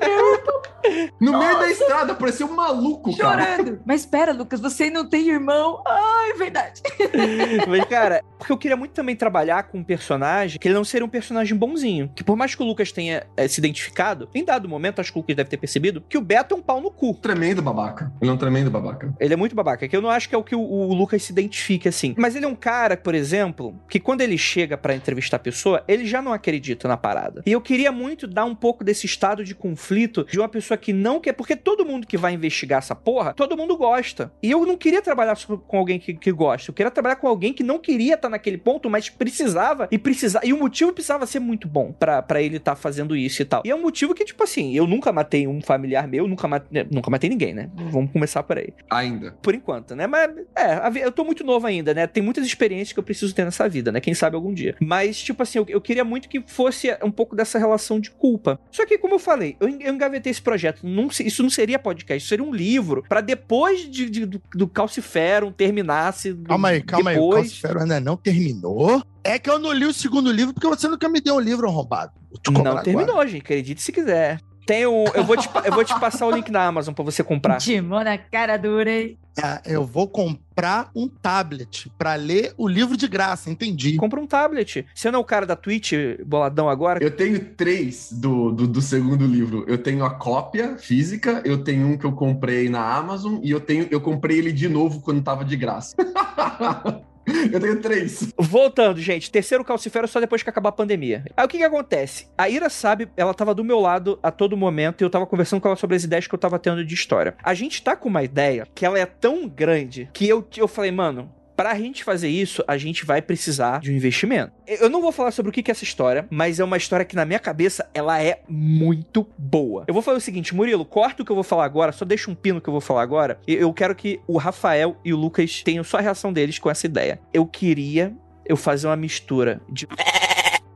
meu 0.00 1.08
No 1.20 1.32
Nossa. 1.32 1.46
meio 1.46 1.58
da 1.58 1.70
estrada, 1.70 2.14
parecia 2.14 2.46
um 2.46 2.54
maluco, 2.54 3.12
Chorando. 3.12 3.64
cara. 3.64 3.80
Mas 3.84 4.00
espera, 4.02 4.32
Lucas, 4.32 4.60
você 4.68 4.90
não 4.90 5.08
tem 5.08 5.28
irmão. 5.28 5.82
Ah, 5.86 6.30
é 6.34 6.38
verdade. 6.38 6.82
Mas, 7.66 7.84
cara, 7.86 8.22
porque 8.38 8.52
eu 8.52 8.58
queria 8.58 8.76
muito 8.76 8.92
também 8.92 9.16
trabalhar 9.16 9.64
com 9.64 9.78
um 9.78 9.84
personagem 9.84 10.58
que 10.58 10.68
ele 10.68 10.74
não 10.74 10.84
seria 10.84 11.04
um 11.04 11.08
personagem 11.08 11.56
bonzinho. 11.56 12.10
Que 12.14 12.22
por 12.22 12.36
mais 12.36 12.54
que 12.54 12.62
o 12.62 12.66
Lucas 12.66 12.92
tenha 12.92 13.26
é, 13.36 13.48
se 13.48 13.60
identificado, 13.60 14.28
em 14.34 14.44
dado 14.44 14.68
momento, 14.68 15.00
acho 15.00 15.12
que 15.12 15.18
o 15.18 15.20
Lucas 15.20 15.36
deve 15.36 15.48
ter 15.48 15.56
percebido, 15.56 16.02
que 16.08 16.18
o 16.18 16.20
Beto 16.20 16.54
é 16.54 16.58
um 16.58 16.62
pau 16.62 16.80
no 16.80 16.90
cu. 16.90 17.14
Tremendo 17.14 17.62
babaca. 17.62 18.12
Ele 18.20 18.30
é 18.30 18.34
um 18.34 18.36
tremendo 18.36 18.70
babaca. 18.70 19.14
Ele 19.18 19.34
é 19.34 19.36
muito 19.36 19.56
babaca, 19.56 19.88
que 19.88 19.96
eu 19.96 20.02
não 20.02 20.10
acho 20.10 20.28
que 20.28 20.34
é 20.34 20.38
o 20.38 20.44
que 20.44 20.54
o, 20.54 20.60
o 20.60 20.92
Lucas 20.94 21.22
se 21.22 21.32
identifique 21.32 21.88
assim. 21.88 22.14
Mas 22.18 22.36
ele 22.36 22.44
é 22.44 22.48
um 22.48 22.54
cara, 22.54 22.96
por 22.96 23.14
exemplo, 23.14 23.74
que 23.88 23.98
quando 23.98 24.20
ele 24.20 24.36
chega 24.36 24.76
para 24.76 24.94
entrevistar 24.94 25.36
a 25.36 25.40
pessoa, 25.40 25.82
ele 25.88 26.06
já 26.06 26.20
não 26.20 26.32
acredita 26.32 26.86
na 26.86 26.96
parada. 26.96 27.42
E 27.46 27.52
eu 27.52 27.60
queria 27.60 27.90
muito 27.90 28.26
dar 28.26 28.44
um 28.44 28.54
pouco 28.54 28.84
desse 28.84 29.06
estado 29.06 29.42
de 29.42 29.54
conflito 29.54 30.24
de 30.24 30.38
uma 30.38 30.48
pessoa 30.48 30.76
que 30.76 30.92
não 30.92 31.20
quer, 31.20 31.32
porque 31.32 31.56
todo 31.56 31.84
mundo 31.84 32.06
que 32.06 32.16
vai 32.16 32.34
investigar 32.34 32.78
essa 32.78 32.94
porra, 32.94 33.32
todo 33.34 33.56
mundo 33.56 33.76
gosta. 33.76 34.32
E 34.42 34.50
eu 34.50 34.57
não 34.66 34.76
queria 34.76 35.02
trabalhar 35.02 35.36
com 35.46 35.78
alguém 35.78 35.98
que, 35.98 36.14
que 36.14 36.32
gosta. 36.32 36.70
Eu 36.70 36.74
queria 36.74 36.90
trabalhar 36.90 37.16
com 37.16 37.28
alguém 37.28 37.52
que 37.52 37.62
não 37.62 37.78
queria 37.78 38.14
estar 38.14 38.28
naquele 38.28 38.58
ponto, 38.58 38.88
mas 38.88 39.08
precisava 39.08 39.88
e 39.90 39.98
precisava. 39.98 40.46
E 40.46 40.52
o 40.52 40.58
motivo 40.58 40.92
precisava 40.92 41.26
ser 41.26 41.40
muito 41.40 41.68
bom 41.68 41.92
para 41.92 42.42
ele 42.42 42.56
estar 42.56 42.74
tá 42.74 42.76
fazendo 42.76 43.16
isso 43.16 43.42
e 43.42 43.44
tal. 43.44 43.62
E 43.64 43.70
é 43.70 43.74
um 43.74 43.82
motivo 43.82 44.14
que, 44.14 44.24
tipo 44.24 44.42
assim, 44.42 44.74
eu 44.74 44.86
nunca 44.86 45.12
matei 45.12 45.46
um 45.46 45.60
familiar 45.60 46.06
meu, 46.06 46.26
nunca 46.26 46.48
matei, 46.48 46.86
nunca 46.90 47.10
matei 47.10 47.30
ninguém, 47.30 47.54
né? 47.54 47.70
Vamos 47.74 48.12
começar 48.12 48.42
por 48.42 48.58
aí. 48.58 48.72
Ainda. 48.90 49.32
Por 49.42 49.54
enquanto, 49.54 49.94
né? 49.94 50.06
Mas, 50.06 50.30
é, 50.56 51.04
eu 51.04 51.12
tô 51.12 51.24
muito 51.24 51.44
novo 51.44 51.66
ainda, 51.66 51.94
né? 51.94 52.06
Tem 52.06 52.22
muitas 52.22 52.46
experiências 52.46 52.92
que 52.92 52.98
eu 52.98 53.04
preciso 53.04 53.34
ter 53.34 53.44
nessa 53.44 53.68
vida, 53.68 53.92
né? 53.92 54.00
Quem 54.00 54.14
sabe 54.14 54.36
algum 54.36 54.52
dia. 54.52 54.76
Mas, 54.80 55.20
tipo 55.20 55.42
assim, 55.42 55.58
eu, 55.58 55.66
eu 55.68 55.80
queria 55.80 56.04
muito 56.04 56.28
que 56.28 56.42
fosse 56.46 56.96
um 57.02 57.10
pouco 57.10 57.34
dessa 57.36 57.58
relação 57.58 58.00
de 58.00 58.10
culpa. 58.10 58.58
Só 58.70 58.86
que, 58.86 58.98
como 58.98 59.14
eu 59.14 59.18
falei, 59.18 59.56
eu, 59.60 59.68
eu 59.68 59.92
engavetei 59.92 60.30
esse 60.30 60.42
projeto. 60.42 60.86
Não, 60.86 61.08
isso 61.08 61.42
não 61.42 61.50
seria 61.50 61.78
podcast, 61.78 62.22
isso 62.22 62.28
seria 62.28 62.44
um 62.44 62.54
livro 62.54 63.04
para 63.08 63.20
depois 63.20 63.88
de, 63.88 64.08
de, 64.08 64.40
do, 64.54 64.68
Calciferum 64.68 65.52
terminasse. 65.52 66.34
Calma 66.44 66.68
aí, 66.68 66.82
calma 66.82 67.12
depois... 67.12 67.34
aí. 67.34 67.40
O 67.40 67.42
Calciferum 67.42 67.80
ainda 67.82 68.00
não 68.00 68.16
terminou. 68.16 69.02
É 69.24 69.38
que 69.38 69.50
eu 69.50 69.58
não 69.58 69.72
li 69.72 69.84
o 69.84 69.92
segundo 69.92 70.30
livro 70.32 70.54
porque 70.54 70.66
você 70.66 70.88
nunca 70.88 71.08
me 71.08 71.20
deu 71.20 71.36
um 71.36 71.40
livro 71.40 71.68
arrombado. 71.68 72.12
Não 72.50 72.82
terminou, 72.82 73.14
agora. 73.14 73.28
gente. 73.28 73.42
Acredite 73.42 73.82
se 73.82 73.92
quiser. 73.92 74.40
Tem 74.66 74.84
o, 74.84 75.04
eu, 75.14 75.24
vou 75.24 75.34
te, 75.34 75.48
eu 75.64 75.72
vou 75.72 75.82
te 75.82 75.98
passar 75.98 76.26
o 76.26 76.30
link 76.30 76.50
na 76.50 76.66
Amazon 76.66 76.92
para 76.92 77.02
você 77.02 77.24
comprar. 77.24 77.56
Timão 77.56 78.04
na 78.04 78.18
cara 78.18 78.58
dura, 78.58 78.90
hein? 78.90 79.18
É, 79.42 79.74
eu 79.74 79.84
vou 79.84 80.08
comprar 80.08 80.90
um 80.94 81.06
tablet 81.06 81.90
para 81.96 82.14
ler 82.14 82.52
o 82.56 82.66
livro 82.66 82.96
de 82.96 83.06
graça, 83.06 83.48
entendi. 83.48 83.96
Compra 83.96 84.20
um 84.20 84.26
tablet. 84.26 84.84
Você 84.94 85.10
não 85.10 85.20
é 85.20 85.22
o 85.22 85.24
cara 85.24 85.46
da 85.46 85.54
Twitch, 85.54 85.92
boladão 86.26 86.68
agora? 86.68 87.02
Eu 87.02 87.10
tenho 87.10 87.38
três 87.54 88.12
do, 88.12 88.50
do, 88.50 88.66
do, 88.66 88.82
segundo 88.82 89.24
livro. 89.26 89.64
Eu 89.68 89.78
tenho 89.78 90.04
a 90.04 90.10
cópia 90.10 90.76
física, 90.76 91.40
eu 91.44 91.62
tenho 91.62 91.86
um 91.86 91.96
que 91.96 92.04
eu 92.04 92.12
comprei 92.12 92.68
na 92.68 92.96
Amazon 92.96 93.38
e 93.42 93.50
eu 93.50 93.60
tenho 93.60 93.86
eu 93.90 94.00
comprei 94.00 94.38
ele 94.38 94.52
de 94.52 94.68
novo 94.68 95.00
quando 95.00 95.22
tava 95.22 95.44
de 95.44 95.56
graça. 95.56 95.94
Eu 97.52 97.60
tenho 97.60 97.80
três. 97.80 98.32
Voltando, 98.36 99.00
gente. 99.00 99.30
Terceiro 99.30 99.64
calcifero 99.64 100.08
só 100.08 100.20
depois 100.20 100.42
que 100.42 100.50
acabar 100.50 100.70
a 100.70 100.72
pandemia. 100.72 101.24
Aí 101.36 101.44
o 101.44 101.48
que 101.48 101.58
que 101.58 101.64
acontece? 101.64 102.28
A 102.36 102.48
Ira 102.48 102.68
sabe, 102.68 103.08
ela 103.16 103.34
tava 103.34 103.54
do 103.54 103.64
meu 103.64 103.80
lado 103.80 104.18
a 104.22 104.30
todo 104.30 104.56
momento 104.56 105.02
e 105.02 105.04
eu 105.04 105.10
tava 105.10 105.26
conversando 105.26 105.60
com 105.60 105.68
ela 105.68 105.76
sobre 105.76 105.96
as 105.96 106.04
ideias 106.04 106.26
que 106.26 106.34
eu 106.34 106.38
tava 106.38 106.58
tendo 106.58 106.84
de 106.84 106.94
história. 106.94 107.36
A 107.42 107.54
gente 107.54 107.82
tá 107.82 107.96
com 107.96 108.08
uma 108.08 108.22
ideia 108.22 108.66
que 108.74 108.84
ela 108.84 108.98
é 108.98 109.06
tão 109.06 109.48
grande 109.48 110.08
que 110.12 110.28
eu, 110.28 110.46
eu 110.56 110.68
falei, 110.68 110.90
mano, 110.90 111.30
para 111.58 111.72
a 111.72 111.74
gente 111.74 112.04
fazer 112.04 112.28
isso, 112.28 112.62
a 112.68 112.76
gente 112.76 113.04
vai 113.04 113.20
precisar 113.20 113.80
de 113.80 113.90
um 113.90 113.96
investimento. 113.96 114.52
Eu 114.64 114.88
não 114.88 115.02
vou 115.02 115.10
falar 115.10 115.32
sobre 115.32 115.50
o 115.50 115.52
que 115.52 115.68
é 115.68 115.72
essa 115.72 115.82
história, 115.82 116.24
mas 116.30 116.60
é 116.60 116.64
uma 116.64 116.76
história 116.76 117.04
que 117.04 117.16
na 117.16 117.24
minha 117.24 117.40
cabeça 117.40 117.90
ela 117.92 118.22
é 118.22 118.42
muito 118.48 119.26
boa. 119.36 119.82
Eu 119.88 119.92
vou 119.92 120.00
falar 120.00 120.18
o 120.18 120.20
seguinte, 120.20 120.54
Murilo, 120.54 120.84
corta 120.84 121.20
o 121.20 121.26
que 121.26 121.32
eu 121.32 121.34
vou 121.34 121.42
falar 121.42 121.64
agora, 121.64 121.90
só 121.90 122.04
deixa 122.04 122.30
um 122.30 122.34
pino 122.36 122.60
que 122.60 122.68
eu 122.68 122.72
vou 122.72 122.80
falar 122.80 123.02
agora. 123.02 123.40
Eu 123.44 123.72
quero 123.72 123.92
que 123.96 124.20
o 124.28 124.38
Rafael 124.38 124.96
e 125.04 125.12
o 125.12 125.16
Lucas 125.16 125.60
tenham 125.64 125.82
só 125.82 125.96
a 125.96 126.00
reação 126.00 126.32
deles 126.32 126.60
com 126.60 126.70
essa 126.70 126.86
ideia. 126.86 127.20
Eu 127.34 127.44
queria 127.44 128.14
eu 128.46 128.56
fazer 128.56 128.86
uma 128.86 128.94
mistura 128.94 129.60
de 129.68 129.88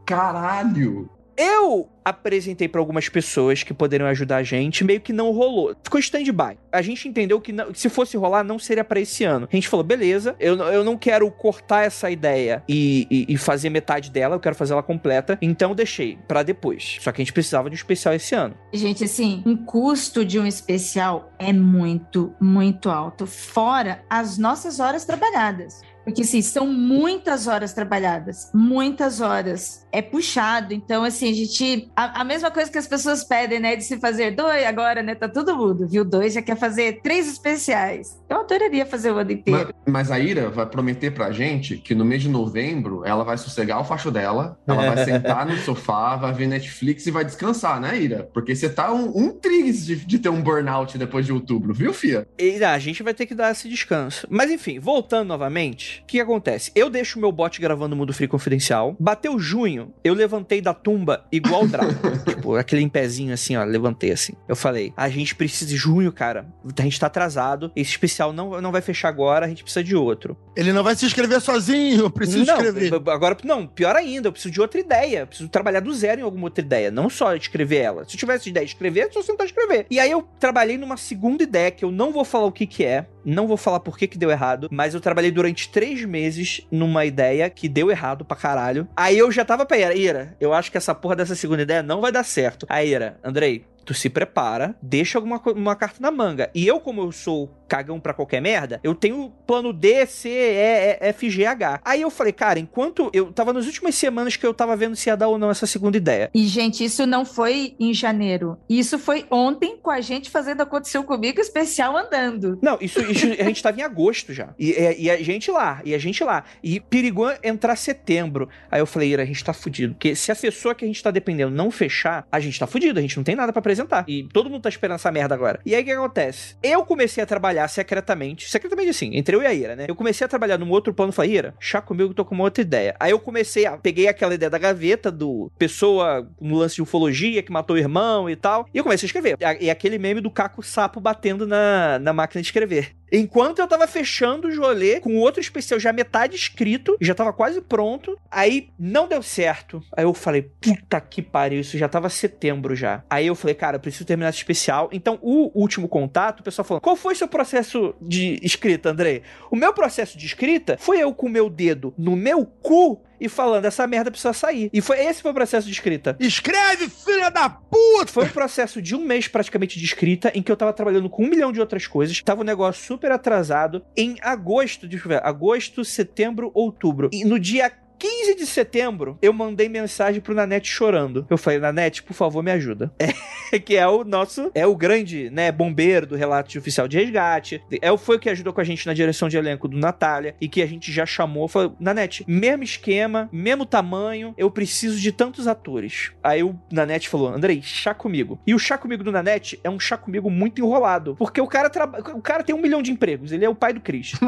Caralho! 0.04 1.08
Eu 1.42 1.88
apresentei 2.04 2.68
para 2.68 2.80
algumas 2.80 3.08
pessoas 3.08 3.64
que 3.64 3.74
poderiam 3.74 4.08
ajudar 4.08 4.36
a 4.36 4.42
gente, 4.44 4.84
meio 4.84 5.00
que 5.00 5.12
não 5.12 5.32
rolou. 5.32 5.74
Ficou 5.82 5.98
stand-by. 5.98 6.56
A 6.70 6.82
gente 6.82 7.08
entendeu 7.08 7.40
que 7.40 7.52
não, 7.52 7.74
se 7.74 7.88
fosse 7.88 8.16
rolar, 8.16 8.44
não 8.44 8.60
seria 8.60 8.84
para 8.84 9.00
esse 9.00 9.24
ano. 9.24 9.48
A 9.52 9.56
gente 9.56 9.68
falou, 9.68 9.84
beleza, 9.84 10.36
eu, 10.38 10.56
eu 10.56 10.84
não 10.84 10.96
quero 10.96 11.28
cortar 11.32 11.82
essa 11.82 12.08
ideia 12.10 12.62
e, 12.68 13.08
e, 13.10 13.34
e 13.34 13.36
fazer 13.36 13.70
metade 13.70 14.08
dela, 14.10 14.36
eu 14.36 14.40
quero 14.40 14.54
fazer 14.54 14.72
ela 14.72 14.84
completa, 14.84 15.36
então 15.42 15.74
deixei 15.74 16.16
para 16.28 16.44
depois. 16.44 16.98
Só 17.00 17.10
que 17.10 17.20
a 17.20 17.24
gente 17.24 17.32
precisava 17.32 17.68
de 17.68 17.74
um 17.74 17.76
especial 17.76 18.14
esse 18.14 18.36
ano. 18.36 18.54
Gente, 18.72 19.02
assim, 19.02 19.42
um 19.44 19.56
custo 19.56 20.24
de 20.24 20.38
um 20.38 20.46
especial 20.46 21.32
é 21.40 21.52
muito, 21.52 22.32
muito 22.40 22.88
alto, 22.88 23.26
fora 23.26 24.04
as 24.08 24.38
nossas 24.38 24.78
horas 24.78 25.04
trabalhadas. 25.04 25.82
Porque, 26.04 26.22
assim, 26.22 26.42
são 26.42 26.66
muitas 26.66 27.46
horas 27.46 27.72
trabalhadas, 27.72 28.50
muitas 28.52 29.20
horas. 29.20 29.86
É 29.92 30.02
puxado. 30.02 30.74
Então, 30.74 31.04
assim, 31.04 31.30
a 31.30 31.34
gente. 31.34 31.90
A, 31.94 32.22
a, 32.22 32.24
mesma 32.24 32.50
coisa 32.50 32.70
que 32.70 32.78
as 32.78 32.86
pessoas 32.86 33.24
pedem, 33.24 33.60
né? 33.60 33.76
De 33.76 33.84
se 33.84 33.98
fazer 33.98 34.32
dois, 34.32 34.66
agora, 34.66 35.02
né? 35.02 35.14
Tá 35.14 35.28
todo 35.28 35.56
mundo, 35.56 35.86
viu? 35.86 36.04
Dois 36.04 36.32
já 36.32 36.42
quer 36.42 36.56
fazer 36.56 37.00
três 37.02 37.30
especiais. 37.30 38.18
Eu 38.32 38.40
adoraria 38.40 38.86
fazer 38.86 39.12
o 39.12 39.18
ano 39.18 39.32
inteiro. 39.32 39.74
Mas, 39.84 40.08
mas 40.08 40.10
a 40.10 40.18
Ira 40.18 40.48
vai 40.48 40.64
prometer 40.64 41.10
pra 41.10 41.30
gente 41.32 41.76
que 41.76 41.94
no 41.94 42.02
mês 42.02 42.22
de 42.22 42.30
novembro 42.30 43.04
ela 43.04 43.24
vai 43.24 43.36
sossegar 43.36 43.78
o 43.78 43.84
facho 43.84 44.10
dela, 44.10 44.58
ela 44.66 44.94
vai 44.94 45.04
sentar 45.04 45.44
no 45.44 45.54
sofá, 45.58 46.16
vai 46.16 46.32
ver 46.32 46.46
Netflix 46.46 47.06
e 47.06 47.10
vai 47.10 47.26
descansar, 47.26 47.78
né, 47.78 48.00
Ira? 48.00 48.30
Porque 48.32 48.56
você 48.56 48.70
tá 48.70 48.90
um, 48.90 49.12
um 49.14 49.30
trigs 49.30 49.84
de, 49.84 49.96
de 49.96 50.18
ter 50.18 50.30
um 50.30 50.40
burnout 50.40 50.96
depois 50.96 51.26
de 51.26 51.32
outubro, 51.32 51.74
viu, 51.74 51.92
Fia? 51.92 52.26
E, 52.38 52.64
a 52.64 52.78
gente 52.78 53.02
vai 53.02 53.12
ter 53.12 53.26
que 53.26 53.34
dar 53.34 53.50
esse 53.50 53.68
descanso. 53.68 54.26
Mas 54.30 54.50
enfim, 54.50 54.78
voltando 54.78 55.28
novamente 55.28 56.00
o 56.02 56.06
que 56.06 56.18
acontece? 56.18 56.72
Eu 56.74 56.88
deixo 56.88 57.20
meu 57.20 57.30
bot 57.30 57.60
gravando 57.60 57.94
o 57.94 57.98
Mundo 57.98 58.14
Free 58.14 58.28
Confidencial. 58.28 58.96
Bateu 58.98 59.38
junho, 59.38 59.92
eu 60.02 60.14
levantei 60.14 60.62
da 60.62 60.72
tumba 60.72 61.26
igual 61.30 61.64
o 61.64 61.68
Draco. 61.68 61.92
tipo, 62.26 62.56
aquele 62.56 62.80
em 62.80 62.88
pezinho 62.88 63.34
assim, 63.34 63.56
ó, 63.56 63.64
levantei 63.64 64.10
assim. 64.10 64.32
Eu 64.48 64.56
falei, 64.56 64.90
a 64.96 65.10
gente 65.10 65.34
precisa 65.34 65.68
de 65.68 65.76
junho, 65.76 66.10
cara. 66.10 66.46
A 66.78 66.82
gente 66.82 66.98
tá 66.98 67.08
atrasado. 67.08 67.70
Esse 67.76 67.90
especial 67.90 68.21
não, 68.30 68.60
não 68.60 68.70
vai 68.70 68.82
fechar 68.82 69.08
agora, 69.08 69.46
a 69.46 69.48
gente 69.48 69.62
precisa 69.62 69.82
de 69.82 69.96
outro. 69.96 70.36
Ele 70.54 70.70
não 70.70 70.84
vai 70.84 70.94
se 70.94 71.06
inscrever 71.06 71.40
sozinho, 71.40 72.02
eu 72.02 72.10
preciso 72.10 72.44
não, 72.44 72.56
escrever. 72.56 72.92
Agora, 73.08 73.34
não, 73.42 73.66
pior 73.66 73.96
ainda, 73.96 74.28
eu 74.28 74.32
preciso 74.32 74.52
de 74.52 74.60
outra 74.60 74.78
ideia. 74.78 75.20
Eu 75.20 75.26
preciso 75.26 75.48
trabalhar 75.48 75.80
do 75.80 75.94
zero 75.94 76.20
em 76.20 76.24
alguma 76.24 76.44
outra 76.44 76.62
ideia, 76.62 76.90
não 76.90 77.08
só 77.08 77.34
escrever 77.34 77.78
ela. 77.78 78.04
Se 78.04 78.14
eu 78.14 78.18
tivesse 78.18 78.50
ideia 78.50 78.66
de 78.66 78.72
escrever, 78.72 79.00
é 79.00 79.10
só 79.10 79.22
sentar 79.22 79.46
escrever. 79.46 79.86
E 79.90 79.98
aí 79.98 80.10
eu 80.10 80.28
trabalhei 80.38 80.76
numa 80.76 80.98
segunda 80.98 81.42
ideia 81.42 81.70
que 81.70 81.84
eu 81.84 81.90
não 81.90 82.12
vou 82.12 82.24
falar 82.24 82.44
o 82.44 82.52
que 82.52 82.66
que 82.66 82.84
é, 82.84 83.06
não 83.24 83.46
vou 83.46 83.56
falar 83.56 83.80
por 83.80 83.96
que 83.96 84.06
que 84.06 84.18
deu 84.18 84.30
errado, 84.30 84.68
mas 84.70 84.94
eu 84.94 85.00
trabalhei 85.00 85.30
durante 85.30 85.70
três 85.70 86.04
meses 86.04 86.66
numa 86.70 87.04
ideia 87.04 87.48
que 87.50 87.68
deu 87.68 87.90
errado 87.90 88.24
pra 88.24 88.36
caralho. 88.36 88.88
Aí 88.96 89.18
eu 89.18 89.30
já 89.30 89.44
tava 89.44 89.64
pra 89.66 89.78
Ira, 89.78 89.94
Ira, 89.94 90.36
eu 90.40 90.52
acho 90.52 90.70
que 90.70 90.78
essa 90.78 90.94
porra 90.94 91.16
dessa 91.16 91.34
segunda 91.34 91.62
ideia 91.62 91.82
não 91.82 92.00
vai 92.00 92.12
dar 92.12 92.24
certo. 92.24 92.66
Aí 92.68 92.90
Ira, 92.90 93.18
Andrei, 93.22 93.64
tu 93.84 93.94
se 93.94 94.08
prepara, 94.08 94.74
deixa 94.80 95.18
alguma 95.18 95.40
uma 95.54 95.76
carta 95.76 95.98
na 96.00 96.10
manga. 96.10 96.50
E 96.54 96.66
eu, 96.66 96.80
como 96.80 97.02
eu 97.02 97.12
sou 97.12 97.50
cagão 97.68 97.98
pra 97.98 98.12
qualquer 98.12 98.40
merda, 98.40 98.78
eu 98.84 98.94
tenho 98.94 99.32
plano 99.46 99.72
D, 99.72 100.04
C, 100.04 100.28
E, 100.28 100.98
E, 101.00 101.08
F, 101.08 101.30
G, 101.30 101.46
H. 101.46 101.80
Aí 101.82 102.02
eu 102.02 102.10
falei, 102.10 102.32
cara, 102.32 102.58
enquanto 102.58 103.10
eu 103.14 103.32
tava 103.32 103.52
nas 103.52 103.64
últimas 103.64 103.94
semanas 103.94 104.36
que 104.36 104.46
eu 104.46 104.52
tava 104.52 104.76
vendo 104.76 104.94
se 104.94 105.08
ia 105.08 105.16
dar 105.16 105.28
ou 105.28 105.38
não 105.38 105.50
essa 105.50 105.66
segunda 105.66 105.96
ideia. 105.96 106.30
E, 106.34 106.46
gente, 106.46 106.84
isso 106.84 107.06
não 107.06 107.24
foi 107.24 107.74
em 107.80 107.94
janeiro. 107.94 108.58
Isso 108.68 108.98
foi 108.98 109.24
ontem 109.30 109.78
com 109.82 109.90
a 109.90 110.00
gente 110.00 110.30
fazendo 110.30 110.60
Aconteceu 110.60 111.02
Comigo 111.02 111.40
especial 111.40 111.96
andando. 111.96 112.58
Não, 112.60 112.76
isso, 112.80 113.00
a 113.38 113.44
gente 113.44 113.62
tava 113.62 113.78
em 113.78 113.82
agosto 113.82 114.32
já. 114.32 114.54
E, 114.58 114.70
e, 114.70 115.04
e, 115.04 115.10
a 115.10 115.22
gente 115.22 115.50
lá, 115.50 115.80
e 115.84 115.94
a 115.94 115.98
gente 115.98 116.22
lá. 116.24 116.44
E 116.62 116.80
perigou 116.80 117.32
entrar 117.42 117.76
setembro. 117.76 118.48
Aí 118.70 118.80
eu 118.80 118.86
falei, 118.86 119.10
Ira, 119.10 119.22
a 119.22 119.26
gente 119.26 119.42
tá 119.44 119.52
fudido. 119.52 119.94
Porque 119.94 120.14
se 120.14 120.30
a 120.30 120.36
pessoa 120.36 120.74
que 120.74 120.84
a 120.84 120.88
gente 120.88 121.02
tá 121.02 121.10
dependendo 121.10 121.54
não 121.54 121.70
fechar, 121.70 122.26
a 122.30 122.40
gente 122.40 122.58
tá 122.58 122.66
fudido, 122.66 122.98
a 122.98 123.02
gente 123.02 123.16
não 123.16 123.24
tem 123.24 123.34
nada 123.34 123.52
para 123.52 123.60
apresentar. 123.60 124.04
E 124.08 124.24
todo 124.32 124.50
mundo 124.50 124.62
tá 124.62 124.68
esperando 124.68 124.96
essa 124.96 125.10
merda 125.10 125.34
agora. 125.34 125.60
E 125.64 125.74
aí 125.74 125.82
o 125.82 125.84
que 125.84 125.92
acontece? 125.92 126.56
Eu 126.62 126.84
comecei 126.84 127.22
a 127.22 127.26
trabalhar 127.26 127.68
secretamente, 127.68 128.48
secretamente 128.48 128.90
assim, 128.90 129.16
entre 129.16 129.36
eu 129.36 129.42
e 129.42 129.46
a 129.46 129.54
Ira, 129.54 129.76
né? 129.76 129.86
Eu 129.88 129.94
comecei 129.94 130.24
a 130.24 130.28
trabalhar 130.28 130.58
num 130.58 130.70
outro 130.70 130.92
plano, 130.92 131.12
falei, 131.12 131.32
Ira, 131.32 131.54
chá 131.58 131.80
comigo, 131.80 132.14
tô 132.14 132.24
com 132.24 132.34
uma 132.34 132.44
outra 132.44 132.62
ideia. 132.62 132.94
Aí 132.98 133.10
eu 133.10 133.18
comecei 133.18 133.66
a, 133.66 133.76
peguei 133.76 134.08
aquela 134.08 134.34
ideia 134.34 134.50
da 134.50 134.58
gaveta 134.58 135.10
do 135.10 135.50
pessoa 135.58 136.28
no 136.40 136.56
lance 136.56 136.76
de 136.76 136.82
ufologia 136.82 137.42
que 137.42 137.52
matou 137.52 137.76
o 137.76 137.78
irmão 137.78 138.28
e 138.28 138.36
tal, 138.36 138.66
e 138.72 138.78
eu 138.78 138.84
comecei 138.84 139.06
a 139.06 139.08
escrever. 139.08 139.36
E 139.60 139.70
aquele 139.70 139.98
meme 139.98 140.20
do 140.20 140.30
Caco 140.30 140.62
Sapo 140.62 141.00
batendo 141.00 141.46
na, 141.46 141.98
na 141.98 142.12
máquina 142.12 142.40
de 142.40 142.48
escrever. 142.48 142.94
Enquanto 143.12 143.58
eu 143.58 143.68
tava 143.68 143.86
fechando 143.86 144.48
o 144.48 144.50
jolê 144.50 145.00
com 145.00 145.18
outro 145.18 145.40
especial 145.40 145.78
já 145.78 145.92
metade 145.92 146.34
escrito, 146.34 146.96
já 146.98 147.14
tava 147.14 147.30
quase 147.30 147.60
pronto, 147.60 148.18
aí 148.30 148.70
não 148.78 149.06
deu 149.06 149.22
certo. 149.22 149.82
Aí 149.94 150.04
eu 150.04 150.14
falei, 150.14 150.42
puta 150.42 150.98
que 150.98 151.20
pariu, 151.20 151.60
isso 151.60 151.76
já 151.76 151.88
tava 151.88 152.08
setembro 152.08 152.74
já. 152.74 153.04
Aí 153.10 153.26
eu 153.26 153.34
falei, 153.34 153.54
cara, 153.54 153.78
preciso 153.78 154.06
terminar 154.06 154.30
esse 154.30 154.38
especial. 154.38 154.88
Então, 154.92 155.18
o 155.20 155.50
último 155.54 155.88
contato, 155.88 156.40
o 156.40 156.42
pessoal 156.42 156.64
falou: 156.64 156.80
qual 156.80 156.96
foi 156.96 157.14
seu 157.14 157.28
processo 157.28 157.94
de 158.00 158.38
escrita, 158.42 158.90
Andrei? 158.90 159.22
O 159.50 159.56
meu 159.56 159.74
processo 159.74 160.16
de 160.16 160.24
escrita 160.24 160.76
foi 160.78 160.98
eu 160.98 161.12
com 161.12 161.26
o 161.26 161.30
meu 161.30 161.50
dedo 161.50 161.92
no 161.98 162.16
meu 162.16 162.46
cu 162.46 163.02
e 163.22 163.28
falando, 163.28 163.64
essa 163.64 163.86
merda 163.86 164.10
precisa 164.10 164.32
sair. 164.32 164.68
E 164.72 164.80
foi 164.80 164.98
esse 164.98 165.22
foi 165.22 165.30
o 165.30 165.34
processo 165.34 165.66
de 165.66 165.72
escrita. 165.72 166.16
Escreve, 166.18 166.88
filha 166.88 167.30
da 167.30 167.48
puta! 167.48 168.12
Foi 168.12 168.24
um 168.24 168.28
processo 168.28 168.82
de 168.82 168.96
um 168.96 169.04
mês 169.04 169.28
praticamente 169.28 169.78
de 169.78 169.84
escrita, 169.84 170.32
em 170.34 170.42
que 170.42 170.50
eu 170.50 170.56
tava 170.56 170.72
trabalhando 170.72 171.08
com 171.08 171.24
um 171.24 171.28
milhão 171.28 171.52
de 171.52 171.60
outras 171.60 171.86
coisas. 171.86 172.20
Tava 172.22 172.40
um 172.40 172.44
negócio 172.44 172.84
super 172.84 173.12
atrasado. 173.12 173.84
Em 173.96 174.16
agosto, 174.20 174.88
deixa 174.88 175.04
eu 175.06 175.10
ver, 175.10 175.24
agosto, 175.24 175.84
setembro, 175.84 176.50
outubro. 176.52 177.08
E 177.12 177.24
no 177.24 177.38
dia 177.38 177.72
15 178.02 178.34
de 178.34 178.46
setembro, 178.46 179.16
eu 179.22 179.32
mandei 179.32 179.68
mensagem 179.68 180.20
pro 180.20 180.34
Nanete 180.34 180.68
chorando. 180.68 181.24
Eu 181.30 181.38
falei, 181.38 181.60
Nanete, 181.60 182.02
por 182.02 182.14
favor, 182.14 182.42
me 182.42 182.50
ajuda. 182.50 182.92
É, 183.52 183.58
que 183.58 183.76
é 183.76 183.86
o 183.86 184.02
nosso, 184.02 184.50
é 184.54 184.66
o 184.66 184.74
grande, 184.74 185.28
né, 185.28 185.52
bombeiro 185.52 186.06
do 186.06 186.16
relato 186.16 186.48
de 186.48 186.58
oficial 186.58 186.88
de 186.88 186.96
resgate. 186.96 187.62
É, 187.82 187.94
foi 187.98 188.16
o 188.16 188.18
que 188.18 188.30
ajudou 188.30 188.50
com 188.50 188.62
a 188.62 188.64
gente 188.64 188.86
na 188.86 188.94
direção 188.94 189.28
de 189.28 189.36
elenco 189.36 189.68
do 189.68 189.76
Natália 189.76 190.34
e 190.40 190.48
que 190.48 190.62
a 190.62 190.66
gente 190.66 190.90
já 190.90 191.04
chamou. 191.04 191.46
Falou, 191.46 191.76
Nanete, 191.78 192.24
mesmo 192.26 192.64
esquema, 192.64 193.28
mesmo 193.30 193.66
tamanho, 193.66 194.32
eu 194.38 194.50
preciso 194.50 194.98
de 194.98 195.12
tantos 195.12 195.46
atores. 195.46 196.12
Aí 196.22 196.42
o 196.42 196.58
Nanete 196.72 197.10
falou, 197.10 197.28
Andrei, 197.28 197.60
chá 197.60 197.92
comigo. 197.92 198.40
E 198.46 198.54
o 198.54 198.58
chá 198.58 198.78
comigo 198.78 199.04
do 199.04 199.12
Nanete 199.12 199.60
é 199.62 199.68
um 199.68 199.78
chá 199.78 199.98
comigo 199.98 200.30
muito 200.30 200.62
enrolado. 200.62 201.14
Porque 201.16 201.38
o 201.38 201.46
cara, 201.46 201.70
o 202.14 202.22
cara 202.22 202.42
tem 202.42 202.54
um 202.54 202.62
milhão 202.62 202.80
de 202.80 202.90
empregos, 202.90 203.32
ele 203.32 203.44
é 203.44 203.50
o 203.50 203.54
pai 203.54 203.74
do 203.74 203.82
Chris. 203.82 204.12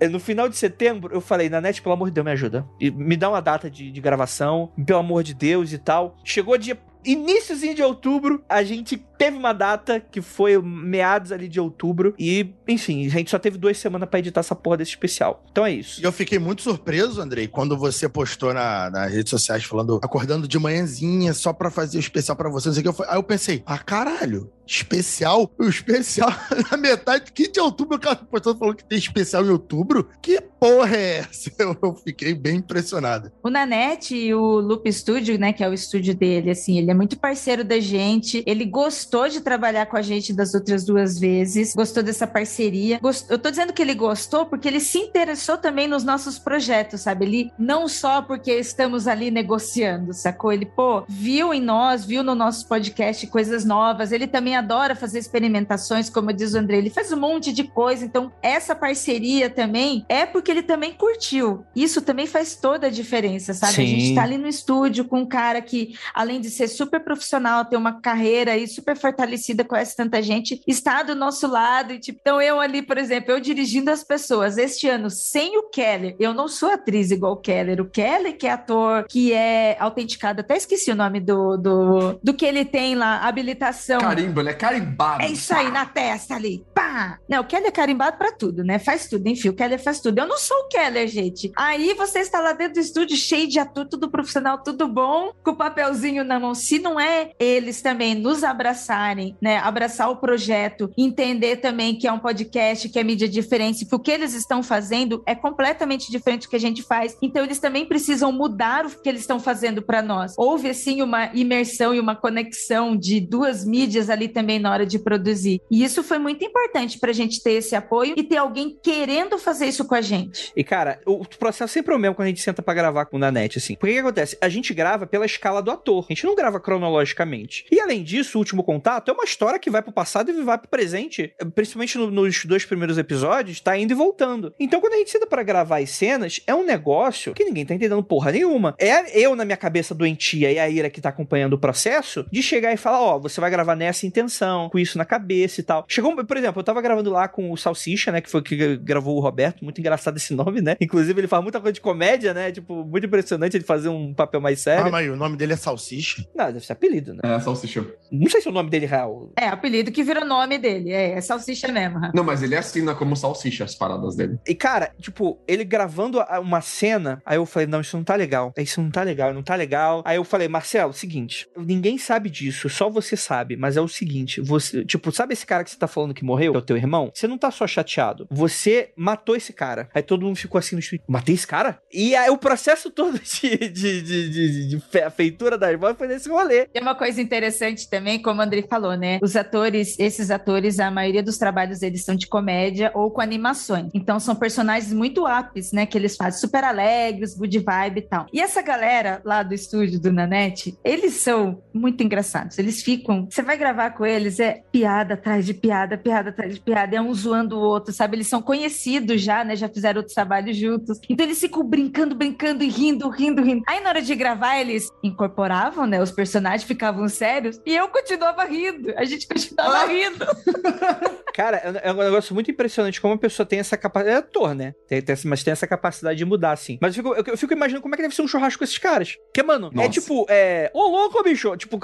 É, 0.00 0.08
no 0.08 0.18
final 0.18 0.48
de 0.48 0.56
setembro, 0.56 1.14
eu 1.14 1.20
falei, 1.20 1.48
Nanete, 1.48 1.80
pelo 1.80 1.94
amor 1.94 2.03
de 2.10 2.14
Deus, 2.14 2.24
me 2.24 2.32
ajuda. 2.32 2.66
E 2.80 2.90
me 2.90 3.16
dá 3.16 3.28
uma 3.28 3.40
data 3.40 3.70
de, 3.70 3.90
de 3.90 4.00
gravação, 4.00 4.70
pelo 4.86 4.98
amor 4.98 5.22
de 5.22 5.34
Deus 5.34 5.72
e 5.72 5.78
tal. 5.78 6.16
Chegou 6.24 6.56
dia 6.58 6.78
iníciozinho 7.04 7.74
de 7.74 7.82
outubro, 7.82 8.42
a 8.48 8.62
gente 8.62 8.96
teve 9.18 9.36
uma 9.36 9.52
data 9.52 10.00
que 10.00 10.20
foi 10.20 10.60
meados 10.60 11.30
ali 11.32 11.48
de 11.48 11.60
outubro. 11.60 12.14
E, 12.18 12.54
enfim, 12.66 13.06
a 13.06 13.10
gente 13.10 13.30
só 13.30 13.38
teve 13.38 13.58
duas 13.58 13.78
semanas 13.78 14.08
para 14.08 14.18
editar 14.18 14.40
essa 14.40 14.54
porra 14.54 14.78
desse 14.78 14.92
especial. 14.92 15.44
Então 15.50 15.64
é 15.64 15.72
isso. 15.72 16.00
E 16.00 16.04
eu 16.04 16.12
fiquei 16.12 16.38
muito 16.38 16.62
surpreso, 16.62 17.20
Andrei, 17.20 17.46
quando 17.46 17.76
você 17.76 18.08
postou 18.08 18.52
na, 18.52 18.90
nas 18.90 19.12
redes 19.12 19.30
sociais 19.30 19.64
falando, 19.64 20.00
acordando 20.02 20.48
de 20.48 20.58
manhãzinha 20.58 21.32
só 21.34 21.52
para 21.52 21.70
fazer 21.70 21.98
o 21.98 22.00
especial 22.00 22.36
para 22.36 22.48
você. 22.48 22.70
Eu, 22.70 22.94
aí 23.08 23.16
eu 23.16 23.22
pensei, 23.22 23.62
ah, 23.66 23.78
caralho, 23.78 24.50
especial? 24.66 25.50
O 25.58 25.64
especial 25.64 26.30
na 26.70 26.76
metade, 26.76 27.32
que 27.32 27.48
de 27.48 27.60
outubro 27.60 27.96
o 27.96 28.00
cara 28.00 28.16
postou 28.16 28.56
falou 28.56 28.74
que 28.74 28.84
tem 28.84 28.98
especial 28.98 29.44
em 29.44 29.50
outubro? 29.50 30.08
Que 30.22 30.40
porra 30.40 30.96
é 30.96 31.18
essa? 31.18 31.50
Eu, 31.58 31.76
eu 31.82 31.94
fiquei 31.94 32.34
bem 32.34 32.56
impressionado. 32.56 33.30
O 33.42 33.50
Nanete 33.50 34.16
e 34.16 34.34
o 34.34 34.60
Loop 34.60 34.90
Studio, 34.92 35.38
né, 35.38 35.52
que 35.52 35.62
é 35.62 35.68
o 35.68 35.74
estúdio 35.74 36.14
dele, 36.14 36.50
assim, 36.50 36.78
ele 36.78 36.90
é 36.90 36.94
muito 36.94 37.18
parceiro 37.18 37.62
da 37.62 37.78
gente, 37.78 38.42
ele 38.46 38.64
gostou 38.64 39.28
de 39.28 39.40
trabalhar 39.40 39.86
com 39.86 39.96
a 39.96 40.02
gente 40.02 40.32
das 40.32 40.54
outras 40.54 40.84
duas 40.84 41.18
vezes, 41.18 41.74
gostou 41.74 42.02
dessa 42.02 42.26
parceria. 42.26 42.98
Gost... 43.00 43.30
Eu 43.30 43.38
tô 43.38 43.50
dizendo 43.50 43.72
que 43.72 43.82
ele 43.82 43.94
gostou 43.94 44.46
porque 44.46 44.68
ele 44.68 44.80
se 44.80 44.98
interessou 44.98 45.56
também 45.56 45.86
nos 45.86 46.04
nossos 46.04 46.38
projetos, 46.38 47.02
sabe? 47.02 47.24
Ele 47.24 47.52
não 47.58 47.88
só 47.88 48.22
porque 48.22 48.52
estamos 48.52 49.06
ali 49.06 49.30
negociando, 49.30 50.12
sacou? 50.12 50.52
Ele, 50.52 50.66
pô, 50.66 51.04
viu 51.08 51.52
em 51.52 51.60
nós, 51.60 52.04
viu 52.04 52.22
no 52.22 52.34
nosso 52.34 52.66
podcast 52.68 53.26
coisas 53.26 53.64
novas, 53.64 54.12
ele 54.12 54.26
também 54.26 54.53
adora 54.54 54.94
fazer 54.94 55.18
experimentações, 55.18 56.08
como 56.08 56.32
diz 56.32 56.54
o 56.54 56.58
André, 56.58 56.78
ele 56.78 56.90
faz 56.90 57.12
um 57.12 57.16
monte 57.16 57.52
de 57.52 57.64
coisa, 57.64 58.04
então 58.04 58.32
essa 58.42 58.74
parceria 58.74 59.50
também 59.50 60.04
é 60.08 60.24
porque 60.24 60.50
ele 60.50 60.62
também 60.62 60.92
curtiu. 60.92 61.64
Isso 61.74 62.00
também 62.00 62.26
faz 62.26 62.56
toda 62.56 62.86
a 62.86 62.90
diferença, 62.90 63.52
sabe? 63.52 63.74
Sim. 63.74 63.82
A 63.82 63.86
gente 63.86 64.14
tá 64.14 64.22
ali 64.22 64.38
no 64.38 64.48
estúdio 64.48 65.04
com 65.04 65.20
um 65.20 65.26
cara 65.26 65.60
que, 65.60 65.94
além 66.14 66.40
de 66.40 66.50
ser 66.50 66.68
super 66.68 67.00
profissional, 67.00 67.64
ter 67.64 67.76
uma 67.76 68.00
carreira 68.00 68.52
aí 68.52 68.66
super 68.66 68.94
super 68.94 68.96
fortalecida, 68.96 69.64
conhece 69.64 69.96
tanta 69.96 70.22
gente, 70.22 70.62
está 70.66 71.02
do 71.02 71.14
nosso 71.14 71.46
lado. 71.46 71.92
E, 71.92 71.98
tipo, 71.98 72.18
então, 72.20 72.40
eu 72.40 72.60
ali, 72.60 72.82
por 72.82 72.98
exemplo, 72.98 73.32
eu 73.32 73.40
dirigindo 73.40 73.90
as 73.90 74.04
pessoas 74.04 74.56
este 74.58 74.88
ano 74.88 75.10
sem 75.10 75.58
o 75.58 75.68
Keller, 75.70 76.16
eu 76.18 76.32
não 76.32 76.48
sou 76.48 76.70
atriz 76.70 77.10
igual 77.10 77.32
o 77.32 77.36
Keller. 77.36 77.80
O 77.80 77.86
Keller, 77.86 78.36
que 78.36 78.46
é 78.46 78.52
ator, 78.52 79.06
que 79.08 79.32
é 79.32 79.76
autenticado, 79.78 80.40
até 80.40 80.56
esqueci 80.56 80.90
o 80.90 80.94
nome 80.94 81.20
do, 81.20 81.56
do, 81.56 82.20
do 82.22 82.34
que 82.34 82.44
ele 82.44 82.64
tem 82.64 82.94
lá, 82.94 83.18
habilitação. 83.26 84.00
Carimbo, 84.00 84.40
é 84.50 84.54
carimbado. 84.54 85.22
É 85.22 85.28
isso 85.28 85.54
aí, 85.54 85.70
na 85.70 85.86
testa 85.86 86.34
ali. 86.34 86.64
Pá! 86.74 87.18
Não, 87.28 87.42
o 87.42 87.44
Keller 87.44 87.68
é 87.68 87.70
carimbado 87.70 88.16
pra 88.16 88.32
tudo, 88.32 88.64
né? 88.64 88.78
Faz 88.78 89.08
tudo. 89.08 89.26
Enfim, 89.28 89.48
o 89.48 89.54
Keller 89.54 89.82
faz 89.82 90.00
tudo. 90.00 90.18
Eu 90.18 90.26
não 90.26 90.38
sou 90.38 90.56
o 90.58 90.68
Keller, 90.68 91.08
gente. 91.08 91.52
Aí 91.56 91.94
você 91.94 92.20
está 92.20 92.40
lá 92.40 92.52
dentro 92.52 92.74
do 92.74 92.80
estúdio, 92.80 93.16
cheio 93.16 93.48
de 93.48 93.58
ator, 93.58 93.86
tudo 93.86 94.10
profissional, 94.10 94.58
tudo 94.62 94.86
bom, 94.88 95.32
com 95.42 95.50
o 95.50 95.56
papelzinho 95.56 96.24
na 96.24 96.38
mão. 96.38 96.54
Se 96.54 96.78
não 96.78 96.98
é 96.98 97.30
eles 97.38 97.82
também 97.82 98.14
nos 98.14 98.44
abraçarem, 98.44 99.36
né? 99.40 99.58
Abraçar 99.58 100.10
o 100.10 100.16
projeto, 100.16 100.90
entender 100.96 101.56
também 101.56 101.96
que 101.96 102.06
é 102.06 102.12
um 102.12 102.18
podcast, 102.18 102.88
que 102.88 102.98
é 102.98 103.04
mídia 103.04 103.28
diferente, 103.28 103.84
que 103.84 103.94
o 103.94 103.98
que 103.98 104.10
eles 104.10 104.34
estão 104.34 104.62
fazendo 104.62 105.22
é 105.26 105.34
completamente 105.34 106.10
diferente 106.10 106.42
do 106.42 106.50
que 106.50 106.56
a 106.56 106.60
gente 106.60 106.82
faz. 106.82 107.16
Então 107.20 107.44
eles 107.44 107.58
também 107.58 107.86
precisam 107.86 108.32
mudar 108.32 108.86
o 108.86 108.90
que 108.90 109.08
eles 109.08 109.22
estão 109.22 109.40
fazendo 109.40 109.82
para 109.82 110.02
nós. 110.02 110.34
Houve 110.36 110.70
assim 110.70 111.02
uma 111.02 111.30
imersão 111.34 111.94
e 111.94 112.00
uma 112.00 112.14
conexão 112.14 112.96
de 112.96 113.20
duas 113.20 113.64
mídias 113.64 114.10
ali 114.10 114.28
também 114.34 114.58
na 114.58 114.70
hora 114.70 114.84
de 114.84 114.98
produzir. 114.98 115.62
E 115.70 115.82
isso 115.82 116.02
foi 116.02 116.18
muito 116.18 116.44
importante 116.44 116.98
para 116.98 117.10
a 117.10 117.14
gente 117.14 117.42
ter 117.42 117.52
esse 117.52 117.74
apoio 117.74 118.14
e 118.16 118.22
ter 118.22 118.36
alguém 118.36 118.76
querendo 118.82 119.38
fazer 119.38 119.66
isso 119.66 119.84
com 119.86 119.94
a 119.94 120.00
gente. 120.00 120.52
E 120.54 120.62
cara, 120.64 121.00
o 121.06 121.24
processo 121.24 121.72
sempre 121.72 121.94
é 121.94 121.96
o 121.96 121.98
mesmo 121.98 122.14
quando 122.14 122.26
a 122.26 122.30
gente 122.30 122.42
senta 122.42 122.62
para 122.62 122.74
gravar 122.74 123.06
com 123.06 123.16
o 123.16 123.20
Nanete, 123.20 123.58
assim. 123.58 123.76
Porque 123.76 123.92
o 123.92 123.94
que 123.94 124.00
acontece? 124.00 124.36
A 124.40 124.48
gente 124.48 124.74
grava 124.74 125.06
pela 125.06 125.24
escala 125.24 125.62
do 125.62 125.70
ator. 125.70 126.04
A 126.08 126.12
gente 126.12 126.24
não 126.24 126.34
grava 126.34 126.60
cronologicamente. 126.60 127.64
E 127.70 127.80
além 127.80 128.02
disso, 128.02 128.36
o 128.36 128.40
último 128.40 128.62
contato 128.62 129.10
é 129.10 129.14
uma 129.14 129.24
história 129.24 129.58
que 129.58 129.70
vai 129.70 129.82
pro 129.82 129.92
passado 129.92 130.30
e 130.30 130.42
vai 130.42 130.58
pro 130.58 130.68
presente. 130.68 131.32
Principalmente 131.54 131.96
no, 131.96 132.10
nos 132.10 132.44
dois 132.44 132.64
primeiros 132.64 132.98
episódios, 132.98 133.60
tá 133.60 133.78
indo 133.78 133.92
e 133.92 133.94
voltando. 133.94 134.52
Então, 134.58 134.80
quando 134.80 134.94
a 134.94 134.96
gente 134.96 135.10
senta 135.10 135.26
para 135.26 135.42
gravar 135.42 135.78
as 135.78 135.90
cenas, 135.90 136.40
é 136.46 136.54
um 136.54 136.64
negócio 136.64 137.34
que 137.34 137.44
ninguém 137.44 137.64
tá 137.64 137.74
entendendo 137.74 138.02
porra 138.02 138.32
nenhuma. 138.32 138.74
É 138.78 139.18
eu, 139.18 139.36
na 139.36 139.44
minha 139.44 139.56
cabeça 139.56 139.94
doentia, 139.94 140.50
e 140.50 140.58
a 140.58 140.68
Ira 140.68 140.90
que 140.90 141.00
tá 141.00 141.08
acompanhando 141.08 141.54
o 141.54 141.58
processo, 141.58 142.26
de 142.30 142.42
chegar 142.42 142.72
e 142.72 142.76
falar: 142.76 143.00
ó, 143.00 143.16
oh, 143.16 143.20
você 143.20 143.40
vai 143.40 143.50
gravar 143.50 143.76
nessa 143.76 144.06
intenção, 144.06 144.23
com 144.70 144.78
isso 144.78 144.98
na 144.98 145.04
cabeça 145.04 145.60
e 145.60 145.64
tal. 145.64 145.84
Chegou, 145.88 146.14
por 146.24 146.36
exemplo, 146.36 146.60
eu 146.60 146.64
tava 146.64 146.80
gravando 146.80 147.10
lá 147.10 147.28
com 147.28 147.50
o 147.50 147.56
Salsicha, 147.56 148.10
né? 148.12 148.20
Que 148.20 148.30
foi 148.30 148.42
que 148.42 148.76
gravou 148.76 149.16
o 149.16 149.20
Roberto. 149.20 149.64
Muito 149.64 149.80
engraçado 149.80 150.16
esse 150.16 150.32
nome, 150.34 150.60
né? 150.60 150.76
Inclusive, 150.80 151.20
ele 151.20 151.28
faz 151.28 151.42
muita 151.42 151.60
coisa 151.60 151.72
de 151.72 151.80
comédia, 151.80 152.34
né? 152.34 152.50
Tipo, 152.50 152.84
muito 152.84 153.06
impressionante 153.06 153.56
ele 153.56 153.64
fazer 153.64 153.88
um 153.88 154.12
papel 154.12 154.40
mais 154.40 154.60
sério. 154.60 154.86
Ah, 154.86 154.90
mas 154.90 155.10
o 155.10 155.16
nome 155.16 155.36
dele 155.36 155.52
é 155.52 155.56
Salsicha? 155.56 156.24
Não, 156.34 156.46
deve 156.46 156.64
ser 156.64 156.72
apelido, 156.72 157.14
né? 157.14 157.20
É, 157.22 157.40
Salsicha. 157.40 157.84
Não 158.10 158.28
sei 158.30 158.40
se 158.40 158.48
é 158.48 158.50
o 158.50 158.54
nome 158.54 158.70
dele 158.70 158.86
real. 158.86 159.30
É, 159.36 159.48
apelido 159.48 159.92
que 159.92 160.02
virou 160.02 160.24
nome 160.24 160.58
dele. 160.58 160.90
É, 160.90 161.12
é 161.12 161.20
Salsicha 161.20 161.68
mesmo. 161.68 162.00
Não, 162.14 162.24
mas 162.24 162.42
ele 162.42 162.56
assina 162.56 162.94
como 162.94 163.16
Salsicha 163.16 163.64
as 163.64 163.74
paradas 163.74 164.16
dele. 164.16 164.38
E, 164.46 164.54
cara, 164.54 164.92
tipo, 165.00 165.38
ele 165.46 165.64
gravando 165.64 166.20
uma 166.40 166.60
cena, 166.60 167.22
aí 167.24 167.36
eu 167.36 167.46
falei, 167.46 167.66
não, 167.66 167.80
isso 167.80 167.96
não 167.96 168.04
tá 168.04 168.14
legal. 168.14 168.52
Isso 168.56 168.80
não 168.80 168.90
tá 168.90 169.02
legal, 169.02 169.32
não 169.32 169.42
tá 169.42 169.54
legal. 169.54 170.02
Aí 170.04 170.16
eu 170.16 170.24
falei, 170.24 170.48
Marcelo, 170.48 170.92
seguinte, 170.92 171.48
ninguém 171.56 171.98
sabe 171.98 172.30
disso, 172.30 172.68
só 172.68 172.88
você 172.88 173.16
sabe, 173.16 173.56
mas 173.56 173.76
é 173.76 173.80
o 173.80 173.88
seguinte, 173.88 174.13
você, 174.42 174.84
tipo, 174.84 175.10
sabe 175.12 175.32
esse 175.32 175.46
cara 175.46 175.64
que 175.64 175.70
você 175.70 175.78
tá 175.78 175.86
falando 175.86 176.14
que 176.14 176.24
morreu, 176.24 176.52
que 176.52 176.58
é 176.58 176.60
o 176.60 176.64
teu 176.64 176.76
irmão? 176.76 177.10
Você 177.14 177.26
não 177.26 177.38
tá 177.38 177.50
só 177.50 177.66
chateado, 177.66 178.26
você 178.30 178.90
matou 178.96 179.36
esse 179.36 179.52
cara. 179.52 179.88
Aí 179.94 180.02
todo 180.02 180.24
mundo 180.24 180.36
ficou 180.36 180.58
assim 180.58 180.76
no 180.76 180.80
estúdio, 180.80 181.04
matei 181.08 181.34
esse 181.34 181.46
cara? 181.46 181.78
E 181.92 182.14
aí 182.14 182.30
o 182.30 182.38
processo 182.38 182.90
todo 182.90 183.18
de, 183.22 183.56
de, 183.68 184.02
de, 184.02 184.30
de, 184.30 184.68
de 184.68 184.82
feitura 185.14 185.56
das 185.58 185.78
vozes 185.78 185.98
foi 185.98 186.08
nesse 186.08 186.28
rolê. 186.28 186.66
Tem 186.66 186.82
uma 186.82 186.94
coisa 186.94 187.20
interessante 187.20 187.88
também, 187.88 188.20
como 188.20 188.40
o 188.40 188.42
André 188.42 188.62
falou, 188.68 188.96
né? 188.96 189.18
Os 189.22 189.36
atores, 189.36 189.98
esses 189.98 190.30
atores, 190.30 190.78
a 190.78 190.90
maioria 190.90 191.22
dos 191.22 191.38
trabalhos 191.38 191.82
eles 191.82 192.04
são 192.04 192.14
de 192.14 192.26
comédia 192.26 192.90
ou 192.94 193.10
com 193.10 193.20
animações. 193.20 193.90
Então 193.94 194.18
são 194.20 194.34
personagens 194.34 194.92
muito 194.92 195.26
apes, 195.26 195.72
né? 195.72 195.86
Que 195.86 195.98
eles 195.98 196.16
fazem 196.16 196.40
super 196.40 196.64
alegres, 196.64 197.34
good 197.36 197.58
vibe 197.58 197.98
e 197.98 198.02
tal. 198.02 198.26
E 198.32 198.40
essa 198.40 198.62
galera 198.62 199.20
lá 199.24 199.42
do 199.42 199.54
estúdio 199.54 200.00
do 200.00 200.12
Nanete, 200.12 200.78
eles 200.84 201.14
são 201.14 201.62
muito 201.72 202.02
engraçados. 202.02 202.58
Eles 202.58 202.82
ficam. 202.82 203.26
Você 203.30 203.42
vai 203.42 203.56
gravar 203.56 203.90
com 203.90 204.03
eles, 204.06 204.40
é 204.40 204.62
piada 204.70 205.14
atrás 205.14 205.46
de 205.46 205.54
piada, 205.54 205.96
piada 205.96 206.30
atrás 206.30 206.54
de 206.54 206.60
piada, 206.60 206.96
é 206.96 207.00
um 207.00 207.12
zoando 207.12 207.56
o 207.56 207.60
outro, 207.60 207.92
sabe? 207.92 208.16
Eles 208.16 208.26
são 208.26 208.42
conhecidos 208.42 209.20
já, 209.20 209.44
né? 209.44 209.56
Já 209.56 209.68
fizeram 209.68 209.98
outros 209.98 210.14
trabalhos 210.14 210.56
juntos. 210.56 210.98
Então 211.08 211.24
eles 211.26 211.40
ficam 211.40 211.64
brincando, 211.64 212.14
brincando 212.14 212.62
e 212.62 212.68
rindo, 212.68 213.08
rindo, 213.08 213.42
rindo. 213.42 213.62
Aí 213.66 213.80
na 213.80 213.90
hora 213.90 214.02
de 214.02 214.14
gravar, 214.14 214.58
eles 214.58 214.88
incorporavam, 215.02 215.86
né? 215.86 216.02
Os 216.02 216.10
personagens 216.10 216.64
ficavam 216.64 217.08
sérios 217.08 217.60
e 217.64 217.74
eu 217.74 217.88
continuava 217.88 218.44
rindo. 218.44 218.92
A 218.96 219.04
gente 219.04 219.26
continuava 219.26 219.76
ah. 219.76 219.86
rindo. 219.86 220.26
Cara, 221.34 221.56
é, 221.56 221.88
é 221.88 221.92
um 221.92 221.96
negócio 221.96 222.32
muito 222.32 222.50
impressionante 222.50 223.00
como 223.00 223.14
a 223.14 223.18
pessoa 223.18 223.44
tem 223.44 223.58
essa 223.58 223.76
capacidade. 223.76 224.14
É 224.14 224.18
ator, 224.18 224.54
né? 224.54 224.72
Tem, 224.86 225.02
tem, 225.02 225.16
mas 225.24 225.42
tem 225.42 225.52
essa 225.52 225.66
capacidade 225.66 226.16
de 226.16 226.24
mudar, 226.24 226.52
assim. 226.52 226.78
Mas 226.80 226.96
eu 226.96 227.02
fico, 227.02 227.14
eu, 227.14 227.24
eu 227.26 227.38
fico 227.38 227.52
imaginando 227.52 227.82
como 227.82 227.94
é 227.94 227.96
que 227.96 228.02
deve 228.02 228.14
ser 228.14 228.22
um 228.22 228.28
churrasco 228.28 228.58
com 228.58 228.64
esses 228.64 228.78
caras. 228.78 229.16
Porque, 229.26 229.42
mano, 229.42 229.68
é 229.72 229.76
Nossa. 229.76 229.88
é 229.88 229.90
tipo, 229.90 230.26
é. 230.28 230.70
Ô, 230.72 230.88
louco, 230.88 231.22
bicho! 231.24 231.56
Tipo, 231.56 231.78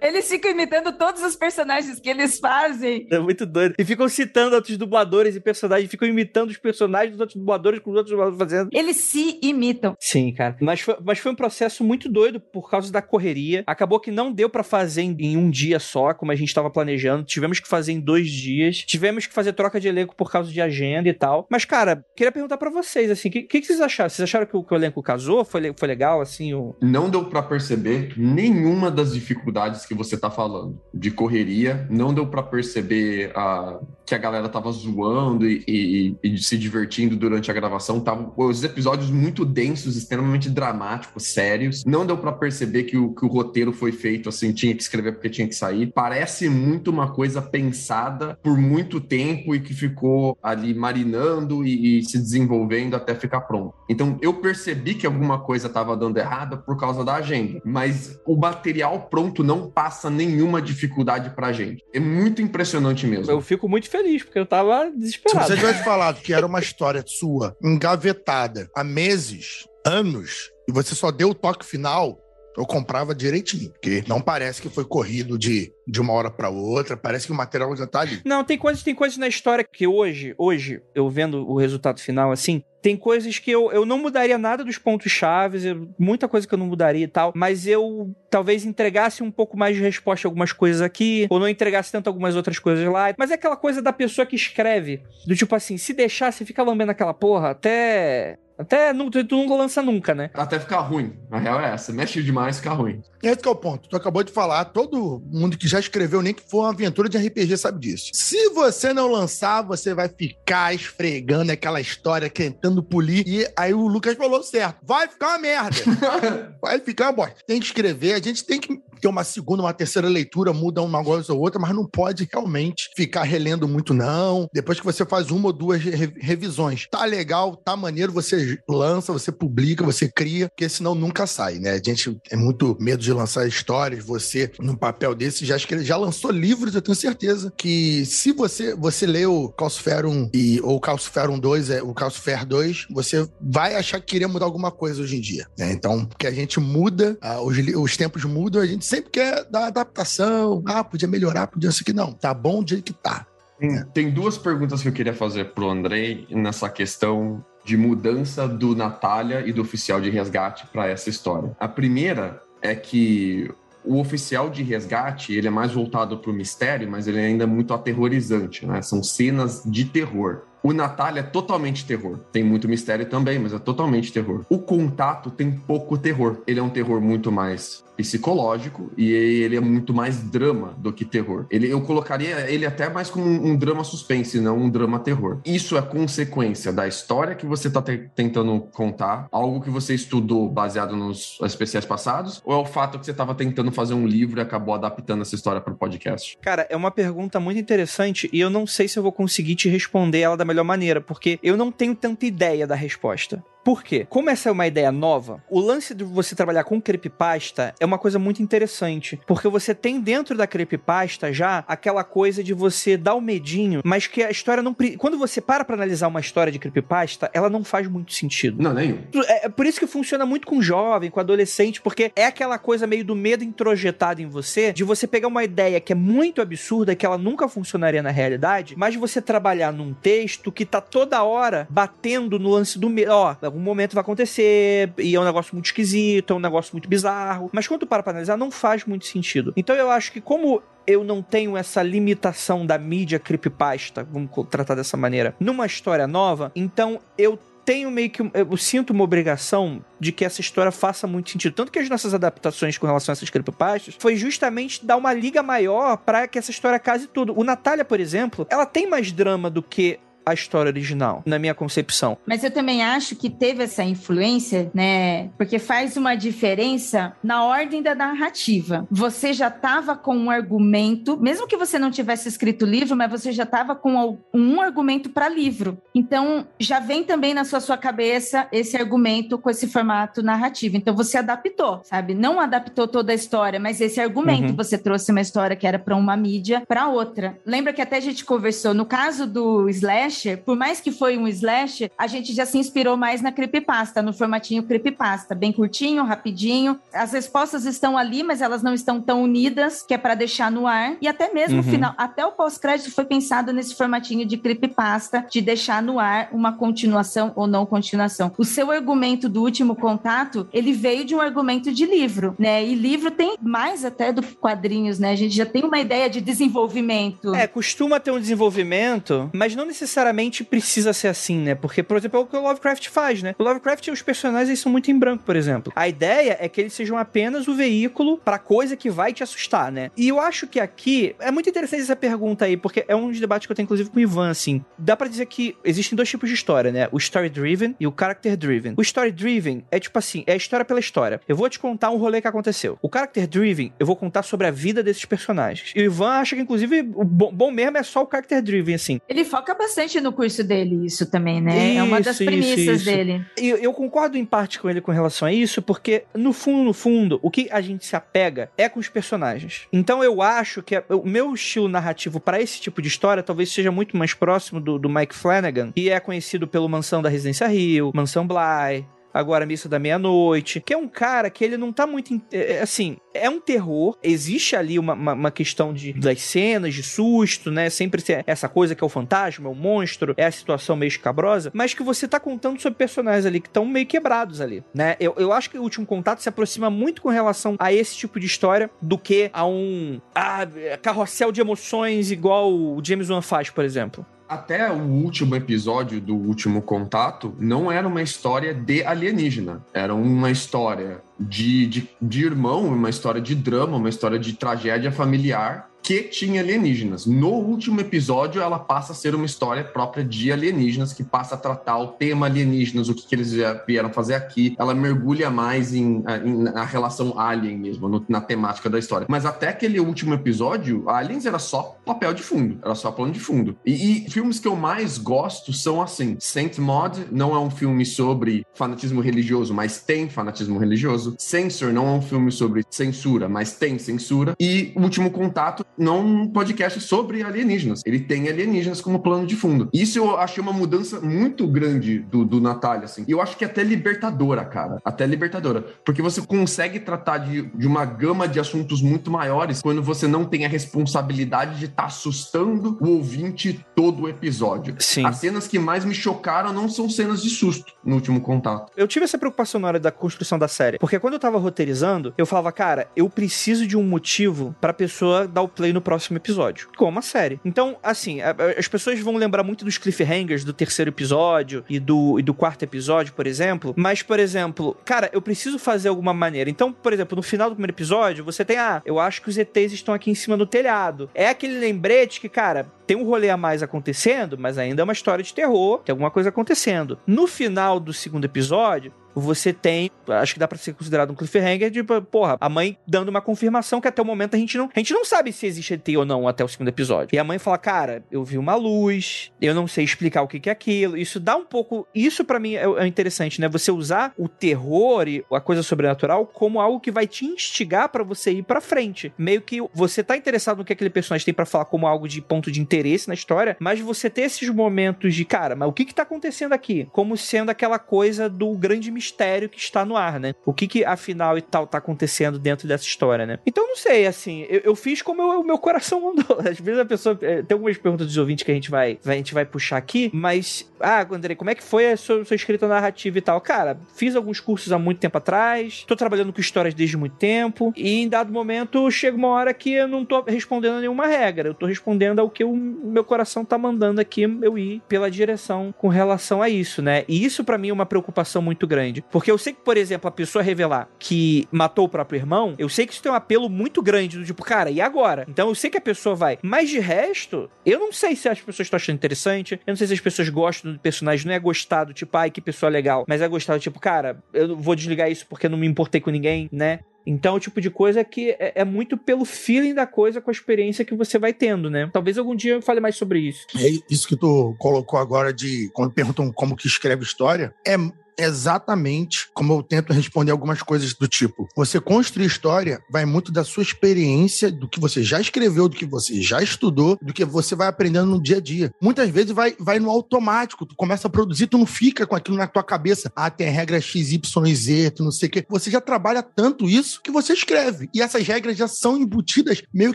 eles 0.00 0.28
ficam 0.28 0.50
imitando 0.50 0.73
todos 0.82 1.22
os 1.22 1.36
personagens 1.36 2.00
que 2.00 2.08
eles 2.08 2.38
fazem. 2.38 3.06
É 3.10 3.18
muito 3.18 3.46
doido. 3.46 3.74
E 3.78 3.84
ficam 3.84 4.08
citando 4.08 4.54
outros 4.54 4.76
dubladores 4.76 5.36
e 5.36 5.40
personagens, 5.40 5.90
ficam 5.90 6.08
imitando 6.08 6.50
os 6.50 6.56
personagens 6.56 7.12
dos 7.12 7.20
outros 7.20 7.38
dubladores 7.38 7.80
com 7.80 7.90
os 7.90 7.96
outros 7.96 8.10
dubladores 8.10 8.38
fazendo. 8.38 8.70
Eles 8.72 8.96
se 8.96 9.38
imitam. 9.42 9.94
Sim, 9.98 10.32
cara. 10.32 10.56
Mas 10.60 10.80
foi, 10.80 10.96
mas 11.04 11.18
foi 11.18 11.32
um 11.32 11.36
processo 11.36 11.84
muito 11.84 12.08
doido 12.08 12.40
por 12.40 12.70
causa 12.70 12.92
da 12.92 13.02
correria. 13.02 13.64
Acabou 13.66 14.00
que 14.00 14.10
não 14.10 14.32
deu 14.32 14.48
para 14.48 14.62
fazer 14.62 15.02
em, 15.02 15.16
em, 15.18 15.36
um 15.36 15.50
dia 15.50 15.78
só, 15.78 16.14
como 16.14 16.32
a 16.32 16.34
gente 16.34 16.54
tava 16.54 16.70
planejando. 16.70 17.24
Tivemos 17.24 17.60
que 17.60 17.68
fazer 17.68 17.92
em 17.92 18.00
dois 18.00 18.30
dias. 18.30 18.78
Tivemos 18.78 19.26
que 19.26 19.34
fazer 19.34 19.52
troca 19.52 19.80
de 19.80 19.88
elenco 19.88 20.14
por 20.16 20.30
causa 20.30 20.50
de 20.50 20.60
agenda 20.60 21.08
e 21.08 21.14
tal. 21.14 21.46
Mas, 21.50 21.64
cara, 21.64 22.04
queria 22.16 22.32
perguntar 22.32 22.56
para 22.56 22.70
vocês, 22.70 23.10
assim, 23.10 23.28
o 23.28 23.32
que, 23.32 23.42
que, 23.42 23.60
que, 23.60 23.66
vocês 23.66 23.80
acharam? 23.80 24.10
Vocês 24.10 24.28
acharam 24.28 24.46
que 24.46 24.56
o, 24.56 24.64
que 24.64 24.74
o 24.74 24.76
elenco 24.76 25.02
casou? 25.02 25.44
Foi, 25.44 25.74
foi 25.78 25.88
legal, 25.88 26.20
assim? 26.20 26.54
O... 26.54 26.74
Não 26.80 27.10
deu 27.10 27.24
para 27.26 27.42
perceber 27.42 28.14
nenhuma 28.16 28.90
das 28.90 29.12
dificuldades 29.12 29.86
que 29.86 29.94
você 29.94 30.16
tá 30.16 30.30
falando. 30.30 30.63
De 30.92 31.10
correria, 31.10 31.86
não 31.90 32.12
deu 32.14 32.26
para 32.26 32.42
perceber 32.42 33.32
a, 33.36 33.78
que 34.04 34.14
a 34.14 34.18
galera 34.18 34.48
tava 34.48 34.70
zoando 34.70 35.48
e, 35.48 35.64
e, 35.66 36.16
e, 36.22 36.38
se 36.38 36.58
divertindo 36.58 37.16
durante 37.16 37.50
a 37.50 37.54
gravação. 37.54 38.00
Tava, 38.00 38.32
os 38.36 38.62
episódios 38.62 39.10
muito 39.10 39.44
densos, 39.44 39.96
extremamente 39.96 40.50
dramáticos, 40.50 41.24
sérios. 41.24 41.84
Não 41.84 42.04
deu 42.04 42.18
para 42.18 42.32
perceber 42.32 42.84
que 42.84 42.96
o, 42.96 43.14
que 43.14 43.24
o 43.24 43.28
roteiro 43.28 43.72
foi 43.72 43.92
feito 43.92 44.28
assim, 44.28 44.52
tinha 44.52 44.74
que 44.74 44.82
escrever 44.82 45.12
porque 45.12 45.30
tinha 45.30 45.48
que 45.48 45.54
sair. 45.54 45.90
Parece 45.94 46.48
muito 46.48 46.90
uma 46.90 47.12
coisa 47.12 47.40
pensada 47.40 48.38
por 48.42 48.58
muito 48.58 49.00
tempo 49.00 49.54
e 49.54 49.60
que 49.60 49.72
ficou 49.72 50.36
ali 50.42 50.74
marinando 50.74 51.64
e, 51.64 51.98
e 51.98 52.02
se 52.04 52.18
desenvolvendo 52.18 52.94
até 52.94 53.14
ficar 53.14 53.42
pronto. 53.42 53.74
Então 53.88 54.18
eu 54.20 54.34
percebi 54.34 54.94
que 54.94 55.06
alguma 55.06 55.38
coisa 55.38 55.66
estava 55.66 55.96
dando 55.96 56.18
errada 56.18 56.56
por 56.56 56.78
causa 56.78 57.04
da 57.04 57.14
agenda, 57.14 57.60
mas 57.64 58.18
o 58.26 58.36
material 58.36 59.08
pronto 59.10 59.42
não 59.42 59.70
passa 59.70 60.10
nenhuma 60.10 60.60
dificuldade 60.60 61.30
pra 61.30 61.52
gente. 61.52 61.82
É 61.92 62.00
muito 62.00 62.42
impressionante 62.42 63.06
mesmo. 63.06 63.30
Eu 63.30 63.40
fico 63.40 63.68
muito 63.68 63.84
feliz, 63.96 64.24
porque 64.24 64.38
eu 64.38 64.46
tava 64.46 64.90
desesperado. 64.90 65.46
Se 65.46 65.52
você 65.52 65.56
tivesse 65.56 65.84
falado 65.84 66.20
que 66.20 66.34
era 66.34 66.44
uma 66.44 66.58
história 66.58 67.04
sua 67.06 67.56
engavetada 67.62 68.68
há 68.74 68.82
meses, 68.82 69.68
anos, 69.86 70.50
e 70.68 70.72
você 70.72 70.94
só 70.94 71.10
deu 71.10 71.30
o 71.30 71.34
toque 71.34 71.64
final, 71.64 72.18
eu 72.56 72.64
comprava 72.66 73.14
direitinho, 73.14 73.70
porque 73.70 74.04
não 74.06 74.20
parece 74.20 74.62
que 74.62 74.68
foi 74.68 74.84
corrido 74.84 75.38
de, 75.38 75.72
de 75.86 76.00
uma 76.00 76.12
hora 76.12 76.30
para 76.30 76.48
outra, 76.48 76.96
parece 76.96 77.26
que 77.26 77.32
o 77.32 77.36
material 77.36 77.74
já 77.76 77.86
tá 77.86 78.00
ali. 78.00 78.20
Não, 78.24 78.44
tem 78.44 78.56
coisas, 78.56 78.82
tem 78.82 78.94
coisas 78.94 79.18
na 79.18 79.28
história 79.28 79.64
que 79.64 79.86
hoje, 79.86 80.34
hoje, 80.38 80.82
eu 80.94 81.08
vendo 81.08 81.48
o 81.48 81.56
resultado 81.56 82.00
final 82.00 82.30
assim, 82.30 82.62
tem 82.84 82.98
coisas 82.98 83.38
que 83.38 83.50
eu, 83.50 83.72
eu 83.72 83.86
não 83.86 83.96
mudaria 83.96 84.36
nada 84.36 84.62
dos 84.62 84.76
pontos 84.76 85.10
chaves, 85.10 85.64
muita 85.98 86.28
coisa 86.28 86.46
que 86.46 86.52
eu 86.52 86.58
não 86.58 86.66
mudaria 86.66 87.04
e 87.04 87.08
tal, 87.08 87.32
mas 87.34 87.66
eu 87.66 88.14
talvez 88.28 88.66
entregasse 88.66 89.22
um 89.22 89.30
pouco 89.30 89.56
mais 89.56 89.74
de 89.74 89.80
resposta 89.80 90.26
a 90.26 90.28
algumas 90.28 90.52
coisas 90.52 90.82
aqui, 90.82 91.26
ou 91.30 91.40
não 91.40 91.48
entregasse 91.48 91.90
tanto 91.90 92.08
algumas 92.08 92.36
outras 92.36 92.58
coisas 92.58 92.86
lá. 92.86 93.14
Mas 93.16 93.30
é 93.30 93.34
aquela 93.34 93.56
coisa 93.56 93.80
da 93.80 93.90
pessoa 93.90 94.26
que 94.26 94.36
escreve, 94.36 95.02
do 95.26 95.34
tipo 95.34 95.54
assim, 95.54 95.78
se 95.78 95.94
deixar, 95.94 96.30
você 96.30 96.44
fica 96.44 96.62
lambendo 96.62 96.90
aquela 96.90 97.14
porra 97.14 97.52
até 97.52 98.38
até 98.58 98.92
não, 98.92 99.10
tu 99.10 99.24
não 99.30 99.56
lança 99.58 99.82
nunca, 99.82 100.14
né? 100.14 100.30
Até 100.32 100.60
ficar 100.60 100.80
ruim. 100.80 101.16
A 101.30 101.38
real 101.38 101.60
é 101.60 101.72
essa. 101.72 101.92
Mexe 101.92 102.22
demais, 102.22 102.58
fica 102.58 102.72
ruim. 102.72 103.02
Esse 103.22 103.38
que 103.38 103.48
é 103.48 103.50
o 103.50 103.56
ponto. 103.56 103.88
Tu 103.88 103.96
acabou 103.96 104.22
de 104.22 104.32
falar, 104.32 104.64
todo 104.66 105.22
mundo 105.26 105.58
que 105.58 105.66
já 105.66 105.80
escreveu, 105.80 106.22
nem 106.22 106.32
que 106.32 106.42
for 106.42 106.60
uma 106.60 106.70
aventura 106.70 107.08
de 107.08 107.18
RPG, 107.18 107.56
sabe 107.56 107.80
disso. 107.80 108.10
Se 108.12 108.50
você 108.50 108.92
não 108.92 109.10
lançar, 109.10 109.62
você 109.62 109.92
vai 109.94 110.08
ficar 110.08 110.74
esfregando 110.74 111.50
aquela 111.50 111.80
história, 111.80 112.30
tentando 112.30 112.82
polir. 112.82 113.26
E 113.26 113.46
aí 113.56 113.74
o 113.74 113.88
Lucas 113.88 114.16
falou 114.16 114.42
certo. 114.42 114.76
Vai 114.82 115.08
ficar 115.08 115.30
uma 115.30 115.38
merda. 115.38 115.76
vai 116.62 116.78
ficar 116.78 117.06
uma 117.06 117.12
bosta. 117.12 117.36
Tem 117.46 117.58
que 117.58 117.66
escrever, 117.66 118.14
a 118.14 118.20
gente 118.20 118.44
tem 118.44 118.60
que 118.60 118.80
ter 119.04 119.08
uma 119.08 119.22
segunda, 119.22 119.62
uma 119.62 119.74
terceira 119.74 120.08
leitura, 120.08 120.54
muda 120.54 120.80
uma 120.80 121.04
coisa 121.04 121.34
ou 121.34 121.40
outra, 121.40 121.60
mas 121.60 121.74
não 121.74 121.84
pode 121.84 122.26
realmente 122.32 122.88
ficar 122.96 123.22
relendo 123.22 123.68
muito, 123.68 123.92
não. 123.92 124.48
Depois 124.50 124.80
que 124.80 124.86
você 124.86 125.04
faz 125.04 125.30
uma 125.30 125.48
ou 125.48 125.52
duas 125.52 125.82
revisões, 125.82 126.86
tá 126.90 127.04
legal, 127.04 127.54
tá 127.54 127.76
maneiro, 127.76 128.10
você 128.10 128.58
lança, 128.66 129.12
você 129.12 129.30
publica, 129.30 129.84
você 129.84 130.08
cria, 130.08 130.48
porque 130.48 130.66
senão 130.70 130.94
nunca 130.94 131.26
sai, 131.26 131.58
né? 131.58 131.72
A 131.72 131.82
gente 131.84 132.18
tem 132.26 132.38
muito 132.38 132.74
medo 132.80 133.02
de 133.02 133.12
lançar 133.12 133.46
histórias. 133.46 134.02
Você, 134.06 134.50
num 134.58 134.74
papel 134.74 135.14
desse, 135.14 135.44
já, 135.44 135.56
ele 135.70 135.84
já 135.84 135.98
lançou 135.98 136.30
livros, 136.30 136.74
eu 136.74 136.80
tenho 136.80 136.94
certeza 136.94 137.52
que 137.58 138.06
se 138.06 138.32
você, 138.32 138.74
você 138.74 139.06
leu 139.06 139.52
Calciferum 139.58 140.30
e, 140.32 140.60
ou 140.62 140.80
Calciferum 140.80 141.38
2, 141.38 141.70
é, 141.70 141.82
o 141.82 141.92
Calcifer 141.92 142.46
2, 142.46 142.86
você 142.90 143.28
vai 143.38 143.74
achar 143.74 144.00
que 144.00 144.06
queria 144.06 144.28
mudar 144.28 144.46
alguma 144.46 144.70
coisa 144.70 145.02
hoje 145.02 145.16
em 145.16 145.20
dia. 145.20 145.46
Né? 145.58 145.72
Então, 145.72 146.06
porque 146.06 146.26
a 146.26 146.32
gente 146.32 146.58
muda, 146.58 147.18
uh, 147.22 147.42
os, 147.42 147.58
os 147.58 147.96
tempos 147.98 148.24
mudam, 148.24 148.62
a 148.62 148.66
gente 148.66 148.86
sempre 148.94 149.10
quer 149.10 149.44
dar 149.50 149.66
adaptação. 149.66 150.62
Ah, 150.66 150.84
podia 150.84 151.08
melhorar, 151.08 151.46
podia 151.46 151.70
isso 151.70 151.82
aqui. 151.82 151.92
Não, 151.92 152.12
tá 152.12 152.32
bom 152.32 152.62
do 152.62 152.70
jeito 152.70 152.84
que 152.84 152.92
tá. 152.92 153.26
Tem, 153.58 153.84
tem 153.86 154.10
duas 154.10 154.38
perguntas 154.38 154.82
que 154.82 154.88
eu 154.88 154.92
queria 154.92 155.14
fazer 155.14 155.52
pro 155.52 155.68
Andrei 155.68 156.26
nessa 156.30 156.68
questão 156.68 157.44
de 157.64 157.76
mudança 157.76 158.46
do 158.46 158.74
Natália 158.74 159.46
e 159.46 159.52
do 159.52 159.62
oficial 159.62 160.00
de 160.00 160.10
resgate 160.10 160.66
para 160.66 160.88
essa 160.88 161.08
história. 161.08 161.56
A 161.58 161.68
primeira 161.68 162.42
é 162.60 162.74
que 162.74 163.50
o 163.84 163.98
oficial 163.98 164.48
de 164.48 164.62
resgate 164.62 165.34
ele 165.34 165.46
é 165.46 165.50
mais 165.50 165.72
voltado 165.72 166.18
para 166.18 166.30
o 166.30 166.34
mistério, 166.34 166.90
mas 166.90 167.06
ele 167.06 167.18
é 167.18 167.26
ainda 167.26 167.46
muito 167.46 167.72
aterrorizante, 167.74 168.66
né? 168.66 168.80
São 168.82 169.02
cenas 169.02 169.62
de 169.64 169.84
terror. 169.84 170.42
O 170.62 170.72
Natália 170.72 171.20
é 171.20 171.22
totalmente 171.22 171.84
terror. 171.84 172.18
Tem 172.32 172.42
muito 172.42 172.66
mistério 172.66 173.04
também, 173.04 173.38
mas 173.38 173.52
é 173.52 173.58
totalmente 173.58 174.10
terror. 174.10 174.46
O 174.48 174.58
contato 174.58 175.30
tem 175.30 175.52
pouco 175.52 175.98
terror. 175.98 176.38
Ele 176.46 176.58
é 176.58 176.62
um 176.62 176.70
terror 176.70 177.02
muito 177.02 177.30
mais 177.30 177.84
psicológico 177.96 178.90
e 178.96 179.10
ele 179.10 179.56
é 179.56 179.60
muito 179.60 179.92
mais 179.92 180.18
drama 180.22 180.74
do 180.78 180.92
que 180.92 181.04
terror. 181.04 181.46
Ele, 181.50 181.70
eu 181.70 181.80
colocaria 181.80 182.50
ele 182.50 182.66
até 182.66 182.88
mais 182.88 183.10
como 183.10 183.26
um, 183.26 183.50
um 183.50 183.56
drama 183.56 183.84
suspense, 183.84 184.40
não 184.40 184.58
um 184.58 184.70
drama 184.70 184.98
terror. 184.98 185.40
Isso 185.44 185.76
é 185.76 185.82
consequência 185.82 186.72
da 186.72 186.86
história 186.86 187.34
que 187.34 187.46
você 187.46 187.68
está 187.68 187.80
te, 187.80 188.10
tentando 188.14 188.60
contar, 188.72 189.28
algo 189.30 189.60
que 189.60 189.70
você 189.70 189.94
estudou 189.94 190.48
baseado 190.48 190.96
nos 190.96 191.38
especiais 191.42 191.84
passados, 191.84 192.42
ou 192.44 192.54
é 192.54 192.56
o 192.56 192.64
fato 192.64 192.98
que 192.98 193.04
você 193.04 193.12
estava 193.12 193.34
tentando 193.34 193.70
fazer 193.70 193.94
um 193.94 194.06
livro 194.06 194.40
e 194.40 194.42
acabou 194.42 194.74
adaptando 194.74 195.22
essa 195.22 195.34
história 195.34 195.60
para 195.60 195.72
o 195.72 195.76
podcast? 195.76 196.36
Cara, 196.40 196.66
é 196.68 196.76
uma 196.76 196.90
pergunta 196.90 197.38
muito 197.38 197.60
interessante 197.60 198.28
e 198.32 198.40
eu 198.40 198.50
não 198.50 198.66
sei 198.66 198.88
se 198.88 198.98
eu 198.98 199.02
vou 199.02 199.12
conseguir 199.12 199.54
te 199.54 199.68
responder 199.68 200.20
ela 200.20 200.36
da 200.36 200.44
melhor 200.44 200.64
maneira, 200.64 201.00
porque 201.00 201.38
eu 201.42 201.56
não 201.56 201.70
tenho 201.70 201.94
tanta 201.94 202.26
ideia 202.26 202.66
da 202.66 202.74
resposta. 202.74 203.42
Por 203.64 203.82
quê? 203.82 204.06
Como 204.08 204.28
essa 204.28 204.50
é 204.50 204.52
uma 204.52 204.66
ideia 204.66 204.92
nova, 204.92 205.42
o 205.48 205.58
lance 205.58 205.94
de 205.94 206.04
você 206.04 206.34
trabalhar 206.34 206.64
com 206.64 206.80
creepypasta 206.80 207.74
é 207.80 207.86
uma 207.86 207.98
coisa 207.98 208.18
muito 208.18 208.42
interessante, 208.42 209.18
porque 209.26 209.48
você 209.48 209.74
tem 209.74 210.00
dentro 210.00 210.36
da 210.36 210.46
creepypasta 210.46 211.32
já 211.32 211.64
aquela 211.66 212.04
coisa 212.04 212.44
de 212.44 212.52
você 212.52 212.96
dar 212.96 213.14
o 213.14 213.20
medinho, 213.20 213.80
mas 213.82 214.06
que 214.06 214.22
a 214.22 214.30
história 214.30 214.62
não 214.62 214.76
quando 214.98 215.16
você 215.16 215.40
para 215.40 215.64
para 215.64 215.76
analisar 215.76 216.08
uma 216.08 216.20
história 216.20 216.52
de 216.52 216.58
creepypasta, 216.58 217.30
ela 217.32 217.48
não 217.48 217.64
faz 217.64 217.88
muito 217.88 218.12
sentido. 218.12 218.62
Não, 218.62 218.74
nem. 218.74 219.00
É, 219.26 219.46
é 219.46 219.48
por 219.48 219.64
isso 219.64 219.80
que 219.80 219.86
funciona 219.86 220.26
muito 220.26 220.46
com 220.46 220.60
jovem, 220.60 221.10
com 221.10 221.20
adolescente, 221.20 221.80
porque 221.80 222.12
é 222.14 222.26
aquela 222.26 222.58
coisa 222.58 222.86
meio 222.86 223.04
do 223.04 223.16
medo 223.16 223.42
introjetado 223.42 224.20
em 224.20 224.26
você, 224.26 224.72
de 224.72 224.84
você 224.84 225.06
pegar 225.06 225.28
uma 225.28 225.42
ideia 225.42 225.80
que 225.80 225.92
é 225.92 225.96
muito 225.96 226.42
absurda, 226.42 226.94
que 226.94 227.06
ela 227.06 227.16
nunca 227.16 227.48
funcionaria 227.48 228.02
na 228.02 228.10
realidade, 228.10 228.74
mas 228.76 228.94
você 228.94 229.22
trabalhar 229.22 229.72
num 229.72 229.94
texto 229.94 230.52
que 230.52 230.66
tá 230.66 230.80
toda 230.80 231.22
hora 231.22 231.66
batendo 231.70 232.38
no 232.38 232.50
lance 232.50 232.78
do 232.78 232.90
medo, 232.90 233.10
ó, 233.10 233.34
algum 233.54 233.60
momento 233.60 233.94
vai 233.94 234.02
acontecer, 234.02 234.92
e 234.98 235.14
é 235.14 235.20
um 235.20 235.24
negócio 235.24 235.54
muito 235.54 235.66
esquisito, 235.66 236.32
é 236.32 236.36
um 236.36 236.40
negócio 236.40 236.72
muito 236.72 236.88
bizarro. 236.88 237.48
Mas 237.52 237.68
quando 237.68 237.80
tu 237.80 237.86
para 237.86 238.02
pra 238.02 238.10
analisar, 238.10 238.36
não 238.36 238.50
faz 238.50 238.84
muito 238.84 239.06
sentido. 239.06 239.52
Então 239.56 239.76
eu 239.76 239.90
acho 239.90 240.12
que 240.12 240.20
como 240.20 240.62
eu 240.86 241.04
não 241.04 241.22
tenho 241.22 241.56
essa 241.56 241.82
limitação 241.82 242.66
da 242.66 242.76
mídia 242.76 243.18
creepypasta, 243.18 244.06
vamos 244.10 244.30
tratar 244.50 244.74
dessa 244.74 244.96
maneira, 244.96 245.34
numa 245.40 245.66
história 245.66 246.06
nova, 246.06 246.52
então 246.54 247.00
eu 247.16 247.38
tenho 247.64 247.90
meio 247.90 248.10
que. 248.10 248.22
Eu 248.34 248.56
sinto 248.56 248.90
uma 248.90 249.04
obrigação 249.04 249.82
de 249.98 250.12
que 250.12 250.24
essa 250.24 250.40
história 250.40 250.70
faça 250.70 251.06
muito 251.06 251.30
sentido. 251.30 251.54
Tanto 251.54 251.72
que 251.72 251.78
as 251.78 251.88
nossas 251.88 252.12
adaptações 252.12 252.76
com 252.76 252.86
relação 252.86 253.12
a 253.12 253.14
essas 253.14 253.30
creepypastas 253.30 253.96
foi 253.98 254.16
justamente 254.16 254.84
dar 254.84 254.96
uma 254.96 255.12
liga 255.12 255.42
maior 255.42 255.96
para 255.96 256.28
que 256.28 256.38
essa 256.38 256.50
história 256.50 256.78
case 256.78 257.06
tudo. 257.06 257.32
O 257.38 257.42
Natália, 257.42 257.84
por 257.84 257.98
exemplo, 257.98 258.46
ela 258.50 258.66
tem 258.66 258.86
mais 258.86 259.10
drama 259.10 259.48
do 259.48 259.62
que 259.62 259.98
a 260.24 260.32
história 260.32 260.70
original, 260.70 261.22
na 261.26 261.38
minha 261.38 261.54
concepção. 261.54 262.16
Mas 262.26 262.42
eu 262.42 262.50
também 262.50 262.82
acho 262.82 263.14
que 263.16 263.28
teve 263.28 263.64
essa 263.64 263.84
influência, 263.84 264.70
né? 264.74 265.28
Porque 265.36 265.58
faz 265.58 265.96
uma 265.96 266.14
diferença 266.14 267.14
na 267.22 267.44
ordem 267.44 267.82
da 267.82 267.94
narrativa. 267.94 268.86
Você 268.90 269.32
já 269.32 269.48
estava 269.48 269.96
com 269.96 270.16
um 270.16 270.30
argumento, 270.30 271.18
mesmo 271.20 271.46
que 271.46 271.56
você 271.56 271.78
não 271.78 271.90
tivesse 271.90 272.28
escrito 272.28 272.64
o 272.64 272.68
livro, 272.68 272.96
mas 272.96 273.10
você 273.10 273.32
já 273.32 273.42
estava 273.42 273.74
com 273.74 274.18
um 274.32 274.60
argumento 274.60 275.10
para 275.10 275.28
livro. 275.28 275.78
Então, 275.94 276.46
já 276.58 276.80
vem 276.80 277.04
também 277.04 277.34
na 277.34 277.44
sua, 277.44 277.60
sua 277.60 277.76
cabeça 277.76 278.48
esse 278.50 278.76
argumento 278.76 279.38
com 279.38 279.50
esse 279.50 279.66
formato 279.66 280.22
narrativo. 280.22 280.76
Então, 280.76 280.94
você 280.94 281.18
adaptou, 281.18 281.80
sabe? 281.84 282.14
Não 282.14 282.40
adaptou 282.40 282.88
toda 282.88 283.12
a 283.12 283.14
história, 283.14 283.60
mas 283.60 283.80
esse 283.80 284.00
argumento 284.00 284.50
uhum. 284.50 284.56
você 284.56 284.78
trouxe 284.78 285.10
uma 285.10 285.20
história 285.20 285.56
que 285.56 285.66
era 285.66 285.78
para 285.78 285.96
uma 285.96 286.16
mídia 286.16 286.62
para 286.66 286.88
outra. 286.88 287.38
Lembra 287.44 287.72
que 287.72 287.82
até 287.82 287.96
a 287.96 288.00
gente 288.00 288.24
conversou 288.24 288.72
no 288.72 288.86
caso 288.86 289.26
do 289.26 289.68
Slash 289.68 290.13
slasher, 290.14 290.38
por 290.38 290.56
mais 290.56 290.80
que 290.80 290.92
foi 290.92 291.18
um 291.18 291.26
slasher, 291.26 291.90
a 291.98 292.06
gente 292.06 292.32
já 292.32 292.46
se 292.46 292.56
inspirou 292.56 292.96
mais 292.96 293.20
na 293.20 293.32
creepypasta, 293.32 294.00
no 294.00 294.12
formatinho 294.12 294.62
creepypasta, 294.62 295.34
bem 295.34 295.52
curtinho, 295.52 296.04
rapidinho. 296.04 296.78
As 296.92 297.12
respostas 297.12 297.64
estão 297.64 297.98
ali, 297.98 298.22
mas 298.22 298.40
elas 298.40 298.62
não 298.62 298.72
estão 298.72 299.00
tão 299.00 299.22
unidas, 299.22 299.82
que 299.82 299.92
é 299.92 299.98
para 299.98 300.14
deixar 300.14 300.50
no 300.50 300.66
ar. 300.66 300.96
E 301.00 301.08
até 301.08 301.32
mesmo 301.32 301.56
uhum. 301.56 301.60
o 301.60 301.70
final, 301.70 301.94
até 301.98 302.24
o 302.24 302.32
pós-crédito 302.32 302.92
foi 302.92 303.04
pensado 303.04 303.52
nesse 303.52 303.74
formatinho 303.74 304.24
de 304.24 304.36
creepypasta, 304.36 305.26
de 305.30 305.40
deixar 305.40 305.82
no 305.82 305.98
ar 305.98 306.28
uma 306.32 306.52
continuação 306.52 307.32
ou 307.34 307.46
não 307.46 307.66
continuação. 307.66 308.32
O 308.38 308.44
seu 308.44 308.70
argumento 308.70 309.28
do 309.28 309.42
último 309.42 309.74
contato, 309.74 310.48
ele 310.52 310.72
veio 310.72 311.04
de 311.04 311.14
um 311.14 311.20
argumento 311.20 311.72
de 311.72 311.84
livro, 311.84 312.34
né? 312.38 312.64
E 312.64 312.74
livro 312.74 313.10
tem 313.10 313.36
mais 313.40 313.84
até 313.84 314.12
do 314.12 314.22
que 314.22 314.34
quadrinhos, 314.34 314.98
né? 314.98 315.10
A 315.10 315.16
gente 315.16 315.34
já 315.34 315.46
tem 315.46 315.64
uma 315.64 315.78
ideia 315.78 316.08
de 316.08 316.20
desenvolvimento. 316.20 317.34
É, 317.34 317.46
costuma 317.46 317.98
ter 317.98 318.10
um 318.10 318.20
desenvolvimento, 318.20 319.30
mas 319.32 319.56
não 319.56 319.64
necessariamente 319.64 320.03
necessariamente 320.04 320.44
precisa 320.44 320.92
ser 320.92 321.08
assim, 321.08 321.38
né? 321.38 321.54
Porque, 321.54 321.82
por 321.82 321.96
exemplo, 321.96 322.20
é 322.20 322.22
o 322.22 322.26
que 322.26 322.36
o 322.36 322.42
Lovecraft 322.42 322.88
faz, 322.88 323.22
né? 323.22 323.34
O 323.38 323.42
Lovecraft, 323.42 323.88
os 323.88 324.02
personagens 324.02 324.48
eles 324.48 324.60
são 324.60 324.70
muito 324.70 324.90
em 324.90 324.98
branco, 324.98 325.24
por 325.24 325.36
exemplo. 325.36 325.72
A 325.74 325.88
ideia 325.88 326.36
é 326.38 326.48
que 326.48 326.60
eles 326.60 326.72
sejam 326.72 326.98
apenas 326.98 327.48
o 327.48 327.54
veículo 327.54 328.18
para 328.18 328.38
coisa 328.38 328.76
que 328.76 328.90
vai 328.90 329.12
te 329.12 329.22
assustar, 329.22 329.72
né? 329.72 329.90
E 329.96 330.08
eu 330.08 330.20
acho 330.20 330.46
que 330.46 330.60
aqui 330.60 331.14
é 331.18 331.30
muito 331.30 331.48
interessante 331.48 331.82
essa 331.82 331.96
pergunta 331.96 332.44
aí, 332.44 332.56
porque 332.56 332.84
é 332.86 332.94
um 332.94 333.08
dos 333.08 333.18
debates 333.18 333.46
que 333.46 333.52
eu 333.52 333.56
tenho 333.56 333.64
inclusive 333.64 333.88
com 333.88 333.96
o 333.96 334.00
Ivan, 334.00 334.30
assim. 334.30 334.62
Dá 334.78 334.96
para 334.96 335.08
dizer 335.08 335.26
que 335.26 335.56
existem 335.64 335.96
dois 335.96 336.08
tipos 336.08 336.28
de 336.28 336.34
história, 336.34 336.70
né? 336.70 336.88
O 336.92 336.98
story 336.98 337.30
driven 337.30 337.74
e 337.80 337.86
o 337.86 337.94
character 337.98 338.36
driven. 338.36 338.74
O 338.76 338.82
story 338.82 339.10
driven 339.10 339.64
é 339.70 339.80
tipo 339.80 339.98
assim, 339.98 340.24
é 340.26 340.32
a 340.32 340.36
história 340.36 340.64
pela 340.64 340.80
história. 340.80 341.20
Eu 341.26 341.36
vou 341.36 341.48
te 341.48 341.58
contar 341.58 341.90
um 341.90 341.96
rolê 341.96 342.20
que 342.20 342.28
aconteceu. 342.28 342.78
O 342.82 342.90
character 342.92 343.26
driven, 343.26 343.72
eu 343.78 343.86
vou 343.86 343.96
contar 343.96 344.22
sobre 344.22 344.46
a 344.46 344.50
vida 344.50 344.82
desses 344.82 345.04
personagens. 345.04 345.72
E 345.74 345.80
o 345.80 345.84
Ivan 345.84 346.10
acha 346.10 346.36
que 346.36 346.42
inclusive 346.42 346.80
o 346.94 347.04
bom 347.04 347.50
mesmo 347.50 347.78
é 347.78 347.82
só 347.82 348.02
o 348.02 348.08
character 348.10 348.42
driven, 348.42 348.74
assim. 348.74 349.00
Ele 349.08 349.24
foca 349.24 349.54
bastante 349.54 349.93
no 350.00 350.12
curso 350.12 350.42
dele 350.44 350.86
isso 350.86 351.06
também, 351.06 351.40
né? 351.40 351.70
Isso, 351.70 351.78
é 351.78 351.82
uma 351.82 352.00
das 352.00 352.18
premissas 352.18 352.58
isso, 352.58 352.70
isso. 352.72 352.84
dele. 352.84 353.24
Eu, 353.36 353.56
eu 353.56 353.72
concordo 353.72 354.16
em 354.16 354.24
parte 354.24 354.58
com 354.58 354.68
ele 354.68 354.80
com 354.80 354.92
relação 354.92 355.26
a 355.28 355.32
isso, 355.32 355.62
porque 355.62 356.04
no 356.14 356.32
fundo, 356.32 356.64
no 356.64 356.72
fundo, 356.72 357.18
o 357.22 357.30
que 357.30 357.48
a 357.50 357.60
gente 357.60 357.84
se 357.84 357.96
apega 357.96 358.50
é 358.56 358.68
com 358.68 358.80
os 358.80 358.88
personagens. 358.88 359.62
Então 359.72 360.02
eu 360.02 360.22
acho 360.22 360.62
que 360.62 360.82
o 360.88 361.06
meu 361.06 361.34
estilo 361.34 361.68
narrativo 361.68 362.20
para 362.20 362.40
esse 362.40 362.60
tipo 362.60 362.80
de 362.80 362.88
história 362.88 363.22
talvez 363.22 363.50
seja 363.52 363.70
muito 363.70 363.96
mais 363.96 364.14
próximo 364.14 364.60
do, 364.60 364.78
do 364.78 364.88
Mike 364.88 365.14
Flanagan, 365.14 365.72
que 365.72 365.90
é 365.90 366.00
conhecido 366.00 366.46
pelo 366.46 366.68
Mansão 366.68 367.02
da 367.02 367.08
Residência 367.08 367.46
Rio, 367.46 367.90
Mansão 367.94 368.26
Bly, 368.26 368.86
agora 369.14 369.46
Missa 369.46 369.68
da 369.68 369.78
Meia-Noite, 369.78 370.60
que 370.60 370.74
é 370.74 370.76
um 370.76 370.88
cara 370.88 371.30
que 371.30 371.44
ele 371.44 371.56
não 371.56 371.72
tá 371.72 371.86
muito. 371.86 372.20
É, 372.32 372.60
assim, 372.60 372.96
é 373.14 373.30
um 373.30 373.40
terror, 373.40 373.96
existe 374.02 374.56
ali 374.56 374.78
uma, 374.78 374.94
uma, 374.94 375.12
uma, 375.12 375.30
questão 375.30 375.72
de, 375.72 375.92
das 375.92 376.20
cenas, 376.20 376.74
de 376.74 376.82
susto, 376.82 377.50
né? 377.50 377.70
Sempre 377.70 378.02
essa 378.26 378.48
coisa 378.48 378.74
que 378.74 378.82
é 378.82 378.86
o 378.86 378.90
fantasma, 378.90 379.48
é 379.48 379.52
o 379.52 379.54
monstro, 379.54 380.14
é 380.16 380.26
a 380.26 380.32
situação 380.32 380.74
meio 380.74 380.88
escabrosa, 380.88 381.50
mas 381.54 381.72
que 381.72 381.82
você 381.82 382.08
tá 382.08 382.18
contando 382.18 382.60
sobre 382.60 382.76
personagens 382.76 383.24
ali 383.24 383.40
que 383.40 383.48
estão 383.48 383.64
meio 383.64 383.86
quebrados 383.86 384.40
ali, 384.40 384.64
né? 384.74 384.96
Eu, 384.98 385.14
eu 385.16 385.32
acho 385.32 385.48
que 385.48 385.58
o 385.58 385.62
Último 385.62 385.86
Contato 385.86 386.20
se 386.20 386.28
aproxima 386.28 386.68
muito 386.68 387.00
com 387.00 387.08
relação 387.08 387.54
a 387.58 387.72
esse 387.72 387.96
tipo 387.96 388.18
de 388.18 388.26
história 388.26 388.68
do 388.82 388.98
que 388.98 389.30
a 389.32 389.46
um 389.46 390.00
ah, 390.14 390.46
carrossel 390.82 391.30
de 391.30 391.40
emoções 391.40 392.10
igual 392.10 392.52
o 392.52 392.80
James 392.82 393.10
Wan 393.10 393.22
faz, 393.22 393.50
por 393.50 393.64
exemplo 393.64 394.04
até 394.34 394.70
o 394.70 394.78
último 394.78 395.34
episódio 395.34 396.00
do 396.00 396.14
último 396.14 396.60
contato 396.60 397.34
não 397.38 397.70
era 397.70 397.86
uma 397.86 398.02
história 398.02 398.52
de 398.52 398.84
alienígena, 398.84 399.64
era 399.72 399.94
uma 399.94 400.30
história 400.30 401.02
de, 401.18 401.66
de, 401.66 401.88
de 402.00 402.24
irmão, 402.24 402.66
uma 402.66 402.90
história 402.90 403.20
de 403.20 403.34
drama, 403.34 403.76
uma 403.76 403.88
história 403.88 404.18
de 404.18 404.32
tragédia 404.34 404.92
familiar 404.92 405.70
que 405.84 406.02
tinha 406.04 406.40
alienígenas. 406.40 407.04
No 407.04 407.28
último 407.28 407.78
episódio, 407.78 408.40
ela 408.40 408.58
passa 408.58 408.92
a 408.92 408.96
ser 408.96 409.14
uma 409.14 409.26
história 409.26 409.62
própria 409.62 410.02
de 410.02 410.32
alienígenas, 410.32 410.94
que 410.94 411.04
passa 411.04 411.34
a 411.34 411.38
tratar 411.38 411.78
o 411.78 411.88
tema 411.88 412.24
alienígenas, 412.24 412.88
o 412.88 412.94
que, 412.94 413.06
que 413.06 413.14
eles 413.14 413.34
vieram 413.66 413.92
fazer 413.92 414.14
aqui. 414.14 414.56
Ela 414.58 414.74
mergulha 414.74 415.30
mais 415.30 415.74
em, 415.74 416.02
em 416.24 416.42
na 416.44 416.64
relação 416.64 417.20
alien 417.20 417.58
mesmo, 417.58 417.86
no, 417.86 418.02
na 418.08 418.22
temática 418.22 418.70
da 418.70 418.78
história. 418.78 419.06
Mas 419.10 419.26
até 419.26 419.48
aquele 419.48 419.78
último 419.78 420.14
episódio, 420.14 420.88
Aliens 420.88 421.26
era 421.26 421.38
só 421.38 421.76
papel 421.84 422.14
de 422.14 422.22
fundo, 422.22 422.58
era 422.64 422.74
só 422.74 422.90
plano 422.90 423.12
de 423.12 423.20
fundo. 423.20 423.54
E, 423.64 424.06
e 424.06 424.10
filmes 424.10 424.40
que 424.40 424.48
eu 424.48 424.56
mais 424.56 424.96
gosto 424.96 425.52
são 425.52 425.82
assim: 425.82 426.16
Saint 426.18 426.56
Maud 426.58 427.08
não 427.12 427.34
é 427.34 427.38
um 427.38 427.50
filme 427.50 427.84
sobre 427.84 428.46
fanatismo 428.54 429.02
religioso, 429.02 429.52
mas 429.52 429.82
tem 429.82 430.08
fanatismo 430.08 430.58
religioso. 430.58 431.14
Censor 431.18 431.74
não 431.74 431.86
é 431.88 431.90
um 431.90 432.02
filme 432.02 432.32
sobre 432.32 432.64
censura, 432.70 433.28
mas 433.28 433.52
tem 433.52 433.78
censura. 433.78 434.34
E 434.40 434.72
Último 434.76 435.10
Contato 435.10 435.64
não 435.76 435.96
é 435.96 436.00
um 436.00 436.28
podcast 436.28 436.80
sobre 436.80 437.22
alienígenas. 437.22 437.82
Ele 437.84 438.00
tem 438.00 438.28
alienígenas 438.28 438.80
como 438.80 439.00
plano 439.00 439.26
de 439.26 439.36
fundo. 439.36 439.68
Isso 439.72 439.98
eu 439.98 440.16
achei 440.16 440.42
uma 440.42 440.52
mudança 440.52 441.00
muito 441.00 441.46
grande 441.46 441.98
do, 441.98 442.24
do 442.24 442.40
Natália, 442.40 442.84
assim. 442.84 443.04
E 443.06 443.12
eu 443.12 443.20
acho 443.20 443.36
que 443.36 443.44
é 443.44 443.46
até 443.46 443.62
libertadora, 443.62 444.44
cara. 444.44 444.80
Até 444.84 445.06
libertadora. 445.06 445.64
Porque 445.84 446.02
você 446.02 446.20
consegue 446.22 446.80
tratar 446.80 447.18
de, 447.18 447.42
de 447.42 447.66
uma 447.66 447.84
gama 447.84 448.28
de 448.28 448.40
assuntos 448.40 448.82
muito 448.82 449.10
maiores 449.10 449.62
quando 449.62 449.82
você 449.82 450.06
não 450.06 450.24
tem 450.24 450.44
a 450.44 450.48
responsabilidade 450.48 451.58
de 451.58 451.66
estar 451.66 451.82
tá 451.82 451.88
assustando 451.88 452.78
o 452.80 452.88
ouvinte 452.88 453.64
todo 453.74 454.02
o 454.02 454.08
episódio. 454.08 454.76
Sim. 454.78 455.04
As 455.06 455.16
cenas 455.16 455.46
que 455.46 455.58
mais 455.58 455.84
me 455.84 455.94
chocaram 455.94 456.52
não 456.52 456.68
são 456.68 456.88
cenas 456.88 457.22
de 457.22 457.30
susto 457.30 457.72
no 457.84 457.96
último 457.96 458.20
contato. 458.20 458.72
Eu 458.76 458.88
tive 458.88 459.04
essa 459.04 459.18
preocupação 459.18 459.60
na 459.60 459.68
hora 459.68 459.80
da 459.80 459.90
construção 459.90 460.38
da 460.38 460.48
série. 460.48 460.78
Porque 460.78 460.98
quando 460.98 461.14
eu 461.14 461.20
tava 461.20 461.38
roteirizando, 461.38 462.14
eu 462.16 462.26
falava, 462.26 462.52
cara, 462.52 462.88
eu 462.96 463.08
preciso 463.08 463.66
de 463.66 463.76
um 463.76 463.82
motivo 463.82 464.54
pra 464.60 464.72
pessoa 464.72 465.26
dar 465.26 465.42
o 465.42 465.48
play 465.48 465.63
no 465.72 465.80
próximo 465.80 466.16
episódio. 466.16 466.68
Como 466.76 466.98
a 466.98 467.02
série. 467.02 467.40
Então, 467.44 467.76
assim, 467.82 468.20
as 468.20 468.68
pessoas 468.68 468.98
vão 469.00 469.16
lembrar 469.16 469.42
muito 469.42 469.64
dos 469.64 469.78
cliffhangers 469.78 470.44
do 470.44 470.52
terceiro 470.52 470.90
episódio 470.90 471.64
e 471.68 471.78
do, 471.78 472.18
e 472.18 472.22
do 472.22 472.34
quarto 472.34 472.62
episódio, 472.62 473.12
por 473.12 473.26
exemplo. 473.26 473.74
Mas, 473.76 474.02
por 474.02 474.18
exemplo, 474.18 474.76
cara, 474.84 475.10
eu 475.12 475.22
preciso 475.22 475.58
fazer 475.58 475.88
alguma 475.88 476.12
maneira. 476.12 476.50
Então, 476.50 476.72
por 476.72 476.92
exemplo, 476.92 477.16
no 477.16 477.22
final 477.22 477.48
do 477.48 477.54
primeiro 477.54 477.72
episódio, 477.72 478.24
você 478.24 478.44
tem, 478.44 478.56
ah, 478.56 478.82
eu 478.84 478.98
acho 478.98 479.22
que 479.22 479.28
os 479.28 479.38
ETs 479.38 479.72
estão 479.72 479.94
aqui 479.94 480.10
em 480.10 480.14
cima 480.14 480.36
do 480.36 480.46
telhado. 480.46 481.10
É 481.14 481.28
aquele 481.28 481.58
lembrete 481.58 482.20
que, 482.20 482.28
cara, 482.28 482.66
tem 482.86 482.96
um 482.96 483.04
rolê 483.04 483.30
a 483.30 483.36
mais 483.36 483.62
acontecendo, 483.62 484.36
mas 484.38 484.58
ainda 484.58 484.82
é 484.82 484.84
uma 484.84 484.92
história 484.92 485.24
de 485.24 485.32
terror, 485.32 485.78
tem 485.78 485.92
alguma 485.92 486.10
coisa 486.10 486.28
acontecendo. 486.28 486.98
No 487.06 487.26
final 487.26 487.80
do 487.80 487.92
segundo 487.92 488.24
episódio, 488.24 488.92
você 489.14 489.52
tem, 489.52 489.90
acho 490.08 490.34
que 490.34 490.40
dá 490.40 490.48
para 490.48 490.58
ser 490.58 490.74
considerado 490.74 491.10
um 491.10 491.14
cliffhanger 491.14 491.70
de, 491.70 491.82
porra, 491.82 492.36
a 492.40 492.48
mãe 492.48 492.76
dando 492.86 493.08
uma 493.08 493.20
confirmação 493.20 493.80
que 493.80 493.88
até 493.88 494.02
o 494.02 494.04
momento 494.04 494.34
a 494.34 494.38
gente 494.38 494.58
não, 494.58 494.68
a 494.74 494.78
gente 494.78 494.92
não 494.92 495.04
sabe 495.04 495.32
se 495.32 495.46
existe 495.46 495.74
ET 495.74 495.88
ou 495.96 496.04
não 496.04 496.26
até 496.26 496.44
o 496.44 496.48
segundo 496.48 496.68
episódio. 496.68 497.14
E 497.14 497.18
a 497.18 497.24
mãe 497.24 497.38
fala, 497.38 497.58
cara, 497.58 498.02
eu 498.10 498.24
vi 498.24 498.38
uma 498.38 498.54
luz, 498.54 499.32
eu 499.40 499.54
não 499.54 499.66
sei 499.66 499.84
explicar 499.84 500.22
o 500.22 500.28
que, 500.28 500.40
que 500.40 500.48
é 500.48 500.52
aquilo. 500.52 500.96
Isso 500.96 501.20
dá 501.20 501.36
um 501.36 501.44
pouco, 501.44 501.86
isso 501.94 502.24
para 502.24 502.38
mim 502.38 502.54
é, 502.54 502.64
é, 502.64 502.86
interessante, 502.86 503.40
né? 503.40 503.48
Você 503.48 503.70
usar 503.70 504.12
o 504.18 504.28
terror 504.28 505.08
e 505.08 505.24
a 505.32 505.40
coisa 505.40 505.62
sobrenatural 505.62 506.26
como 506.26 506.60
algo 506.60 506.80
que 506.80 506.90
vai 506.90 507.06
te 507.06 507.24
instigar 507.24 507.88
para 507.88 508.02
você 508.02 508.32
ir 508.32 508.42
para 508.42 508.60
frente. 508.60 509.12
Meio 509.16 509.40
que 509.40 509.60
você 509.72 510.02
tá 510.02 510.16
interessado 510.16 510.58
no 510.58 510.64
que 510.64 510.72
aquele 510.72 510.90
personagem 510.90 511.24
tem 511.24 511.34
para 511.34 511.46
falar 511.46 511.66
como 511.66 511.86
algo 511.86 512.08
de 512.08 512.20
ponto 512.20 512.50
de 512.50 512.60
interesse 512.60 513.08
na 513.08 513.14
história, 513.14 513.56
mas 513.60 513.80
você 513.80 514.10
ter 514.10 514.22
esses 514.22 514.48
momentos 514.48 515.14
de, 515.14 515.24
cara, 515.24 515.54
mas 515.54 515.68
o 515.68 515.72
que 515.72 515.84
que 515.84 515.94
tá 515.94 516.02
acontecendo 516.02 516.52
aqui? 516.52 516.88
Como 516.92 517.16
sendo 517.16 517.50
aquela 517.50 517.78
coisa 517.78 518.28
do 518.28 518.52
grande 518.56 518.90
mistério 518.90 519.03
mistério 519.04 519.48
que 519.48 519.58
está 519.58 519.84
no 519.84 519.96
ar, 519.96 520.18
né? 520.18 520.34
O 520.44 520.52
que 520.52 520.66
que 520.66 520.84
afinal 520.84 521.36
e 521.36 521.42
tal 521.42 521.66
tá 521.66 521.78
acontecendo 521.78 522.38
dentro 522.38 522.66
dessa 522.66 522.84
história, 522.84 523.26
né? 523.26 523.38
Então 523.46 523.66
não 523.66 523.76
sei, 523.76 524.06
assim, 524.06 524.46
eu, 524.48 524.60
eu 524.64 524.76
fiz 524.76 525.02
como 525.02 525.22
o 525.22 525.44
meu 525.44 525.58
coração 525.58 526.00
mandou. 526.00 526.38
Às 526.48 526.58
vezes 526.58 526.80
a 526.80 526.84
pessoa 526.84 527.18
é, 527.20 527.42
tem 527.42 527.54
algumas 527.54 527.76
perguntas 527.76 528.06
dos 528.06 528.16
ouvintes 528.16 528.44
que 528.44 528.50
a 528.50 528.54
gente 528.54 528.70
vai, 528.70 528.98
a 529.04 529.12
gente 529.12 529.34
vai 529.34 529.44
puxar 529.44 529.76
aqui, 529.76 530.10
mas 530.12 530.68
ah, 530.80 531.06
André, 531.10 531.34
como 531.34 531.50
é 531.50 531.54
que 531.54 531.62
foi 531.62 531.92
a 531.92 531.96
sua, 531.96 532.24
sua 532.24 532.34
escrita 532.34 532.66
narrativa 532.68 533.18
e 533.18 533.20
tal? 533.20 533.40
Cara, 533.40 533.78
fiz 533.94 534.16
alguns 534.16 534.40
cursos 534.40 534.72
há 534.72 534.78
muito 534.78 534.98
tempo 534.98 535.18
atrás, 535.18 535.84
tô 535.86 535.96
trabalhando 535.96 536.32
com 536.32 536.40
histórias 536.40 536.74
desde 536.74 536.96
muito 536.96 537.16
tempo 537.16 537.72
e 537.76 538.02
em 538.02 538.08
dado 538.08 538.32
momento 538.32 538.90
chega 538.90 539.16
uma 539.16 539.28
hora 539.28 539.54
que 539.54 539.72
eu 539.72 539.88
não 539.88 540.04
tô 540.04 540.22
respondendo 540.22 540.76
a 540.76 540.80
nenhuma 540.80 541.06
regra, 541.06 541.48
eu 541.48 541.54
tô 541.54 541.66
respondendo 541.66 542.18
ao 542.18 542.30
que 542.30 542.44
o 542.44 542.54
meu 542.54 543.04
coração 543.04 543.44
tá 543.44 543.56
mandando 543.58 544.00
aqui 544.00 544.22
eu 544.22 544.58
ir 544.58 544.82
pela 544.88 545.10
direção 545.10 545.74
com 545.76 545.88
relação 545.88 546.42
a 546.42 546.48
isso, 546.48 546.82
né? 546.82 547.04
E 547.08 547.24
isso 547.24 547.44
para 547.44 547.58
mim 547.58 547.68
é 547.68 547.72
uma 547.72 547.86
preocupação 547.86 548.42
muito 548.42 548.66
grande 548.66 548.93
Porque 549.02 549.30
eu 549.30 549.38
sei 549.38 549.52
que, 549.52 549.60
por 549.60 549.76
exemplo, 549.76 550.08
a 550.08 550.10
pessoa 550.10 550.42
revelar 550.42 550.88
que 550.98 551.48
matou 551.50 551.86
o 551.86 551.88
próprio 551.88 552.18
irmão, 552.18 552.54
eu 552.58 552.68
sei 552.68 552.86
que 552.86 552.92
isso 552.92 553.02
tem 553.02 553.10
um 553.10 553.14
apelo 553.14 553.48
muito 553.48 553.82
grande, 553.82 554.18
do 554.18 554.24
tipo, 554.24 554.44
cara, 554.44 554.70
e 554.70 554.80
agora? 554.80 555.26
Então 555.28 555.48
eu 555.48 555.54
sei 555.54 555.70
que 555.70 555.78
a 555.78 555.80
pessoa 555.80 556.14
vai. 556.14 556.38
Mas 556.42 556.68
de 556.68 556.78
resto, 556.78 557.50
eu 557.64 557.78
não 557.78 557.92
sei 557.92 558.16
se 558.16 558.28
as 558.28 558.40
pessoas 558.40 558.66
estão 558.66 558.76
achando 558.76 558.96
interessante, 558.96 559.54
eu 559.66 559.72
não 559.72 559.76
sei 559.76 559.86
se 559.86 559.94
as 559.94 560.00
pessoas 560.00 560.28
gostam 560.28 560.72
do 560.72 560.78
personagem, 560.78 561.26
não 561.26 561.34
é 561.34 561.38
gostado, 561.38 561.92
tipo, 561.92 562.16
ai, 562.16 562.30
que 562.30 562.40
pessoa 562.40 562.70
legal, 562.70 563.04
mas 563.08 563.20
é 563.20 563.28
gostado, 563.28 563.60
tipo, 563.60 563.78
cara, 563.80 564.22
eu 564.32 564.56
vou 564.56 564.74
desligar 564.74 565.10
isso 565.10 565.26
porque 565.28 565.48
não 565.48 565.58
me 565.58 565.66
importei 565.66 566.00
com 566.00 566.10
ninguém, 566.10 566.48
né? 566.52 566.80
Então, 567.06 567.34
o 567.34 567.40
tipo 567.40 567.60
de 567.60 567.70
coisa 567.70 568.02
que 568.02 568.30
é, 568.30 568.52
é, 568.56 568.64
muito 568.64 568.96
pelo 568.96 569.24
feeling 569.24 569.74
da 569.74 569.86
coisa 569.86 570.20
com 570.20 570.30
a 570.30 570.32
experiência 570.32 570.84
que 570.84 570.94
você 570.94 571.18
vai 571.18 571.32
tendo, 571.32 571.68
né? 571.68 571.88
Talvez 571.92 572.16
algum 572.16 572.34
dia 572.34 572.54
eu 572.54 572.62
fale 572.62 572.80
mais 572.80 572.96
sobre 572.96 573.20
isso. 573.20 573.46
É 573.56 573.68
isso 573.90 574.08
que 574.08 574.16
tu 574.16 574.54
colocou 574.58 574.98
agora 574.98 575.32
de 575.32 575.70
quando 575.74 575.92
perguntam 575.92 576.32
como 576.32 576.56
que 576.56 576.66
escreve 576.66 577.02
história, 577.02 577.54
é 577.66 577.76
exatamente 578.18 579.28
como 579.34 579.54
eu 579.54 579.62
tento 579.62 579.92
responder 579.92 580.30
algumas 580.30 580.62
coisas 580.62 580.94
do 580.94 581.08
tipo. 581.08 581.48
Você 581.56 581.80
construir 581.80 582.26
história 582.26 582.82
vai 582.90 583.04
muito 583.04 583.32
da 583.32 583.44
sua 583.44 583.62
experiência, 583.62 584.50
do 584.50 584.68
que 584.68 584.80
você 584.80 585.02
já 585.02 585.20
escreveu, 585.20 585.68
do 585.68 585.76
que 585.76 585.86
você 585.86 586.20
já 586.20 586.42
estudou, 586.42 586.98
do 587.00 587.12
que 587.12 587.24
você 587.24 587.54
vai 587.54 587.68
aprendendo 587.68 588.10
no 588.10 588.22
dia 588.22 588.38
a 588.38 588.40
dia. 588.40 588.72
Muitas 588.80 589.08
vezes 589.10 589.32
vai, 589.32 589.54
vai 589.58 589.78
no 589.78 589.90
automático, 589.90 590.66
tu 590.66 590.74
começa 590.76 591.08
a 591.08 591.10
produzir, 591.10 591.46
tu 591.46 591.58
não 591.58 591.66
fica 591.66 592.06
com 592.06 592.14
aquilo 592.14 592.36
na 592.36 592.46
tua 592.46 592.62
cabeça. 592.62 593.10
Ah, 593.14 593.30
tem 593.30 593.48
regra 593.48 593.80
X, 593.80 594.12
Y, 594.12 594.54
Z, 594.54 594.90
tu 594.90 595.04
não 595.04 595.12
sei 595.12 595.28
o 595.28 595.32
quê. 595.32 595.46
Você 595.48 595.70
já 595.70 595.80
trabalha 595.80 596.22
tanto 596.22 596.68
isso 596.68 597.00
que 597.02 597.10
você 597.10 597.32
escreve. 597.32 597.88
E 597.94 598.00
essas 598.00 598.26
regras 598.26 598.56
já 598.56 598.68
são 598.68 598.96
embutidas 598.96 599.62
meio 599.72 599.94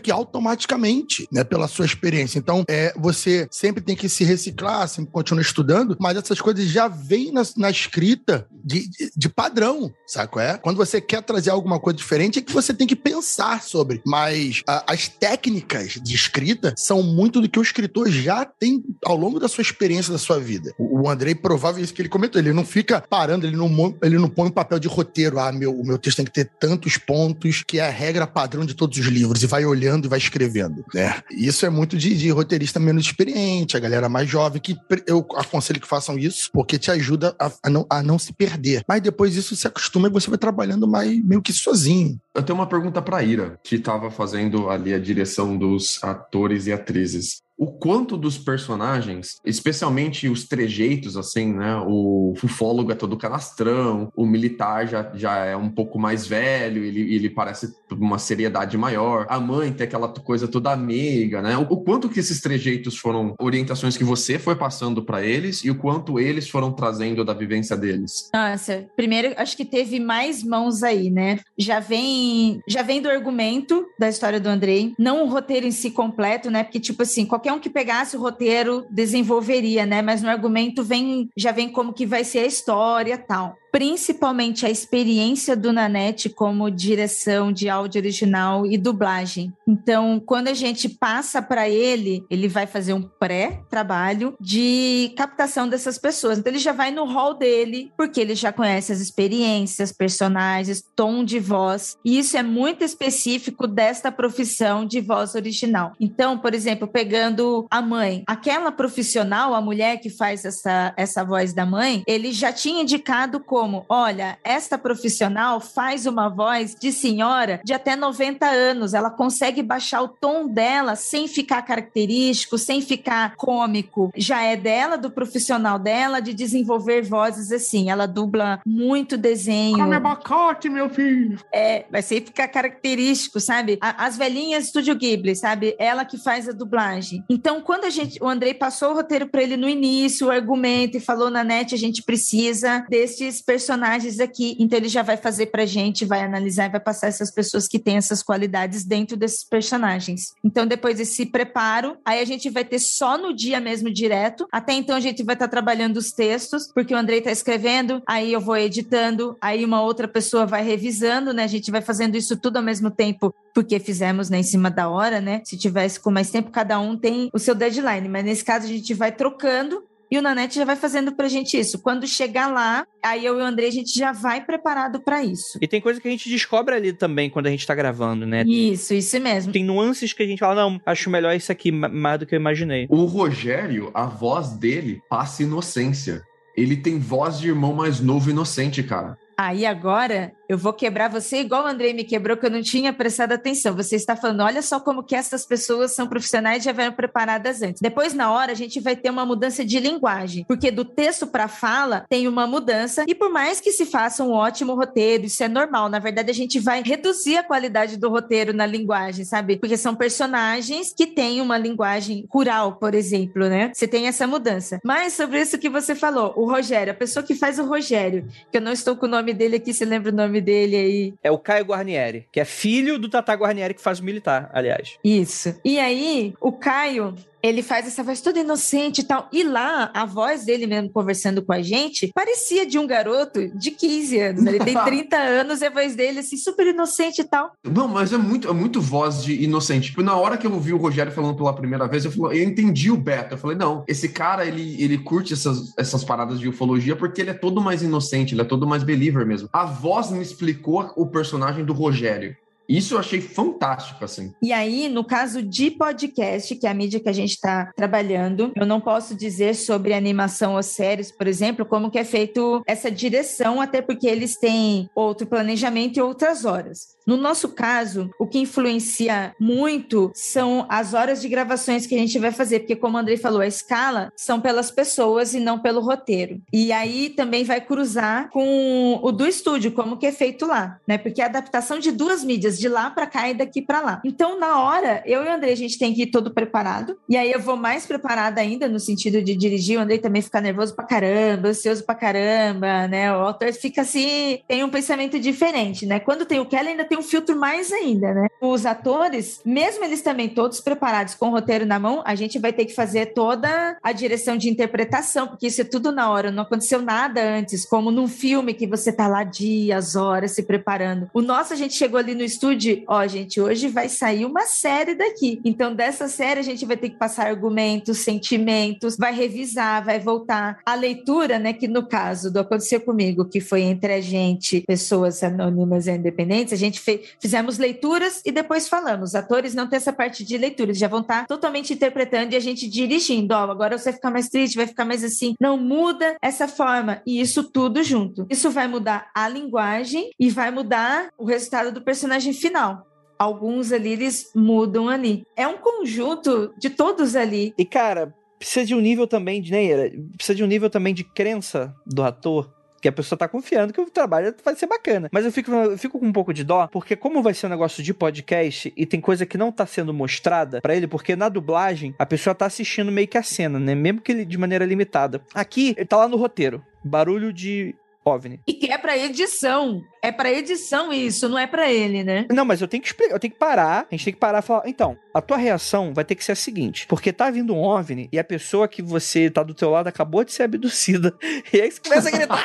que 0.00 0.10
automaticamente, 0.10 1.26
né, 1.32 1.44
pela 1.44 1.68
sua 1.68 1.84
experiência. 1.84 2.38
Então, 2.38 2.64
é, 2.68 2.92
você 2.96 3.46
sempre 3.50 3.82
tem 3.82 3.96
que 3.96 4.08
se 4.08 4.24
reciclar, 4.24 4.88
sempre 4.88 5.12
continua 5.12 5.42
estudando, 5.42 5.96
mas 6.00 6.16
essas 6.16 6.40
coisas 6.40 6.66
já 6.66 6.88
vêm 6.88 7.32
na, 7.32 7.42
na 7.56 7.70
escrita 7.70 8.09
de, 8.16 8.88
de, 8.88 9.12
de, 9.16 9.28
padrão, 9.28 9.92
saco? 10.06 10.38
É? 10.38 10.58
Quando 10.58 10.76
você 10.76 11.00
quer 11.00 11.22
trazer 11.22 11.50
alguma 11.50 11.78
coisa 11.78 11.96
diferente, 11.96 12.38
é 12.38 12.42
que 12.42 12.52
você 12.52 12.74
tem 12.74 12.86
que 12.86 12.96
pensar 12.96 13.62
sobre. 13.62 14.00
Mas 14.04 14.62
a, 14.66 14.92
as 14.92 15.08
técnicas 15.08 15.98
de 16.02 16.14
escrita 16.14 16.74
são 16.76 17.02
muito 17.02 17.40
do 17.40 17.48
que 17.48 17.58
o 17.58 17.62
escritor 17.62 18.08
já 18.10 18.44
tem 18.44 18.82
ao 19.04 19.16
longo 19.16 19.40
da 19.40 19.48
sua 19.48 19.62
experiência, 19.62 20.12
da 20.12 20.18
sua 20.18 20.38
vida. 20.38 20.72
O, 20.78 21.02
o 21.02 21.08
Andrei 21.08 21.34
provável 21.34 21.82
isso 21.82 21.94
que 21.94 22.02
ele 22.02 22.08
comentou. 22.08 22.40
Ele 22.40 22.52
não 22.52 22.64
fica 22.64 23.00
parando, 23.00 23.46
ele 23.46 23.56
não, 23.56 23.96
ele 24.02 24.18
não 24.18 24.28
põe 24.28 24.48
um 24.48 24.52
papel 24.52 24.78
de 24.78 24.88
roteiro. 24.88 25.38
Ah, 25.38 25.52
meu, 25.52 25.74
o 25.74 25.86
meu 25.86 25.98
texto 25.98 26.18
tem 26.18 26.26
que 26.26 26.32
ter 26.32 26.50
tantos 26.58 26.96
pontos, 26.96 27.62
que 27.66 27.78
é 27.78 27.86
a 27.86 27.90
regra 27.90 28.26
padrão 28.26 28.64
de 28.64 28.74
todos 28.74 28.98
os 28.98 29.06
livros, 29.06 29.42
e 29.42 29.46
vai 29.46 29.64
olhando 29.64 30.06
e 30.06 30.08
vai 30.08 30.18
escrevendo. 30.18 30.84
Né? 30.94 31.22
Isso 31.30 31.64
é 31.64 31.70
muito 31.70 31.96
de, 31.96 32.16
de 32.16 32.30
roteirista 32.30 32.78
menos 32.78 33.04
experiente, 33.04 33.76
a 33.76 33.80
galera 33.80 34.08
mais 34.08 34.28
jovem, 34.28 34.60
que 34.60 34.76
eu 35.06 35.26
aconselho 35.36 35.80
que 35.80 35.88
façam 35.88 36.18
isso, 36.18 36.50
porque 36.52 36.78
te 36.78 36.90
ajuda 36.90 37.34
a, 37.38 37.50
a 37.62 37.70
não, 37.70 37.86
a 37.88 37.99
não 38.02 38.18
se 38.18 38.32
perder. 38.32 38.84
Mas 38.88 39.02
depois 39.02 39.36
isso 39.36 39.54
se 39.56 39.66
acostuma 39.66 40.08
e 40.08 40.10
você 40.10 40.28
vai 40.28 40.38
trabalhando 40.38 40.86
mais 40.86 41.22
meio 41.24 41.42
que 41.42 41.52
sozinho. 41.52 42.18
Eu 42.34 42.42
tenho 42.42 42.58
uma 42.58 42.66
pergunta 42.66 43.02
para 43.02 43.22
Ira, 43.22 43.58
que 43.62 43.76
estava 43.76 44.10
fazendo 44.10 44.70
ali 44.70 44.94
a 44.94 44.98
direção 44.98 45.56
dos 45.56 46.02
atores 46.02 46.66
e 46.66 46.72
atrizes 46.72 47.42
o 47.60 47.66
quanto 47.66 48.16
dos 48.16 48.38
personagens, 48.38 49.38
especialmente 49.44 50.26
os 50.30 50.48
trejeitos, 50.48 51.14
assim, 51.14 51.52
né? 51.52 51.76
O 51.86 52.32
fufólogo 52.38 52.90
é 52.90 52.94
todo 52.94 53.18
canastrão, 53.18 54.10
o 54.16 54.24
militar 54.24 54.88
já, 54.88 55.12
já 55.14 55.44
é 55.44 55.54
um 55.54 55.68
pouco 55.68 55.98
mais 55.98 56.26
velho, 56.26 56.82
ele, 56.82 57.14
ele 57.14 57.28
parece 57.28 57.70
uma 57.92 58.18
seriedade 58.18 58.78
maior, 58.78 59.26
a 59.28 59.38
mãe 59.38 59.70
tem 59.70 59.86
aquela 59.86 60.08
coisa 60.08 60.48
toda 60.48 60.72
amiga, 60.72 61.42
né? 61.42 61.58
O, 61.58 61.62
o 61.62 61.84
quanto 61.84 62.08
que 62.08 62.18
esses 62.18 62.40
trejeitos 62.40 62.96
foram 62.96 63.34
orientações 63.38 63.94
que 63.94 64.04
você 64.04 64.38
foi 64.38 64.56
passando 64.56 65.04
para 65.04 65.22
eles 65.22 65.62
e 65.62 65.70
o 65.70 65.74
quanto 65.74 66.18
eles 66.18 66.48
foram 66.48 66.72
trazendo 66.72 67.26
da 67.26 67.34
vivência 67.34 67.76
deles? 67.76 68.30
Nossa, 68.32 68.86
primeiro 68.96 69.34
acho 69.36 69.54
que 69.54 69.66
teve 69.66 70.00
mais 70.00 70.42
mãos 70.42 70.82
aí, 70.82 71.10
né? 71.10 71.40
Já 71.58 71.78
vem, 71.78 72.62
já 72.66 72.80
vem 72.80 73.02
do 73.02 73.10
argumento 73.10 73.84
da 73.98 74.08
história 74.08 74.40
do 74.40 74.48
Andrei, 74.48 74.94
não 74.98 75.24
o 75.24 75.28
roteiro 75.28 75.66
em 75.66 75.70
si 75.70 75.90
completo, 75.90 76.50
né? 76.50 76.64
Porque, 76.64 76.80
tipo 76.80 77.02
assim, 77.02 77.26
qualquer 77.26 77.49
qualquer 77.50 77.52
um 77.52 77.58
que 77.58 77.70
pegasse 77.70 78.16
o 78.16 78.20
roteiro 78.20 78.86
desenvolveria, 78.90 79.84
né? 79.84 80.02
Mas 80.02 80.22
no 80.22 80.28
argumento 80.28 80.82
vem 80.82 81.28
já 81.36 81.52
vem 81.52 81.68
como 81.68 81.92
que 81.92 82.06
vai 82.06 82.24
ser 82.24 82.40
a 82.40 82.46
história, 82.46 83.18
tal 83.18 83.56
principalmente 83.72 84.66
a 84.66 84.70
experiência 84.70 85.56
do 85.56 85.72
Nanete 85.72 86.28
como 86.28 86.70
direção 86.70 87.52
de 87.52 87.68
áudio 87.68 88.00
original 88.00 88.66
e 88.66 88.76
dublagem. 88.76 89.52
Então, 89.66 90.20
quando 90.24 90.48
a 90.48 90.54
gente 90.54 90.88
passa 90.88 91.40
para 91.40 91.68
ele, 91.68 92.24
ele 92.28 92.48
vai 92.48 92.66
fazer 92.66 92.92
um 92.92 93.02
pré-trabalho 93.02 94.34
de 94.40 95.12
captação 95.16 95.68
dessas 95.68 95.98
pessoas. 95.98 96.38
Então, 96.38 96.52
ele 96.52 96.58
já 96.58 96.72
vai 96.72 96.90
no 96.90 97.04
hall 97.04 97.34
dele, 97.34 97.92
porque 97.96 98.20
ele 98.20 98.34
já 98.34 98.52
conhece 98.52 98.92
as 98.92 99.00
experiências, 99.00 99.92
personagens, 99.92 100.84
tom 100.96 101.24
de 101.24 101.38
voz. 101.38 101.96
E 102.04 102.18
isso 102.18 102.36
é 102.36 102.42
muito 102.42 102.84
específico 102.84 103.66
desta 103.66 104.10
profissão 104.10 104.84
de 104.84 105.00
voz 105.00 105.34
original. 105.34 105.92
Então, 106.00 106.38
por 106.38 106.54
exemplo, 106.54 106.88
pegando 106.88 107.39
a 107.70 107.82
mãe, 107.82 108.22
aquela 108.26 108.72
profissional, 108.72 109.54
a 109.54 109.60
mulher 109.60 109.98
que 109.98 110.10
faz 110.10 110.44
essa, 110.44 110.92
essa 110.96 111.24
voz 111.24 111.52
da 111.52 111.66
mãe, 111.66 112.02
ele 112.06 112.32
já 112.32 112.52
tinha 112.52 112.82
indicado 112.82 113.40
como 113.40 113.84
olha, 113.88 114.38
esta 114.44 114.78
profissional 114.78 115.60
faz 115.60 116.06
uma 116.06 116.28
voz 116.28 116.74
de 116.74 116.92
senhora 116.92 117.60
de 117.64 117.72
até 117.72 117.96
90 117.96 118.46
anos, 118.46 118.94
ela 118.94 119.10
consegue 119.10 119.62
baixar 119.62 120.02
o 120.02 120.08
tom 120.08 120.48
dela 120.48 120.96
sem 120.96 121.26
ficar 121.26 121.62
característico, 121.62 122.58
sem 122.58 122.80
ficar 122.80 123.34
cômico. 123.36 124.12
Já 124.16 124.42
é 124.42 124.56
dela, 124.56 124.96
do 124.96 125.10
profissional 125.10 125.78
dela, 125.78 126.20
de 126.20 126.34
desenvolver 126.34 127.02
vozes 127.02 127.52
assim. 127.52 127.90
Ela 127.90 128.06
dubla 128.06 128.60
muito 128.64 129.16
desenho. 129.16 129.78
Come 129.78 129.96
abacate, 129.96 130.68
meu 130.68 130.88
filho! 130.88 131.38
É, 131.52 131.84
vai 131.90 132.02
ser 132.02 132.22
ficar 132.22 132.48
característico, 132.48 133.40
sabe? 133.40 133.78
As 133.80 134.16
velhinhas 134.16 134.64
Estúdio 134.64 134.94
Ghibli, 134.94 135.34
sabe? 135.34 135.74
Ela 135.78 136.04
que 136.04 136.18
faz 136.18 136.48
a 136.48 136.52
dublagem. 136.52 137.24
Então, 137.32 137.60
quando 137.60 137.84
a 137.84 137.90
gente, 137.90 138.20
o 138.20 138.26
Andrei 138.26 138.52
passou 138.52 138.90
o 138.90 138.94
roteiro 138.94 139.28
para 139.28 139.40
ele 139.40 139.56
no 139.56 139.68
início, 139.68 140.26
o 140.26 140.30
argumento, 140.32 140.96
e 140.96 141.00
falou 141.00 141.30
na 141.30 141.44
net, 141.44 141.72
a 141.72 141.78
gente 141.78 142.02
precisa 142.02 142.84
desses 142.90 143.40
personagens 143.40 144.18
aqui. 144.18 144.56
Então 144.58 144.76
ele 144.76 144.88
já 144.88 145.02
vai 145.02 145.16
fazer 145.16 145.46
pra 145.46 145.64
gente, 145.64 146.04
vai 146.04 146.24
analisar 146.24 146.66
e 146.66 146.70
vai 146.70 146.80
passar 146.80 147.06
essas 147.06 147.30
pessoas 147.30 147.68
que 147.68 147.78
têm 147.78 147.96
essas 147.96 148.20
qualidades 148.20 148.84
dentro 148.84 149.16
desses 149.16 149.44
personagens. 149.44 150.34
Então 150.42 150.66
depois 150.66 150.98
desse 150.98 151.24
preparo, 151.24 151.96
aí 152.04 152.20
a 152.20 152.24
gente 152.24 152.50
vai 152.50 152.64
ter 152.64 152.80
só 152.80 153.16
no 153.16 153.32
dia 153.32 153.60
mesmo 153.60 153.92
direto. 153.92 154.48
Até 154.50 154.72
então 154.72 154.96
a 154.96 155.00
gente 155.00 155.22
vai 155.22 155.36
estar 155.36 155.46
tá 155.46 155.50
trabalhando 155.52 155.98
os 155.98 156.10
textos, 156.10 156.68
porque 156.74 156.92
o 156.92 156.98
Andrei 156.98 157.20
tá 157.20 157.30
escrevendo, 157.30 158.02
aí 158.08 158.32
eu 158.32 158.40
vou 158.40 158.56
editando, 158.56 159.36
aí 159.40 159.64
uma 159.64 159.82
outra 159.82 160.08
pessoa 160.08 160.46
vai 160.46 160.64
revisando, 160.64 161.32
né? 161.32 161.44
A 161.44 161.46
gente 161.46 161.70
vai 161.70 161.80
fazendo 161.80 162.16
isso 162.16 162.36
tudo 162.36 162.56
ao 162.56 162.62
mesmo 162.62 162.90
tempo 162.90 163.32
porque 163.54 163.78
fizemos 163.78 164.30
né, 164.30 164.38
em 164.38 164.42
cima 164.42 164.70
da 164.70 164.88
hora, 164.88 165.20
né? 165.20 165.42
Se 165.44 165.58
tivesse 165.58 166.00
com 166.00 166.10
mais 166.10 166.30
tempo, 166.30 166.50
cada 166.50 166.78
um 166.78 166.96
tem 166.96 167.30
o 167.32 167.38
seu 167.38 167.54
deadline, 167.54 168.08
mas 168.08 168.24
nesse 168.24 168.44
caso 168.44 168.66
a 168.66 168.68
gente 168.68 168.94
vai 168.94 169.12
trocando 169.12 169.82
e 170.10 170.18
o 170.18 170.22
Nanete 170.22 170.56
já 170.56 170.64
vai 170.64 170.74
fazendo 170.74 171.12
pra 171.12 171.28
gente 171.28 171.56
isso. 171.56 171.78
Quando 171.78 172.04
chegar 172.04 172.48
lá, 172.48 172.84
aí 173.00 173.24
eu 173.24 173.38
e 173.38 173.42
o 173.42 173.44
André, 173.44 173.68
a 173.68 173.70
gente 173.70 173.96
já 173.96 174.10
vai 174.10 174.44
preparado 174.44 175.00
para 175.00 175.22
isso. 175.22 175.56
E 175.62 175.68
tem 175.68 175.80
coisa 175.80 176.00
que 176.00 176.08
a 176.08 176.10
gente 176.10 176.28
descobre 176.28 176.74
ali 176.74 176.92
também 176.92 177.30
quando 177.30 177.46
a 177.46 177.50
gente 177.50 177.64
tá 177.64 177.76
gravando, 177.76 178.26
né? 178.26 178.42
Isso, 178.44 178.92
isso 178.92 179.20
mesmo. 179.20 179.52
Tem 179.52 179.64
nuances 179.64 180.12
que 180.12 180.24
a 180.24 180.26
gente 180.26 180.40
fala, 180.40 180.68
não, 180.68 180.80
acho 180.84 181.08
melhor 181.08 181.36
isso 181.36 181.52
aqui, 181.52 181.70
mais 181.70 182.18
do 182.18 182.26
que 182.26 182.34
eu 182.34 182.40
imaginei. 182.40 182.88
O 182.90 183.04
Rogério, 183.04 183.92
a 183.94 184.06
voz 184.06 184.50
dele 184.50 185.00
passa 185.08 185.44
inocência. 185.44 186.22
Ele 186.56 186.76
tem 186.76 186.98
voz 186.98 187.38
de 187.38 187.48
irmão 187.48 187.72
mais 187.72 188.00
novo 188.00 188.30
inocente, 188.30 188.82
cara. 188.82 189.16
Aí 189.38 189.64
agora 189.64 190.32
eu 190.50 190.58
vou 190.58 190.72
quebrar 190.72 191.08
você 191.08 191.36
igual 191.36 191.62
o 191.62 191.66
Andrei 191.68 191.94
me 191.94 192.02
quebrou, 192.02 192.36
que 192.36 192.44
eu 192.44 192.50
não 192.50 192.60
tinha 192.60 192.92
prestado 192.92 193.30
atenção. 193.30 193.72
Você 193.76 193.94
está 193.94 194.16
falando, 194.16 194.42
olha 194.42 194.60
só 194.62 194.80
como 194.80 195.04
que 195.04 195.14
essas 195.14 195.46
pessoas 195.46 195.92
são 195.92 196.08
profissionais 196.08 196.60
e 196.60 196.64
já 196.64 196.72
vieram 196.72 196.92
preparadas 196.92 197.62
antes. 197.62 197.80
Depois, 197.80 198.14
na 198.14 198.32
hora, 198.32 198.50
a 198.50 198.54
gente 198.56 198.80
vai 198.80 198.96
ter 198.96 199.10
uma 199.10 199.24
mudança 199.24 199.64
de 199.64 199.78
linguagem, 199.78 200.44
porque 200.48 200.72
do 200.72 200.84
texto 200.84 201.24
para 201.24 201.46
fala 201.46 202.04
tem 202.08 202.26
uma 202.26 202.48
mudança, 202.48 203.04
e 203.06 203.14
por 203.14 203.30
mais 203.30 203.60
que 203.60 203.70
se 203.70 203.86
faça 203.86 204.24
um 204.24 204.32
ótimo 204.32 204.74
roteiro, 204.74 205.26
isso 205.26 205.40
é 205.44 205.46
normal. 205.46 205.88
Na 205.88 206.00
verdade, 206.00 206.32
a 206.32 206.34
gente 206.34 206.58
vai 206.58 206.82
reduzir 206.82 207.36
a 207.36 207.44
qualidade 207.44 207.96
do 207.96 208.08
roteiro 208.08 208.52
na 208.52 208.66
linguagem, 208.66 209.24
sabe? 209.24 209.56
Porque 209.56 209.76
são 209.76 209.94
personagens 209.94 210.92
que 210.92 211.06
têm 211.06 211.40
uma 211.40 211.56
linguagem 211.56 212.26
rural, 212.28 212.74
por 212.74 212.92
exemplo, 212.92 213.48
né? 213.48 213.70
Você 213.72 213.86
tem 213.86 214.08
essa 214.08 214.26
mudança. 214.26 214.80
Mas 214.84 215.12
sobre 215.12 215.40
isso 215.40 215.58
que 215.58 215.68
você 215.68 215.94
falou, 215.94 216.32
o 216.34 216.50
Rogério, 216.50 216.92
a 216.92 216.96
pessoa 216.96 217.24
que 217.24 217.36
faz 217.36 217.60
o 217.60 217.64
Rogério, 217.64 218.26
que 218.50 218.58
eu 218.58 218.60
não 218.60 218.72
estou 218.72 218.96
com 218.96 219.06
o 219.06 219.08
nome 219.08 219.32
dele 219.32 219.54
aqui, 219.54 219.72
se 219.72 219.84
lembra 219.84 220.10
o 220.10 220.14
nome 220.14 220.39
dele 220.40 220.76
aí. 220.76 221.14
É 221.22 221.30
o 221.30 221.38
Caio 221.38 221.64
Guarnieri, 221.64 222.26
que 222.32 222.40
é 222.40 222.44
filho 222.44 222.98
do 222.98 223.08
Tata 223.08 223.34
Guarnieri, 223.34 223.74
que 223.74 223.80
faz 223.80 224.00
militar, 224.00 224.50
aliás. 224.52 224.98
Isso. 225.04 225.54
E 225.64 225.78
aí, 225.78 226.34
o 226.40 226.52
Caio, 226.52 227.14
ele 227.42 227.62
faz 227.62 227.86
essa 227.86 228.02
voz 228.02 228.20
toda 228.20 228.38
inocente 228.38 229.00
e 229.00 229.04
tal. 229.04 229.28
E 229.32 229.42
lá, 229.42 229.90
a 229.94 230.04
voz 230.04 230.44
dele 230.44 230.66
mesmo 230.66 230.90
conversando 230.90 231.42
com 231.42 231.52
a 231.52 231.62
gente 231.62 232.10
parecia 232.14 232.66
de 232.66 232.78
um 232.78 232.86
garoto 232.86 233.48
de 233.56 233.70
15 233.70 234.20
anos. 234.20 234.46
Ele 234.46 234.58
tem 234.58 234.74
30 234.84 235.16
anos 235.16 235.60
e 235.60 235.66
a 235.66 235.70
voz 235.70 235.94
dele, 235.94 236.20
assim, 236.20 236.36
super 236.36 236.66
inocente 236.66 237.20
e 237.20 237.24
tal. 237.24 237.52
Não, 237.64 237.88
mas 237.88 238.12
é 238.12 238.18
muito, 238.18 238.48
é 238.48 238.52
muito 238.52 238.80
voz 238.80 239.22
de 239.22 239.42
inocente. 239.42 239.90
Tipo, 239.90 240.02
na 240.02 240.16
hora 240.16 240.36
que 240.36 240.46
eu 240.46 240.52
ouvi 240.52 240.72
o 240.72 240.78
Rogério 240.78 241.12
falando 241.12 241.36
pela 241.36 241.52
primeira 241.52 241.86
vez, 241.86 242.04
eu, 242.04 242.12
falei, 242.12 242.42
eu 242.42 242.48
entendi 242.48 242.90
o 242.90 242.96
Beto. 242.96 243.34
Eu 243.34 243.38
falei, 243.38 243.56
não, 243.56 243.84
esse 243.88 244.08
cara, 244.08 244.46
ele, 244.46 244.82
ele 244.82 244.98
curte 244.98 245.32
essas, 245.32 245.72
essas 245.78 246.04
paradas 246.04 246.38
de 246.38 246.48
ufologia 246.48 246.96
porque 246.96 247.20
ele 247.20 247.30
é 247.30 247.34
todo 247.34 247.60
mais 247.60 247.82
inocente, 247.82 248.34
ele 248.34 248.42
é 248.42 248.44
todo 248.44 248.66
mais 248.66 248.82
believer 248.82 249.26
mesmo. 249.26 249.48
A 249.52 249.64
voz 249.64 250.10
me 250.10 250.22
explicou 250.22 250.92
o 250.96 251.06
personagem 251.06 251.64
do 251.64 251.72
Rogério. 251.72 252.36
Isso 252.70 252.94
eu 252.94 253.00
achei 253.00 253.20
fantástico, 253.20 254.04
assim. 254.04 254.32
E 254.40 254.52
aí, 254.52 254.88
no 254.88 255.02
caso 255.02 255.42
de 255.42 255.72
podcast, 255.72 256.54
que 256.54 256.68
é 256.68 256.70
a 256.70 256.74
mídia 256.74 257.00
que 257.00 257.08
a 257.08 257.12
gente 257.12 257.32
está 257.32 257.72
trabalhando, 257.74 258.52
eu 258.54 258.64
não 258.64 258.80
posso 258.80 259.12
dizer 259.16 259.56
sobre 259.56 259.92
animação 259.92 260.54
ou 260.54 260.62
séries, 260.62 261.10
por 261.10 261.26
exemplo, 261.26 261.66
como 261.66 261.90
que 261.90 261.98
é 261.98 262.04
feito 262.04 262.62
essa 262.64 262.88
direção, 262.88 263.60
até 263.60 263.82
porque 263.82 264.06
eles 264.06 264.38
têm 264.38 264.88
outro 264.94 265.26
planejamento 265.26 265.96
e 265.96 266.00
outras 266.00 266.44
horas. 266.44 266.99
No 267.10 267.16
nosso 267.16 267.48
caso, 267.48 268.08
o 268.20 268.24
que 268.24 268.38
influencia 268.38 269.34
muito 269.36 270.12
são 270.14 270.64
as 270.68 270.94
horas 270.94 271.20
de 271.20 271.28
gravações 271.28 271.84
que 271.84 271.96
a 271.96 271.98
gente 271.98 272.16
vai 272.20 272.30
fazer, 272.30 272.60
porque 272.60 272.76
como 272.76 272.96
o 272.96 273.00
Andrei 273.00 273.16
falou, 273.16 273.40
a 273.40 273.48
escala 273.48 274.12
são 274.14 274.40
pelas 274.40 274.70
pessoas 274.70 275.34
e 275.34 275.40
não 275.40 275.58
pelo 275.58 275.80
roteiro. 275.80 276.40
E 276.52 276.70
aí 276.70 277.10
também 277.10 277.42
vai 277.42 277.60
cruzar 277.60 278.30
com 278.30 279.00
o 279.02 279.10
do 279.10 279.26
estúdio, 279.26 279.72
como 279.72 279.96
que 279.96 280.06
é 280.06 280.12
feito 280.12 280.46
lá, 280.46 280.78
né? 280.86 280.98
Porque 280.98 281.20
a 281.20 281.24
adaptação 281.26 281.80
de 281.80 281.90
duas 281.90 282.22
mídias, 282.22 282.56
de 282.56 282.68
lá 282.68 282.88
para 282.90 283.08
cá 283.08 283.28
e 283.28 283.34
daqui 283.34 283.60
para 283.60 283.80
lá. 283.80 284.00
Então, 284.04 284.38
na 284.38 284.60
hora, 284.60 285.02
eu 285.04 285.24
e 285.24 285.26
o 285.26 285.32
Andrei, 285.32 285.52
a 285.52 285.56
gente 285.56 285.80
tem 285.80 285.92
que 285.92 286.02
ir 286.02 286.12
todo 286.12 286.32
preparado. 286.32 286.96
E 287.08 287.16
aí 287.16 287.32
eu 287.32 287.40
vou 287.40 287.56
mais 287.56 287.86
preparada 287.86 288.40
ainda 288.40 288.68
no 288.68 288.78
sentido 288.78 289.20
de 289.20 289.34
dirigir. 289.34 289.78
O 289.78 289.82
Andrei 289.82 289.98
também 289.98 290.22
fica 290.22 290.40
nervoso 290.40 290.76
pra 290.76 290.86
caramba, 290.86 291.48
ansioso 291.48 291.82
pra 291.82 291.96
caramba, 291.96 292.86
né? 292.86 293.12
O 293.12 293.16
autor 293.16 293.52
fica 293.52 293.82
assim, 293.82 294.38
tem 294.46 294.62
um 294.62 294.70
pensamento 294.70 295.18
diferente, 295.18 295.84
né? 295.86 295.98
Quando 295.98 296.24
tem 296.24 296.38
o 296.38 296.46
Kelly, 296.46 296.68
ainda 296.68 296.84
tem 296.84 296.99
um 297.00 297.02
filtro 297.02 297.36
mais 297.36 297.72
ainda, 297.72 298.14
né? 298.14 298.28
Os 298.40 298.64
atores, 298.64 299.40
mesmo 299.44 299.84
eles 299.84 300.02
também 300.02 300.28
todos 300.28 300.60
preparados 300.60 301.14
com 301.14 301.28
o 301.28 301.30
roteiro 301.30 301.66
na 301.66 301.78
mão, 301.78 302.02
a 302.04 302.14
gente 302.14 302.38
vai 302.38 302.52
ter 302.52 302.64
que 302.64 302.74
fazer 302.74 303.06
toda 303.06 303.76
a 303.82 303.92
direção 303.92 304.36
de 304.36 304.48
interpretação, 304.48 305.26
porque 305.26 305.48
isso 305.48 305.60
é 305.60 305.64
tudo 305.64 305.92
na 305.92 306.10
hora, 306.10 306.30
não 306.30 306.42
aconteceu 306.42 306.80
nada 306.80 307.22
antes, 307.22 307.64
como 307.64 307.90
num 307.90 308.08
filme 308.08 308.54
que 308.54 308.66
você 308.66 308.92
tá 308.92 309.06
lá 309.08 309.24
dias, 309.24 309.96
horas 309.96 310.32
se 310.32 310.42
preparando. 310.42 311.10
O 311.12 311.22
nosso, 311.22 311.52
a 311.52 311.56
gente 311.56 311.74
chegou 311.74 311.98
ali 311.98 312.14
no 312.14 312.22
estúdio, 312.22 312.82
ó, 312.86 313.06
gente, 313.06 313.40
hoje 313.40 313.68
vai 313.68 313.88
sair 313.88 314.24
uma 314.24 314.46
série 314.46 314.94
daqui. 314.94 315.40
Então, 315.44 315.74
dessa 315.74 316.08
série, 316.08 316.40
a 316.40 316.44
gente 316.44 316.64
vai 316.64 316.76
ter 316.76 316.90
que 316.90 316.96
passar 316.96 317.26
argumentos, 317.26 317.98
sentimentos, 317.98 318.96
vai 318.96 319.14
revisar, 319.14 319.84
vai 319.84 319.98
voltar. 319.98 320.58
A 320.64 320.74
leitura, 320.74 321.38
né, 321.38 321.52
que 321.52 321.68
no 321.68 321.86
caso 321.86 322.30
do 322.30 322.40
Aconteceu 322.40 322.80
Comigo, 322.80 323.24
que 323.24 323.40
foi 323.40 323.62
entre 323.62 323.92
a 323.92 324.00
gente, 324.00 324.62
pessoas 324.66 325.22
anônimas 325.22 325.86
e 325.86 325.92
independentes, 325.92 326.52
a 326.52 326.56
gente 326.56 326.80
fez 326.80 326.89
fizemos 327.20 327.58
leituras 327.58 328.22
e 328.24 328.32
depois 328.32 328.68
falamos. 328.68 329.10
Os 329.10 329.14
atores 329.14 329.54
não 329.54 329.68
têm 329.68 329.76
essa 329.76 329.92
parte 329.92 330.24
de 330.24 330.36
leitura, 330.36 330.72
já 330.74 330.88
vão 330.88 331.00
estar 331.00 331.26
totalmente 331.26 331.72
interpretando 331.72 332.32
e 332.32 332.36
a 332.36 332.40
gente 332.40 332.68
dirigindo. 332.68 333.34
Ó, 333.34 333.46
oh, 333.46 333.50
agora 333.50 333.76
você 333.76 333.84
vai 333.84 333.92
ficar 333.94 334.10
mais 334.10 334.28
triste, 334.28 334.56
vai 334.56 334.66
ficar 334.66 334.84
mais 334.84 335.04
assim. 335.04 335.34
Não 335.40 335.56
muda 335.56 336.16
essa 336.22 336.48
forma. 336.48 337.02
E 337.06 337.20
isso 337.20 337.44
tudo 337.44 337.82
junto. 337.82 338.26
Isso 338.30 338.50
vai 338.50 338.66
mudar 338.68 339.10
a 339.14 339.28
linguagem 339.28 340.10
e 340.18 340.30
vai 340.30 340.50
mudar 340.50 341.10
o 341.18 341.24
resultado 341.24 341.72
do 341.72 341.82
personagem 341.82 342.32
final 342.32 342.86
alguns 343.20 343.70
ali 343.70 343.92
eles 343.92 344.30
mudam 344.34 344.88
ali. 344.88 345.26
É 345.36 345.46
um 345.46 345.58
conjunto 345.58 346.54
de 346.58 346.70
todos 346.70 347.14
ali. 347.14 347.52
E 347.58 347.66
cara, 347.66 348.14
precisa 348.38 348.64
de 348.64 348.74
um 348.74 348.80
nível 348.80 349.06
também 349.06 349.42
de, 349.42 349.52
né, 349.52 349.90
precisa 350.16 350.34
de 350.34 350.42
um 350.42 350.46
nível 350.46 350.70
também 350.70 350.94
de 350.94 351.04
crença 351.04 351.74
do 351.86 352.02
ator 352.02 352.50
que 352.80 352.88
a 352.88 352.92
pessoa 352.92 353.18
tá 353.18 353.28
confiando 353.28 353.72
que 353.72 353.80
o 353.80 353.90
trabalho 353.90 354.34
vai 354.44 354.54
ser 354.56 354.66
bacana. 354.66 355.08
Mas 355.12 355.24
eu 355.24 355.32
fico, 355.32 355.50
eu 355.52 355.78
fico 355.78 355.98
com 355.98 356.06
um 356.06 356.12
pouco 356.12 356.32
de 356.32 356.44
dó, 356.44 356.66
porque 356.68 356.96
como 356.96 357.22
vai 357.22 357.34
ser 357.34 357.46
um 357.46 357.50
negócio 357.50 357.82
de 357.82 357.92
podcast 357.92 358.72
e 358.76 358.86
tem 358.86 359.00
coisa 359.00 359.26
que 359.26 359.36
não 359.36 359.52
tá 359.52 359.66
sendo 359.66 359.92
mostrada 359.92 360.60
para 360.60 360.74
ele, 360.74 360.86
porque 360.86 361.14
na 361.14 361.28
dublagem 361.28 361.94
a 361.98 362.06
pessoa 362.06 362.34
tá 362.34 362.46
assistindo 362.46 362.90
meio 362.90 363.08
que 363.08 363.18
a 363.18 363.22
cena, 363.22 363.58
né? 363.58 363.74
Mesmo 363.74 364.00
que 364.00 364.12
ele 364.12 364.24
de 364.24 364.38
maneira 364.38 364.64
limitada. 364.64 365.20
Aqui, 365.34 365.74
ele 365.76 365.86
tá 365.86 365.96
lá 365.96 366.08
no 366.08 366.16
roteiro. 366.16 366.64
Barulho 366.82 367.32
de 367.32 367.74
OVNI. 368.10 368.40
E 368.46 368.52
que 368.54 368.72
é 368.72 368.78
pra 368.78 368.96
edição. 368.96 369.82
É 370.02 370.10
pra 370.10 370.32
edição 370.32 370.92
isso, 370.92 371.28
não 371.28 371.38
é 371.38 371.46
pra 371.46 371.70
ele, 371.70 372.02
né? 372.02 372.26
Não, 372.30 372.44
mas 372.44 372.60
eu 372.60 372.68
tenho 372.68 372.82
que 372.82 372.88
explicar, 372.88 373.14
eu 373.14 373.18
tenho 373.18 373.32
que 373.32 373.38
parar, 373.38 373.86
a 373.90 373.94
gente 373.94 374.04
tem 374.04 374.14
que 374.14 374.20
parar 374.20 374.38
e 374.38 374.42
falar, 374.42 374.62
então, 374.66 374.96
a 375.12 375.20
tua 375.20 375.36
reação 375.36 375.92
vai 375.92 376.04
ter 376.04 376.14
que 376.14 376.24
ser 376.24 376.32
a 376.32 376.36
seguinte, 376.36 376.86
porque 376.88 377.12
tá 377.12 377.30
vindo 377.30 377.54
um 377.54 377.62
OVNI 377.62 378.08
e 378.10 378.18
a 378.18 378.24
pessoa 378.24 378.66
que 378.66 378.80
você 378.80 379.28
tá 379.28 379.42
do 379.42 379.52
teu 379.52 379.70
lado 379.70 379.88
acabou 379.88 380.24
de 380.24 380.32
ser 380.32 380.44
abduzida. 380.44 381.14
E 381.52 381.60
aí 381.60 381.70
você 381.70 381.80
começa 381.80 382.08
a 382.08 382.12
gritar. 382.12 382.44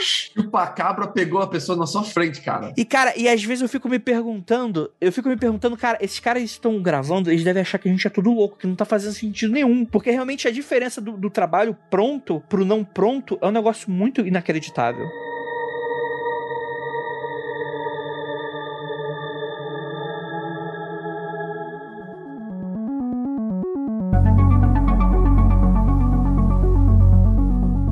Chupa 0.02 0.66
cabra 0.68 1.06
pegou 1.08 1.42
a 1.42 1.46
pessoa 1.46 1.76
na 1.76 1.86
sua 1.86 2.02
frente, 2.02 2.40
cara. 2.40 2.72
E, 2.76 2.84
cara, 2.84 3.12
e 3.16 3.28
às 3.28 3.42
vezes 3.44 3.60
eu 3.62 3.68
fico 3.68 3.88
me 3.88 3.98
perguntando, 3.98 4.90
eu 5.00 5.12
fico 5.12 5.28
me 5.28 5.36
perguntando, 5.36 5.76
cara, 5.76 5.98
esses 6.00 6.18
caras 6.20 6.42
estão 6.42 6.80
gravando, 6.80 7.30
eles 7.30 7.44
devem 7.44 7.60
achar 7.60 7.78
que 7.78 7.88
a 7.88 7.92
gente 7.92 8.06
é 8.06 8.10
tudo 8.10 8.32
louco, 8.32 8.56
que 8.56 8.66
não 8.66 8.74
tá 8.74 8.84
fazendo 8.84 9.12
sentido 9.12 9.52
nenhum. 9.52 9.84
Porque 9.84 10.10
realmente 10.10 10.48
a 10.48 10.50
diferença 10.50 11.00
do, 11.00 11.12
do 11.12 11.28
trabalho 11.28 11.76
pronto 11.90 12.42
pro 12.48 12.64
não 12.64 12.82
pronto 12.82 13.38
é 13.42 13.46
um 13.46 13.50
negócio 13.50 13.90
muito 13.90 14.22
inacreditável. 14.22 14.73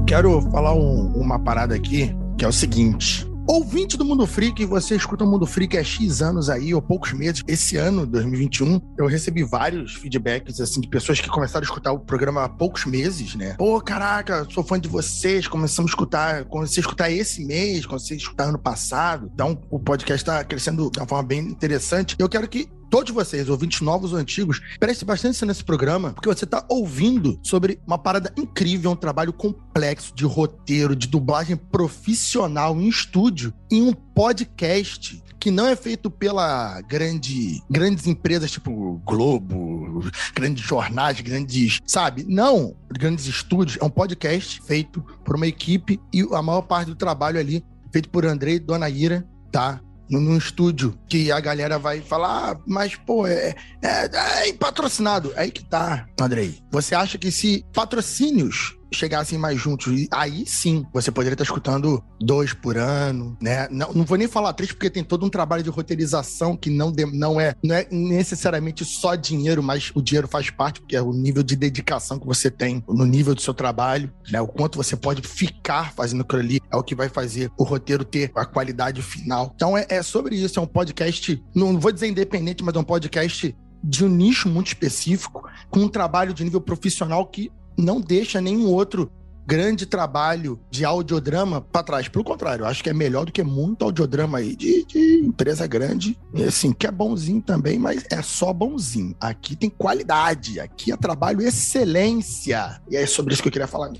Quero 0.06 0.42
falar 0.50 0.74
um- 0.74 1.12
uma 1.14 1.38
parada 1.38 1.74
aqui, 1.74 2.14
que 2.36 2.44
é 2.44 2.48
o 2.48 2.52
seguinte. 2.52 3.31
Ouvinte 3.46 3.96
do 3.96 4.04
Mundo 4.04 4.24
Freak, 4.24 4.64
você 4.64 4.94
escuta 4.94 5.24
o 5.24 5.26
Mundo 5.26 5.46
Freak 5.46 5.76
há 5.76 5.82
X 5.82 6.22
anos 6.22 6.48
aí, 6.48 6.72
ou 6.72 6.80
poucos 6.80 7.12
meses. 7.12 7.42
Esse 7.46 7.76
ano, 7.76 8.06
2021, 8.06 8.80
eu 8.96 9.06
recebi 9.06 9.42
vários 9.42 9.94
feedbacks, 9.96 10.60
assim, 10.60 10.80
de 10.80 10.88
pessoas 10.88 11.20
que 11.20 11.28
começaram 11.28 11.64
a 11.64 11.64
escutar 11.64 11.92
o 11.92 11.98
programa 11.98 12.44
há 12.44 12.48
poucos 12.48 12.84
meses, 12.84 13.34
né? 13.34 13.54
Pô, 13.58 13.80
caraca, 13.80 14.46
sou 14.48 14.62
fã 14.62 14.78
de 14.78 14.88
vocês, 14.88 15.48
começamos 15.48 15.90
a 15.90 15.92
escutar, 15.92 16.44
comecei 16.44 16.80
a 16.80 16.82
escutar 16.82 17.10
esse 17.10 17.44
mês, 17.44 17.84
comecei 17.84 18.16
a 18.16 18.20
escutar 18.20 18.44
ano 18.44 18.58
passado. 18.58 19.28
Então, 19.34 19.60
o 19.70 19.78
podcast 19.78 20.24
tá 20.24 20.44
crescendo 20.44 20.88
de 20.90 21.00
uma 21.00 21.06
forma 21.06 21.24
bem 21.24 21.40
interessante. 21.40 22.14
Eu 22.18 22.28
quero 22.28 22.48
que 22.48 22.68
todos 22.92 23.10
vocês, 23.10 23.48
ouvintes 23.48 23.80
novos 23.80 24.12
ou 24.12 24.18
antigos, 24.18 24.60
prestem 24.78 25.06
bastante 25.06 25.30
atenção 25.30 25.48
nesse 25.48 25.64
programa, 25.64 26.12
porque 26.12 26.28
você 26.28 26.44
tá 26.44 26.62
ouvindo 26.68 27.40
sobre 27.42 27.80
uma 27.86 27.96
parada 27.96 28.30
incrível, 28.36 28.90
um 28.90 28.96
trabalho 28.96 29.32
complexo 29.32 30.14
de 30.14 30.26
roteiro, 30.26 30.94
de 30.94 31.08
dublagem 31.08 31.56
profissional 31.56 32.78
em 32.78 32.86
estúdio, 32.86 33.50
em 33.70 33.80
um 33.80 33.94
podcast 33.94 35.24
que 35.40 35.50
não 35.50 35.68
é 35.68 35.74
feito 35.74 36.10
pela 36.10 36.82
grande, 36.82 37.62
grandes 37.70 38.06
empresas 38.06 38.50
tipo 38.50 39.00
Globo, 39.06 40.04
grandes 40.36 40.62
jornais, 40.62 41.18
grandes, 41.22 41.80
sabe? 41.86 42.26
Não, 42.28 42.76
grandes 42.92 43.24
estúdios. 43.24 43.78
É 43.80 43.84
um 43.86 43.90
podcast 43.90 44.60
feito 44.66 45.00
por 45.24 45.34
uma 45.36 45.46
equipe 45.46 45.98
e 46.12 46.28
a 46.30 46.42
maior 46.42 46.60
parte 46.60 46.88
do 46.88 46.94
trabalho 46.94 47.40
ali 47.40 47.64
feito 47.90 48.10
por 48.10 48.26
Andrei 48.26 48.58
Dona 48.58 48.90
Ira, 48.90 49.26
tá? 49.50 49.80
Num- 50.20 50.36
estúdio 50.36 50.98
que 51.08 51.30
a 51.32 51.40
galera 51.40 51.78
vai 51.78 52.00
falar, 52.00 52.52
ah, 52.52 52.60
mas 52.66 52.94
pô, 52.96 53.26
é, 53.26 53.54
é, 53.82 54.48
é 54.48 54.52
patrocinado. 54.52 55.32
Aí 55.36 55.50
que 55.50 55.64
tá, 55.64 56.06
Andrei. 56.20 56.58
Você 56.70 56.94
acha 56.94 57.16
que 57.18 57.30
se 57.32 57.64
patrocínios 57.72 58.76
chegassem 58.92 59.38
mais 59.38 59.60
juntos, 59.60 60.06
aí 60.10 60.44
sim 60.46 60.84
você 60.92 61.10
poderia 61.10 61.34
estar 61.34 61.44
escutando 61.44 62.02
dois 62.20 62.52
por 62.52 62.76
ano, 62.76 63.36
né? 63.40 63.68
Não, 63.70 63.92
não 63.92 64.04
vou 64.04 64.16
nem 64.18 64.28
falar 64.28 64.52
três, 64.52 64.72
porque 64.72 64.90
tem 64.90 65.02
todo 65.04 65.24
um 65.26 65.30
trabalho 65.30 65.62
de 65.62 65.70
roteirização 65.70 66.56
que 66.56 66.70
não, 66.70 66.92
de- 66.92 67.06
não, 67.06 67.40
é, 67.40 67.54
não 67.62 67.74
é 67.74 67.86
necessariamente 67.90 68.84
só 68.84 69.14
dinheiro, 69.14 69.62
mas 69.62 69.90
o 69.94 70.02
dinheiro 70.02 70.28
faz 70.28 70.50
parte, 70.50 70.80
porque 70.80 70.96
é 70.96 71.02
o 71.02 71.12
nível 71.12 71.42
de 71.42 71.56
dedicação 71.56 72.18
que 72.18 72.26
você 72.26 72.50
tem 72.50 72.82
no 72.88 73.04
nível 73.04 73.34
do 73.34 73.40
seu 73.40 73.54
trabalho, 73.54 74.12
né? 74.30 74.40
O 74.40 74.46
quanto 74.46 74.76
você 74.76 74.96
pode 74.96 75.22
ficar 75.26 75.92
fazendo 75.92 76.22
aquilo 76.22 76.40
ali 76.40 76.60
é 76.70 76.76
o 76.76 76.82
que 76.82 76.94
vai 76.94 77.08
fazer 77.08 77.50
o 77.58 77.64
roteiro 77.64 78.04
ter 78.04 78.30
a 78.34 78.44
qualidade 78.44 79.02
final. 79.02 79.52
Então 79.54 79.76
é, 79.76 79.86
é 79.88 80.02
sobre 80.02 80.36
isso, 80.36 80.58
é 80.58 80.62
um 80.62 80.66
podcast, 80.66 81.42
não 81.54 81.78
vou 81.78 81.92
dizer 81.92 82.08
independente, 82.08 82.62
mas 82.62 82.74
é 82.74 82.78
um 82.78 82.84
podcast 82.84 83.54
de 83.84 84.04
um 84.04 84.08
nicho 84.08 84.48
muito 84.48 84.68
específico, 84.68 85.42
com 85.68 85.80
um 85.80 85.88
trabalho 85.88 86.32
de 86.32 86.44
nível 86.44 86.60
profissional 86.60 87.26
que 87.26 87.50
não 87.76 88.00
deixa 88.00 88.40
nenhum 88.40 88.66
outro 88.66 89.10
grande 89.46 89.86
trabalho 89.86 90.58
de 90.70 90.84
audiodrama 90.84 91.60
para 91.60 91.82
trás. 91.82 92.08
Pelo 92.08 92.24
contrário, 92.24 92.64
acho 92.64 92.82
que 92.82 92.90
é 92.90 92.92
melhor 92.94 93.24
do 93.26 93.32
que 93.32 93.42
muito 93.42 93.84
audiodrama 93.84 94.38
aí 94.38 94.54
de, 94.56 94.84
de 94.86 95.20
empresa 95.24 95.66
grande. 95.66 96.16
E 96.34 96.42
assim, 96.44 96.72
que 96.72 96.86
é 96.86 96.90
bonzinho 96.90 97.40
também, 97.42 97.78
mas 97.78 98.04
é 98.10 98.22
só 98.22 98.52
bonzinho. 98.52 99.14
Aqui 99.20 99.54
tem 99.56 99.68
qualidade, 99.68 100.58
aqui 100.60 100.92
é 100.92 100.96
trabalho 100.96 101.40
excelência. 101.42 102.80
E 102.90 102.96
é 102.96 103.04
sobre 103.06 103.34
isso 103.34 103.42
que 103.42 103.48
eu 103.48 103.52
queria 103.52 103.66
falar. 103.66 103.90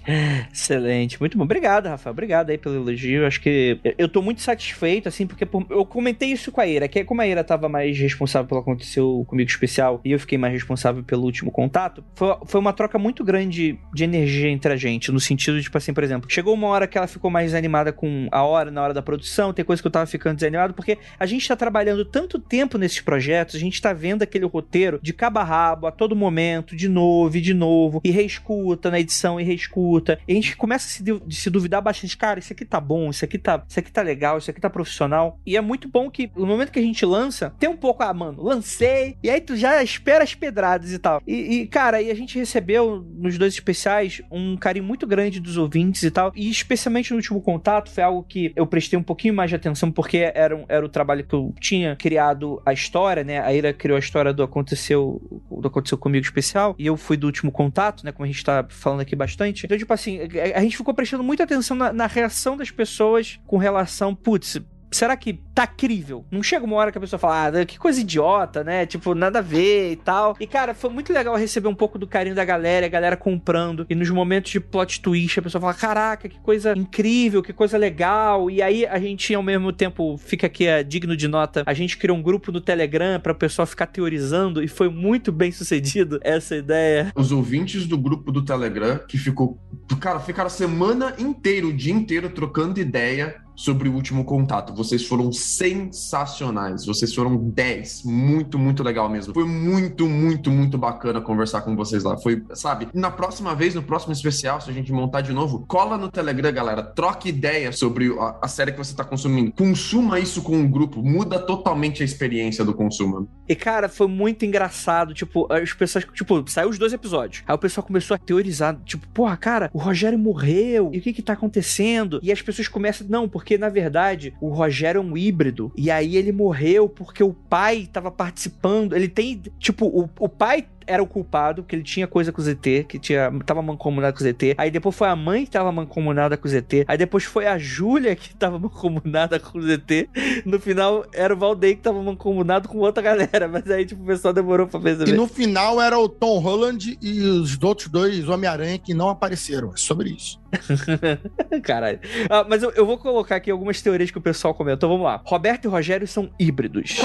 Excelente, 0.53 1.19
muito 1.21 1.37
bom. 1.37 1.45
Obrigado, 1.45 1.87
Rafael. 1.87 2.13
Obrigado 2.13 2.51
aí 2.51 2.59
pelo 2.59 2.77
elogio. 2.77 3.27
Acho 3.27 3.41
que 3.41 3.79
eu- 3.99 4.09
tô 4.09 4.21
muito 4.23 4.43
satisfeito, 4.43 5.09
assim, 5.09 5.27
porque 5.27 5.45
por- 5.47 5.67
eu 5.71 5.85
comentei 5.87 6.31
isso 6.31 6.53
com 6.53 6.61
a 6.61 6.67
Ira, 6.67 6.87
que 6.87 7.03
como 7.05 7.21
a 7.23 7.27
Ira 7.27 7.43
tava 7.43 7.69
mais 7.69 7.99
responsável 7.99 8.47
pelo 8.47 8.61
aconteceu 8.61 9.25
comigo 9.27 9.49
especial 9.49 10.01
e 10.05 10.13
eu 10.13 10.19
fiquei 10.21 10.37
mais 10.39 10.53
responsável 10.53 11.03
pelo 11.03 11.25
último 11.25 11.51
contato, 11.51 12.05
foi, 12.15 12.37
foi 12.47 12.61
uma 12.61 12.73
troca 12.73 12.99
muito 12.99 13.25
grande 13.25 13.79
de 13.95 14.05
energia 14.05 14.49
entre 14.51 14.73
a 14.73 14.77
gente, 14.77 15.11
no 15.11 15.19
sentido 15.19 15.32
de, 15.35 15.63
tipo 15.63 15.77
assim, 15.79 15.93
por 15.93 16.03
exemplo, 16.03 16.31
chegou 16.31 16.55
uma 16.55 16.69
hora 16.69 16.87
que 16.87 16.97
ela 16.97 17.07
ficou 17.07 17.31
mais 17.31 17.55
animada 17.55 17.93
com 17.93 18.29
a 18.31 18.43
hora, 18.43 18.71
na 18.71 18.83
hora 18.83 18.95
da 18.95 19.03
produção, 19.03 19.53
tem 19.53 19.65
coisa 19.65 19.83
que 19.83 19.87
eu 19.87 19.93
tava 19.93 20.07
ficando 20.07 20.37
desanimado, 20.37 20.75
porque 20.75 20.99
a 21.19 21.27
gente 21.27 21.47
tá 21.47 21.57
trabalhando 21.57 22.05
tanto 22.05 22.39
tempo 22.39 22.79
nesses 22.79 23.01
projetos, 23.01 23.55
a 23.55 23.59
gente 23.59 23.81
tá 23.81 23.93
vendo 23.93 24.23
aquele 24.23 24.45
roteiro 24.45 24.99
de 25.03 25.13
cabo 25.13 25.39
a 25.39 25.45
rabo, 25.45 25.87
a 25.87 25.93
todo 25.93 26.17
momento, 26.17 26.77
de 26.77 26.89
novo 26.89 27.37
e 27.37 27.41
de 27.41 27.55
novo, 27.55 28.01
e 28.05 28.11
reescuta 28.11 28.91
na 28.91 29.01
edição 29.01 29.41
e 29.41 29.45
reescuta. 29.45 30.19
E 30.27 30.33
a 30.33 30.35
gente 30.35 30.57
começa 30.57 30.87
a 30.87 30.91
se, 30.91 31.23
se 31.31 31.51
duvidar 31.51 31.83
bastante, 31.83 32.17
cara, 32.17 32.39
isso 32.39 32.53
aqui 32.53 32.65
tá 32.65 32.81
bom, 32.81 33.11
isso 33.11 33.25
aqui 33.25 33.39
tá, 33.39 33.63
isso 33.69 33.79
aqui 33.79 33.91
tá 33.91 34.03
legal, 34.03 34.39
isso 34.39 34.51
aqui 34.51 34.61
tá 34.61 34.71
profissional. 34.71 35.39
E 35.45 35.57
é 35.57 35.61
muito 35.61 35.89
bom 35.89 36.11
que 36.11 36.31
no 36.37 36.47
momento 36.47 36.73
que 36.73 36.79
a 36.79 36.83
gente 36.83 37.05
lança, 37.05 37.55
tem 37.59 37.69
um 37.69 37.77
pouco, 37.77 38.03
ah, 38.03 38.13
mano, 38.13 38.43
lancei, 38.43 39.17
e 39.23 39.31
aí 39.31 39.41
tu 39.41 39.57
já 39.57 39.83
espera 39.83 40.25
as 40.25 40.35
pedradas 40.35 40.93
e 40.93 40.99
tal. 40.99 41.23
E, 41.27 41.61
e, 41.61 41.67
cara, 41.67 42.01
e 42.03 42.11
a 42.11 42.15
gente 42.15 42.39
recebeu 42.39 43.05
nos 43.15 43.39
dois 43.39 43.55
especiais 43.55 44.23
um 44.31 44.57
carinho 44.57 44.85
muito 44.85 45.07
grande 45.07 45.22
dos 45.31 45.57
ouvintes 45.57 46.03
e 46.03 46.11
tal, 46.11 46.33
e 46.35 46.51
especialmente 46.51 47.11
no 47.11 47.17
último 47.17 47.41
contato, 47.41 47.91
foi 47.91 48.03
algo 48.03 48.23
que 48.23 48.53
eu 48.57 48.67
prestei 48.67 48.99
um 48.99 49.03
pouquinho 49.03 49.35
mais 49.35 49.51
de 49.51 49.57
atenção, 49.57 49.91
porque 49.91 50.19
era, 50.19 50.65
era 50.69 50.85
o 50.85 50.89
trabalho 50.89 51.25
que 51.25 51.35
eu 51.35 51.55
tinha 51.61 51.97
criado 51.97 52.61
a 52.65 52.73
história, 52.73 53.25
né? 53.25 53.41
A 53.41 53.53
Ira 53.53 53.73
criou 53.73 53.97
a 53.97 53.99
história 53.99 54.33
do 54.33 54.43
Aconteceu, 54.43 55.21
do 55.51 55.69
Aconteceu 55.69 55.99
Comigo 55.99 56.25
especial, 56.25 56.75
e 56.79 56.87
eu 56.87 56.97
fui 56.97 57.17
do 57.17 57.27
último 57.27 57.51
contato, 57.51 58.05
né? 58.05 58.13
Como 58.13 58.25
a 58.25 58.29
gente 58.31 58.45
tá 58.45 58.65
falando 58.69 59.01
aqui 59.01 59.15
bastante. 59.15 59.67
Então, 59.67 59.77
tipo 59.79 59.93
assim, 59.93 60.21
a, 60.21 60.59
a 60.59 60.63
gente 60.63 60.77
ficou 60.77 60.95
prestando 60.95 61.23
muita 61.23 61.45
atenção 61.45 61.77
na, 61.77 61.93
na 61.93 62.07
reação 62.07 62.57
das 62.57 62.71
pessoas 62.71 63.39
com 63.47 63.57
relação, 63.57 64.15
putz, 64.15 64.61
será 64.93 65.17
que 65.17 65.41
tá 65.55 65.67
crível? 65.67 66.25
Não 66.31 66.43
chega 66.43 66.65
uma 66.65 66.77
hora 66.77 66.93
que 66.93 66.99
a 66.99 67.01
pessoa 67.01 67.19
fala, 67.19 67.49
ah, 67.49 67.67
que 67.67 67.79
coisa 67.79 68.01
idiota, 68.01 68.63
né? 68.63 68.87
Tipo, 68.87 69.15
nada 69.15 69.41
a 69.41 69.43
ver 69.43 69.93
e 69.93 69.97
tal. 69.97 70.37
E, 70.39 70.47
cara, 70.47 70.75
foi 70.75 70.91
muito 70.91 71.13
legal 71.13 71.35
receber 71.37 71.69
um 71.69 71.75
pouco 71.75 71.99
do 71.99 72.07
carinho 72.07 72.35
da 72.35 72.45
galera, 72.45 72.87
a 72.87 72.89
galera 72.89 73.17
comprando. 73.17 73.87
E 73.89 73.95
nos 73.95 74.11
momentos 74.11 74.53
de 74.53 74.61
plot 74.61 75.01
twist, 75.01 75.39
a 75.39 75.43
pessoa 75.43 75.61
fala, 75.61 75.75
caraca, 75.75 76.29
que 76.29 76.39
coisa 76.41 76.77
incrível, 76.77 77.43
que 77.43 77.53
coisa 77.53 77.77
legal. 77.77 78.51
E 78.51 78.63
aí 78.63 78.87
a 78.87 78.99
gente, 78.99 79.35
ao 79.35 79.43
mesmo 79.43 79.73
tempo, 79.73 80.17
fica 80.19 80.47
aqui 80.47 80.67
é, 80.67 80.83
digno 80.83 81.17
de 81.17 81.29
nota, 81.29 81.63
a 81.67 81.75
gente 81.75 81.97
criou 81.97 82.17
um 82.17 82.23
grupo 82.23 82.53
no 82.53 82.61
Telegram 82.61 83.19
pra 83.21 83.33
o 83.33 83.37
pessoal 83.37 83.67
ficar 83.67 83.87
teorizando 83.87 84.63
e 84.63 84.69
foi 84.69 84.89
muito 84.89 85.33
bem 85.33 85.51
sucedido 85.51 86.21
essa 86.23 86.57
ideia. 86.57 87.13
Os 87.17 87.33
ouvintes 87.33 87.87
do 87.87 87.99
grupo 87.99 88.31
do 88.31 88.45
Telegram, 88.45 88.99
que 89.09 89.19
ficou. 89.19 89.59
Cara, 90.01 90.21
ficaram 90.21 90.47
a 90.47 90.51
semana 90.51 91.15
inteira, 91.19 91.67
o 91.67 91.73
dia 91.73 91.93
inteiro, 91.93 92.31
trocando 92.31 92.81
ideia 92.81 93.43
sobre 93.63 93.89
o 93.89 93.95
último 93.95 94.25
contato. 94.25 94.75
Vocês 94.75 95.07
foram 95.07 95.31
sensacionais. 95.31 96.85
Vocês 96.85 97.15
foram 97.15 97.37
10. 97.37 98.03
Muito, 98.05 98.59
muito 98.59 98.83
legal 98.83 99.09
mesmo. 99.09 99.33
Foi 99.33 99.45
muito, 99.45 100.09
muito, 100.09 100.51
muito 100.51 100.77
bacana 100.77 101.21
conversar 101.21 101.63
com 101.63 101.77
vocês 101.77 102.03
lá. 102.03 102.19
Foi, 102.19 102.43
sabe? 102.55 102.89
Na 102.93 103.09
próxima 103.09 103.55
vez, 103.55 103.73
no 103.77 103.83
próximo 103.83 104.13
especial, 104.13 104.61
se 104.61 104.69
a 104.69 104.73
gente 104.73 104.93
montar 104.93 105.21
de 105.21 105.33
novo, 105.33 105.65
cola 105.69 105.97
no 105.97 106.11
Telegram, 106.11 106.53
galera. 106.53 106.83
Troque 106.83 107.29
ideia 107.29 107.71
sobre 107.71 108.13
a, 108.19 108.39
a 108.43 108.49
série 108.49 108.73
que 108.73 108.79
você 108.79 108.97
tá 108.97 109.05
consumindo. 109.05 109.53
Consuma 109.53 110.19
isso 110.19 110.43
com 110.43 110.61
o 110.61 110.69
grupo. 110.69 111.01
Muda 111.01 111.39
totalmente 111.39 112.03
a 112.03 112.05
experiência 112.05 112.65
do 112.65 112.75
consumo. 112.75 113.29
E, 113.53 113.57
cara, 113.57 113.87
foi 113.89 114.09
muito 114.09 114.47
engraçado. 114.47 115.13
Tipo, 115.13 115.47
as 115.53 115.73
pessoas, 115.75 116.07
tipo, 116.15 116.43
saiu 116.49 116.71
os 116.71 116.79
dois 116.79 116.93
episódios. 116.93 117.43
Aí 117.47 117.55
o 117.55 117.59
pessoal 117.59 117.87
começou 117.87 118.15
a 118.15 118.19
teorizar, 118.19 118.79
tipo, 118.85 119.07
porra, 119.09 119.37
cara, 119.37 119.71
o 119.75 119.79
Rogério 119.79 120.19
morreu. 120.19 120.91
E 120.93 120.99
o 120.99 121.03
que 121.03 121.13
que 121.13 121.23
tá 121.23 121.35
acontecendo? 121.35 122.19
E 122.23 122.33
as 122.33 122.41
pessoas 122.41 122.67
começam, 122.67 123.07
não, 123.09 123.29
porque 123.29 123.59
na 123.59 123.69
verdade 123.69 124.35
o 124.41 124.49
Rogério 124.49 125.01
é 125.01 125.03
um 125.03 125.17
híbrido. 125.17 125.71
E 125.77 125.91
aí 125.91 126.17
ele 126.17 126.33
morreu 126.33 126.89
porque 126.89 127.23
o 127.23 127.35
pai 127.35 127.89
tava 127.93 128.11
participando. 128.11 128.95
Ele 128.95 129.09
tem, 129.09 129.43
tipo, 129.59 129.87
o, 129.87 130.09
o 130.19 130.29
pai 130.29 130.67
era 130.87 131.03
o 131.03 131.07
culpado, 131.07 131.63
porque 131.63 131.77
ele 131.77 131.83
tinha 131.83 132.07
coisa 132.07 132.33
com 132.33 132.41
o 132.41 132.45
ZT, 132.45 132.85
que 132.89 132.99
tinha, 132.99 133.31
tava 133.45 133.63
mancomunado 133.63 134.17
com 134.17 134.25
o 134.25 134.27
ZT. 134.27 134.55
Aí 134.59 134.71
depois 134.71 134.95
foi 134.95 135.09
a 135.09 135.17
mãe 135.17 135.45
que 135.45 135.51
tava 135.51 135.71
mancomunada 135.73 136.37
com 136.37 136.47
o 136.47 136.51
ZT. 136.51 136.85
Aí 136.89 136.99
depois 136.99 137.25
foi 137.25 137.47
a 137.47 137.59
Júlia 137.59 138.15
que 138.17 138.35
tava 138.35 138.59
mancomunada 138.61 139.39
com 139.39 139.59
o 139.59 139.63
ZT. 139.63 140.09
No 140.45 140.59
final 140.59 141.05
era 141.13 141.35
o 141.35 141.37
Valdeir 141.37 141.77
que 141.77 141.83
tava 141.83 142.03
mancomunado 142.03 142.69
com 142.69 142.79
outra 142.79 143.03
galera. 143.03 143.49
Mas 143.49 143.71
aí, 143.71 143.85
tipo, 143.85 144.03
o 144.03 144.07
pessoal 144.07 144.35
demorou 144.35 144.67
pra 144.67 144.81
perceber. 144.81 145.11
E 145.11 145.15
no 145.15 145.27
final 145.27 145.81
era 145.81 145.99
o 145.99 146.09
Tom 146.09 146.39
Holland 146.39 146.99
e 147.01 147.21
os 147.21 147.61
outros 147.63 147.89
dois 147.89 148.29
Homem-Aranha 148.29 148.79
que 148.79 148.95
não 148.95 149.09
apareceram. 149.09 149.73
É 149.73 149.77
sobre 149.77 150.11
isso. 150.11 150.42
Caralho. 151.63 152.01
Ah, 152.29 152.45
mas 152.49 152.63
eu, 152.63 152.71
eu 152.73 152.87
vou 152.87 152.99
colocar 152.99 153.37
aqui 153.37 153.51
algumas 153.51 153.81
teorias 153.81 154.11
que 154.11 154.19
o 154.19 154.21
pessoal 154.21 154.55
comentou. 154.55 154.89
Vamos 154.89 155.05
lá. 155.05 155.21
Roberto 155.25 155.65
e 155.67 155.69
Rogério 155.69 156.07
são 156.07 156.31
híbridos. 156.39 156.97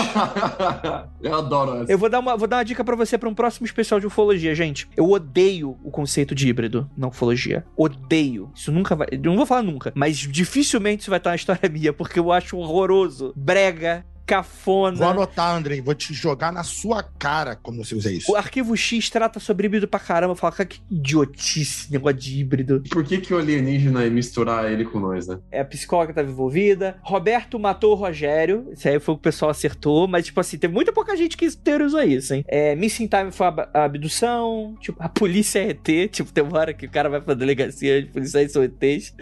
eu 1.22 1.36
adoro 1.36 1.82
essa. 1.82 1.92
Eu 1.92 1.98
vou 1.98 2.10
dar 2.10 2.20
uma, 2.20 2.36
vou 2.36 2.48
dar 2.48 2.58
uma 2.58 2.66
dica 2.66 2.84
pra 2.84 2.96
você 2.96 3.18
pra 3.18 3.30
um 3.30 3.34
próximo 3.34 3.66
especial 3.66 4.00
de 4.00 4.08
ufologia, 4.08 4.54
gente. 4.54 4.88
Eu 4.96 5.10
odeio 5.10 5.78
o 5.84 5.92
conceito 5.92 6.36
de 6.36 6.48
híbrido 6.48 6.90
na 6.98 7.08
ufologia. 7.08 7.66
Odeio. 7.76 8.52
Isso 8.56 8.72
nunca 8.72 8.96
vai. 8.96 9.08
Eu 9.12 9.20
não 9.22 9.38
vou 9.38 9.46
falar 9.46 9.64
nunca, 9.64 9.92
mas 9.96 10.18
dificilmente 10.18 11.02
isso 11.02 11.10
vai 11.10 11.18
estar 11.18 11.32
na 11.32 11.36
história 11.36 11.68
minha, 11.70 11.94
porque 11.94 12.20
eu 12.20 12.32
acho 12.32 12.58
horroroso. 12.58 13.34
Brega, 13.36 14.06
cafona. 14.28 14.98
Vou 14.98 15.08
anotar, 15.08 15.56
Andrei. 15.56 15.82
Vou 15.82 15.96
te 15.96 16.14
jogar 16.14 16.52
na 16.52 16.62
sua 16.62 17.02
cara 17.02 17.56
quando 17.56 17.78
você 17.78 17.96
usa 17.96 18.12
isso. 18.12 18.30
O 18.30 18.36
arquivo 18.36 18.76
X 18.76 19.10
trata 19.10 19.40
sobre 19.40 19.68
híbrido 19.68 19.88
pra 19.88 20.00
caramba. 20.00 20.36
Fala, 20.36 20.52
cara, 20.52 20.68
que 20.68 20.82
idiotice 20.92 21.90
negócio 21.90 22.18
de 22.18 22.40
híbrido. 22.40 22.84
Por 22.92 23.06
que, 23.06 23.20
que 23.20 23.34
o 23.34 23.38
alienígena 23.38 24.04
ia 24.04 24.12
misturar 24.12 24.70
ele 24.70 24.84
com 24.84 25.00
nós, 25.00 25.28
né? 25.28 25.40
É, 25.50 25.62
a 25.62 25.66
psicóloga 25.66 26.14
tava 26.14 26.30
envolvida. 26.30 26.98
Roberto 27.02 27.58
matou 27.58 27.94
o 27.94 27.96
Rogério. 27.96 28.68
Isso 28.74 28.88
aí 28.88 29.00
foi 29.00 29.14
o 29.14 29.18
que 29.18 29.22
o 29.22 29.24
pessoal 29.24 29.50
acertou. 29.50 30.08
Mas, 30.10 30.26
tipo 30.26 30.40
assim, 30.42 30.58
teve 30.58 30.74
muita 30.74 30.92
pouca 30.92 31.16
gente 31.16 31.38
que 31.38 31.50
teorizou 31.56 32.04
isso, 32.04 32.34
hein? 32.34 32.44
É, 32.50 32.76
Missing 32.76 33.08
Time 33.08 33.32
foi 33.32 33.48
a, 33.48 33.70
a 33.74 33.84
abdução. 33.86 34.76
Tipo, 34.82 35.02
a 35.02 35.08
polícia 35.08 35.60
é 35.60 35.70
ET. 35.70 36.12
Tipo, 36.12 36.34
tem 36.34 36.44
uma 36.44 36.60
hora 36.60 36.74
que 36.74 36.86
o 36.86 36.92
cara 36.92 37.08
vai 37.08 37.22
pra 37.22 37.34
delegacia, 37.34 38.04
os 38.04 38.12
policiais 38.12 38.52
são 38.52 38.62
ETs. 38.62 39.16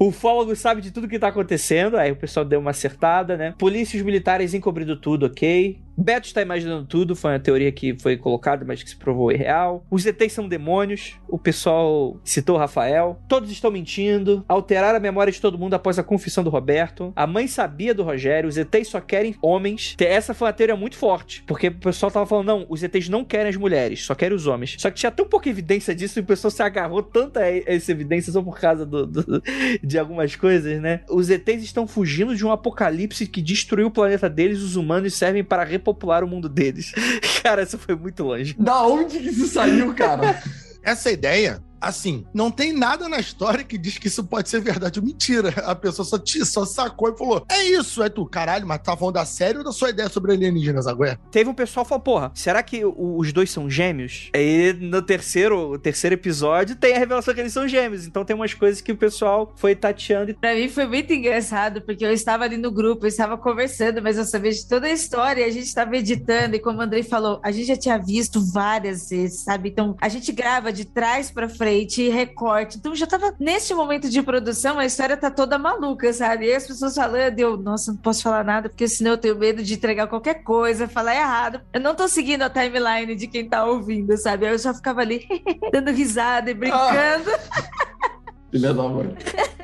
O 0.00 0.08
ufólogo 0.08 0.56
sabe 0.56 0.80
de 0.80 0.90
tudo 0.90 1.06
que 1.06 1.20
tá 1.20 1.28
acontecendo. 1.28 1.96
Aí 1.96 2.10
o 2.10 2.16
pessoal 2.16 2.44
deu 2.44 2.58
uma 2.58 2.70
acertada, 2.70 3.36
né? 3.36 3.54
Polícias 3.56 4.02
militares 4.02 4.39
encobrindo 4.42 5.00
tudo, 5.00 5.26
ok. 5.26 5.78
Beto 5.96 6.26
está 6.26 6.40
imaginando 6.40 6.86
tudo, 6.86 7.14
foi 7.14 7.32
uma 7.32 7.38
teoria 7.38 7.70
que 7.70 7.96
foi 7.98 8.16
colocada, 8.16 8.64
mas 8.64 8.82
que 8.82 8.90
se 8.90 8.96
provou 8.96 9.30
irreal. 9.30 9.84
Os 9.90 10.06
ETs 10.06 10.32
são 10.32 10.48
demônios, 10.48 11.18
o 11.28 11.38
pessoal 11.38 12.18
citou 12.24 12.56
Rafael. 12.56 13.20
Todos 13.28 13.50
estão 13.50 13.70
mentindo, 13.70 14.44
alteraram 14.48 14.96
a 14.96 15.00
memória 15.00 15.32
de 15.32 15.40
todo 15.40 15.58
mundo 15.58 15.74
após 15.74 15.98
a 15.98 16.02
confissão 16.02 16.42
do 16.42 16.50
Roberto. 16.50 17.12
A 17.14 17.26
mãe 17.26 17.46
sabia 17.46 17.94
do 17.94 18.02
Rogério, 18.02 18.48
os 18.48 18.56
ETs 18.56 18.88
só 18.88 19.00
querem 19.00 19.34
homens. 19.42 19.96
Essa 20.00 20.32
foi 20.34 20.46
uma 20.46 20.52
teoria 20.52 20.76
muito 20.76 20.96
forte, 20.96 21.42
porque 21.46 21.68
o 21.68 21.74
pessoal 21.74 22.10
tava 22.10 22.26
falando, 22.26 22.46
não, 22.46 22.66
os 22.68 22.82
ETs 22.82 23.08
não 23.08 23.24
querem 23.24 23.50
as 23.50 23.56
mulheres, 23.56 24.04
só 24.04 24.14
querem 24.14 24.36
os 24.36 24.46
homens. 24.46 24.76
Só 24.78 24.90
que 24.90 24.98
tinha 24.98 25.10
tão 25.10 25.26
pouca 25.26 25.48
evidência 25.48 25.94
disso 25.94 26.18
e 26.18 26.22
o 26.22 26.24
pessoal 26.24 26.50
se 26.50 26.62
agarrou 26.62 27.02
tanto 27.02 27.38
a 27.38 27.46
essa 27.46 27.92
evidência 27.92 28.32
só 28.32 28.42
por 28.42 28.58
causa 28.58 28.86
do, 28.86 29.06
do, 29.06 29.42
de 29.82 29.98
algumas 29.98 30.34
coisas, 30.36 30.80
né? 30.80 31.00
Os 31.08 31.30
ETs 31.30 31.62
estão 31.62 31.86
fugindo 31.86 32.34
de 32.34 32.44
um 32.44 32.50
apocalipse 32.50 33.26
que 33.26 33.42
destruiu 33.42 33.88
o 33.88 33.90
planeta 33.90 34.28
deles, 34.28 34.62
os 34.62 34.76
humanos 34.76 35.14
servem 35.14 35.44
para 35.44 35.64
repopular 35.80 36.22
o 36.22 36.28
mundo 36.28 36.48
deles. 36.48 36.92
Cara, 37.42 37.62
isso 37.62 37.78
foi 37.78 37.96
muito 37.96 38.22
longe. 38.22 38.54
Da 38.58 38.82
onde 38.86 39.18
que 39.18 39.28
isso 39.28 39.46
saiu, 39.46 39.94
cara? 39.94 40.40
Essa 40.82 41.10
ideia 41.10 41.62
assim, 41.80 42.24
não 42.34 42.50
tem 42.50 42.72
nada 42.72 43.08
na 43.08 43.18
história 43.18 43.64
que 43.64 43.78
diz 43.78 43.96
que 43.98 44.08
isso 44.08 44.24
pode 44.24 44.48
ser 44.48 44.60
verdade 44.60 45.00
ou 45.00 45.06
mentira. 45.06 45.50
A 45.64 45.74
pessoa 45.74 46.04
só, 46.04 46.18
te, 46.18 46.44
só 46.44 46.64
sacou 46.64 47.08
e 47.08 47.16
falou: 47.16 47.44
é 47.50 47.64
isso, 47.64 48.02
é 48.02 48.08
tu, 48.08 48.26
caralho, 48.26 48.66
mas 48.66 48.80
tá 48.82 48.96
falando 48.96 49.14
da 49.14 49.24
sério 49.24 49.58
ou 49.58 49.64
da 49.64 49.72
sua 49.72 49.90
ideia 49.90 50.08
sobre 50.08 50.32
alienígenas 50.32 50.86
agora? 50.86 51.18
Teve 51.30 51.48
um 51.48 51.54
pessoal 51.54 51.84
que 51.84 51.88
falou: 51.88 52.02
porra, 52.02 52.32
será 52.34 52.62
que 52.62 52.82
os 52.84 53.32
dois 53.32 53.50
são 53.50 53.70
gêmeos? 53.70 54.30
Aí 54.34 54.72
no 54.74 55.00
terceiro, 55.00 55.78
terceiro 55.78 56.14
episódio 56.14 56.76
tem 56.76 56.94
a 56.94 56.98
revelação 56.98 57.32
que 57.32 57.40
eles 57.40 57.52
são 57.52 57.66
gêmeos. 57.66 58.06
Então 58.06 58.24
tem 58.24 58.36
umas 58.36 58.52
coisas 58.52 58.80
que 58.80 58.92
o 58.92 58.96
pessoal 58.96 59.52
foi 59.56 59.74
tateando. 59.74 60.34
Pra 60.34 60.54
mim 60.54 60.68
foi 60.68 60.86
muito 60.86 61.12
engraçado, 61.12 61.80
porque 61.82 62.04
eu 62.04 62.12
estava 62.12 62.44
ali 62.44 62.56
no 62.56 62.70
grupo, 62.70 63.04
eu 63.04 63.08
estava 63.08 63.38
conversando, 63.38 64.02
mas 64.02 64.18
eu 64.18 64.24
sabia 64.24 64.50
de 64.50 64.68
toda 64.68 64.86
a 64.86 64.92
história, 64.92 65.46
a 65.46 65.50
gente 65.50 65.66
estava 65.66 65.96
editando, 65.96 66.56
e 66.56 66.58
como 66.58 66.78
o 66.78 66.82
Andrei 66.82 67.02
falou, 67.02 67.40
a 67.42 67.50
gente 67.50 67.66
já 67.66 67.76
tinha 67.76 67.98
visto 67.98 68.40
várias 68.52 69.08
vezes, 69.08 69.40
sabe? 69.40 69.68
Então 69.70 69.96
a 70.00 70.08
gente 70.08 70.32
grava 70.32 70.72
de 70.72 70.84
trás 70.84 71.30
para 71.30 71.48
frente 71.48 71.69
frente, 71.70 72.08
recorte. 72.08 72.78
Então 72.78 72.94
já 72.94 73.06
tava 73.06 73.32
nesse 73.38 73.72
momento 73.72 74.08
de 74.08 74.20
produção, 74.22 74.78
a 74.78 74.84
história 74.84 75.16
tá 75.16 75.30
toda 75.30 75.56
maluca, 75.56 76.12
sabe? 76.12 76.46
E 76.46 76.52
as 76.52 76.66
pessoas 76.66 76.94
falando, 76.94 77.38
eu, 77.38 77.56
nossa, 77.56 77.92
não 77.92 77.98
posso 77.98 78.22
falar 78.22 78.44
nada, 78.44 78.68
porque 78.68 78.88
senão 78.88 79.12
eu 79.12 79.18
tenho 79.18 79.36
medo 79.36 79.62
de 79.62 79.74
entregar 79.74 80.08
qualquer 80.08 80.42
coisa, 80.42 80.88
falar 80.88 81.14
errado. 81.14 81.60
Eu 81.72 81.80
não 81.80 81.94
tô 81.94 82.08
seguindo 82.08 82.42
a 82.42 82.50
timeline 82.50 83.14
de 83.14 83.26
quem 83.28 83.48
tá 83.48 83.64
ouvindo, 83.64 84.16
sabe? 84.16 84.50
Eu 84.50 84.58
só 84.58 84.74
ficava 84.74 85.00
ali 85.00 85.26
dando 85.72 85.92
risada 85.92 86.50
e 86.50 86.54
brincando. 86.54 87.30
Ah. 87.30 88.00
Filha 88.50 88.74
da 88.74 88.82
mãe. 88.82 89.14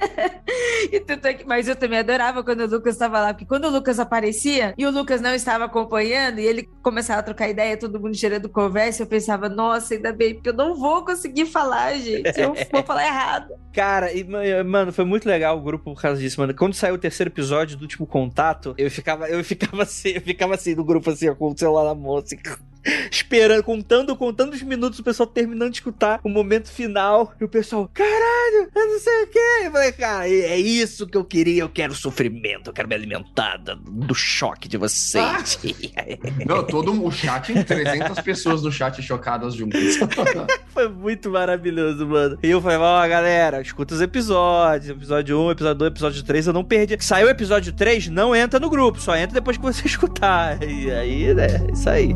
Mas 1.46 1.68
eu 1.68 1.76
também 1.76 1.98
adorava 1.98 2.42
quando 2.42 2.60
o 2.60 2.66
Lucas 2.66 2.94
estava 2.94 3.20
lá, 3.20 3.32
porque 3.32 3.46
quando 3.46 3.66
o 3.66 3.70
Lucas 3.70 3.98
aparecia 3.98 4.74
e 4.76 4.86
o 4.86 4.90
Lucas 4.90 5.20
não 5.20 5.34
estava 5.34 5.64
acompanhando 5.64 6.38
e 6.38 6.46
ele 6.46 6.68
começava 6.82 7.20
a 7.20 7.22
trocar 7.22 7.48
ideia, 7.48 7.76
todo 7.76 8.00
mundo 8.00 8.14
gerando 8.14 8.48
conversa, 8.48 9.02
eu 9.02 9.06
pensava, 9.06 9.48
nossa, 9.48 9.94
ainda 9.94 10.12
bem, 10.12 10.34
porque 10.34 10.48
eu 10.48 10.54
não 10.54 10.74
vou 10.74 11.04
conseguir 11.04 11.46
falar, 11.46 11.94
gente. 11.94 12.38
Eu 12.38 12.54
vou 12.72 12.82
falar 12.82 13.06
errado. 13.06 13.54
Cara, 13.72 14.12
e, 14.12 14.24
mano, 14.64 14.92
foi 14.92 15.04
muito 15.04 15.28
legal 15.28 15.58
o 15.58 15.60
grupo 15.60 15.92
por 15.92 16.00
causa 16.00 16.20
disso, 16.20 16.40
mano. 16.40 16.54
Quando 16.54 16.74
saiu 16.74 16.94
o 16.94 16.98
terceiro 16.98 17.30
episódio 17.30 17.76
do 17.76 17.82
último 17.82 18.06
contato, 18.06 18.74
eu 18.78 18.90
ficava, 18.90 19.28
eu 19.28 19.42
ficava 19.44 19.82
assim, 19.84 20.10
eu 20.10 20.20
ficava 20.20 20.54
assim 20.54 20.74
no 20.74 20.84
grupo, 20.84 21.10
assim, 21.10 21.32
com 21.34 21.50
o 21.50 21.58
celular 21.58 21.84
na 21.84 21.94
mão, 21.94 22.16
assim 22.16 22.36
esperando, 23.10 23.62
contando, 23.62 24.16
contando 24.16 24.54
os 24.54 24.62
minutos, 24.62 24.98
o 24.98 25.02
pessoal 25.02 25.26
terminando 25.26 25.70
de 25.70 25.78
escutar 25.78 26.20
o 26.22 26.28
momento 26.28 26.68
final. 26.70 27.34
E 27.40 27.44
o 27.44 27.48
pessoal, 27.48 27.90
caralho, 27.92 28.70
eu 28.74 28.86
não 28.86 28.98
sei 28.98 29.22
o 29.22 29.26
que. 29.26 29.38
Eu 29.64 29.72
falei, 29.72 29.92
cara, 29.92 30.28
é 30.28 30.58
isso 30.58 31.06
que 31.06 31.16
eu 31.16 31.24
queria. 31.24 31.62
Eu 31.62 31.68
quero 31.68 31.94
sofrimento, 31.94 32.70
eu 32.70 32.72
quero 32.72 32.88
me 32.88 32.94
alimentar 32.94 33.58
do 33.58 34.14
choque 34.14 34.68
de 34.68 34.76
vocês. 34.76 35.24
Ah. 35.24 36.04
não, 36.46 36.64
todo 36.64 37.04
o 37.04 37.10
chat, 37.10 37.52
300 37.64 38.20
pessoas 38.20 38.62
no 38.62 38.70
chat 38.70 39.02
chocadas 39.02 39.54
juntas. 39.54 39.96
Foi 40.68 40.88
muito 40.88 41.30
maravilhoso, 41.30 42.06
mano. 42.06 42.38
E 42.42 42.50
eu 42.50 42.60
falei, 42.60 42.78
ó, 42.78 43.04
oh, 43.04 43.08
galera, 43.08 43.60
escuta 43.60 43.94
os 43.94 44.00
episódios. 44.00 44.90
Episódio 44.90 45.38
1, 45.40 45.50
episódio 45.52 45.78
2, 45.78 45.90
episódio 45.90 46.22
3, 46.22 46.46
eu 46.46 46.52
não 46.52 46.64
perdi. 46.64 46.96
Saiu 47.00 47.26
o 47.26 47.30
episódio 47.30 47.72
3, 47.72 48.08
não 48.08 48.34
entra 48.34 48.60
no 48.60 48.70
grupo, 48.70 49.00
só 49.00 49.16
entra 49.16 49.34
depois 49.34 49.56
que 49.56 49.62
você 49.62 49.86
escutar. 49.86 50.62
E 50.62 50.90
aí, 50.90 51.34
né, 51.34 51.66
isso 51.72 51.88
aí. 51.88 52.14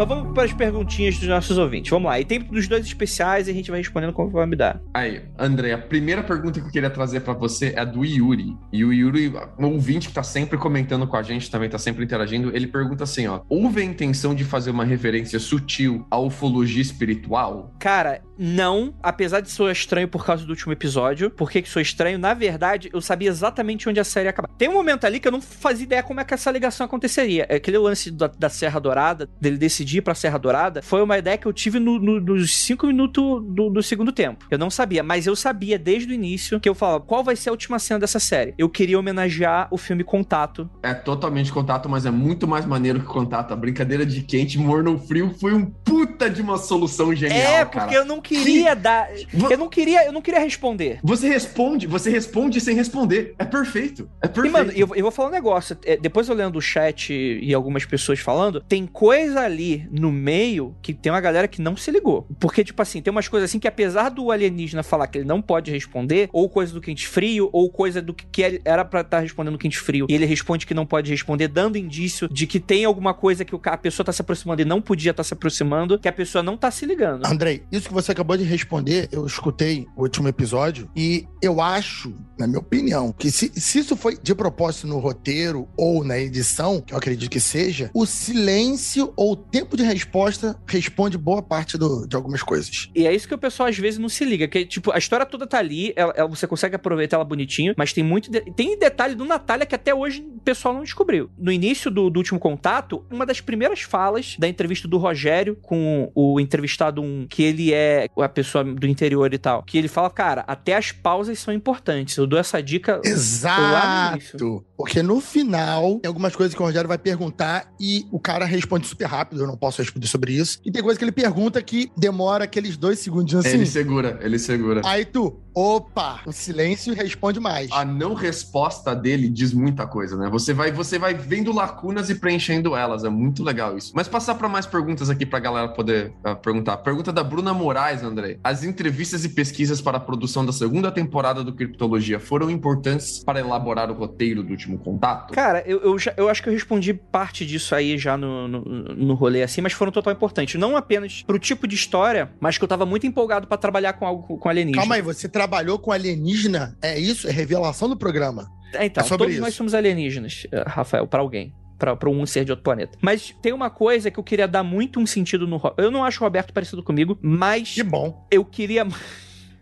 Mas 0.00 0.08
vamos 0.08 0.32
para 0.32 0.44
as 0.44 0.52
perguntinhas 0.54 1.18
dos 1.18 1.28
nossos 1.28 1.58
ouvintes. 1.58 1.90
Vamos 1.90 2.08
lá. 2.08 2.18
E 2.18 2.24
tem 2.24 2.40
dos 2.40 2.66
dois 2.66 2.86
especiais 2.86 3.48
e 3.48 3.50
a 3.50 3.52
gente 3.52 3.70
vai 3.70 3.80
respondendo 3.80 4.14
conforme 4.14 4.52
me 4.52 4.56
dá. 4.56 4.80
Aí, 4.94 5.20
André, 5.38 5.74
a 5.74 5.78
primeira 5.78 6.22
pergunta 6.22 6.58
que 6.58 6.66
eu 6.66 6.72
queria 6.72 6.88
trazer 6.88 7.20
para 7.20 7.34
você 7.34 7.74
é 7.76 7.84
do 7.84 8.02
Yuri. 8.02 8.56
E 8.72 8.82
o 8.82 8.94
Yuri, 8.94 9.30
um 9.58 9.66
ouvinte 9.66 10.08
que 10.08 10.14
tá 10.14 10.22
sempre 10.22 10.56
comentando 10.56 11.06
com 11.06 11.18
a 11.18 11.22
gente, 11.22 11.50
também 11.50 11.68
tá 11.68 11.76
sempre 11.76 12.02
interagindo, 12.02 12.50
ele 12.56 12.66
pergunta 12.66 13.04
assim, 13.04 13.26
ó: 13.26 13.42
"Houve 13.46 13.82
a 13.82 13.84
intenção 13.84 14.34
de 14.34 14.42
fazer 14.42 14.70
uma 14.70 14.86
referência 14.86 15.38
sutil 15.38 16.06
à 16.10 16.18
ufologia 16.18 16.80
espiritual?" 16.80 17.74
Cara, 17.78 18.22
não, 18.42 18.94
apesar 19.02 19.40
de 19.40 19.50
ser 19.50 19.70
estranho 19.70 20.08
por 20.08 20.24
causa 20.24 20.46
do 20.46 20.50
último 20.50 20.72
episódio. 20.72 21.28
Por 21.30 21.50
que 21.50 21.60
que 21.60 21.68
sou 21.68 21.82
estranho? 21.82 22.18
Na 22.18 22.32
verdade, 22.32 22.88
eu 22.90 23.00
sabia 23.02 23.28
exatamente 23.28 23.86
onde 23.86 24.00
a 24.00 24.04
série 24.04 24.26
ia 24.26 24.30
acabar. 24.30 24.48
Tem 24.56 24.66
um 24.66 24.72
momento 24.72 25.04
ali 25.04 25.20
que 25.20 25.28
eu 25.28 25.32
não 25.32 25.42
fazia 25.42 25.84
ideia 25.84 26.02
como 26.02 26.20
é 26.20 26.24
que 26.24 26.32
essa 26.32 26.50
ligação 26.50 26.86
aconteceria. 26.86 27.44
É 27.50 27.56
aquele 27.56 27.76
lance 27.76 28.10
da, 28.10 28.28
da 28.28 28.48
Serra 28.48 28.80
Dourada, 28.80 29.28
dele 29.38 29.58
decidir 29.58 29.98
ir 29.98 30.00
pra 30.00 30.14
Serra 30.14 30.38
Dourada, 30.38 30.80
foi 30.82 31.02
uma 31.02 31.18
ideia 31.18 31.36
que 31.36 31.46
eu 31.46 31.52
tive 31.52 31.78
no, 31.78 31.98
no, 31.98 32.20
nos 32.20 32.56
cinco 32.56 32.86
minutos 32.86 33.44
do, 33.44 33.68
do, 33.70 33.82
segundo 33.82 34.12
tempo. 34.12 34.46
Eu 34.50 34.58
não 34.58 34.70
sabia, 34.70 35.02
mas 35.02 35.26
eu 35.26 35.36
sabia 35.36 35.78
desde 35.78 36.10
o 36.10 36.14
início 36.14 36.58
que 36.58 36.68
eu 36.68 36.74
falava 36.74 37.00
qual 37.00 37.22
vai 37.22 37.36
ser 37.36 37.50
a 37.50 37.52
última 37.52 37.78
cena 37.78 38.00
dessa 38.00 38.18
série. 38.18 38.54
Eu 38.56 38.68
queria 38.68 38.98
homenagear 38.98 39.68
o 39.70 39.76
filme 39.76 40.02
Contato. 40.02 40.68
É 40.82 40.94
totalmente 40.94 41.52
Contato, 41.52 41.88
mas 41.88 42.06
é 42.06 42.10
muito 42.10 42.48
mais 42.48 42.64
maneiro 42.64 43.00
que 43.00 43.06
Contato. 43.06 43.52
A 43.52 43.56
brincadeira 43.56 44.06
de 44.06 44.22
quente, 44.22 44.58
morno 44.58 44.98
frio 44.98 45.34
foi 45.38 45.52
um 45.52 45.66
puta 45.66 46.30
de 46.30 46.40
uma 46.40 46.56
solução 46.56 47.14
genial, 47.14 47.38
É, 47.38 47.64
porque 47.64 47.78
cara. 47.78 47.94
eu 47.94 48.04
não 48.04 48.20
queria 48.34 48.76
que... 48.76 48.82
dar... 48.82 49.08
Eu 49.50 49.58
não 49.58 49.68
queria, 49.68 50.06
eu 50.06 50.12
não 50.12 50.22
queria 50.22 50.40
responder. 50.40 51.00
Você 51.02 51.28
responde, 51.28 51.86
você 51.86 52.10
responde 52.10 52.60
sem 52.60 52.74
responder. 52.74 53.34
É 53.38 53.44
perfeito. 53.44 54.08
É 54.22 54.28
perfeito. 54.28 54.48
E, 54.48 54.50
mano, 54.50 54.72
eu, 54.72 54.88
eu 54.94 55.02
vou 55.02 55.10
falar 55.10 55.28
um 55.28 55.32
negócio. 55.32 55.76
É, 55.84 55.96
depois 55.96 56.28
eu 56.28 56.34
lendo 56.34 56.56
o 56.56 56.62
chat 56.62 57.12
e 57.12 57.52
algumas 57.54 57.84
pessoas 57.84 58.20
falando, 58.20 58.60
tem 58.60 58.86
coisa 58.86 59.40
ali 59.40 59.88
no 59.90 60.12
meio 60.12 60.74
que 60.82 60.94
tem 60.94 61.10
uma 61.10 61.20
galera 61.20 61.48
que 61.48 61.60
não 61.60 61.76
se 61.76 61.90
ligou. 61.90 62.26
Porque, 62.38 62.64
tipo 62.64 62.80
assim, 62.80 63.02
tem 63.02 63.10
umas 63.10 63.28
coisas 63.28 63.50
assim 63.50 63.58
que 63.58 63.68
apesar 63.68 64.10
do 64.10 64.30
alienígena 64.30 64.82
falar 64.82 65.06
que 65.06 65.18
ele 65.18 65.26
não 65.26 65.40
pode 65.40 65.70
responder, 65.70 66.28
ou 66.32 66.48
coisa 66.48 66.72
do 66.72 66.80
quente 66.80 67.06
frio, 67.06 67.48
ou 67.52 67.70
coisa 67.70 68.00
do 68.00 68.14
que 68.14 68.60
era 68.64 68.84
para 68.84 69.00
estar 69.00 69.18
tá 69.18 69.22
respondendo 69.22 69.58
quente 69.58 69.78
frio, 69.78 70.06
e 70.08 70.14
ele 70.14 70.24
responde 70.24 70.66
que 70.66 70.74
não 70.74 70.86
pode 70.86 71.10
responder, 71.10 71.48
dando 71.48 71.76
indício 71.76 72.28
de 72.28 72.46
que 72.46 72.60
tem 72.60 72.84
alguma 72.84 73.14
coisa 73.14 73.44
que 73.44 73.54
a 73.64 73.76
pessoa 73.76 74.04
tá 74.04 74.12
se 74.12 74.22
aproximando 74.22 74.62
e 74.62 74.64
não 74.64 74.80
podia 74.80 75.10
estar 75.10 75.22
tá 75.22 75.24
se 75.24 75.34
aproximando, 75.34 75.98
que 75.98 76.08
a 76.08 76.12
pessoa 76.12 76.42
não 76.42 76.56
tá 76.56 76.70
se 76.70 76.86
ligando. 76.86 77.26
Andrei, 77.26 77.62
isso 77.70 77.88
que 77.88 77.94
você 77.94 78.12
acabou 78.20 78.36
de 78.36 78.44
responder, 78.44 79.08
eu 79.10 79.24
escutei 79.26 79.86
o 79.96 80.02
último 80.02 80.28
episódio, 80.28 80.90
e 80.94 81.26
eu 81.40 81.60
acho, 81.60 82.14
na 82.38 82.46
minha 82.46 82.58
opinião, 82.58 83.12
que 83.12 83.30
se, 83.30 83.50
se 83.54 83.78
isso 83.78 83.96
foi 83.96 84.18
de 84.22 84.34
propósito 84.34 84.86
no 84.86 84.98
roteiro 84.98 85.66
ou 85.76 86.04
na 86.04 86.18
edição, 86.18 86.82
que 86.82 86.92
eu 86.92 86.98
acredito 86.98 87.30
que 87.30 87.40
seja, 87.40 87.90
o 87.94 88.04
silêncio 88.04 89.12
ou 89.16 89.32
o 89.32 89.36
tempo 89.36 89.76
de 89.76 89.82
resposta 89.82 90.54
responde 90.66 91.16
boa 91.16 91.42
parte 91.42 91.78
do, 91.78 92.06
de 92.06 92.14
algumas 92.14 92.42
coisas. 92.42 92.90
E 92.94 93.06
é 93.06 93.14
isso 93.14 93.26
que 93.26 93.34
o 93.34 93.38
pessoal 93.38 93.68
às 93.68 93.78
vezes 93.78 93.98
não 93.98 94.08
se 94.08 94.24
liga, 94.24 94.46
que 94.46 94.66
tipo, 94.66 94.92
a 94.92 94.98
história 94.98 95.24
toda 95.24 95.46
tá 95.46 95.58
ali, 95.58 95.94
ela, 95.96 96.12
ela, 96.14 96.28
você 96.28 96.46
consegue 96.46 96.76
aproveitar 96.76 97.16
ela 97.16 97.24
bonitinho, 97.24 97.74
mas 97.76 97.92
tem 97.92 98.04
muito. 98.04 98.30
De... 98.30 98.40
Tem 98.52 98.78
detalhe 98.78 99.14
do 99.14 99.24
Natália 99.24 99.64
que 99.64 99.74
até 99.74 99.94
hoje 99.94 100.20
o 100.20 100.40
pessoal 100.40 100.74
não 100.74 100.82
descobriu. 100.82 101.30
No 101.38 101.50
início 101.50 101.90
do, 101.90 102.10
do, 102.10 102.18
último 102.18 102.38
contato, 102.38 103.02
uma 103.10 103.24
das 103.24 103.40
primeiras 103.40 103.80
falas 103.80 104.36
da 104.38 104.46
entrevista 104.46 104.86
do 104.86 104.98
Rogério 104.98 105.56
com 105.62 106.10
o 106.14 106.38
entrevistado 106.38 107.00
um, 107.00 107.26
que 107.26 107.42
ele 107.42 107.72
é 107.72 107.99
a 108.16 108.28
pessoa 108.28 108.62
do 108.62 108.86
interior 108.86 109.32
e 109.34 109.38
tal, 109.38 109.62
que 109.62 109.76
ele 109.76 109.88
fala, 109.88 110.08
cara, 110.10 110.44
até 110.46 110.76
as 110.76 110.92
pausas 110.92 111.38
são 111.38 111.52
importantes. 111.52 112.16
Eu 112.16 112.26
dou 112.26 112.38
essa 112.38 112.62
dica 112.62 113.00
Exato. 113.04 114.64
Porque 114.80 115.02
no 115.02 115.20
final, 115.20 115.98
tem 116.00 116.08
algumas 116.08 116.34
coisas 116.34 116.54
que 116.54 116.62
o 116.62 116.64
Rogério 116.64 116.88
vai 116.88 116.96
perguntar 116.96 117.70
e 117.78 118.06
o 118.10 118.18
cara 118.18 118.46
responde 118.46 118.86
super 118.86 119.04
rápido, 119.04 119.42
eu 119.42 119.46
não 119.46 119.56
posso 119.56 119.82
responder 119.82 120.06
sobre 120.06 120.32
isso. 120.32 120.58
E 120.64 120.72
tem 120.72 120.82
coisa 120.82 120.98
que 120.98 121.04
ele 121.04 121.12
pergunta 121.12 121.60
que 121.60 121.92
demora 121.96 122.44
aqueles 122.44 122.78
dois 122.78 122.98
segundinhos 122.98 123.44
assim. 123.44 123.56
Ele 123.56 123.66
segura, 123.66 124.18
ele 124.22 124.38
segura. 124.38 124.80
Aí 124.84 125.04
tu, 125.04 125.38
opa, 125.54 126.20
o 126.26 126.32
silêncio 126.32 126.94
responde 126.94 127.38
mais. 127.38 127.70
A 127.72 127.84
não 127.84 128.14
resposta 128.14 128.94
dele 128.94 129.28
diz 129.28 129.52
muita 129.52 129.86
coisa, 129.86 130.16
né? 130.16 130.30
Você 130.30 130.54
vai, 130.54 130.72
você 130.72 130.98
vai 130.98 131.12
vendo 131.12 131.52
lacunas 131.52 132.08
e 132.08 132.14
preenchendo 132.14 132.74
elas. 132.74 133.04
É 133.04 133.10
muito 133.10 133.42
legal 133.42 133.76
isso. 133.76 133.92
Mas 133.94 134.08
passar 134.08 134.34
para 134.36 134.48
mais 134.48 134.64
perguntas 134.64 135.10
aqui 135.10 135.26
pra 135.26 135.38
galera 135.40 135.68
poder 135.68 136.12
uh, 136.24 136.34
perguntar. 136.36 136.78
Pergunta 136.78 137.12
da 137.12 137.22
Bruna 137.22 137.52
Moraes, 137.52 138.02
André. 138.02 138.38
As 138.42 138.64
entrevistas 138.64 139.26
e 139.26 139.28
pesquisas 139.28 139.80
para 139.80 139.98
a 139.98 140.00
produção 140.00 140.44
da 140.44 140.52
segunda 140.52 140.90
temporada 140.90 141.44
do 141.44 141.52
Criptologia 141.52 142.18
foram 142.18 142.50
importantes 142.50 143.22
para 143.22 143.40
elaborar 143.40 143.90
o 143.90 143.94
roteiro 143.94 144.42
do 144.42 144.50
último 144.50 144.69
contato? 144.78 145.32
Cara, 145.32 145.62
eu, 145.66 145.80
eu, 145.82 145.98
já, 145.98 146.12
eu 146.16 146.28
acho 146.28 146.42
que 146.42 146.48
eu 146.48 146.52
respondi 146.52 146.92
parte 146.94 147.44
disso 147.46 147.74
aí 147.74 147.96
já 147.98 148.16
no, 148.16 148.46
no, 148.48 148.60
no 148.62 149.14
rolê 149.14 149.42
assim, 149.42 149.60
mas 149.60 149.72
foram 149.72 149.90
total 149.92 150.12
importantes. 150.12 150.58
Não 150.60 150.76
apenas 150.76 151.22
pro 151.22 151.38
tipo 151.38 151.66
de 151.66 151.74
história, 151.74 152.30
mas 152.40 152.58
que 152.58 152.64
eu 152.64 152.68
tava 152.68 152.84
muito 152.86 153.06
empolgado 153.06 153.46
para 153.46 153.56
trabalhar 153.58 153.92
com 153.94 154.06
algo 154.06 154.38
com 154.38 154.48
alienígena. 154.48 154.82
Calma 154.82 154.94
aí, 154.96 155.02
você 155.02 155.28
trabalhou 155.28 155.78
com 155.78 155.92
alienígena? 155.92 156.76
É 156.82 156.98
isso? 156.98 157.28
É 157.28 157.30
revelação 157.30 157.88
do 157.88 157.96
programa? 157.96 158.50
É, 158.74 158.86
então, 158.86 159.02
É 159.02 159.06
sobre 159.06 159.18
todos 159.24 159.34
isso. 159.34 159.42
nós 159.42 159.54
somos 159.54 159.74
alienígenas, 159.74 160.46
eh, 160.52 160.64
Rafael, 160.66 161.06
pra 161.06 161.20
alguém. 161.20 161.52
Pra, 161.78 161.96
pra 161.96 162.10
um 162.10 162.26
ser 162.26 162.44
de 162.44 162.52
outro 162.52 162.62
planeta. 162.62 162.98
Mas 163.00 163.34
tem 163.40 163.54
uma 163.54 163.70
coisa 163.70 164.10
que 164.10 164.20
eu 164.20 164.22
queria 164.22 164.46
dar 164.46 164.62
muito 164.62 165.00
um 165.00 165.06
sentido 165.06 165.46
no. 165.46 165.58
Eu 165.78 165.90
não 165.90 166.04
acho 166.04 166.20
o 166.20 166.24
Roberto 166.24 166.52
parecido 166.52 166.82
comigo, 166.82 167.18
mas 167.22 167.72
Que 167.74 167.82
bom. 167.82 168.26
eu 168.30 168.44
queria. 168.44 168.86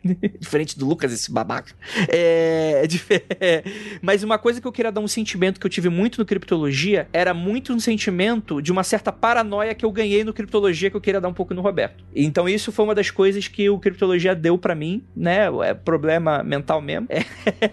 Diferente 0.40 0.78
do 0.78 0.86
Lucas, 0.86 1.12
esse 1.12 1.30
babaca. 1.30 1.74
É, 2.08 2.84
dif- 2.88 3.10
é, 3.40 3.62
Mas 4.00 4.22
uma 4.22 4.38
coisa 4.38 4.60
que 4.60 4.66
eu 4.66 4.72
queria 4.72 4.92
dar 4.92 5.00
um 5.00 5.08
sentimento 5.08 5.58
que 5.60 5.66
eu 5.66 5.70
tive 5.70 5.88
muito 5.88 6.18
no 6.18 6.24
Criptologia 6.24 7.08
era 7.12 7.34
muito 7.34 7.72
um 7.72 7.80
sentimento 7.80 8.62
de 8.62 8.70
uma 8.72 8.84
certa 8.84 9.12
paranoia 9.12 9.74
que 9.74 9.84
eu 9.84 9.90
ganhei 9.92 10.24
no 10.24 10.32
Criptologia 10.32 10.90
que 10.90 10.96
eu 10.96 11.00
queria 11.00 11.20
dar 11.20 11.28
um 11.28 11.34
pouco 11.34 11.52
no 11.54 11.60
Roberto. 11.62 12.04
Então 12.14 12.48
isso 12.48 12.70
foi 12.72 12.84
uma 12.84 12.94
das 12.94 13.10
coisas 13.10 13.48
que 13.48 13.68
o 13.68 13.78
Criptologia 13.78 14.34
deu 14.34 14.56
pra 14.56 14.74
mim, 14.74 15.02
né? 15.16 15.46
É 15.64 15.74
problema 15.74 16.42
mental 16.42 16.80
mesmo. 16.80 17.08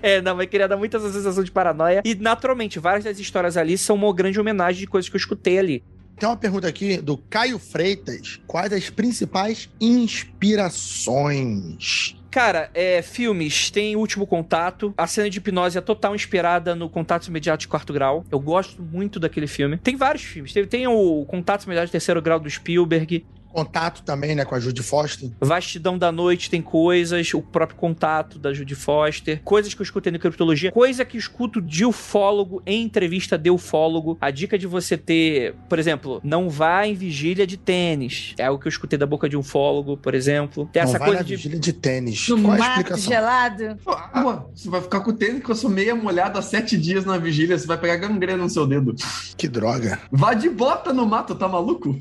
É, 0.02 0.22
não, 0.22 0.36
mas 0.36 0.46
eu 0.46 0.50
queria 0.50 0.68
dar 0.68 0.78
muito 0.78 0.96
essa 0.98 1.12
sensação 1.12 1.44
de 1.44 1.52
paranoia. 1.52 2.02
E 2.06 2.16
naturalmente, 2.16 2.80
várias 2.80 3.04
das 3.06 3.20
histórias 3.20 3.58
ali 3.58 3.78
são 3.78 3.96
uma 3.96 4.14
grande 4.14 4.40
homenagem 4.40 4.80
de 4.82 4.88
coisas 4.88 5.10
que 5.10 5.16
eu 5.16 5.20
escutei 5.20 5.58
ali. 5.60 5.84
Tem 6.18 6.30
uma 6.30 6.38
pergunta 6.38 6.68
aqui 6.68 6.98
do 6.98 7.18
Caio 7.18 7.60
Freitas. 7.60 8.40
Quais 8.48 8.72
as 8.72 8.90
principais 8.90 9.70
inspirações? 9.82 12.15
Cara, 12.36 12.70
é, 12.74 13.02
filmes, 13.02 13.72
tem 13.72 13.96
Último 13.96 14.28
Contato. 14.28 14.94
A 14.98 15.08
cena 15.08 15.30
de 15.30 15.38
hipnose 15.38 15.78
é 15.78 15.82
total 15.82 16.14
inspirada 16.14 16.76
no 16.76 16.90
Contato 16.90 17.28
Imediato 17.28 17.62
de 17.62 17.68
Quarto 17.70 17.94
Grau. 17.94 18.26
Eu 18.30 18.42
gosto 18.42 18.82
muito 18.82 19.22
daquele 19.22 19.48
filme. 19.48 19.78
Tem 19.78 19.96
vários 19.96 20.26
filmes. 20.26 20.52
Tem, 20.52 20.66
tem 20.66 20.86
o 20.86 21.24
Contato 21.30 21.64
Imediato 21.64 21.86
de 21.86 21.94
Terceiro 21.94 22.22
Grau 22.22 22.38
do 22.38 22.50
Spielberg. 22.50 23.26
Contato 23.56 24.04
também, 24.04 24.36
né, 24.36 24.44
com 24.44 24.54
a 24.54 24.60
Judy 24.60 24.84
Foster. 24.84 25.30
Vastidão 25.40 25.98
da 25.98 26.12
Noite 26.12 26.50
tem 26.50 26.62
coisas. 26.62 27.34
O 27.34 27.42
próprio 27.42 27.80
Contato 27.80 28.38
da 28.38 28.54
Judy 28.54 28.76
Foster. 28.76 29.42
Coisas 29.46 29.74
que 29.74 29.82
eu 29.82 29.86
escutei 29.86 30.12
no 30.12 30.20
Criptologia. 30.20 30.74
Coisa 30.74 31.06
que 31.06 31.16
eu 31.16 31.20
escuto 31.20 31.62
de 31.62 31.86
ufólogo 31.86 32.62
em 32.66 32.84
entrevista 32.84 33.38
de 33.38 33.50
ufólogo. 33.50 34.18
A 34.20 34.30
dica 34.30 34.58
de 34.58 34.68
você 34.68 34.98
ter, 34.98 35.56
por 35.70 35.80
exemplo, 35.80 36.20
não 36.22 36.50
vá 36.50 36.86
em 36.86 36.94
vigília 36.94 37.48
de 37.48 37.56
tênis. 37.56 38.34
É 38.38 38.46
algo 38.46 38.60
que 38.60 38.68
eu 38.68 38.70
escutei 38.70 39.00
da 39.00 39.06
boca 39.06 39.30
de 39.30 39.38
um 39.38 39.40
ufólogo, 39.40 39.96
por 39.96 40.14
exemplo. 40.14 40.70
Tem 40.74 40.82
Não 40.84 40.90
essa 40.90 41.00
vai 41.00 41.08
coisa 41.08 41.22
na 41.22 41.26
de 41.26 41.36
vigília 41.38 41.60
de 41.60 41.72
tênis. 41.72 42.28
No 42.28 42.42
Qual 42.42 42.58
mato 42.58 42.98
gelado. 42.98 43.78
Pô, 43.86 43.92
Água, 43.92 44.50
você 44.54 44.70
vai 44.70 44.82
ficar 44.82 45.00
com 45.00 45.12
o 45.12 45.14
tênis 45.14 45.42
com 45.42 45.54
a 45.54 45.56
sua 45.56 45.70
meia 45.70 45.96
molhada 45.96 46.40
há 46.40 46.42
sete 46.42 46.78
dias 46.78 47.06
na 47.06 47.18
vigília, 47.18 47.58
você 47.58 47.66
vai 47.66 47.78
pegar 47.78 47.96
gangrena 47.96 48.44
no 48.44 48.50
seu 48.50 48.68
dedo. 48.68 48.96
Que 49.38 49.48
droga. 49.48 49.98
Vá 50.12 50.34
de 50.34 50.50
bota 50.50 50.92
no 50.92 51.06
mato, 51.06 51.36
tá 51.36 51.48
maluco? 51.48 51.98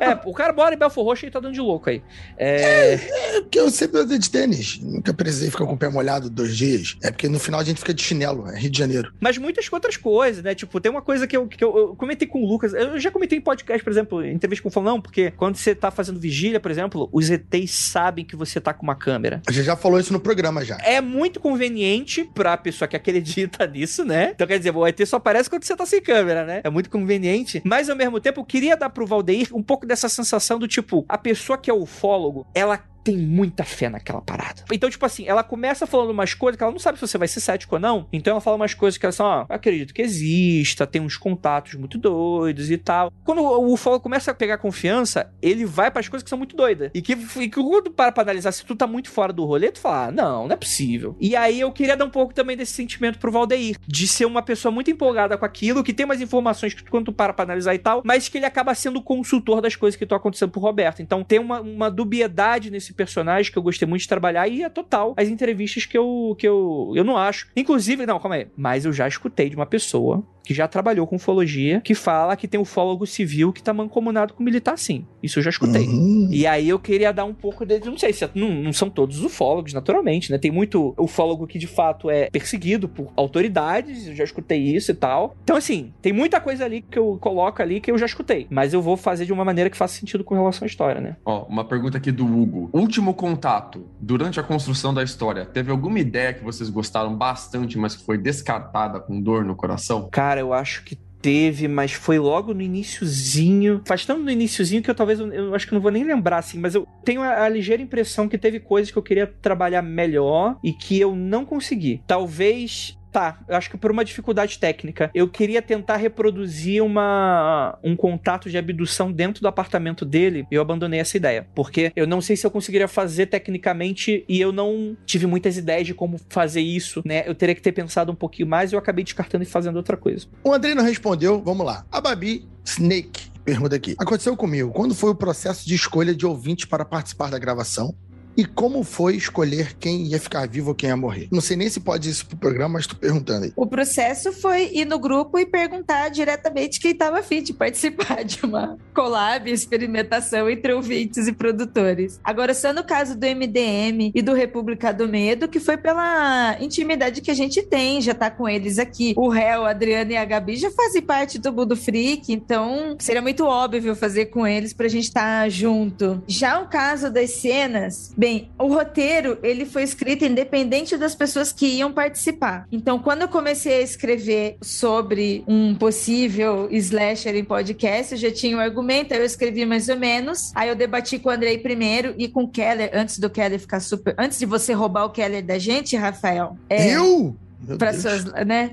É, 0.00 0.18
o 0.24 0.32
cara 0.32 0.52
mora 0.52 0.74
em 0.74 0.78
Belfor 0.94 1.04
Roxo 1.04 1.26
e 1.26 1.30
tá 1.30 1.40
dando 1.40 1.54
de 1.54 1.60
louco 1.60 1.90
aí. 1.90 2.02
É, 2.36 2.94
É 2.94 3.40
porque 3.40 3.58
eu 3.58 3.70
sempre 3.70 4.00
andei 4.00 4.18
de 4.18 4.30
tênis. 4.30 4.78
Nunca 4.80 5.12
precisei 5.12 5.50
ficar 5.50 5.66
com 5.66 5.74
o 5.74 5.76
pé 5.76 5.88
molhado 5.88 6.30
dois 6.30 6.56
dias. 6.56 6.96
É 7.02 7.10
porque 7.10 7.28
no 7.28 7.38
final 7.38 7.60
a 7.60 7.64
gente 7.64 7.78
fica 7.78 7.92
de 7.92 8.02
chinelo. 8.02 8.48
É 8.48 8.58
Rio 8.58 8.70
de 8.70 8.78
Janeiro. 8.78 9.12
mas 9.20 9.36
muitas 9.38 9.70
outras 9.72 9.96
coisas, 9.96 10.42
né? 10.44 10.54
Tipo, 10.54 10.80
tem 10.80 10.90
uma 10.90 11.02
coisa 11.02 11.26
que 11.26 11.36
eu, 11.36 11.48
que 11.48 11.62
eu, 11.64 11.76
eu 11.76 11.96
comentei 11.96 12.28
com 12.28 12.42
o 12.42 12.46
Lucas. 12.46 12.72
Eu 12.72 12.98
já 13.00 13.10
comentei 13.10 13.38
em 13.38 13.40
podcast, 13.40 13.82
por 13.82 13.90
exemplo, 13.90 14.24
em 14.24 14.34
entrevista 14.34 14.62
com 14.62 14.68
o 14.68 14.72
Falão, 14.72 15.00
porque 15.00 15.32
quando 15.32 15.56
você 15.56 15.74
tá 15.74 15.90
fazendo 15.90 16.20
vigília, 16.20 16.60
por 16.60 16.70
exemplo, 16.70 17.08
os 17.12 17.30
ETs 17.30 17.70
sabem 17.72 18.24
que 18.24 18.36
você 18.36 18.60
tá 18.60 18.72
com 18.72 18.84
uma 18.84 18.94
câmera. 18.94 19.42
A 19.46 19.52
gente 19.52 19.64
já 19.64 19.76
falou 19.76 19.98
isso 19.98 20.12
no 20.12 20.20
programa 20.20 20.64
já. 20.64 20.78
É 20.82 21.00
muito 21.00 21.40
conveniente 21.40 22.28
pra 22.34 22.56
pessoa 22.56 22.86
que 22.86 22.96
acredita 22.96 23.66
nisso, 23.66 24.04
né? 24.04 24.30
Então 24.34 24.46
quer 24.46 24.58
dizer, 24.58 24.74
o 24.74 24.86
ET 24.86 25.04
só 25.06 25.16
aparece 25.16 25.50
quando 25.50 25.64
você 25.64 25.74
tá 25.74 25.86
sem 25.86 26.00
câmera, 26.00 26.44
né? 26.44 26.60
É 26.62 26.70
muito 26.70 26.88
conveniente. 26.88 27.60
Mas 27.64 27.88
ao 27.88 27.96
mesmo 27.96 28.20
tempo, 28.20 28.40
eu 28.40 28.44
queria 28.44 28.76
dar 28.76 28.90
pro 28.90 29.06
Valdeir 29.06 29.48
um 29.54 29.62
pouco 29.62 29.86
dessa 29.86 30.08
sensação 30.08 30.58
do 30.58 30.68
tipo, 30.68 30.83
a 31.08 31.18
pessoa 31.18 31.58
que 31.58 31.70
é 31.70 31.74
ufólogo, 31.74 32.46
ela 32.54 32.82
tem 33.04 33.18
muita 33.18 33.64
fé 33.64 33.90
naquela 33.90 34.22
parada. 34.22 34.64
Então, 34.72 34.88
tipo 34.88 35.04
assim, 35.04 35.26
ela 35.28 35.44
começa 35.44 35.86
falando 35.86 36.10
umas 36.10 36.32
coisas 36.32 36.56
que 36.56 36.64
ela 36.64 36.72
não 36.72 36.78
sabe 36.78 36.98
se 36.98 37.06
você 37.06 37.18
vai 37.18 37.28
ser 37.28 37.40
cético 37.40 37.74
ou 37.74 37.80
não. 37.80 38.08
Então 38.10 38.32
ela 38.32 38.40
fala 38.40 38.56
umas 38.56 38.72
coisas 38.72 38.96
que 38.96 39.04
ela 39.04 39.12
são, 39.12 39.26
ó, 39.26 39.40
eu 39.48 39.54
acredito 39.54 39.92
que 39.92 40.00
exista, 40.00 40.86
tem 40.86 41.02
uns 41.02 41.16
contatos 41.16 41.74
muito 41.74 41.98
doidos 41.98 42.70
e 42.70 42.78
tal. 42.78 43.12
Quando 43.22 43.42
o 43.42 43.72
ufólogo 43.72 44.02
começa 44.02 44.30
a 44.30 44.34
pegar 44.34 44.56
confiança, 44.56 45.30
ele 45.42 45.66
vai 45.66 45.90
pras 45.90 46.08
coisas 46.08 46.24
que 46.24 46.30
são 46.30 46.38
muito 46.38 46.56
doidas. 46.56 46.90
E 46.94 47.02
que, 47.02 47.12
e 47.12 47.48
que 47.48 47.62
quando 47.62 47.90
para 47.90 48.10
pra 48.10 48.22
analisar, 48.22 48.52
se 48.52 48.64
tu 48.64 48.74
tá 48.74 48.86
muito 48.86 49.10
fora 49.10 49.32
do 49.32 49.44
rolê, 49.44 49.70
tu 49.70 49.80
fala, 49.80 50.06
ah, 50.06 50.10
não, 50.10 50.46
não 50.48 50.54
é 50.54 50.56
possível. 50.56 51.14
E 51.20 51.36
aí 51.36 51.60
eu 51.60 51.70
queria 51.72 51.96
dar 51.96 52.06
um 52.06 52.10
pouco 52.10 52.32
também 52.32 52.56
desse 52.56 52.72
sentimento 52.72 53.18
pro 53.18 53.30
Valdeir, 53.30 53.76
de 53.86 54.08
ser 54.08 54.24
uma 54.24 54.40
pessoa 54.42 54.72
muito 54.72 54.90
empolgada 54.90 55.36
com 55.36 55.44
aquilo, 55.44 55.84
que 55.84 55.92
tem 55.92 56.06
mais 56.06 56.22
informações 56.22 56.72
que 56.72 56.82
tu, 56.82 56.90
quando 56.90 57.06
tu 57.06 57.12
para 57.12 57.34
pra 57.34 57.44
analisar 57.44 57.74
e 57.74 57.78
tal, 57.78 58.02
mas 58.04 58.28
que 58.28 58.38
ele 58.38 58.46
acaba 58.46 58.74
sendo 58.74 58.98
o 58.98 59.02
consultor 59.02 59.60
das 59.60 59.76
coisas 59.76 59.96
que 59.96 60.04
estão 60.04 60.16
acontecendo 60.16 60.50
pro 60.50 60.60
Roberto. 60.60 61.02
Então 61.02 61.22
tem 61.22 61.38
uma, 61.38 61.60
uma 61.60 61.90
dubiedade 61.90 62.70
nesse 62.70 62.93
personagem 62.94 63.52
que 63.52 63.58
eu 63.58 63.62
gostei 63.62 63.86
muito 63.86 64.02
de 64.02 64.08
trabalhar 64.08 64.48
e 64.48 64.62
é 64.62 64.68
total 64.68 65.14
as 65.16 65.28
entrevistas 65.28 65.86
que 65.86 65.96
eu, 65.96 66.34
que 66.38 66.46
eu, 66.46 66.92
eu 66.94 67.04
não 67.04 67.16
acho. 67.16 67.48
Inclusive, 67.56 68.06
não, 68.06 68.18
calma 68.18 68.36
aí, 68.36 68.48
mas 68.56 68.84
eu 68.84 68.92
já 68.92 69.06
escutei 69.06 69.48
de 69.48 69.56
uma 69.56 69.66
pessoa 69.66 70.24
que 70.44 70.54
já 70.54 70.68
trabalhou 70.68 71.06
com 71.06 71.16
ufologia, 71.16 71.80
que 71.80 71.94
fala 71.94 72.36
que 72.36 72.46
tem 72.46 72.60
ufólogo 72.60 73.06
civil 73.06 73.52
que 73.52 73.62
tá 73.62 73.72
mancomunado 73.72 74.34
com 74.34 74.42
militar 74.42 74.76
sim. 74.76 75.06
Isso 75.22 75.38
eu 75.38 75.42
já 75.42 75.50
escutei. 75.50 75.86
Uhum. 75.86 76.28
E 76.30 76.46
aí 76.46 76.68
eu 76.68 76.78
queria 76.78 77.12
dar 77.12 77.24
um 77.24 77.34
pouco 77.34 77.64
de. 77.64 77.80
Não 77.80 77.96
sei 77.96 78.12
se. 78.12 78.28
Não, 78.34 78.50
não 78.50 78.72
são 78.72 78.90
todos 78.90 79.22
ufólogos, 79.24 79.72
naturalmente, 79.72 80.30
né? 80.30 80.38
Tem 80.38 80.50
muito 80.50 80.94
ufólogo 80.98 81.46
que 81.46 81.58
de 81.58 81.66
fato 81.66 82.10
é 82.10 82.28
perseguido 82.30 82.88
por 82.88 83.10
autoridades, 83.16 84.06
eu 84.06 84.14
já 84.14 84.24
escutei 84.24 84.60
isso 84.60 84.90
e 84.90 84.94
tal. 84.94 85.34
Então, 85.42 85.56
assim, 85.56 85.92
tem 86.02 86.12
muita 86.12 86.40
coisa 86.40 86.64
ali 86.64 86.82
que 86.82 86.98
eu 86.98 87.16
coloco 87.20 87.62
ali 87.62 87.80
que 87.80 87.90
eu 87.90 87.96
já 87.96 88.06
escutei. 88.06 88.46
Mas 88.50 88.74
eu 88.74 88.82
vou 88.82 88.96
fazer 88.96 89.24
de 89.24 89.32
uma 89.32 89.44
maneira 89.44 89.70
que 89.70 89.76
faça 89.76 89.98
sentido 89.98 90.22
com 90.22 90.34
relação 90.34 90.64
à 90.64 90.66
história, 90.66 91.00
né? 91.00 91.16
Ó, 91.24 91.44
uma 91.44 91.64
pergunta 91.64 91.96
aqui 91.96 92.12
do 92.12 92.24
Hugo. 92.26 92.68
Último 92.72 93.14
contato. 93.14 93.86
Durante 94.00 94.38
a 94.38 94.42
construção 94.42 94.92
da 94.92 95.02
história, 95.02 95.46
teve 95.46 95.70
alguma 95.70 95.98
ideia 95.98 96.34
que 96.34 96.44
vocês 96.44 96.68
gostaram 96.68 97.14
bastante, 97.16 97.78
mas 97.78 97.96
que 97.96 98.04
foi 98.04 98.18
descartada 98.18 99.00
com 99.00 99.20
dor 99.20 99.44
no 99.44 99.54
coração? 99.54 100.08
Cara, 100.10 100.33
eu 100.40 100.52
acho 100.52 100.84
que 100.84 100.96
teve, 101.24 101.66
mas 101.66 101.92
foi 101.92 102.18
logo 102.18 102.52
no 102.52 102.60
iniciozinho. 102.60 103.80
Faz 103.86 104.04
tanto 104.04 104.22
no 104.22 104.30
iniciozinho 104.30 104.82
que 104.82 104.90
eu 104.90 104.94
talvez 104.94 105.18
eu 105.18 105.54
acho 105.54 105.66
que 105.66 105.72
não 105.72 105.80
vou 105.80 105.90
nem 105.90 106.04
lembrar 106.04 106.36
assim, 106.36 106.58
mas 106.58 106.74
eu 106.74 106.86
tenho 107.02 107.22
a, 107.22 107.44
a 107.44 107.48
ligeira 107.48 107.82
impressão 107.82 108.28
que 108.28 108.36
teve 108.36 108.60
coisas 108.60 108.92
que 108.92 108.98
eu 108.98 109.02
queria 109.02 109.26
trabalhar 109.26 109.80
melhor 109.80 110.58
e 110.62 110.70
que 110.70 111.00
eu 111.00 111.16
não 111.16 111.46
consegui. 111.46 112.02
Talvez 112.06 112.98
Tá, 113.14 113.38
eu 113.46 113.54
acho 113.54 113.70
que 113.70 113.76
por 113.76 113.92
uma 113.92 114.04
dificuldade 114.04 114.58
técnica. 114.58 115.08
Eu 115.14 115.28
queria 115.28 115.62
tentar 115.62 115.98
reproduzir 115.98 116.82
uma, 116.82 117.78
um 117.80 117.94
contato 117.94 118.50
de 118.50 118.58
abdução 118.58 119.12
dentro 119.12 119.40
do 119.40 119.46
apartamento 119.46 120.04
dele. 120.04 120.44
Eu 120.50 120.60
abandonei 120.60 120.98
essa 120.98 121.16
ideia. 121.16 121.46
Porque 121.54 121.92
eu 121.94 122.08
não 122.08 122.20
sei 122.20 122.34
se 122.34 122.44
eu 122.44 122.50
conseguiria 122.50 122.88
fazer 122.88 123.26
tecnicamente 123.26 124.24
e 124.28 124.40
eu 124.40 124.50
não 124.50 124.96
tive 125.06 125.28
muitas 125.28 125.56
ideias 125.56 125.86
de 125.86 125.94
como 125.94 126.18
fazer 126.28 126.60
isso, 126.60 127.02
né? 127.04 127.22
Eu 127.24 127.36
teria 127.36 127.54
que 127.54 127.62
ter 127.62 127.70
pensado 127.70 128.10
um 128.10 128.16
pouquinho 128.16 128.48
mais 128.48 128.72
eu 128.72 128.80
acabei 128.80 129.04
descartando 129.04 129.44
e 129.44 129.46
fazendo 129.46 129.76
outra 129.76 129.96
coisa. 129.96 130.26
O 130.42 130.52
Andrei 130.52 130.74
não 130.74 130.82
respondeu. 130.82 131.40
Vamos 131.40 131.64
lá. 131.64 131.86
A 131.92 132.00
Babi 132.00 132.48
Snake 132.64 133.32
pergunta 133.44 133.76
aqui. 133.76 133.94
Aconteceu 133.98 134.36
comigo. 134.36 134.72
Quando 134.72 134.94
foi 134.94 135.10
o 135.10 135.14
processo 135.14 135.66
de 135.66 135.74
escolha 135.74 136.14
de 136.14 136.26
ouvintes 136.26 136.64
para 136.64 136.84
participar 136.84 137.30
da 137.30 137.38
gravação? 137.38 137.94
E 138.36 138.44
como 138.44 138.82
foi 138.82 139.16
escolher 139.16 139.76
quem 139.78 140.06
ia 140.06 140.20
ficar 140.20 140.48
vivo 140.48 140.70
ou 140.70 140.74
quem 140.74 140.88
ia 140.88 140.96
morrer? 140.96 141.28
Não 141.30 141.40
sei 141.40 141.56
nem 141.56 141.68
se 141.68 141.80
pode 141.80 142.08
isso 142.08 142.26
pro 142.26 142.36
programa, 142.36 142.74
mas 142.74 142.86
tô 142.86 142.96
perguntando 142.96 143.44
aí. 143.44 143.52
O 143.56 143.66
processo 143.66 144.32
foi 144.32 144.70
ir 144.72 144.84
no 144.84 144.98
grupo 144.98 145.38
e 145.38 145.46
perguntar 145.46 146.08
diretamente 146.08 146.80
quem 146.80 146.92
estava 146.92 147.20
afim 147.20 147.42
de 147.42 147.52
participar 147.52 148.24
de 148.24 148.44
uma 148.44 148.76
collab, 148.94 149.50
experimentação 149.50 150.48
entre 150.48 150.72
ouvintes 150.72 151.26
e 151.26 151.32
produtores. 151.32 152.20
Agora, 152.24 152.54
só 152.54 152.72
no 152.72 152.84
caso 152.84 153.16
do 153.16 153.26
MDM 153.26 154.10
e 154.14 154.22
do 154.22 154.32
República 154.32 154.92
do 154.92 155.08
Medo, 155.08 155.48
que 155.48 155.60
foi 155.60 155.76
pela 155.76 156.56
intimidade 156.60 157.20
que 157.20 157.30
a 157.30 157.34
gente 157.34 157.62
tem, 157.62 158.00
já 158.00 158.14
tá 158.14 158.30
com 158.30 158.48
eles 158.48 158.78
aqui. 158.78 159.14
O 159.16 159.28
réu, 159.28 159.64
a 159.64 159.70
Adriana 159.70 160.12
e 160.12 160.16
a 160.16 160.24
Gabi 160.24 160.56
já 160.56 160.70
fazem 160.70 161.02
parte 161.02 161.38
do 161.38 161.52
Mundo 161.52 161.76
Freak, 161.76 162.32
então 162.32 162.96
seria 162.98 163.22
muito 163.22 163.44
óbvio 163.44 163.94
fazer 163.94 164.26
com 164.26 164.46
eles 164.46 164.72
pra 164.72 164.88
gente 164.88 165.04
estar 165.04 165.42
tá 165.42 165.48
junto. 165.48 166.22
Já 166.26 166.60
o 166.60 166.68
caso 166.68 167.10
das 167.10 167.30
cenas, 167.30 168.12
bem, 168.24 168.48
o 168.58 168.68
roteiro, 168.68 169.38
ele 169.42 169.66
foi 169.66 169.82
escrito 169.82 170.24
independente 170.24 170.96
das 170.96 171.14
pessoas 171.14 171.52
que 171.52 171.66
iam 171.66 171.92
participar. 171.92 172.66
Então, 172.72 172.98
quando 172.98 173.20
eu 173.20 173.28
comecei 173.28 173.74
a 173.74 173.82
escrever 173.82 174.56
sobre 174.62 175.44
um 175.46 175.74
possível 175.74 176.66
slasher 176.70 177.36
em 177.36 177.44
podcast, 177.44 178.14
eu 178.14 178.18
já 178.18 178.32
tinha 178.32 178.56
um 178.56 178.60
argumento, 178.60 179.12
aí 179.12 179.20
eu 179.20 179.26
escrevi 179.26 179.66
mais 179.66 179.90
ou 179.90 179.98
menos, 179.98 180.52
aí 180.54 180.70
eu 180.70 180.74
debati 180.74 181.18
com 181.18 181.28
o 181.28 181.32
Andrei 181.32 181.58
primeiro 181.58 182.14
e 182.16 182.26
com 182.26 182.44
o 182.44 182.48
Keller, 182.48 182.90
antes 182.94 183.18
do 183.18 183.28
Keller 183.28 183.60
ficar 183.60 183.80
super... 183.80 184.14
Antes 184.18 184.38
de 184.38 184.46
você 184.46 184.72
roubar 184.72 185.04
o 185.04 185.10
Keller 185.10 185.44
da 185.44 185.58
gente, 185.58 185.94
Rafael... 185.94 186.56
É, 186.70 186.96
eu? 186.96 187.36
Para 187.78 187.92
suas, 187.92 188.24
né? 188.46 188.70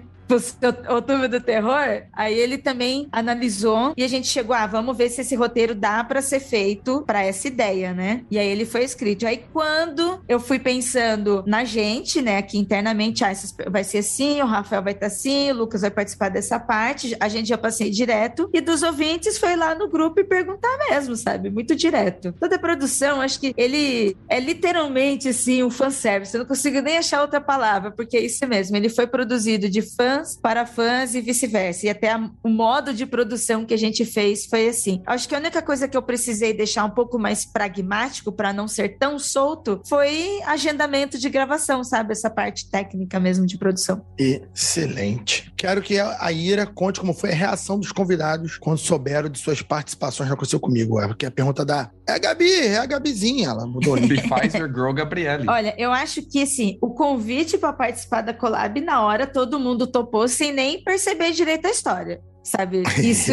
Outubro 0.89 1.27
do 1.27 1.39
Terror, 1.39 2.03
aí 2.13 2.37
ele 2.37 2.57
também 2.57 3.07
analisou 3.11 3.93
e 3.97 4.03
a 4.03 4.07
gente 4.07 4.27
chegou, 4.27 4.55
ah, 4.55 4.67
vamos 4.67 4.95
ver 4.95 5.09
se 5.09 5.21
esse 5.21 5.35
roteiro 5.35 5.75
dá 5.75 6.03
para 6.03 6.21
ser 6.21 6.39
feito 6.39 7.03
para 7.05 7.23
essa 7.23 7.47
ideia, 7.47 7.93
né? 7.93 8.23
E 8.29 8.37
aí 8.37 8.47
ele 8.47 8.65
foi 8.65 8.83
escrito. 8.83 9.25
Aí 9.25 9.43
quando 9.51 10.21
eu 10.27 10.39
fui 10.39 10.59
pensando 10.59 11.43
na 11.45 11.63
gente, 11.63 12.21
né, 12.21 12.37
aqui 12.37 12.57
internamente, 12.57 13.23
ah, 13.23 13.31
vai 13.69 13.83
ser 13.83 13.99
assim, 13.99 14.41
o 14.41 14.45
Rafael 14.45 14.83
vai 14.83 14.93
estar 14.93 15.07
assim, 15.07 15.51
o 15.51 15.55
Lucas 15.55 15.81
vai 15.81 15.91
participar 15.91 16.29
dessa 16.29 16.59
parte, 16.59 17.15
a 17.19 17.27
gente 17.27 17.49
já 17.49 17.57
passei 17.57 17.89
direto 17.89 18.49
e 18.53 18.61
dos 18.61 18.83
ouvintes 18.83 19.37
foi 19.37 19.55
lá 19.55 19.75
no 19.75 19.87
grupo 19.87 20.19
e 20.19 20.23
perguntar 20.23 20.77
mesmo, 20.89 21.15
sabe? 21.15 21.49
Muito 21.49 21.75
direto. 21.75 22.33
Toda 22.39 22.55
a 22.55 22.59
produção, 22.59 23.21
acho 23.21 23.39
que 23.39 23.53
ele 23.57 24.15
é 24.29 24.39
literalmente 24.39 25.29
assim 25.29 25.63
um 25.63 25.69
fanservice. 25.69 26.33
Eu 26.33 26.39
não 26.39 26.47
consigo 26.47 26.81
nem 26.81 26.97
achar 26.97 27.21
outra 27.21 27.41
palavra, 27.41 27.91
porque 27.91 28.17
é 28.17 28.21
isso 28.21 28.45
mesmo. 28.47 28.75
Ele 28.75 28.89
foi 28.89 29.07
produzido 29.07 29.69
de 29.69 29.81
fã 29.81 30.20
fãs 30.21 30.37
para 30.37 30.65
fãs 30.65 31.15
e 31.15 31.21
vice-versa. 31.21 31.87
E 31.87 31.89
até 31.89 32.11
a, 32.11 32.29
o 32.43 32.49
modo 32.49 32.93
de 32.93 33.05
produção 33.05 33.65
que 33.65 33.73
a 33.73 33.77
gente 33.77 34.05
fez 34.05 34.45
foi 34.45 34.67
assim. 34.67 35.01
Acho 35.05 35.27
que 35.27 35.35
a 35.35 35.39
única 35.39 35.61
coisa 35.61 35.87
que 35.87 35.97
eu 35.97 36.01
precisei 36.01 36.53
deixar 36.53 36.85
um 36.85 36.89
pouco 36.89 37.17
mais 37.17 37.45
pragmático 37.45 38.31
para 38.31 38.53
não 38.53 38.67
ser 38.67 38.97
tão 38.97 39.17
solto 39.17 39.81
foi 39.87 40.39
agendamento 40.45 41.17
de 41.17 41.29
gravação, 41.29 41.83
sabe? 41.83 42.11
Essa 42.11 42.29
parte 42.29 42.69
técnica 42.69 43.19
mesmo 43.19 43.45
de 43.45 43.57
produção. 43.57 44.05
Excelente. 44.17 45.51
Quero 45.57 45.81
que 45.81 45.99
a 45.99 46.31
Ira 46.31 46.65
conte 46.65 46.99
como 46.99 47.13
foi 47.13 47.31
a 47.31 47.35
reação 47.35 47.79
dos 47.79 47.91
convidados 47.91 48.57
quando 48.57 48.77
souberam 48.77 49.29
de 49.29 49.39
suas 49.39 49.61
participações 49.61 50.29
no 50.29 50.35
Aconteceu 50.35 50.59
Comigo. 50.59 50.99
É, 50.99 51.07
porque 51.07 51.25
a 51.25 51.31
pergunta 51.31 51.65
da. 51.65 51.89
É 52.07 52.13
a 52.13 52.17
Gabi, 52.17 52.51
é 52.51 52.77
a 52.77 52.85
Gabizinha. 52.85 53.49
Ela 53.49 53.65
mudou. 53.65 53.95
Pfizer 54.01 54.67
Girl 54.67 54.91
Gabriele. 54.91 55.45
Olha, 55.47 55.73
eu 55.77 55.91
acho 55.91 56.21
que 56.21 56.41
assim, 56.41 56.77
o 56.81 56.93
convite 56.93 57.57
para 57.57 57.73
participar 57.73 58.21
da 58.21 58.33
collab, 58.33 58.79
na 58.81 59.01
hora 59.03 59.25
todo 59.27 59.59
mundo 59.59 59.87
topou 59.87 60.10
sem 60.27 60.51
nem 60.51 60.83
perceber 60.83 61.31
direito 61.31 61.65
a 61.67 61.71
história 61.71 62.21
sabe? 62.43 62.83
Isso 62.97 63.31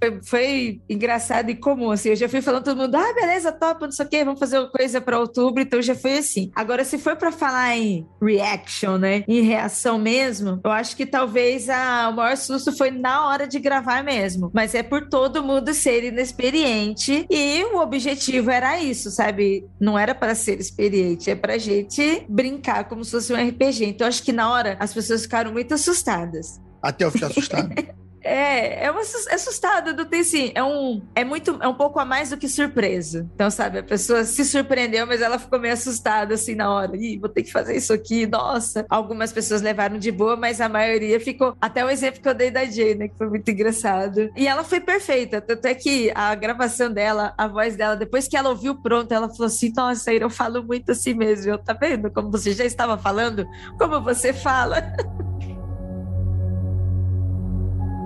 foi, 0.00 0.20
foi, 0.22 0.80
engraçado 0.88 1.50
e 1.50 1.54
comum, 1.54 1.90
assim, 1.90 2.10
eu 2.10 2.16
já 2.16 2.28
fui 2.28 2.40
falando 2.40 2.64
todo 2.64 2.76
mundo, 2.76 2.94
ah, 2.96 3.12
beleza, 3.14 3.52
top, 3.52 3.82
não 3.82 3.92
sei 3.92 4.06
o 4.06 4.08
quê, 4.08 4.24
vamos 4.24 4.40
fazer 4.40 4.58
uma 4.58 4.70
coisa 4.70 5.00
para 5.00 5.18
outubro, 5.18 5.62
então 5.62 5.80
já 5.80 5.94
foi 5.94 6.18
assim. 6.18 6.50
Agora, 6.54 6.84
se 6.84 6.98
for 6.98 7.16
para 7.16 7.30
falar 7.32 7.76
em 7.76 8.06
reaction, 8.20 8.98
né, 8.98 9.24
em 9.28 9.42
reação 9.42 9.98
mesmo, 9.98 10.60
eu 10.64 10.70
acho 10.70 10.96
que 10.96 11.06
talvez 11.06 11.68
a, 11.68 12.08
o 12.08 12.16
maior 12.16 12.36
susto 12.36 12.76
foi 12.76 12.90
na 12.90 13.28
hora 13.28 13.46
de 13.46 13.58
gravar 13.58 14.02
mesmo, 14.02 14.50
mas 14.52 14.74
é 14.74 14.82
por 14.82 15.08
todo 15.08 15.42
mundo 15.42 15.72
ser 15.72 16.04
inexperiente 16.04 17.26
e 17.30 17.64
o 17.72 17.78
objetivo 17.78 18.50
era 18.50 18.80
isso, 18.80 19.10
sabe? 19.10 19.66
Não 19.80 19.98
era 19.98 20.14
para 20.14 20.34
ser 20.34 20.60
experiente, 20.60 21.30
é 21.30 21.34
pra 21.34 21.58
gente 21.58 22.24
brincar 22.28 22.84
como 22.84 23.04
se 23.04 23.10
fosse 23.10 23.32
um 23.32 23.48
RPG. 23.48 23.84
Então, 23.86 24.06
acho 24.06 24.22
que 24.22 24.32
na 24.32 24.50
hora 24.50 24.76
as 24.80 24.92
pessoas 24.92 25.22
ficaram 25.22 25.52
muito 25.52 25.74
assustadas. 25.74 26.60
Até 26.82 27.04
eu 27.04 27.10
ficar 27.10 27.28
assustado. 27.28 27.70
É, 28.24 28.86
é 28.86 28.90
uma 28.90 29.02
é 29.02 29.34
assustada, 29.34 29.92
não 29.92 30.06
tem 30.06 30.20
assim, 30.20 30.50
é 30.54 30.64
um 30.64 31.02
é 31.14 31.22
muito 31.24 31.58
é 31.60 31.68
um 31.68 31.74
pouco 31.74 32.00
a 32.00 32.04
mais 32.06 32.30
do 32.30 32.38
que 32.38 32.48
surpresa. 32.48 33.28
Então, 33.34 33.50
sabe, 33.50 33.78
a 33.78 33.82
pessoa 33.82 34.24
se 34.24 34.44
surpreendeu, 34.44 35.06
mas 35.06 35.20
ela 35.20 35.38
ficou 35.38 35.60
meio 35.60 35.74
assustada 35.74 36.34
assim 36.34 36.54
na 36.54 36.72
hora. 36.72 36.96
Ih, 36.96 37.18
vou 37.18 37.28
ter 37.28 37.42
que 37.42 37.52
fazer 37.52 37.76
isso 37.76 37.92
aqui. 37.92 38.26
Nossa. 38.26 38.86
Algumas 38.88 39.30
pessoas 39.32 39.60
levaram 39.60 39.98
de 39.98 40.10
boa, 40.10 40.36
mas 40.36 40.60
a 40.60 40.68
maioria 40.68 41.20
ficou 41.20 41.54
até 41.60 41.84
o 41.84 41.90
exemplo 41.90 42.22
que 42.22 42.28
eu 42.28 42.34
dei 42.34 42.50
da 42.50 42.64
Jane, 42.64 42.94
né, 42.94 43.08
que 43.08 43.16
foi 43.18 43.28
muito 43.28 43.50
engraçado. 43.50 44.30
E 44.34 44.48
ela 44.48 44.64
foi 44.64 44.80
perfeita, 44.80 45.40
tanto 45.40 45.66
é 45.66 45.74
que 45.74 46.10
a 46.14 46.34
gravação 46.34 46.90
dela, 46.90 47.34
a 47.36 47.46
voz 47.46 47.76
dela, 47.76 47.94
depois 47.94 48.26
que 48.26 48.36
ela 48.36 48.48
ouviu 48.48 48.74
pronto, 48.74 49.12
ela 49.12 49.28
falou 49.28 49.46
assim: 49.46 49.70
"Nossa, 49.76 50.12
eu 50.12 50.30
falo 50.30 50.62
muito 50.62 50.92
assim 50.92 51.12
mesmo". 51.12 51.52
Eu, 51.52 51.58
tá 51.58 51.74
vendo 51.74 52.10
como 52.10 52.30
você 52.30 52.52
já 52.52 52.64
estava 52.64 52.96
falando? 52.96 53.46
Como 53.78 54.00
você 54.00 54.32
fala? 54.32 54.82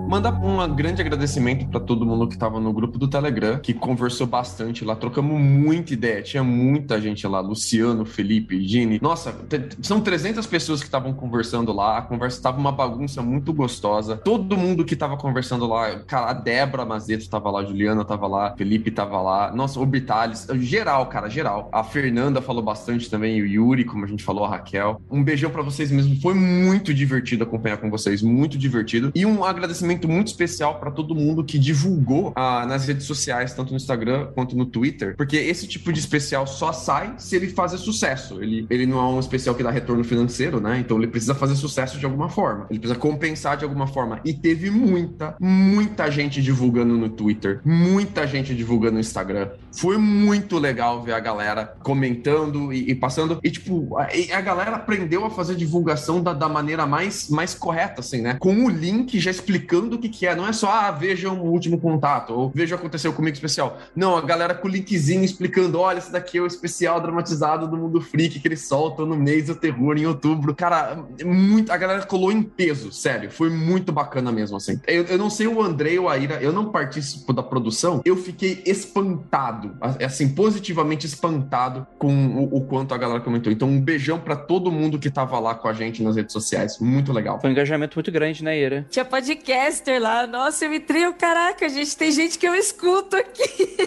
Mandar 0.09 0.31
um 0.43 0.75
grande 0.75 1.03
agradecimento 1.03 1.67
para 1.67 1.79
todo 1.79 2.03
mundo 2.03 2.27
que 2.27 2.33
estava 2.33 2.59
no 2.59 2.73
grupo 2.73 2.97
do 2.97 3.07
Telegram, 3.07 3.59
que 3.59 3.75
conversou 3.75 4.25
bastante 4.25 4.83
lá, 4.83 4.95
trocamos 4.95 5.39
muita 5.39 5.93
ideia. 5.93 6.23
Tinha 6.23 6.43
muita 6.43 6.99
gente 6.99 7.27
lá, 7.27 7.39
Luciano, 7.39 8.03
Felipe, 8.03 8.59
Gini. 8.67 8.97
Nossa, 9.03 9.35
são 9.83 10.01
300 10.01 10.47
pessoas 10.47 10.79
que 10.79 10.87
estavam 10.87 11.13
conversando 11.13 11.71
lá. 11.71 11.99
A 11.99 12.01
conversa 12.01 12.37
estava 12.37 12.59
uma 12.59 12.71
bagunça 12.71 13.21
muito 13.21 13.53
gostosa. 13.53 14.17
Todo 14.17 14.57
mundo 14.57 14.83
que 14.83 14.95
estava 14.95 15.15
conversando 15.15 15.67
lá, 15.67 15.99
cara, 15.99 16.31
a 16.31 16.33
Débora 16.33 16.85
Mazeto 16.85 17.21
estava 17.21 17.51
lá, 17.51 17.63
Juliana 17.63 18.01
estava 18.01 18.25
lá, 18.25 18.55
Felipe 18.57 18.89
estava 18.89 19.21
lá. 19.21 19.51
Nossa, 19.53 19.79
o 19.79 19.85
Bitales, 19.85 20.47
geral, 20.55 21.05
cara, 21.05 21.29
geral. 21.29 21.69
A 21.71 21.83
Fernanda 21.83 22.41
falou 22.41 22.63
bastante 22.63 23.11
também, 23.11 23.39
o 23.43 23.45
Yuri, 23.45 23.85
como 23.85 24.05
a 24.05 24.07
gente 24.07 24.23
falou, 24.23 24.43
a 24.43 24.49
Raquel. 24.49 24.99
Um 25.07 25.23
beijão 25.23 25.51
para 25.51 25.61
vocês 25.61 25.91
mesmo. 25.91 26.19
Foi 26.19 26.33
muito 26.33 26.95
divertido 26.95 27.43
acompanhar 27.43 27.77
com 27.77 27.91
vocês, 27.91 28.23
muito 28.23 28.57
divertido. 28.57 29.11
E 29.13 29.23
um 29.23 29.43
agradecimento 29.43 29.98
agradecimento 29.99 30.07
muito 30.07 30.27
especial 30.27 30.79
para 30.79 30.91
todo 30.91 31.13
mundo 31.13 31.43
que 31.43 31.59
divulgou 31.59 32.31
ah, 32.35 32.65
nas 32.65 32.87
redes 32.87 33.05
sociais, 33.05 33.53
tanto 33.53 33.71
no 33.71 33.77
Instagram 33.77 34.27
quanto 34.33 34.55
no 34.55 34.65
Twitter, 34.65 35.15
porque 35.17 35.35
esse 35.35 35.67
tipo 35.67 35.91
de 35.91 35.99
especial 35.99 36.47
só 36.47 36.71
sai 36.71 37.15
se 37.17 37.35
ele 37.35 37.47
fazer 37.47 37.77
sucesso. 37.77 38.41
Ele, 38.41 38.65
ele 38.69 38.85
não 38.85 38.99
é 38.99 39.03
um 39.03 39.19
especial 39.19 39.55
que 39.55 39.63
dá 39.63 39.71
retorno 39.71 40.03
financeiro, 40.03 40.59
né? 40.59 40.79
Então 40.79 40.97
ele 40.97 41.07
precisa 41.07 41.35
fazer 41.35 41.55
sucesso 41.55 41.97
de 41.97 42.05
alguma 42.05 42.29
forma. 42.29 42.67
Ele 42.69 42.79
precisa 42.79 42.99
compensar 42.99 43.57
de 43.57 43.63
alguma 43.63 43.87
forma. 43.87 44.21
E 44.23 44.33
teve 44.33 44.69
muita, 44.69 45.35
muita 45.39 46.09
gente 46.09 46.41
divulgando 46.41 46.95
no 46.95 47.09
Twitter, 47.09 47.61
muita 47.65 48.25
gente 48.27 48.55
divulgando 48.55 48.93
no 48.93 48.99
Instagram. 48.99 49.49
Foi 49.71 49.97
muito 49.97 50.57
legal 50.57 51.01
ver 51.03 51.13
a 51.13 51.19
galera 51.19 51.73
comentando 51.83 52.73
e, 52.73 52.91
e 52.91 52.95
passando. 52.95 53.39
E, 53.43 53.51
tipo, 53.51 53.97
a, 53.97 54.07
a, 54.37 54.41
galera 54.41 54.75
aprendeu 54.75 55.25
a 55.25 55.29
fazer 55.29 55.55
divulgação 55.55 56.21
da, 56.21 56.33
da 56.33 56.49
maneira 56.49 56.85
mais, 56.85 57.29
mais 57.29 57.53
correta, 57.53 58.01
assim, 58.01 58.21
né? 58.21 58.37
Com 58.39 58.65
o 58.65 58.69
link 58.69 59.19
já 59.19 59.31
explicando 59.31 59.88
do 59.89 59.97
que, 59.97 60.09
que 60.09 60.25
é. 60.25 60.35
Não 60.35 60.47
é 60.47 60.53
só, 60.53 60.71
ah, 60.71 60.91
vejam 60.91 61.39
o 61.41 61.51
último 61.51 61.79
contato, 61.79 62.33
ou 62.33 62.51
veja 62.53 62.75
o 62.75 62.77
que 62.77 62.85
aconteceu 62.85 63.13
comigo 63.13 63.33
especial. 63.33 63.77
Não, 63.95 64.15
a 64.15 64.21
galera 64.21 64.53
com 64.53 64.67
o 64.67 64.71
linkzinho 64.71 65.23
explicando: 65.23 65.79
olha, 65.79 65.97
esse 65.97 66.11
daqui 66.11 66.37
é 66.37 66.41
o 66.41 66.47
especial 66.47 67.01
dramatizado 67.01 67.67
do 67.67 67.77
Mundo 67.77 68.01
Freak 68.01 68.39
que 68.39 68.47
eles 68.47 68.67
soltam 68.67 69.05
no 69.05 69.15
mês 69.15 69.47
do 69.47 69.55
terror 69.55 69.97
em 69.97 70.05
outubro. 70.05 70.55
Cara, 70.55 71.03
muito, 71.23 71.71
a 71.71 71.77
galera 71.77 72.05
colou 72.05 72.31
em 72.31 72.41
peso, 72.41 72.91
sério. 72.91 73.31
Foi 73.31 73.49
muito 73.49 73.91
bacana 73.91 74.31
mesmo, 74.31 74.57
assim. 74.57 74.79
Eu, 74.87 75.03
eu 75.05 75.17
não 75.17 75.29
sei 75.29 75.47
o 75.47 75.61
André 75.61 75.99
ou 75.99 76.09
a 76.09 76.17
Ira, 76.17 76.41
eu 76.41 76.51
não 76.51 76.71
participo 76.71 77.33
da 77.33 77.43
produção, 77.43 78.01
eu 78.05 78.15
fiquei 78.15 78.61
espantado, 78.65 79.75
assim, 79.81 80.29
positivamente 80.29 81.05
espantado 81.05 81.85
com 81.97 82.13
o, 82.37 82.57
o 82.57 82.61
quanto 82.61 82.93
a 82.93 82.97
galera 82.97 83.19
comentou. 83.19 83.51
Então, 83.51 83.67
um 83.67 83.81
beijão 83.81 84.19
para 84.19 84.35
todo 84.35 84.71
mundo 84.71 84.99
que 84.99 85.09
tava 85.09 85.39
lá 85.39 85.55
com 85.55 85.67
a 85.67 85.73
gente 85.73 86.03
nas 86.03 86.15
redes 86.15 86.33
sociais. 86.33 86.79
Muito 86.79 87.11
legal. 87.11 87.39
Foi 87.39 87.49
um 87.49 87.53
engajamento 87.53 87.97
muito 87.97 88.11
grande, 88.11 88.43
né, 88.43 88.57
Ira? 88.57 88.85
Tinha 88.89 89.05
podcast 89.05 89.78
podcaster 89.79 90.01
lá. 90.01 90.27
Nossa, 90.27 90.65
eu 90.65 90.79
trio, 90.79 91.13
caraca, 91.13 91.67
gente, 91.69 91.95
tem 91.95 92.11
gente 92.11 92.37
que 92.37 92.47
eu 92.47 92.53
escuto 92.53 93.15
aqui, 93.15 93.77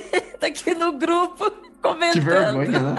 aqui 0.41 0.75
no 0.75 0.93
grupo 0.93 1.53
comentando. 1.83 2.13
Que 2.13 2.21
vergonha, 2.21 2.79
né? 2.79 2.95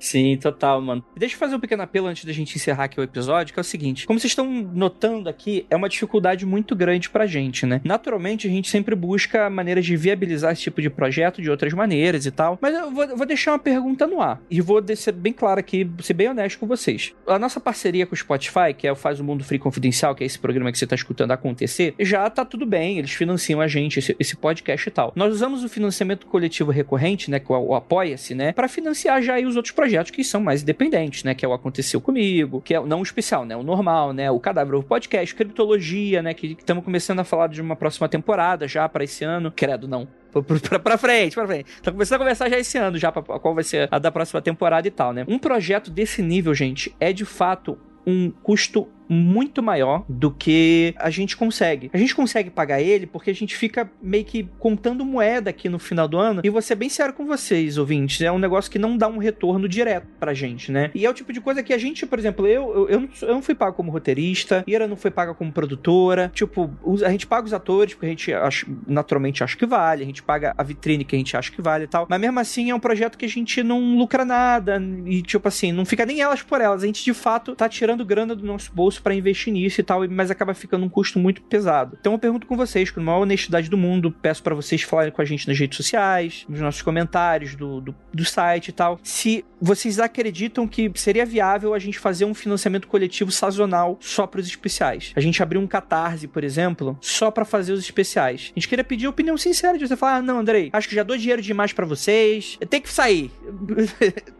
Sim, 0.00 0.38
total, 0.38 0.80
mano. 0.80 1.04
Deixa 1.14 1.34
eu 1.34 1.38
fazer 1.38 1.54
um 1.54 1.60
pequeno 1.60 1.82
apelo 1.82 2.06
antes 2.06 2.24
da 2.24 2.32
gente 2.32 2.56
encerrar 2.56 2.84
aqui 2.84 2.98
o 2.98 3.02
episódio, 3.02 3.52
que 3.52 3.60
é 3.60 3.62
o 3.62 3.64
seguinte: 3.64 4.06
como 4.06 4.18
vocês 4.18 4.30
estão 4.30 4.46
notando 4.46 5.28
aqui, 5.28 5.66
é 5.68 5.76
uma 5.76 5.88
dificuldade 5.88 6.46
muito 6.46 6.74
grande 6.74 7.10
pra 7.10 7.26
gente, 7.26 7.66
né? 7.66 7.82
Naturalmente, 7.84 8.48
a 8.48 8.50
gente 8.50 8.70
sempre 8.70 8.94
busca 8.94 9.50
maneiras 9.50 9.84
de 9.84 9.94
viabilizar 9.96 10.52
esse 10.52 10.62
tipo 10.62 10.80
de 10.80 10.88
projeto 10.88 11.42
de 11.42 11.50
outras 11.50 11.74
maneiras 11.74 12.24
e 12.24 12.30
tal. 12.30 12.58
Mas 12.62 12.74
eu 12.74 12.90
vou, 12.90 13.16
vou 13.16 13.26
deixar 13.26 13.52
uma 13.52 13.58
pergunta 13.58 14.06
no 14.06 14.22
ar. 14.22 14.40
E 14.50 14.60
vou 14.62 14.82
ser 14.96 15.12
bem 15.12 15.34
claro 15.34 15.60
aqui, 15.60 15.88
ser 16.00 16.14
bem 16.14 16.30
honesto 16.30 16.58
com 16.58 16.66
vocês. 16.66 17.12
A 17.26 17.38
nossa 17.38 17.60
parceria 17.60 18.06
com 18.06 18.14
o 18.14 18.18
Spotify, 18.18 18.72
que 18.76 18.86
é 18.86 18.92
o 18.92 18.96
Faz 18.96 19.20
o 19.20 19.24
Mundo 19.24 19.44
Free 19.44 19.58
Confidencial, 19.58 20.14
que 20.14 20.24
é 20.24 20.26
esse 20.26 20.38
programa 20.38 20.72
que 20.72 20.78
você 20.78 20.86
tá 20.86 20.94
escutando 20.94 21.32
acontecer, 21.32 21.94
já 22.00 22.28
tá 22.30 22.44
tudo 22.44 22.64
bem, 22.64 22.98
eles 22.98 23.12
financiam 23.12 23.60
a 23.60 23.68
gente, 23.68 23.98
esse, 23.98 24.16
esse 24.18 24.34
podcast 24.34 24.88
e 24.88 24.92
tal. 24.92 25.12
Nós 25.14 25.34
usamos 25.34 25.62
o 25.62 25.68
financiamento 25.68 26.26
coletivo 26.26 26.70
recorrente, 26.70 27.30
né? 27.30 27.38
Que 27.38 27.52
é 27.52 27.56
o 27.56 27.74
Apoia 27.74 28.09
apoia-se, 28.10 28.34
né? 28.34 28.52
Para 28.52 28.68
financiar 28.68 29.22
já 29.22 29.34
aí 29.34 29.46
os 29.46 29.56
outros 29.56 29.72
projetos 29.72 30.10
que 30.10 30.24
são 30.24 30.40
mais 30.40 30.62
independentes, 30.62 31.24
né? 31.24 31.34
Que 31.34 31.44
é 31.44 31.48
o 31.48 31.52
Aconteceu 31.52 32.00
Comigo, 32.00 32.60
que 32.60 32.74
é 32.74 32.80
não 32.80 33.00
o 33.00 33.02
especial, 33.02 33.44
né? 33.44 33.56
O 33.56 33.62
normal, 33.62 34.12
né? 34.12 34.30
O 34.30 34.40
Cadáver 34.40 34.74
o 34.74 34.82
Podcast, 34.82 35.34
Criptologia, 35.34 36.22
né? 36.22 36.34
Que 36.34 36.56
estamos 36.58 36.84
começando 36.84 37.20
a 37.20 37.24
falar 37.24 37.48
de 37.48 37.60
uma 37.60 37.76
próxima 37.76 38.08
temporada 38.08 38.66
já 38.66 38.88
para 38.88 39.04
esse 39.04 39.24
ano. 39.24 39.52
Credo, 39.52 39.86
não 39.86 40.08
pra, 40.32 40.78
pra, 40.78 40.98
frente, 40.98 41.34
pra 41.34 41.46
frente. 41.46 41.66
Tá 41.82 41.90
começando 41.90 42.16
a 42.16 42.18
conversar 42.18 42.48
já 42.48 42.58
esse 42.58 42.78
ano, 42.78 42.98
já 42.98 43.10
pra, 43.10 43.22
qual 43.22 43.54
vai 43.54 43.64
ser 43.64 43.88
a 43.90 43.98
da 43.98 44.10
próxima 44.10 44.40
temporada 44.40 44.86
e 44.86 44.90
tal, 44.90 45.12
né? 45.12 45.24
Um 45.28 45.38
projeto 45.38 45.90
desse 45.90 46.22
nível, 46.22 46.54
gente, 46.54 46.94
é 47.00 47.12
de 47.12 47.24
fato 47.24 47.78
um 48.06 48.30
custo 48.30 48.88
muito 49.10 49.62
maior 49.62 50.04
do 50.08 50.30
que 50.30 50.94
a 50.96 51.10
gente 51.10 51.36
consegue. 51.36 51.90
A 51.92 51.98
gente 51.98 52.14
consegue 52.14 52.48
pagar 52.48 52.80
ele 52.80 53.06
porque 53.06 53.30
a 53.30 53.34
gente 53.34 53.56
fica 53.56 53.90
meio 54.00 54.24
que 54.24 54.48
contando 54.58 55.04
moeda 55.04 55.50
aqui 55.50 55.68
no 55.68 55.78
final 55.78 56.06
do 56.06 56.16
ano. 56.16 56.40
E 56.44 56.62
ser 56.62 56.74
bem 56.74 56.88
sério 56.88 57.14
com 57.14 57.26
vocês, 57.26 57.78
ouvintes, 57.78 58.20
é 58.20 58.30
um 58.30 58.38
negócio 58.38 58.70
que 58.70 58.78
não 58.78 58.96
dá 58.96 59.08
um 59.08 59.18
retorno 59.18 59.68
direto 59.68 60.06
pra 60.18 60.34
gente, 60.34 60.70
né? 60.70 60.90
E 60.94 61.06
é 61.06 61.10
o 61.10 61.14
tipo 61.14 61.32
de 61.32 61.40
coisa 61.40 61.62
que 61.62 61.72
a 61.72 61.78
gente, 61.78 62.06
por 62.06 62.18
exemplo, 62.18 62.46
eu, 62.46 62.72
eu, 62.72 62.88
eu, 62.88 63.00
não, 63.00 63.08
eu 63.22 63.34
não 63.34 63.42
fui 63.42 63.54
pago 63.54 63.76
como 63.76 63.90
roteirista, 63.90 64.62
Ira 64.66 64.86
não 64.86 64.96
foi 64.96 65.10
paga 65.10 65.34
como 65.34 65.50
produtora. 65.50 66.30
Tipo, 66.34 66.70
a 67.04 67.10
gente 67.10 67.26
paga 67.26 67.46
os 67.46 67.52
atores 67.52 67.94
porque 67.94 68.06
a 68.06 68.10
gente 68.10 68.32
acha, 68.32 68.66
naturalmente 68.86 69.42
acha 69.42 69.56
que 69.56 69.66
vale, 69.66 70.02
a 70.02 70.06
gente 70.06 70.22
paga 70.22 70.54
a 70.56 70.62
vitrine 70.62 71.04
que 71.04 71.16
a 71.16 71.18
gente 71.18 71.36
acha 71.36 71.50
que 71.50 71.62
vale 71.62 71.84
e 71.84 71.88
tal. 71.88 72.06
Mas 72.08 72.20
mesmo 72.20 72.38
assim 72.38 72.70
é 72.70 72.74
um 72.74 72.80
projeto 72.80 73.16
que 73.16 73.24
a 73.24 73.28
gente 73.28 73.62
não 73.62 73.96
lucra 73.96 74.24
nada 74.24 74.80
e, 75.06 75.22
tipo 75.22 75.48
assim, 75.48 75.72
não 75.72 75.84
fica 75.84 76.04
nem 76.06 76.20
elas 76.20 76.42
por 76.42 76.60
elas. 76.60 76.82
A 76.82 76.86
gente 76.86 77.02
de 77.02 77.14
fato 77.14 77.54
tá 77.54 77.68
tirando 77.68 78.04
grana 78.04 78.34
do 78.34 78.44
nosso 78.44 78.70
bolso 78.72 78.99
para 79.00 79.14
investir 79.14 79.52
nisso 79.52 79.80
e 79.80 79.84
tal, 79.84 80.08
mas 80.08 80.30
acaba 80.30 80.54
ficando 80.54 80.84
um 80.84 80.88
custo 80.88 81.18
muito 81.18 81.42
pesado. 81.42 81.96
Então 82.00 82.12
eu 82.12 82.18
pergunto 82.18 82.46
com 82.46 82.56
vocês, 82.56 82.90
com 82.90 83.00
a 83.00 83.02
maior 83.02 83.20
honestidade 83.20 83.68
do 83.68 83.76
mundo, 83.76 84.10
peço 84.10 84.42
para 84.42 84.54
vocês 84.54 84.82
falarem 84.82 85.12
com 85.12 85.22
a 85.22 85.24
gente 85.24 85.46
nas 85.48 85.58
redes 85.58 85.76
sociais, 85.76 86.44
nos 86.48 86.60
nossos 86.60 86.82
comentários 86.82 87.54
do, 87.54 87.80
do, 87.80 87.94
do 88.12 88.24
site 88.24 88.68
e 88.68 88.72
tal, 88.72 88.98
se 89.02 89.44
vocês 89.60 89.98
acreditam 89.98 90.66
que 90.66 90.90
seria 90.94 91.26
viável 91.26 91.74
a 91.74 91.78
gente 91.78 91.98
fazer 91.98 92.24
um 92.24 92.34
financiamento 92.34 92.88
coletivo 92.88 93.30
sazonal 93.30 93.98
só 94.00 94.26
para 94.26 94.40
os 94.40 94.46
especiais. 94.46 95.12
A 95.14 95.20
gente 95.20 95.42
abrir 95.42 95.58
um 95.58 95.66
catarse, 95.66 96.26
por 96.26 96.42
exemplo, 96.42 96.98
só 97.00 97.30
para 97.30 97.44
fazer 97.44 97.72
os 97.72 97.80
especiais. 97.80 98.52
A 98.54 98.58
gente 98.58 98.68
queria 98.68 98.84
pedir 98.84 99.06
opinião 99.06 99.36
sincera 99.36 99.76
de 99.76 99.86
você 99.86 99.96
falar: 99.96 100.16
ah, 100.16 100.22
não, 100.22 100.38
Andrei, 100.38 100.70
acho 100.72 100.88
que 100.88 100.94
já 100.94 101.02
dou 101.02 101.16
dinheiro 101.16 101.42
demais 101.42 101.72
para 101.72 101.86
vocês, 101.86 102.58
tem 102.68 102.80
que 102.80 102.90
sair. 102.90 103.30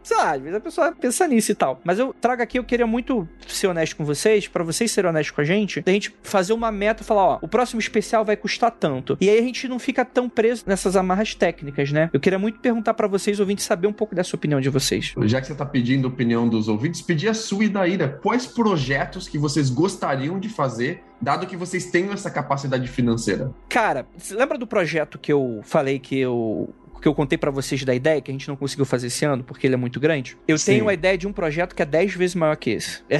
Sei 0.03 0.17
lá, 0.17 0.31
às 0.31 0.41
vezes 0.41 0.55
a 0.55 0.59
pessoa 0.59 0.91
pensa 0.91 1.27
nisso 1.27 1.51
e 1.51 1.55
tal. 1.55 1.79
Mas 1.83 1.99
eu 1.99 2.13
trago 2.13 2.41
aqui, 2.41 2.57
eu 2.57 2.63
queria 2.63 2.87
muito 2.87 3.27
ser 3.47 3.67
honesto 3.67 3.95
com 3.95 4.03
vocês, 4.03 4.47
para 4.51 4.63
vocês 4.63 4.91
serem 4.91 5.09
honestos 5.09 5.35
com 5.35 5.41
a 5.41 5.43
gente, 5.43 5.81
da 5.81 5.91
gente 5.91 6.13
fazer 6.23 6.53
uma 6.53 6.71
meta 6.71 7.03
e 7.03 7.05
falar: 7.05 7.23
ó, 7.23 7.39
o 7.41 7.47
próximo 7.47 7.79
especial 7.79 8.23
vai 8.25 8.35
custar 8.35 8.71
tanto. 8.71 9.17
E 9.19 9.29
aí 9.29 9.39
a 9.39 9.41
gente 9.41 9.67
não 9.67 9.79
fica 9.79 10.03
tão 10.05 10.29
preso 10.29 10.63
nessas 10.67 10.95
amarras 10.95 11.35
técnicas, 11.35 11.91
né? 11.91 12.09
Eu 12.13 12.19
queria 12.19 12.39
muito 12.39 12.59
perguntar 12.59 12.93
para 12.93 13.07
vocês, 13.07 13.39
ouvintes, 13.39 13.65
saber 13.65 13.87
um 13.87 13.93
pouco 13.93 14.15
dessa 14.15 14.35
opinião 14.35 14.59
de 14.59 14.69
vocês. 14.69 15.13
Já 15.23 15.39
que 15.39 15.47
você 15.47 15.53
está 15.53 15.65
pedindo 15.65 16.07
a 16.07 16.11
opinião 16.11 16.47
dos 16.47 16.67
ouvintes, 16.67 17.01
pedir 17.01 17.29
a 17.29 17.33
sua 17.33 17.65
e 17.65 17.69
da 17.69 17.87
Ira. 17.87 18.19
Quais 18.21 18.45
projetos 18.45 19.27
que 19.27 19.37
vocês 19.37 19.69
gostariam 19.69 20.39
de 20.39 20.49
fazer, 20.49 21.03
dado 21.21 21.47
que 21.47 21.55
vocês 21.55 21.85
tenham 21.85 22.13
essa 22.13 22.29
capacidade 22.29 22.87
financeira? 22.87 23.51
Cara, 23.69 24.05
você 24.17 24.35
lembra 24.35 24.57
do 24.57 24.67
projeto 24.67 25.17
que 25.17 25.31
eu 25.31 25.61
falei 25.63 25.99
que 25.99 26.17
eu 26.17 26.73
que 27.01 27.07
eu 27.07 27.15
contei 27.15 27.37
para 27.37 27.51
vocês 27.51 27.83
da 27.83 27.93
ideia 27.93 28.21
que 28.21 28.29
a 28.29 28.33
gente 28.33 28.47
não 28.47 28.55
conseguiu 28.55 28.85
fazer 28.85 29.07
esse 29.07 29.25
ano 29.25 29.43
porque 29.43 29.67
ele 29.67 29.73
é 29.73 29.77
muito 29.77 29.99
grande. 29.99 30.37
Eu 30.47 30.57
Sim. 30.57 30.73
tenho 30.73 30.89
a 30.89 30.93
ideia 30.93 31.17
de 31.17 31.27
um 31.27 31.33
projeto 31.33 31.75
que 31.75 31.81
é 31.81 31.85
10 31.85 32.15
vezes 32.15 32.35
maior 32.35 32.55
que 32.55 32.71
esse. 32.71 33.01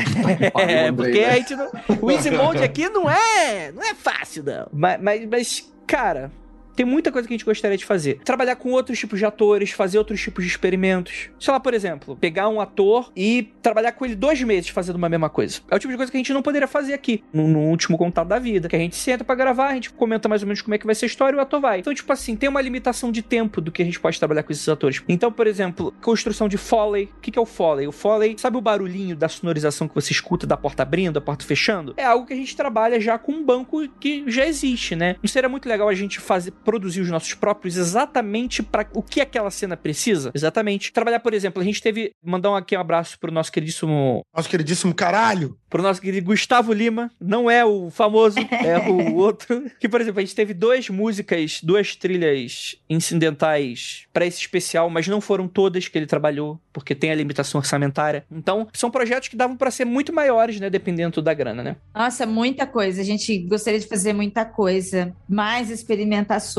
É, 0.62 0.92
porque 0.92 1.20
a 1.20 1.36
gente 1.36 1.56
não, 1.56 1.72
o 2.02 2.12
Easy 2.12 2.30
Mode 2.30 2.64
aqui 2.64 2.88
não 2.90 3.10
é, 3.10 3.72
não 3.72 3.82
é 3.84 3.94
fácil 3.94 4.44
não. 4.44 4.68
Mas, 4.72 5.02
mas, 5.02 5.26
mas 5.26 5.74
cara, 5.88 6.32
tem 6.76 6.86
muita 6.86 7.12
coisa 7.12 7.28
que 7.28 7.34
a 7.34 7.38
gente 7.38 7.46
gostaria 7.46 7.78
de 7.78 7.86
fazer. 7.86 8.20
Trabalhar 8.24 8.56
com 8.56 8.72
outros 8.72 8.98
tipos 8.98 9.20
de 9.20 9.26
atores, 9.26 9.72
fazer 9.72 9.98
outros 9.98 10.22
tipos 10.22 10.44
de 10.44 10.50
experimentos. 10.50 11.30
Sei 11.40 11.52
lá, 11.52 11.60
por 11.60 11.74
exemplo, 11.74 12.16
pegar 12.16 12.50
um 12.50 12.60
ator 12.60 13.12
e 13.16 13.52
trabalhar 13.62 13.92
com 13.92 14.06
ele 14.06 14.16
dois 14.16 14.42
meses 14.42 14.70
fazendo 14.70 14.96
uma 14.96 15.10
mesma 15.10 15.30
coisa. 15.30 15.60
É 15.70 15.76
o 15.76 15.80
tipo 15.80 15.92
de 15.92 15.98
coisa 15.98 16.12
que 16.12 16.18
a 16.18 16.20
gente 16.20 16.34
não 16.34 16.42
poderia 16.42 16.68
fazer 16.68 16.94
aqui, 16.94 17.24
no, 17.34 17.48
no 17.48 17.60
último 17.60 17.98
contato 17.98 18.28
da 18.28 18.40
vida. 18.40 18.68
Que 18.68 18.76
a 18.76 18.80
gente 18.80 18.96
senta 18.96 19.24
para 19.24 19.36
gravar, 19.36 19.70
a 19.70 19.74
gente 19.74 19.92
comenta 19.92 20.28
mais 20.28 20.42
ou 20.42 20.48
menos 20.48 20.62
como 20.62 20.74
é 20.74 20.78
que 20.78 20.86
vai 20.86 20.96
ser 20.96 21.06
a 21.06 21.08
história 21.08 21.36
e 21.36 21.40
o 21.40 21.42
ator 21.42 21.60
vai. 21.60 21.80
Então, 21.80 21.94
tipo 21.94 22.12
assim, 22.12 22.36
tem 22.36 22.50
uma 22.50 22.62
limitação 22.62 23.12
de 23.12 23.22
tempo 23.22 23.62
do 23.62 23.72
que 23.72 23.82
a 23.82 23.86
gente 23.86 24.00
pode 24.00 24.18
trabalhar 24.18 24.44
com 24.44 24.52
esses 24.52 24.68
atores. 24.68 25.02
Então, 25.08 25.32
por 25.32 25.48
exemplo, 25.48 25.94
construção 26.02 26.48
de 26.48 26.58
Foley. 26.58 27.10
O 27.18 27.22
que 27.22 27.38
é 27.38 27.42
o 27.42 27.46
Foley? 27.46 27.88
O 27.88 27.92
Foley, 27.92 28.36
sabe 28.38 28.58
o 28.58 28.62
barulhinho 28.62 29.16
da 29.16 29.28
sonorização 29.30 29.88
que 29.88 29.96
você 29.96 30.12
escuta 30.12 30.46
da 30.48 30.58
porta 30.58 30.84
abrindo, 30.84 31.14
da 31.14 31.22
porta 31.22 31.46
fechando? 31.46 31.94
É 31.98 32.06
algo 32.06 32.26
que 32.26 32.34
a 32.34 32.36
gente 32.36 32.56
trabalha 32.56 33.00
já 33.00 33.18
com 33.18 33.32
um 33.32 33.44
banco 33.44 33.88
que 34.00 34.24
já 34.28 34.46
existe, 34.46 34.96
né? 34.96 35.16
Não 35.22 35.28
seria 35.28 35.50
muito 35.50 35.68
legal 35.68 35.88
a 35.88 35.94
gente 35.94 36.20
fazer 36.20 36.52
produzir 36.64 37.02
os 37.02 37.10
nossos 37.10 37.34
próprios 37.34 37.78
exatamente 37.78 38.64
para 38.64 38.88
o 38.94 39.02
que 39.02 39.22
aquela 39.22 39.52
cena 39.52 39.76
precisa? 39.76 40.32
Exatamente. 40.34 40.92
Trabalhar, 40.92 41.20
por 41.20 41.34
exemplo, 41.34 41.62
a 41.62 41.66
gente 41.66 41.82
teve. 41.82 42.12
Mandar 42.24 42.56
aqui 42.58 42.76
um 42.76 42.80
abraço 42.80 43.20
pro 43.20 43.32
nosso 43.32 43.52
queridíssimo. 43.52 44.22
Nosso 44.36 44.50
queridíssimo 44.50 44.94
caralho! 44.94 45.58
Pro 45.70 45.82
nosso 45.82 46.02
querido 46.02 46.26
Gustavo 46.26 46.74
Lima. 46.74 47.12
Não 47.20 47.50
é 47.50 47.64
o 47.66 47.90
famoso, 47.90 48.38
é 48.52 48.90
o 48.90 49.16
outro. 49.16 49.64
Que, 49.80 49.88
por 49.88 50.02
exemplo, 50.02 50.20
a 50.20 50.24
gente 50.24 50.36
teve 50.36 50.54
duas 50.54 50.90
músicas, 50.90 51.60
duas 51.64 51.96
trilhas 51.96 52.76
incidentais 52.90 54.06
para 54.14 54.26
esse 54.26 54.40
especial, 54.40 54.90
mas 54.90 55.08
não 55.08 55.22
foram 55.22 55.48
todas 55.48 55.88
que 55.88 55.98
ele 55.98 56.06
trabalhou, 56.06 56.60
porque 56.74 56.94
tem 56.94 57.12
a 57.12 57.16
limitação 57.16 57.60
orçamentária. 57.60 58.26
Então, 58.30 58.68
são 58.74 58.92
projetos 58.92 59.30
que 59.30 59.36
davam 59.36 59.56
para 59.56 59.72
ser 59.72 59.86
muito 59.86 60.14
maiores, 60.14 60.60
né? 60.60 60.70
Dependendo 60.70 61.22
da 61.22 61.34
grana, 61.34 61.64
né? 61.64 61.76
Nossa, 61.96 62.26
muita 62.26 62.68
coisa. 62.68 63.02
A 63.02 63.06
gente 63.06 63.38
gostaria 63.40 63.80
de 63.80 63.88
fazer 63.88 64.14
muita 64.14 64.44
coisa. 64.44 65.16
Mais 65.28 65.70
experimentações 65.70 66.51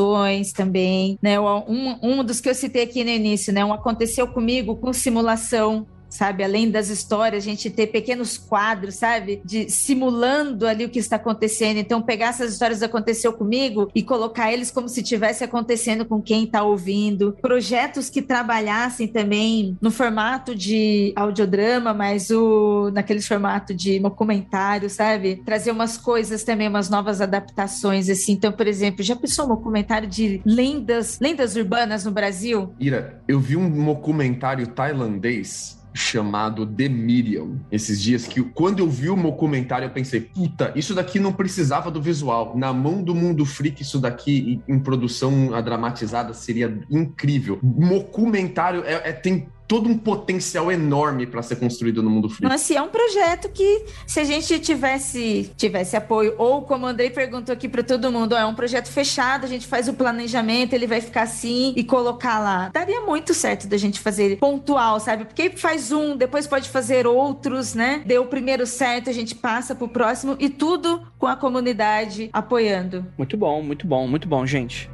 também, 0.53 1.19
né? 1.23 1.39
Um, 1.41 1.99
um 2.03 2.25
dos 2.25 2.41
que 2.41 2.49
eu 2.49 2.55
citei 2.55 2.83
aqui 2.83 3.05
no 3.05 3.11
início, 3.11 3.53
né? 3.53 3.65
Um 3.65 3.73
aconteceu 3.73 4.27
comigo 4.29 4.77
com 4.77 4.93
simulação 4.93 5.87
sabe? 6.13 6.45
Além 6.45 6.71
das 6.71 6.89
histórias, 6.89 7.43
a 7.43 7.47
gente 7.47 7.71
ter 7.71 7.87
pequenos 7.89 8.37
quadros, 8.37 8.97
sabe? 8.97 9.41
De 9.45 9.71
simulando 9.71 10.67
ali 10.67 10.85
o 10.85 10.91
que 10.91 10.99
está 10.99 11.17
acontecendo. 11.17 11.79
Então, 11.79 12.03
pegar 12.03 12.29
essas 12.29 12.53
histórias 12.53 12.81
que 12.81 12.85
aconteceu 12.85 13.33
comigo 13.33 13.91
e 13.95 14.03
colocar 14.03 14.53
eles 14.53 14.71
como 14.71 14.89
se 14.89 15.01
estivesse 15.01 15.43
acontecendo 15.43 16.05
com 16.05 16.21
quem 16.21 16.45
está 16.45 16.63
ouvindo. 16.63 17.37
Projetos 17.41 18.11
que 18.11 18.21
trabalhassem 18.21 19.09
também 19.09 19.77
no 19.81 19.91
formato 19.91 20.55
de 20.55 21.13
audiodrama, 21.17 21.95
mas 21.95 22.31
o 22.31 22.91
naqueles 22.93 23.27
formato 23.27 23.73
de 23.75 23.99
documentário, 23.99 24.91
sabe? 24.91 25.43
Trazer 25.45 25.71
umas 25.71 25.97
coisas 25.97 26.45
também, 26.45 26.69
umas 26.69 26.91
novas 26.91 27.21
adaptações 27.21 28.11
assim. 28.11 28.33
Então, 28.33 28.53
por 28.53 28.67
exemplo, 28.67 29.03
já 29.03 29.17
pensou 29.17 29.47
um 29.47 29.49
documentário 29.49 30.09
de 30.09 30.43
lendas, 30.45 31.19
lendas 31.21 31.57
urbanas 31.57 32.05
no 32.05 32.11
Brasil? 32.11 32.75
Ira, 32.79 33.23
eu 33.27 33.41
vi 33.41 33.57
um 33.57 33.85
documentário 33.85 34.67
tailandês 34.67 35.82
chamado 35.95 36.67
The 36.67 36.89
Miriam 36.89 37.61
esses 37.71 38.01
dias 38.01 38.27
que 38.27 38.43
quando 38.43 38.79
eu 38.79 38.89
vi 38.89 39.11
o 39.11 39.17
meu 39.17 39.33
comentário 39.33 39.87
eu 39.87 39.91
pensei, 39.91 40.21
puta, 40.21 40.73
isso 40.75 40.95
daqui 40.95 41.19
não 41.19 41.33
precisava 41.33 41.91
do 41.91 42.01
visual. 42.01 42.57
Na 42.57 42.73
mão 42.73 43.03
do 43.03 43.15
Mundo 43.15 43.45
Freak 43.45 43.83
isso 43.83 43.99
daqui 43.99 44.61
em 44.67 44.79
produção 44.79 45.63
dramatizada 45.63 46.33
seria 46.35 46.81
incrível. 46.91 47.59
Mocumentário 47.63 48.83
é, 48.85 49.11
é 49.11 49.13
tem 49.13 49.49
todo 49.67 49.89
um 49.89 49.97
potencial 49.97 50.71
enorme 50.71 51.27
para 51.27 51.43
ser 51.43 51.57
construído 51.57 52.03
no 52.03 52.11
mundo 52.11 52.29
free. 52.29 52.47
Mas 52.47 52.61
se 52.61 52.77
é 52.77 52.83
um 52.83 52.89
projeto 52.89 53.49
que, 53.49 53.85
se 54.07 54.21
a 54.21 54.25
gente 54.25 54.59
tivesse 54.59 55.51
tivesse 55.57 55.97
apoio, 55.97 56.35
ou 56.39 56.63
como 56.63 56.85
o 56.85 56.89
Andrei 56.89 57.11
perguntou 57.11 57.53
aqui 57.53 57.69
para 57.69 57.83
todo 57.83 58.11
mundo, 58.11 58.35
é 58.35 58.45
um 58.45 58.55
projeto 58.55 58.89
fechado, 58.89 59.45
a 59.45 59.49
gente 59.49 59.67
faz 59.67 59.89
o 59.89 59.95
planejamento, 59.95 60.75
ele 60.75 60.87
vai 60.87 61.01
ficar 61.01 61.23
assim 61.23 61.73
e 61.77 61.85
colocar 61.85 62.39
lá. 62.39 62.71
Daria 62.73 63.01
muito 63.01 63.33
certo 63.35 63.67
da 63.67 63.77
gente 63.77 64.01
fazer 64.01 64.39
pontual, 64.39 65.01
sabe? 65.01 65.25
Porque 65.25 65.51
faz 65.51 65.93
um, 65.93 66.17
depois 66.17 66.47
pode 66.47 66.69
fazer 66.69 67.07
outros, 67.07 67.75
né? 67.75 68.03
Deu 68.07 68.23
o 68.23 68.27
primeiro 68.27 68.67
certo, 68.67 69.11
a 69.11 69.13
gente 69.13 69.35
passa 69.35 69.75
pro 69.75 69.89
próximo 69.89 70.37
e 70.39 70.49
tudo 70.49 71.03
com 71.19 71.27
a 71.27 71.37
comunidade 71.37 72.29
apoiando. 72.33 73.07
Muito 73.17 73.37
bom, 73.37 73.63
muito 73.63 73.87
bom, 73.87 74.07
muito 74.07 74.29
bom, 74.29 74.45
gente. 74.47 74.91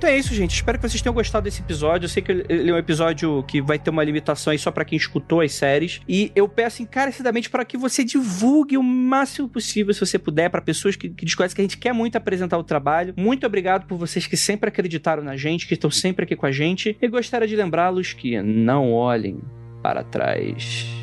Então 0.00 0.08
é 0.08 0.16
isso, 0.16 0.34
gente. 0.34 0.54
Espero 0.54 0.78
que 0.78 0.88
vocês 0.88 1.02
tenham 1.02 1.12
gostado 1.12 1.44
desse 1.44 1.60
episódio. 1.60 2.06
Eu 2.06 2.08
sei 2.08 2.22
que 2.22 2.32
ele 2.32 2.70
é 2.70 2.72
um 2.72 2.78
episódio 2.78 3.42
que 3.42 3.60
vai 3.60 3.78
ter 3.78 3.90
uma 3.90 4.02
limitação 4.02 4.50
aí 4.50 4.58
só 4.58 4.70
para 4.70 4.82
quem 4.82 4.96
escutou 4.96 5.42
as 5.42 5.52
séries. 5.52 6.00
E 6.08 6.32
eu 6.34 6.48
peço 6.48 6.82
encarecidamente 6.82 7.50
para 7.50 7.66
que 7.66 7.76
você 7.76 8.02
divulgue 8.02 8.78
o 8.78 8.82
máximo 8.82 9.46
possível, 9.46 9.92
se 9.92 10.00
você 10.00 10.18
puder, 10.18 10.48
para 10.48 10.62
pessoas 10.62 10.96
que, 10.96 11.10
que 11.10 11.26
desconhecem 11.26 11.54
que 11.54 11.60
a 11.60 11.64
gente 11.64 11.76
quer 11.76 11.92
muito 11.92 12.16
apresentar 12.16 12.56
o 12.56 12.64
trabalho. 12.64 13.12
Muito 13.14 13.44
obrigado 13.44 13.86
por 13.86 13.98
vocês 13.98 14.26
que 14.26 14.38
sempre 14.38 14.70
acreditaram 14.70 15.22
na 15.22 15.36
gente, 15.36 15.66
que 15.68 15.74
estão 15.74 15.90
sempre 15.90 16.24
aqui 16.24 16.34
com 16.34 16.46
a 16.46 16.50
gente. 16.50 16.96
E 16.98 17.06
gostaria 17.06 17.46
de 17.46 17.54
lembrá-los 17.54 18.14
que 18.14 18.40
não 18.40 18.94
olhem 18.94 19.38
para 19.82 20.02
trás. 20.02 20.99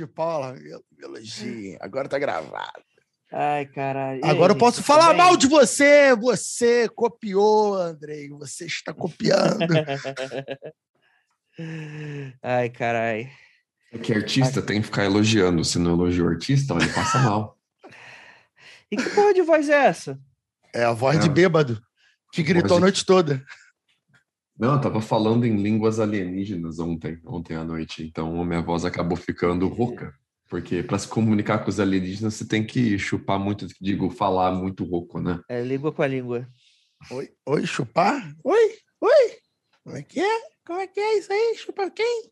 De 0.00 0.06
pau, 0.06 0.54
elogio. 0.98 1.76
Agora 1.80 2.08
tá 2.08 2.18
gravado. 2.18 2.82
Ai, 3.32 3.66
caralho. 3.66 4.24
Agora 4.24 4.52
eu 4.52 4.58
posso 4.58 4.82
falar 4.82 5.14
mal 5.14 5.36
de 5.36 5.46
você. 5.46 6.16
Você 6.16 6.88
copiou, 6.88 7.74
Andrei. 7.74 8.28
Você 8.30 8.66
está 8.66 8.92
copiando. 8.92 9.60
Ai, 12.42 12.68
caralho. 12.70 13.28
É 13.92 13.98
que 13.98 14.12
artista 14.12 14.62
tem 14.62 14.80
que 14.80 14.86
ficar 14.86 15.04
elogiando. 15.04 15.64
Se 15.64 15.78
não 15.78 15.92
elogia 15.92 16.24
o 16.24 16.28
artista, 16.28 16.74
ele 16.74 16.88
passa 16.88 17.18
mal. 17.18 17.56
E 18.90 18.96
que 18.96 19.10
porra 19.10 19.34
de 19.34 19.42
voz 19.42 19.68
é 19.68 19.86
essa? 19.86 20.18
É 20.74 20.84
a 20.84 20.92
voz 20.92 21.18
é. 21.18 21.20
de 21.20 21.28
bêbado 21.28 21.80
que 22.32 22.42
gritou 22.42 22.78
a 22.78 22.80
noite 22.80 23.04
toda. 23.04 23.44
Não, 24.60 24.74
eu 24.74 24.80
tava 24.82 25.00
falando 25.00 25.46
em 25.46 25.56
línguas 25.56 25.98
alienígenas 25.98 26.78
ontem, 26.78 27.18
ontem 27.24 27.56
à 27.56 27.64
noite, 27.64 28.04
então 28.04 28.42
a 28.42 28.44
minha 28.44 28.60
voz 28.60 28.84
acabou 28.84 29.16
ficando 29.16 29.66
rouca. 29.66 30.14
Porque 30.50 30.82
para 30.82 30.98
se 30.98 31.08
comunicar 31.08 31.60
com 31.60 31.70
os 31.70 31.80
alienígenas, 31.80 32.34
você 32.34 32.46
tem 32.46 32.62
que 32.66 32.98
chupar 32.98 33.38
muito, 33.38 33.66
digo, 33.80 34.10
falar 34.10 34.52
muito 34.52 34.84
rouco, 34.84 35.18
né? 35.18 35.40
É 35.48 35.62
língua 35.62 35.90
com 35.90 36.02
a 36.02 36.06
língua. 36.06 36.46
Oi, 37.10 37.30
oi, 37.46 37.66
chupar? 37.66 38.36
Oi, 38.44 38.74
oi. 39.00 39.38
Como 39.82 39.96
é 39.96 40.02
que 40.02 40.20
é? 40.20 40.40
Como 40.66 40.78
é 40.78 40.86
que 40.86 41.00
é 41.00 41.16
isso 41.16 41.32
aí? 41.32 41.54
Chupar 41.56 41.90
quem? 41.90 42.30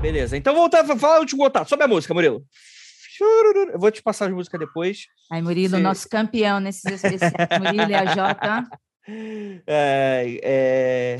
Beleza, 0.00 0.34
então 0.34 0.54
voltar, 0.54 0.82
fala 0.96 1.18
o 1.18 1.20
último 1.20 1.42
contato 1.42 1.68
sobre 1.68 1.84
a 1.84 1.88
música, 1.88 2.14
Murilo. 2.14 2.42
Eu 3.72 3.78
vou 3.78 3.90
te 3.90 4.02
passar 4.02 4.26
as 4.26 4.32
músicas 4.32 4.60
depois. 4.60 5.06
Aí, 5.30 5.40
Murilo, 5.40 5.76
Sim. 5.76 5.82
nosso 5.82 6.08
campeão 6.08 6.60
nesses 6.60 6.84
especiais. 6.84 7.32
Murilo 7.58 7.90
e 7.90 7.94
a 7.94 8.06
Jota. 8.06 8.68
É, 9.66 10.38
é... 10.44 11.16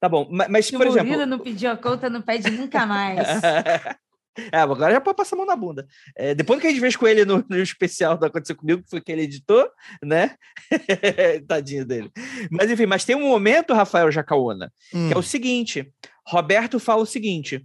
Tá 0.00 0.08
bom, 0.08 0.28
mas, 0.28 0.66
Se 0.66 0.72
por 0.72 0.84
o 0.84 0.88
exemplo... 0.88 1.06
Murilo 1.06 1.26
não 1.26 1.38
pediu 1.38 1.70
a 1.70 1.76
conta, 1.76 2.10
não 2.10 2.20
pede 2.20 2.50
nunca 2.50 2.84
mais. 2.84 3.20
É, 4.50 4.58
agora 4.58 4.92
já 4.92 5.00
pode 5.00 5.16
passar 5.16 5.36
a 5.36 5.38
mão 5.38 5.46
na 5.46 5.54
bunda. 5.54 5.86
É, 6.16 6.34
depois 6.34 6.60
que 6.60 6.66
a 6.66 6.70
gente 6.70 6.80
fez 6.80 6.96
com 6.96 7.06
ele 7.06 7.24
no, 7.24 7.44
no 7.48 7.56
especial 7.56 8.18
do 8.18 8.26
Aconteceu 8.26 8.56
Comigo, 8.56 8.82
que 8.82 8.90
foi 8.90 9.00
que 9.00 9.12
ele 9.12 9.22
editou, 9.22 9.68
né? 10.02 10.34
Tadinho 11.46 11.84
dele. 11.84 12.10
Mas 12.50 12.68
enfim, 12.70 12.86
mas 12.86 13.04
tem 13.04 13.14
um 13.14 13.28
momento, 13.28 13.72
Rafael 13.72 14.10
Jacaúna, 14.10 14.72
hum. 14.92 15.06
que 15.06 15.14
é 15.14 15.16
o 15.16 15.20
hum. 15.20 15.22
seguinte: 15.22 15.92
Roberto 16.26 16.80
fala 16.80 17.02
o 17.02 17.06
seguinte: 17.06 17.64